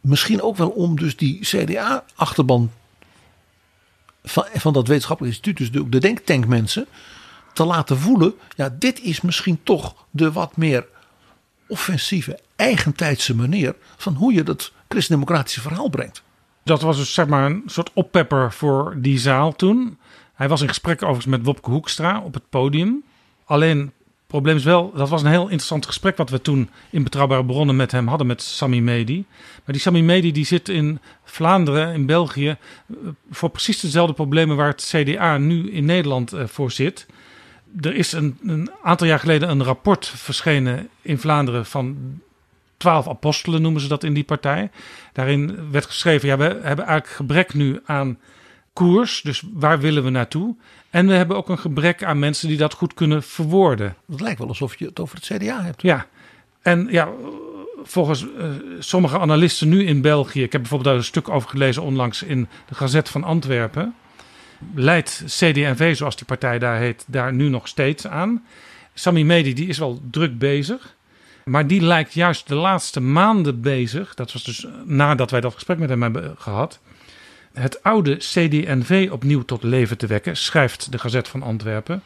Misschien 0.00 0.42
ook 0.42 0.56
wel 0.56 0.68
om 0.68 0.98
dus 0.98 1.16
die 1.16 1.40
CDA-achterban 1.40 2.70
van, 4.22 4.44
van 4.54 4.72
dat 4.72 4.88
wetenschappelijk 4.88 5.34
instituut, 5.34 5.56
dus 5.56 5.70
de, 5.70 5.88
de 5.88 5.98
denktankmensen, 5.98 6.86
te 7.52 7.64
laten 7.64 7.98
voelen. 7.98 8.34
Ja, 8.56 8.76
dit 8.78 9.00
is 9.00 9.20
misschien 9.20 9.60
toch 9.62 9.94
de 10.10 10.32
wat 10.32 10.56
meer 10.56 10.86
offensieve, 11.68 12.38
eigentijdse 12.56 13.34
manier 13.34 13.74
van 13.96 14.14
hoe 14.14 14.32
je 14.32 14.42
dat 14.42 14.72
christendemocratische 14.88 15.60
verhaal 15.60 15.88
brengt. 15.88 16.22
Dat 16.62 16.82
was 16.82 16.96
dus 16.96 17.14
zeg 17.14 17.26
maar 17.26 17.50
een 17.50 17.62
soort 17.66 17.90
oppepper 17.92 18.52
voor 18.52 18.94
die 18.98 19.18
zaal 19.18 19.52
toen. 19.52 19.98
Hij 20.34 20.48
was 20.48 20.60
in 20.60 20.68
gesprek 20.68 21.02
overigens 21.02 21.36
met 21.36 21.44
Wopke 21.44 21.70
Hoekstra 21.70 22.20
op 22.20 22.34
het 22.34 22.48
podium. 22.48 23.04
Alleen 23.44 23.92
probleem 24.40 24.56
is 24.56 24.64
wel, 24.64 24.92
dat 24.94 25.08
was 25.08 25.22
een 25.22 25.30
heel 25.30 25.42
interessant 25.42 25.86
gesprek 25.86 26.16
wat 26.16 26.30
we 26.30 26.40
toen 26.40 26.70
in 26.90 27.02
Betrouwbare 27.02 27.44
Bronnen 27.44 27.76
met 27.76 27.90
hem 27.90 28.06
hadden, 28.06 28.26
met 28.26 28.42
Sami 28.42 28.80
Medi. 28.80 29.24
Maar 29.64 29.74
die 29.74 29.80
Sami 29.80 30.02
Medi 30.02 30.32
die 30.32 30.44
zit 30.44 30.68
in 30.68 30.98
Vlaanderen, 31.24 31.94
in 31.94 32.06
België, 32.06 32.48
eh, 32.48 32.96
voor 33.30 33.50
precies 33.50 33.80
dezelfde 33.80 34.14
problemen 34.14 34.56
waar 34.56 34.68
het 34.68 34.92
CDA 34.94 35.38
nu 35.38 35.70
in 35.70 35.84
Nederland 35.84 36.32
voor 36.44 36.70
zit. 36.70 37.06
er 37.80 37.94
is 37.94 38.12
een, 38.12 38.38
een 38.42 38.70
aantal 38.82 39.06
jaar 39.06 39.18
geleden 39.18 39.48
een 39.48 39.64
rapport 39.64 40.06
verschenen 40.06 40.88
in 41.02 41.18
Vlaanderen 41.18 41.66
van 41.66 41.96
twaalf 42.76 43.08
apostelen 43.08 43.62
noemen 43.62 43.80
ze 43.80 43.88
dat 43.88 44.04
in 44.04 44.14
die 44.14 44.24
partij. 44.24 44.70
Daarin 45.12 45.70
werd 45.70 45.84
geschreven, 45.84 46.28
ja, 46.28 46.36
we 46.36 46.44
hebben 46.44 46.84
eigenlijk 46.84 47.08
gebrek 47.08 47.54
nu 47.54 47.80
aan 47.84 48.18
koers, 48.72 49.20
dus 49.22 49.42
waar 49.52 49.80
willen 49.80 50.04
we 50.04 50.10
naartoe? 50.10 50.56
En 50.94 51.06
we 51.06 51.12
hebben 51.12 51.36
ook 51.36 51.48
een 51.48 51.58
gebrek 51.58 52.04
aan 52.04 52.18
mensen 52.18 52.48
die 52.48 52.56
dat 52.56 52.74
goed 52.74 52.94
kunnen 52.94 53.22
verwoorden. 53.22 53.96
Het 54.10 54.20
lijkt 54.20 54.38
wel 54.38 54.48
alsof 54.48 54.78
je 54.78 54.84
het 54.84 55.00
over 55.00 55.16
het 55.16 55.24
CDA 55.24 55.62
hebt. 55.62 55.82
Ja, 55.82 56.06
en 56.62 56.86
ja, 56.90 57.08
volgens 57.82 58.22
uh, 58.22 58.44
sommige 58.78 59.18
analisten 59.18 59.68
nu 59.68 59.84
in 59.84 60.00
België, 60.00 60.42
ik 60.42 60.52
heb 60.52 60.60
bijvoorbeeld 60.60 60.90
daar 60.90 60.98
een 60.98 61.08
stuk 61.08 61.28
over 61.28 61.48
gelezen 61.48 61.82
onlangs 61.82 62.22
in 62.22 62.48
de 62.68 62.74
Gazet 62.74 63.08
van 63.08 63.24
Antwerpen, 63.24 63.94
leidt 64.74 65.22
CD&V, 65.26 65.96
zoals 65.96 66.16
die 66.16 66.26
partij 66.26 66.58
daar 66.58 66.78
heet, 66.78 67.04
daar 67.06 67.32
nu 67.32 67.48
nog 67.48 67.68
steeds 67.68 68.06
aan. 68.06 68.44
Sami 68.94 69.24
Medi 69.24 69.54
die 69.54 69.68
is 69.68 69.78
wel 69.78 70.00
druk 70.10 70.38
bezig. 70.38 70.96
Maar 71.44 71.66
die 71.66 71.80
lijkt 71.80 72.12
juist 72.12 72.48
de 72.48 72.54
laatste 72.54 73.00
maanden 73.00 73.60
bezig. 73.60 74.14
Dat 74.14 74.32
was 74.32 74.44
dus 74.44 74.66
nadat 74.84 75.30
wij 75.30 75.40
dat 75.40 75.54
gesprek 75.54 75.78
met 75.78 75.88
hem 75.88 76.02
hebben 76.02 76.34
gehad. 76.38 76.80
Het 77.54 77.82
oude 77.82 78.16
CD&V 78.16 79.08
opnieuw 79.12 79.42
tot 79.42 79.62
leven 79.62 79.98
te 79.98 80.06
wekken, 80.06 80.36
schrijft 80.36 80.92
de 80.92 80.98
Gazet 80.98 81.28
van 81.28 81.42
Antwerpen. 81.42 82.02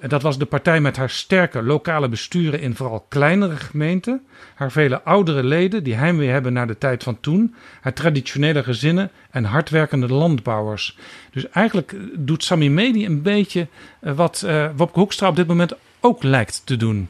Dat 0.00 0.22
was 0.22 0.38
de 0.38 0.44
partij 0.44 0.80
met 0.80 0.96
haar 0.96 1.10
sterke 1.10 1.62
lokale 1.62 2.08
besturen 2.08 2.60
in 2.60 2.74
vooral 2.74 3.06
kleinere 3.08 3.56
gemeenten, 3.56 4.22
haar 4.54 4.72
vele 4.72 5.02
oudere 5.02 5.44
leden 5.44 5.84
die 5.84 5.94
heimwee 5.94 6.28
hebben 6.28 6.52
naar 6.52 6.66
de 6.66 6.78
tijd 6.78 7.02
van 7.02 7.20
toen, 7.20 7.54
haar 7.80 7.92
traditionele 7.92 8.62
gezinnen 8.62 9.10
en 9.30 9.44
hardwerkende 9.44 10.08
landbouwers. 10.08 10.98
Dus 11.30 11.48
eigenlijk 11.50 11.94
doet 12.14 12.44
Sami 12.44 12.70
Medi 12.70 13.06
een 13.06 13.22
beetje 13.22 13.68
wat 14.00 14.42
uh, 14.46 14.68
Wopke 14.76 14.98
Hoekstra 14.98 15.28
op 15.28 15.36
dit 15.36 15.46
moment 15.46 15.72
ook 16.00 16.22
lijkt 16.22 16.62
te 16.64 16.76
doen. 16.76 17.08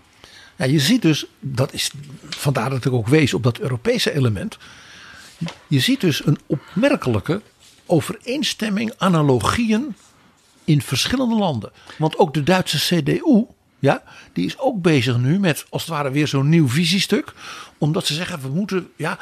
Ja, 0.57 0.65
je 0.65 0.81
ziet 0.81 1.03
dus, 1.03 1.27
dat 1.41 1.73
is 1.73 1.91
vandaar 2.29 2.71
dat 2.71 2.85
ik 2.85 2.93
ook 2.93 3.09
wees 3.09 3.35
op 3.35 3.43
dat 3.43 3.59
Europese 3.59 4.15
element. 4.15 4.59
Je 5.67 5.81
ziet 5.81 6.01
dus 6.01 6.27
een 6.27 6.39
opmerkelijke 6.47 7.43
overeenstemming, 7.87 8.93
analogieën 8.97 9.95
in 10.65 10.83
verschillende 10.83 11.35
landen. 11.35 11.73
Want 11.99 12.19
ook 12.19 12.35
de 12.35 12.43
Duitse 12.43 12.79
CDU, 12.79 13.45
ja, 13.79 14.03
die 14.33 14.47
is 14.47 14.59
ook 14.59 14.83
bezig 14.83 15.19
nu 15.19 15.39
met 15.39 15.67
als 15.69 15.83
het 15.83 15.91
ware 15.91 16.11
weer 16.11 16.29
zo'n 16.29 16.49
nieuw 16.49 16.69
visiestuk. 16.69 17.33
Omdat 17.79 18.07
ze 18.07 18.15
zeggen, 18.15 18.41
we 18.41 18.49
moeten, 18.49 18.91
ja, 18.97 19.19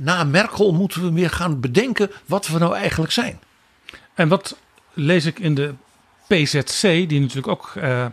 na 0.00 0.24
Merkel 0.24 0.72
moeten 0.72 1.02
we 1.02 1.12
weer 1.12 1.30
gaan 1.30 1.60
bedenken 1.60 2.10
wat 2.26 2.46
we 2.48 2.58
nou 2.58 2.74
eigenlijk 2.74 3.12
zijn. 3.12 3.40
En 4.14 4.28
wat 4.28 4.56
lees 4.92 5.24
ik 5.24 5.38
in 5.38 5.54
de 5.54 5.74
PZC, 6.26 6.80
die 6.82 7.20
natuurlijk 7.20 7.48
ook 7.48 7.72
uh, 7.76 8.06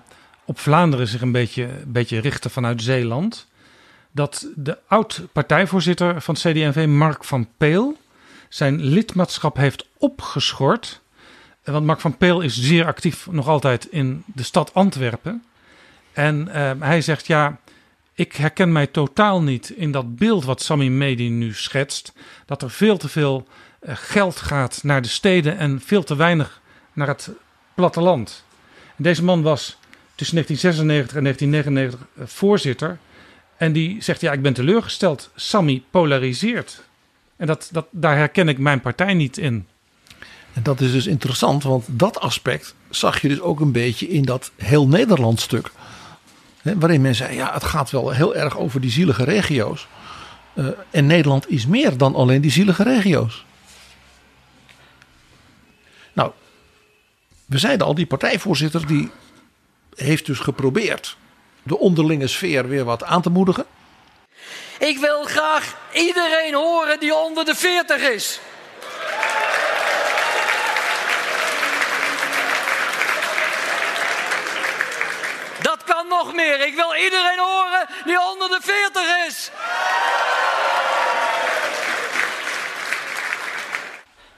op 0.45 0.59
Vlaanderen 0.59 1.07
zich 1.07 1.21
een 1.21 1.31
beetje, 1.31 1.63
een 1.63 1.91
beetje 1.91 2.19
richten 2.19 2.51
vanuit 2.51 2.81
Zeeland. 2.81 3.47
Dat 4.11 4.47
de 4.55 4.77
oud-partijvoorzitter 4.87 6.21
van 6.21 6.35
CD&V, 6.35 6.85
Mark 6.87 7.23
van 7.23 7.47
Peel, 7.57 7.97
zijn 8.49 8.81
lidmaatschap 8.81 9.55
heeft 9.57 9.87
opgeschort. 9.97 11.01
Want 11.63 11.85
Mark 11.85 11.99
van 11.99 12.17
Peel 12.17 12.41
is 12.41 12.61
zeer 12.61 12.85
actief 12.85 13.27
nog 13.31 13.47
altijd 13.47 13.85
in 13.85 14.23
de 14.25 14.43
stad 14.43 14.73
Antwerpen. 14.73 15.43
En 16.13 16.47
uh, 16.47 16.71
hij 16.79 17.01
zegt, 17.01 17.27
ja, 17.27 17.59
ik 18.13 18.35
herken 18.35 18.71
mij 18.71 18.87
totaal 18.87 19.41
niet 19.41 19.69
in 19.69 19.91
dat 19.91 20.15
beeld 20.15 20.45
wat 20.45 20.61
Sami 20.61 20.89
Medi 20.89 21.29
nu 21.29 21.53
schetst. 21.53 22.13
Dat 22.45 22.61
er 22.61 22.71
veel 22.71 22.97
te 22.97 23.09
veel 23.09 23.47
uh, 23.81 23.91
geld 23.95 24.35
gaat 24.35 24.79
naar 24.83 25.01
de 25.01 25.07
steden 25.07 25.57
en 25.57 25.81
veel 25.81 26.03
te 26.03 26.15
weinig 26.15 26.61
naar 26.93 27.07
het 27.07 27.31
platteland. 27.73 28.45
Deze 28.95 29.23
man 29.23 29.41
was 29.41 29.77
tussen 30.15 30.35
1996 30.35 31.15
en 31.15 31.23
1999 31.23 32.07
uh, 32.17 32.27
voorzitter. 32.27 32.97
En 33.61 33.71
die 33.71 34.03
zegt, 34.03 34.21
ja, 34.21 34.31
ik 34.31 34.41
ben 34.41 34.53
teleurgesteld. 34.53 35.29
Sami 35.35 35.83
polariseert. 35.91 36.83
En 37.35 37.47
dat, 37.47 37.69
dat, 37.71 37.85
daar 37.89 38.17
herken 38.17 38.47
ik 38.47 38.57
mijn 38.57 38.81
partij 38.81 39.13
niet 39.13 39.37
in. 39.37 39.67
En 40.53 40.63
dat 40.63 40.81
is 40.81 40.91
dus 40.91 41.07
interessant, 41.07 41.63
want 41.63 41.85
dat 41.87 42.19
aspect 42.19 42.75
zag 42.89 43.21
je 43.21 43.27
dus 43.27 43.39
ook 43.39 43.59
een 43.59 43.71
beetje 43.71 44.07
in 44.07 44.23
dat 44.23 44.51
heel 44.55 44.87
Nederland 44.87 45.39
stuk. 45.39 45.71
Waarin 46.61 47.01
men 47.01 47.15
zei, 47.15 47.35
ja, 47.35 47.53
het 47.53 47.63
gaat 47.63 47.89
wel 47.89 48.11
heel 48.11 48.35
erg 48.35 48.57
over 48.57 48.81
die 48.81 48.91
zielige 48.91 49.23
regio's. 49.23 49.87
Uh, 50.55 50.67
en 50.89 51.05
Nederland 51.05 51.49
is 51.49 51.65
meer 51.65 51.97
dan 51.97 52.15
alleen 52.15 52.41
die 52.41 52.51
zielige 52.51 52.83
regio's. 52.83 53.45
Nou, 56.13 56.31
we 57.45 57.57
zeiden 57.57 57.87
al, 57.87 57.95
die 57.95 58.05
partijvoorzitter 58.05 58.87
die 58.87 59.11
heeft 59.95 60.25
dus 60.25 60.39
geprobeerd 60.39 61.17
de 61.63 61.77
onderlinge 61.77 62.27
sfeer 62.27 62.67
weer 62.67 62.83
wat 62.83 63.03
aan 63.03 63.21
te 63.21 63.29
moedigen. 63.29 63.65
Ik 64.79 64.97
wil 64.97 65.23
graag 65.23 65.75
iedereen 65.93 66.53
horen 66.53 66.99
die 66.99 67.15
onder 67.15 67.45
de 67.45 67.55
40 67.55 68.01
is. 68.01 68.39
Dat 75.61 75.83
kan 75.83 76.07
nog 76.07 76.33
meer. 76.33 76.67
Ik 76.67 76.75
wil 76.75 76.95
iedereen 76.95 77.39
horen 77.39 77.87
die 78.05 78.19
onder 78.31 78.49
de 78.49 78.59
40 78.61 79.27
is. 79.27 79.51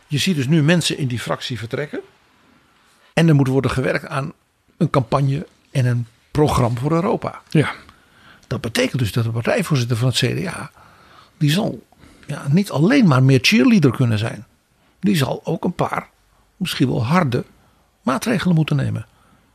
Je 0.07 0.17
ziet 0.17 0.35
dus 0.35 0.47
nu 0.47 0.63
mensen 0.63 0.97
in 0.97 1.07
die 1.07 1.19
fractie 1.19 1.57
vertrekken. 1.57 2.01
En 3.13 3.27
er 3.27 3.35
moet 3.35 3.47
worden 3.47 3.71
gewerkt 3.71 4.07
aan 4.07 4.33
een 4.77 4.89
campagne 4.89 5.47
en 5.71 5.85
een 5.85 6.07
programma 6.33 6.79
voor 6.79 6.91
Europa. 6.91 7.41
Ja. 7.49 7.71
Dat 8.47 8.61
betekent 8.61 8.99
dus 8.99 9.11
dat 9.11 9.23
de 9.23 9.29
partijvoorzitter 9.29 9.97
van 9.97 10.07
het 10.07 10.17
CDA, 10.17 10.71
die 11.37 11.51
zal 11.51 11.83
ja, 12.27 12.45
niet 12.49 12.71
alleen 12.71 13.07
maar 13.07 13.23
meer 13.23 13.39
cheerleader 13.41 13.91
kunnen 13.91 14.17
zijn. 14.17 14.45
Die 14.99 15.15
zal 15.15 15.41
ook 15.43 15.63
een 15.63 15.73
paar, 15.73 16.09
misschien 16.57 16.87
wel 16.87 17.05
harde 17.05 17.43
maatregelen 18.01 18.55
moeten 18.55 18.75
nemen. 18.75 19.05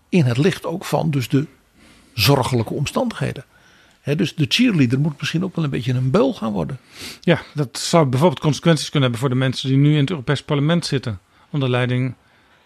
In 0.08 0.24
het 0.24 0.36
licht 0.36 0.66
ook 0.66 0.84
van 0.84 1.10
dus 1.10 1.28
de 1.28 1.46
zorgelijke 2.14 2.74
omstandigheden. 2.74 3.44
dus 4.16 4.34
de 4.34 4.46
cheerleader 4.48 5.00
moet 5.00 5.18
misschien 5.18 5.44
ook 5.44 5.56
wel 5.56 5.64
een 5.64 5.70
beetje 5.70 5.92
een 5.92 6.10
beul 6.10 6.34
gaan 6.34 6.52
worden. 6.52 6.78
Ja, 7.20 7.40
dat 7.54 7.78
zou 7.78 8.06
bijvoorbeeld 8.06 8.40
consequenties 8.40 8.90
kunnen 8.90 9.10
hebben 9.10 9.20
voor 9.20 9.38
de 9.38 9.44
mensen 9.44 9.68
die 9.68 9.78
nu 9.78 9.92
in 9.92 10.00
het 10.00 10.10
Europees 10.10 10.42
Parlement 10.42 10.86
zitten. 10.86 11.20
Onder 11.50 11.70
leiding 11.70 12.14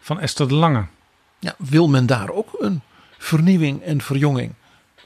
van 0.00 0.20
Esther 0.20 0.48
de 0.48 0.54
Lange. 0.54 0.84
Ja, 1.38 1.54
wil 1.58 1.88
men 1.88 2.06
daar 2.06 2.30
ook 2.30 2.56
een 2.58 2.82
vernieuwing 3.22 3.82
en 3.82 4.00
verjonging? 4.00 4.52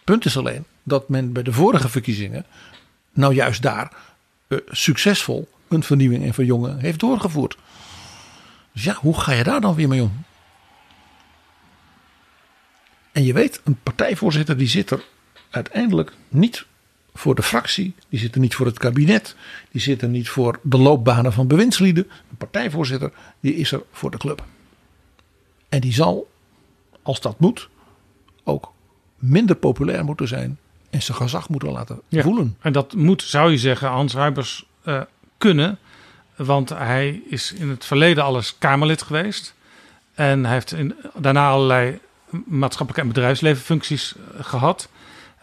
Punt 0.05 0.25
is 0.25 0.37
alleen 0.37 0.65
dat 0.83 1.09
men 1.09 1.33
bij 1.33 1.43
de 1.43 1.53
vorige 1.53 1.89
verkiezingen, 1.89 2.47
nou 3.13 3.35
juist 3.35 3.63
daar, 3.63 3.93
uh, 4.49 4.59
succesvol 4.69 5.49
een 5.69 5.83
vernieuwing 5.83 6.25
en 6.25 6.35
verjongen 6.35 6.79
heeft 6.79 7.01
doorgevoerd. 7.01 7.57
Dus 8.73 8.85
ja, 8.85 8.95
hoe 8.95 9.21
ga 9.21 9.33
je 9.33 9.43
daar 9.43 9.61
dan 9.61 9.75
weer 9.75 9.89
mee 9.89 10.03
om? 10.03 10.25
En 13.13 13.25
je 13.25 13.33
weet, 13.33 13.61
een 13.65 13.79
partijvoorzitter 13.83 14.57
die 14.57 14.69
zit 14.69 14.91
er 14.91 15.05
uiteindelijk 15.51 16.13
niet 16.29 16.67
voor 17.15 17.35
de 17.35 17.43
fractie, 17.43 17.95
die 18.09 18.19
zit 18.19 18.35
er 18.35 18.41
niet 18.41 18.55
voor 18.55 18.67
het 18.67 18.79
kabinet, 18.79 19.37
die 19.71 19.81
zit 19.81 20.03
er 20.03 20.09
niet 20.09 20.29
voor 20.29 20.61
de 20.63 20.79
loopbanen 20.79 21.33
van 21.33 21.47
bewindslieden. 21.47 22.11
Een 22.31 22.37
partijvoorzitter 22.37 23.13
die 23.41 23.55
is 23.55 23.73
er 23.73 23.83
voor 23.93 24.11
de 24.11 24.17
club. 24.17 24.45
En 25.69 25.81
die 25.81 25.93
zal, 25.93 26.31
als 27.03 27.21
dat 27.21 27.41
moet, 27.41 27.69
ook 28.47 28.73
minder 29.19 29.57
populair 29.57 30.05
moeten 30.05 30.29
zijn 30.29 30.59
en 30.91 31.03
zijn 31.03 31.17
gezag 31.17 31.49
moeten 31.49 31.71
laten 31.71 32.01
ja, 32.09 32.23
voelen. 32.23 32.57
En 32.61 32.73
dat 32.73 32.95
moet, 32.95 33.23
zou 33.23 33.51
je 33.51 33.59
zeggen, 33.59 33.89
Hans 33.89 34.13
Huibers 34.13 34.67
uh, 34.85 35.01
kunnen. 35.39 35.79
Want 36.37 36.69
hij 36.69 37.23
is 37.29 37.53
in 37.53 37.69
het 37.69 37.85
verleden 37.85 38.25
alles 38.25 38.59
Kamerlid 38.59 39.03
geweest. 39.03 39.55
En 40.15 40.45
hij 40.45 40.55
heeft 40.55 40.73
in, 40.73 40.95
daarna 41.15 41.49
allerlei 41.49 41.99
maatschappelijke 42.47 43.01
en 43.01 43.15
bedrijfslevenfuncties 43.15 44.15
uh, 44.17 44.45
gehad. 44.45 44.89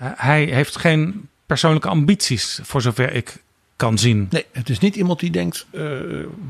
Uh, 0.01 0.07
hij 0.15 0.43
heeft 0.43 0.77
geen 0.77 1.29
persoonlijke 1.45 1.87
ambities, 1.87 2.59
voor 2.63 2.81
zover 2.81 3.11
ik 3.11 3.41
kan 3.75 3.97
zien. 3.97 4.27
Nee, 4.29 4.45
het 4.51 4.69
is 4.69 4.79
niet 4.79 4.95
iemand 4.95 5.19
die 5.19 5.31
denkt, 5.31 5.65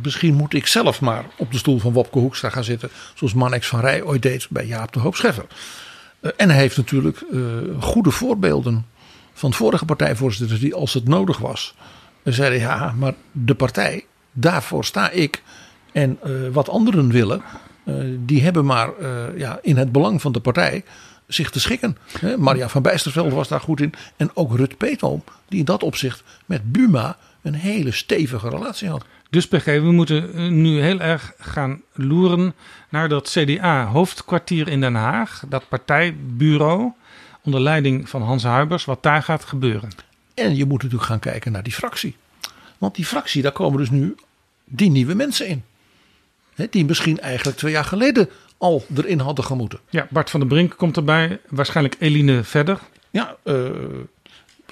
misschien 0.02 0.34
moet 0.34 0.54
ik 0.54 0.68
zelf 0.68 1.02
maar 1.02 1.26
op 1.38 1.52
de 1.52 1.58
stoel 1.58 1.80
van 1.80 1.94
Wopke 1.94 2.20
Hoekstra 2.20 2.50
gaan 2.50 2.64
zitten. 2.64 2.90
Zoals 3.14 3.34
Manex 3.34 3.68
van 3.68 3.80
Rij 3.80 4.04
ooit 4.04 4.22
deed 4.22 4.48
bij 4.50 4.66
Jaap 4.66 4.94
de 4.94 5.00
Hoop 5.00 5.16
Scheffer. 5.16 5.46
En 6.36 6.50
hij 6.50 6.60
heeft 6.60 6.78
natuurlijk 6.78 7.26
goede 7.80 8.12
voorbeelden 8.12 8.86
van 9.34 9.54
vorige 9.54 9.86
partijvoorzitters 9.86 10.60
die 10.60 10.76
als 10.76 10.94
het 10.94 11.08
nodig 11.08 11.38
was 11.38 11.76
zeiden 12.24 12.60
ja, 12.60 12.94
maar 12.98 13.14
de 13.32 13.56
partij, 13.56 14.06
daarvoor 14.32 14.86
sta 14.86 15.10
ik. 15.10 15.44
En 15.92 16.20
uh, 16.26 16.50
wat 16.52 16.70
anderen 16.70 17.12
willen, 17.12 17.42
die 18.26 18.42
hebben 18.42 18.66
maar 18.66 18.90
ja, 19.38 19.60
in 19.62 19.78
het 19.78 19.92
belang 19.92 20.22
van 20.22 20.32
de 20.32 20.40
partij 20.40 20.84
zich 21.28 21.50
te 21.50 21.60
schikken. 21.60 21.98
Maria 22.38 22.70
van 22.70 22.82
Bijsterveld 22.82 23.34
was 23.34 23.48
daar 23.48 23.60
goed 23.60 23.82
in. 23.82 23.94
En 24.18 24.30
ook 24.34 24.56
Rut 24.56 24.78
Peetoom, 24.78 25.24
die 25.48 25.60
in 25.60 25.66
dat 25.66 25.84
opzicht 25.84 26.24
met 26.46 26.72
Buma 26.72 27.18
een 27.42 27.54
hele 27.54 27.92
stevige 27.92 28.50
relatie 28.50 28.90
had. 28.90 29.06
Dus 29.34 29.48
PG, 29.48 29.66
we 29.66 29.92
moeten 29.92 30.34
eh, 30.34 30.48
nu 30.48 30.82
heel 30.82 31.00
erg 31.00 31.34
gaan 31.38 31.82
loeren 31.94 32.54
naar 32.90 33.10
dat 33.10 33.30
CDA-hoofdkwartier 33.30 34.68
in 34.68 34.82
Den 34.82 34.96
Haag. 34.96 35.44
Dat 35.50 35.70
partijbureau 35.70 36.92
onder 37.44 37.62
leiding 37.62 38.10
van 38.10 38.22
Hans 38.22 38.44
Huibers, 38.44 38.86
wat 38.86 39.04
daar 39.04 39.24
gaat 39.24 39.44
gebeuren. 39.44 39.90
En 40.34 40.56
je 40.56 40.66
moet 40.66 40.82
natuurlijk 40.82 41.10
gaan 41.10 41.20
kijken 41.20 41.52
naar 41.52 41.64
die 41.64 41.74
fractie. 41.74 42.16
Want 42.78 42.96
die 42.96 43.06
fractie, 43.06 43.42
daar 43.42 43.52
komen 43.52 43.80
dus 43.80 43.90
nu 43.90 44.16
die 44.66 44.90
nieuwe 44.90 45.14
mensen 45.14 45.48
in. 45.48 45.64
Die 46.70 46.86
misschien 46.86 47.20
eigenlijk 47.20 47.58
twee 47.58 47.72
jaar 47.72 47.86
geleden 47.86 48.30
al 48.58 48.86
erin 48.96 49.20
hadden 49.20 49.46
gemoeten. 49.46 49.80
Ja, 49.90 50.08
Bart 50.10 50.30
van 50.30 50.40
der 50.40 50.50
Brink 50.50 50.78
komt 50.78 50.98
erbij. 50.98 51.40
Waarschijnlijk 51.50 51.96
Eline 52.00 52.44
Verder. 52.44 52.80
Ja, 53.12 53.36
uh, 53.44 53.70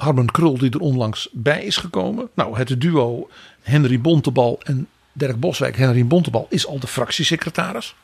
Harmen 0.01 0.31
Krul 0.31 0.57
die 0.57 0.71
er 0.71 0.79
onlangs 0.79 1.29
bij 1.31 1.63
is 1.63 1.77
gekomen. 1.77 2.29
Nou, 2.33 2.57
het 2.57 2.81
duo 2.81 3.29
Henry 3.61 4.01
Bontebal 4.01 4.59
en 4.63 4.87
Dirk 5.13 5.39
Boswijk. 5.39 5.77
Henry 5.77 6.05
Bontebal 6.05 6.47
is 6.49 6.67
al 6.67 6.79
de 6.79 6.87
fractiesecretaris. 6.87 7.95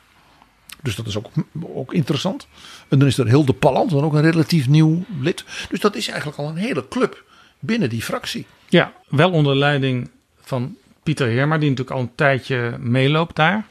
Dus 0.82 0.94
dat 0.94 1.06
is 1.06 1.16
ook, 1.16 1.30
ook 1.62 1.92
interessant. 1.92 2.46
En 2.88 2.98
dan 2.98 3.08
is 3.08 3.18
er 3.18 3.26
Hilde 3.26 3.52
Palland, 3.52 3.90
dan 3.90 4.04
ook 4.04 4.14
een 4.14 4.30
relatief 4.30 4.68
nieuw 4.68 5.04
lid. 5.20 5.44
Dus 5.68 5.80
dat 5.80 5.96
is 5.96 6.08
eigenlijk 6.08 6.38
al 6.38 6.48
een 6.48 6.56
hele 6.56 6.88
club 6.88 7.24
binnen 7.58 7.88
die 7.88 8.02
fractie. 8.02 8.46
Ja, 8.68 8.92
wel 9.08 9.30
onder 9.30 9.56
leiding 9.56 10.10
van 10.40 10.76
Pieter 11.02 11.26
Heerma, 11.26 11.58
die 11.58 11.68
natuurlijk 11.68 11.96
al 11.96 12.02
een 12.02 12.14
tijdje 12.14 12.76
meeloopt 12.78 13.36
daar. 13.36 13.66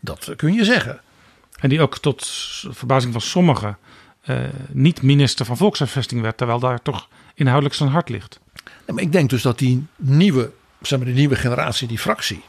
Dat 0.00 0.32
kun 0.36 0.52
je 0.52 0.64
zeggen. 0.64 1.00
En 1.60 1.68
die 1.68 1.80
ook 1.80 1.98
tot 1.98 2.26
verbazing 2.70 3.12
van 3.12 3.20
sommigen 3.20 3.78
uh, 4.26 4.36
niet 4.68 5.02
minister 5.02 5.46
van 5.46 5.56
Volkshuisvesting 5.56 6.20
werd, 6.20 6.36
terwijl 6.36 6.58
daar 6.58 6.82
toch 6.82 7.08
inhoudelijk 7.34 7.74
zijn 7.74 7.90
hart 7.90 8.08
ligt. 8.08 8.40
Ja, 8.86 8.94
maar 8.94 9.02
ik 9.02 9.12
denk 9.12 9.30
dus 9.30 9.42
dat 9.42 9.58
die 9.58 9.86
nieuwe, 9.96 10.50
zeg 10.86 10.98
maar, 10.98 11.08
de 11.08 11.14
nieuwe 11.14 11.36
generatie, 11.36 11.88
die 11.88 11.98
fractie, 11.98 12.42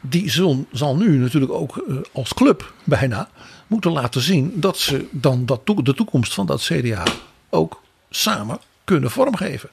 die 0.00 0.30
zal, 0.30 0.66
zal 0.72 0.96
nu 0.96 1.16
natuurlijk 1.16 1.52
ook 1.52 1.84
uh, 1.88 1.96
als 2.12 2.34
club 2.34 2.72
bijna 2.84 3.28
moeten 3.66 3.92
laten 3.92 4.20
zien 4.20 4.52
dat 4.54 4.78
ze 4.78 5.06
dan 5.10 5.46
dat 5.46 5.66
de 5.66 5.94
toekomst 5.94 6.34
van 6.34 6.46
dat 6.46 6.62
CDA 6.62 7.02
ook 7.50 7.82
samen 8.10 8.58
kunnen 8.84 9.10
vormgeven. 9.10 9.70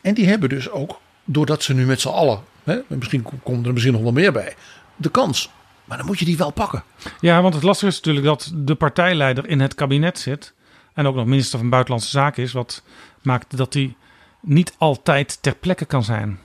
En 0.00 0.14
die 0.14 0.26
hebben 0.28 0.48
dus 0.48 0.70
ook, 0.70 1.00
doordat 1.24 1.62
ze 1.62 1.74
nu 1.74 1.86
met 1.86 2.00
z'n 2.00 2.08
allen, 2.08 2.40
hè, 2.64 2.78
misschien 2.88 3.26
komt 3.42 3.66
er 3.66 3.72
misschien 3.72 3.94
nog 3.94 4.02
wel 4.02 4.12
meer 4.12 4.32
bij, 4.32 4.54
de 4.96 5.10
kans. 5.10 5.50
Maar 5.84 5.98
dan 5.98 6.06
moet 6.06 6.18
je 6.18 6.24
die 6.24 6.36
wel 6.36 6.50
pakken. 6.50 6.82
Ja, 7.20 7.42
want 7.42 7.54
het 7.54 7.62
lastige 7.62 7.90
is 7.90 7.96
natuurlijk 7.96 8.26
dat 8.26 8.52
de 8.54 8.74
partijleider 8.74 9.48
in 9.48 9.60
het 9.60 9.74
kabinet 9.74 10.18
zit. 10.18 10.54
En 10.94 11.06
ook 11.06 11.14
nog 11.14 11.26
minister 11.26 11.58
van 11.58 11.70
Buitenlandse 11.70 12.10
Zaken 12.10 12.42
is. 12.42 12.52
Wat 12.52 12.82
maakt 13.22 13.56
dat 13.56 13.74
hij 13.74 13.94
niet 14.40 14.74
altijd 14.78 15.38
ter 15.40 15.54
plekke 15.54 15.84
kan 15.84 16.04
zijn. 16.04 16.38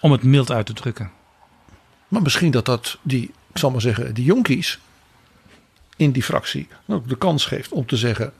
Om 0.00 0.12
het 0.12 0.22
mild 0.22 0.50
uit 0.50 0.66
te 0.66 0.72
drukken. 0.72 1.10
Maar 2.08 2.22
misschien 2.22 2.50
dat 2.50 2.64
dat 2.64 2.98
die, 3.02 3.22
ik 3.50 3.58
zal 3.58 3.70
maar 3.70 3.80
zeggen, 3.80 4.14
die 4.14 4.24
jonkies 4.24 4.78
in 5.96 6.10
die 6.10 6.22
fractie 6.22 6.68
ook 6.86 7.08
de 7.08 7.16
kans 7.16 7.44
geeft 7.44 7.72
om 7.72 7.86
te 7.86 7.96
zeggen: 7.96 8.32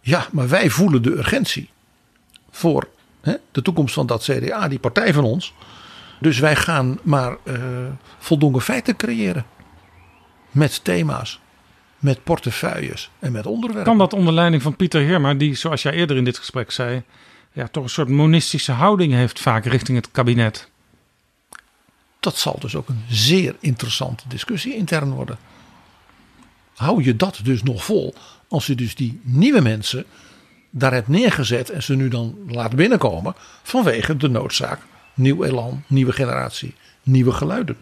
ja, 0.00 0.26
maar 0.32 0.48
wij 0.48 0.70
voelen 0.70 1.02
de 1.02 1.10
urgentie 1.10 1.70
voor 2.50 2.88
hè, 3.20 3.34
de 3.52 3.62
toekomst 3.62 3.94
van 3.94 4.06
dat 4.06 4.22
CDA, 4.22 4.68
die 4.68 4.78
partij 4.78 5.12
van 5.12 5.24
ons. 5.24 5.54
Dus 6.20 6.38
wij 6.38 6.56
gaan 6.56 6.98
maar 7.02 7.36
uh, 7.44 7.56
voldoende 8.18 8.60
feiten 8.60 8.96
creëren. 8.96 9.46
Met 10.50 10.84
thema's, 10.84 11.40
met 11.98 12.24
portefeuilles 12.24 13.10
en 13.18 13.32
met 13.32 13.46
onderwerpen. 13.46 13.84
Kan 13.84 13.98
dat 13.98 14.12
onder 14.12 14.32
leiding 14.32 14.62
van 14.62 14.76
Pieter 14.76 15.00
Heerma, 15.00 15.34
die 15.34 15.54
zoals 15.54 15.82
jij 15.82 15.92
eerder 15.92 16.16
in 16.16 16.24
dit 16.24 16.38
gesprek 16.38 16.70
zei, 16.70 17.02
ja, 17.54 17.68
toch 17.68 17.82
een 17.82 17.90
soort 17.90 18.08
monistische 18.08 18.72
houding 18.72 19.12
heeft 19.12 19.40
vaak 19.40 19.64
richting 19.64 19.96
het 19.96 20.10
kabinet? 20.10 20.70
Dat 22.20 22.36
zal 22.36 22.56
dus 22.60 22.74
ook 22.74 22.88
een 22.88 23.04
zeer 23.08 23.56
interessante 23.60 24.28
discussie 24.28 24.76
intern 24.76 25.10
worden. 25.10 25.38
Hou 26.74 27.04
je 27.04 27.16
dat 27.16 27.40
dus 27.42 27.62
nog 27.62 27.84
vol 27.84 28.14
als 28.48 28.66
je 28.66 28.74
dus 28.74 28.94
die 28.94 29.20
nieuwe 29.22 29.60
mensen 29.60 30.04
daar 30.70 30.92
hebt 30.92 31.08
neergezet 31.08 31.70
en 31.70 31.82
ze 31.82 31.94
nu 31.94 32.08
dan 32.08 32.38
laat 32.48 32.76
binnenkomen 32.76 33.34
vanwege 33.62 34.16
de 34.16 34.28
noodzaak 34.28 34.80
nieuw 35.14 35.44
elan, 35.44 35.82
nieuwe 35.86 36.12
generatie, 36.12 36.74
nieuwe 37.02 37.32
geluiden. 37.32 37.76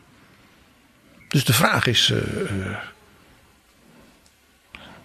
Dus 1.28 1.44
de 1.44 1.52
vraag 1.52 1.86
is: 1.86 2.10
uh, 2.10 2.16
uh, 2.16 2.76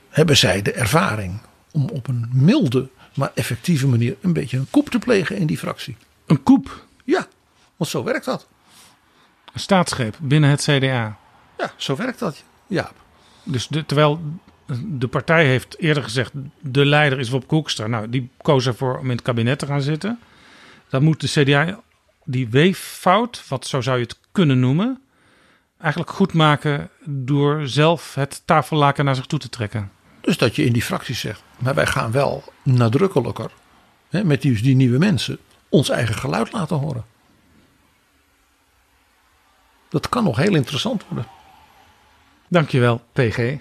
hebben 0.09 0.37
zij 0.37 0.61
de 0.61 0.71
ervaring 0.71 1.39
om 1.71 1.89
op 1.89 2.07
een 2.07 2.29
milde 2.31 2.89
maar 3.17 3.31
effectieve 3.33 3.87
manier 3.87 4.15
een 4.21 4.33
beetje 4.33 4.57
een 4.57 4.69
koep 4.69 4.89
te 4.89 4.99
plegen 4.99 5.37
in 5.37 5.47
die 5.47 5.57
fractie? 5.57 5.97
Een 6.25 6.43
koep? 6.43 6.85
Ja, 7.03 7.27
want 7.75 7.89
zo 7.89 8.03
werkt 8.03 8.25
dat. 8.25 8.47
Een 9.53 9.59
staatsgreep 9.59 10.17
binnen 10.21 10.49
het 10.49 10.61
CDA. 10.61 11.17
Ja, 11.57 11.71
zo 11.75 11.95
werkt 11.95 12.19
dat. 12.19 12.43
Ja. 12.67 12.91
Dus 13.43 13.67
de, 13.67 13.85
terwijl 13.85 14.21
de 14.85 15.07
partij 15.07 15.45
heeft 15.45 15.77
eerder 15.79 16.03
gezegd: 16.03 16.31
de 16.59 16.85
leider 16.85 17.19
is 17.19 17.29
Wop 17.29 17.47
Koekstra. 17.47 17.87
Nou, 17.87 18.09
die 18.09 18.29
koos 18.41 18.65
ervoor 18.65 18.97
om 18.97 19.03
in 19.03 19.15
het 19.15 19.21
kabinet 19.21 19.59
te 19.59 19.65
gaan 19.65 19.81
zitten. 19.81 20.19
Dan 20.89 21.03
moet 21.03 21.21
de 21.21 21.43
CDA 21.43 21.79
die 22.23 22.49
weeffout, 22.49 23.47
wat 23.47 23.67
zo 23.67 23.81
zou 23.81 23.97
je 23.97 24.03
het 24.03 24.19
kunnen 24.31 24.59
noemen, 24.59 25.01
eigenlijk 25.79 26.11
goed 26.11 26.33
maken 26.33 26.89
door 27.05 27.67
zelf 27.67 28.15
het 28.15 28.41
tafellaken 28.45 29.05
naar 29.05 29.15
zich 29.15 29.25
toe 29.25 29.39
te 29.39 29.49
trekken. 29.49 29.91
Dus 30.21 30.37
dat 30.37 30.55
je 30.55 30.65
in 30.65 30.73
die 30.73 30.81
fracties 30.81 31.19
zegt, 31.19 31.43
maar 31.57 31.75
wij 31.75 31.87
gaan 31.87 32.11
wel 32.11 32.43
nadrukkelijker 32.63 33.51
hè, 34.09 34.23
met 34.23 34.41
die, 34.41 34.61
die 34.61 34.75
nieuwe 34.75 34.97
mensen 34.97 35.39
ons 35.69 35.89
eigen 35.89 36.15
geluid 36.15 36.51
laten 36.51 36.77
horen. 36.77 37.05
Dat 39.89 40.09
kan 40.09 40.23
nog 40.23 40.37
heel 40.37 40.55
interessant 40.55 41.03
worden. 41.07 41.27
Dankjewel, 42.47 43.01
PG. 43.13 43.57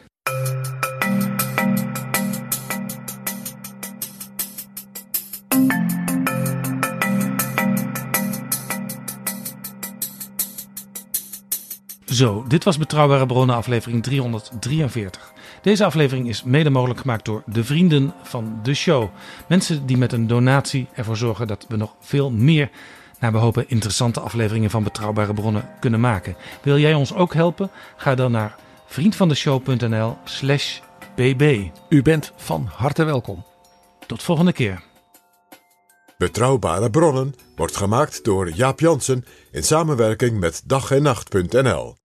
Zo, 12.16 12.44
dit 12.48 12.64
was 12.64 12.78
Betrouwbare 12.78 13.26
Bronnen 13.26 13.56
aflevering 13.56 14.02
343. 14.02 15.34
Deze 15.66 15.84
aflevering 15.84 16.28
is 16.28 16.42
mede 16.42 16.70
mogelijk 16.70 17.00
gemaakt 17.00 17.24
door 17.24 17.42
de 17.46 17.64
vrienden 17.64 18.14
van 18.22 18.58
de 18.62 18.74
show. 18.74 19.08
Mensen 19.48 19.86
die 19.86 19.96
met 19.96 20.12
een 20.12 20.26
donatie 20.26 20.88
ervoor 20.94 21.16
zorgen 21.16 21.46
dat 21.46 21.66
we 21.68 21.76
nog 21.76 21.94
veel 22.00 22.30
meer, 22.30 22.70
naar 23.20 23.32
we 23.32 23.38
hopen, 23.38 23.68
interessante 23.68 24.20
afleveringen 24.20 24.70
van 24.70 24.82
Betrouwbare 24.82 25.34
Bronnen 25.34 25.68
kunnen 25.80 26.00
maken. 26.00 26.36
Wil 26.62 26.78
jij 26.78 26.94
ons 26.94 27.14
ook 27.14 27.34
helpen? 27.34 27.70
Ga 27.96 28.14
dan 28.14 28.30
naar 28.30 28.56
vriendvandeshow.nl 28.86 30.16
slash 30.24 30.78
bb. 31.14 31.68
U 31.88 32.02
bent 32.02 32.32
van 32.36 32.68
harte 32.72 33.04
welkom. 33.04 33.44
Tot 34.06 34.22
volgende 34.22 34.52
keer. 34.52 34.82
Betrouwbare 36.18 36.90
bronnen 36.90 37.34
wordt 37.56 37.76
gemaakt 37.76 38.24
door 38.24 38.50
Jaap 38.50 38.80
Jansen 38.80 39.24
in 39.50 39.62
samenwerking 39.62 40.40
met 40.40 40.62
dag 40.64 40.90
en 40.90 41.02
nacht.nl. 41.02 41.94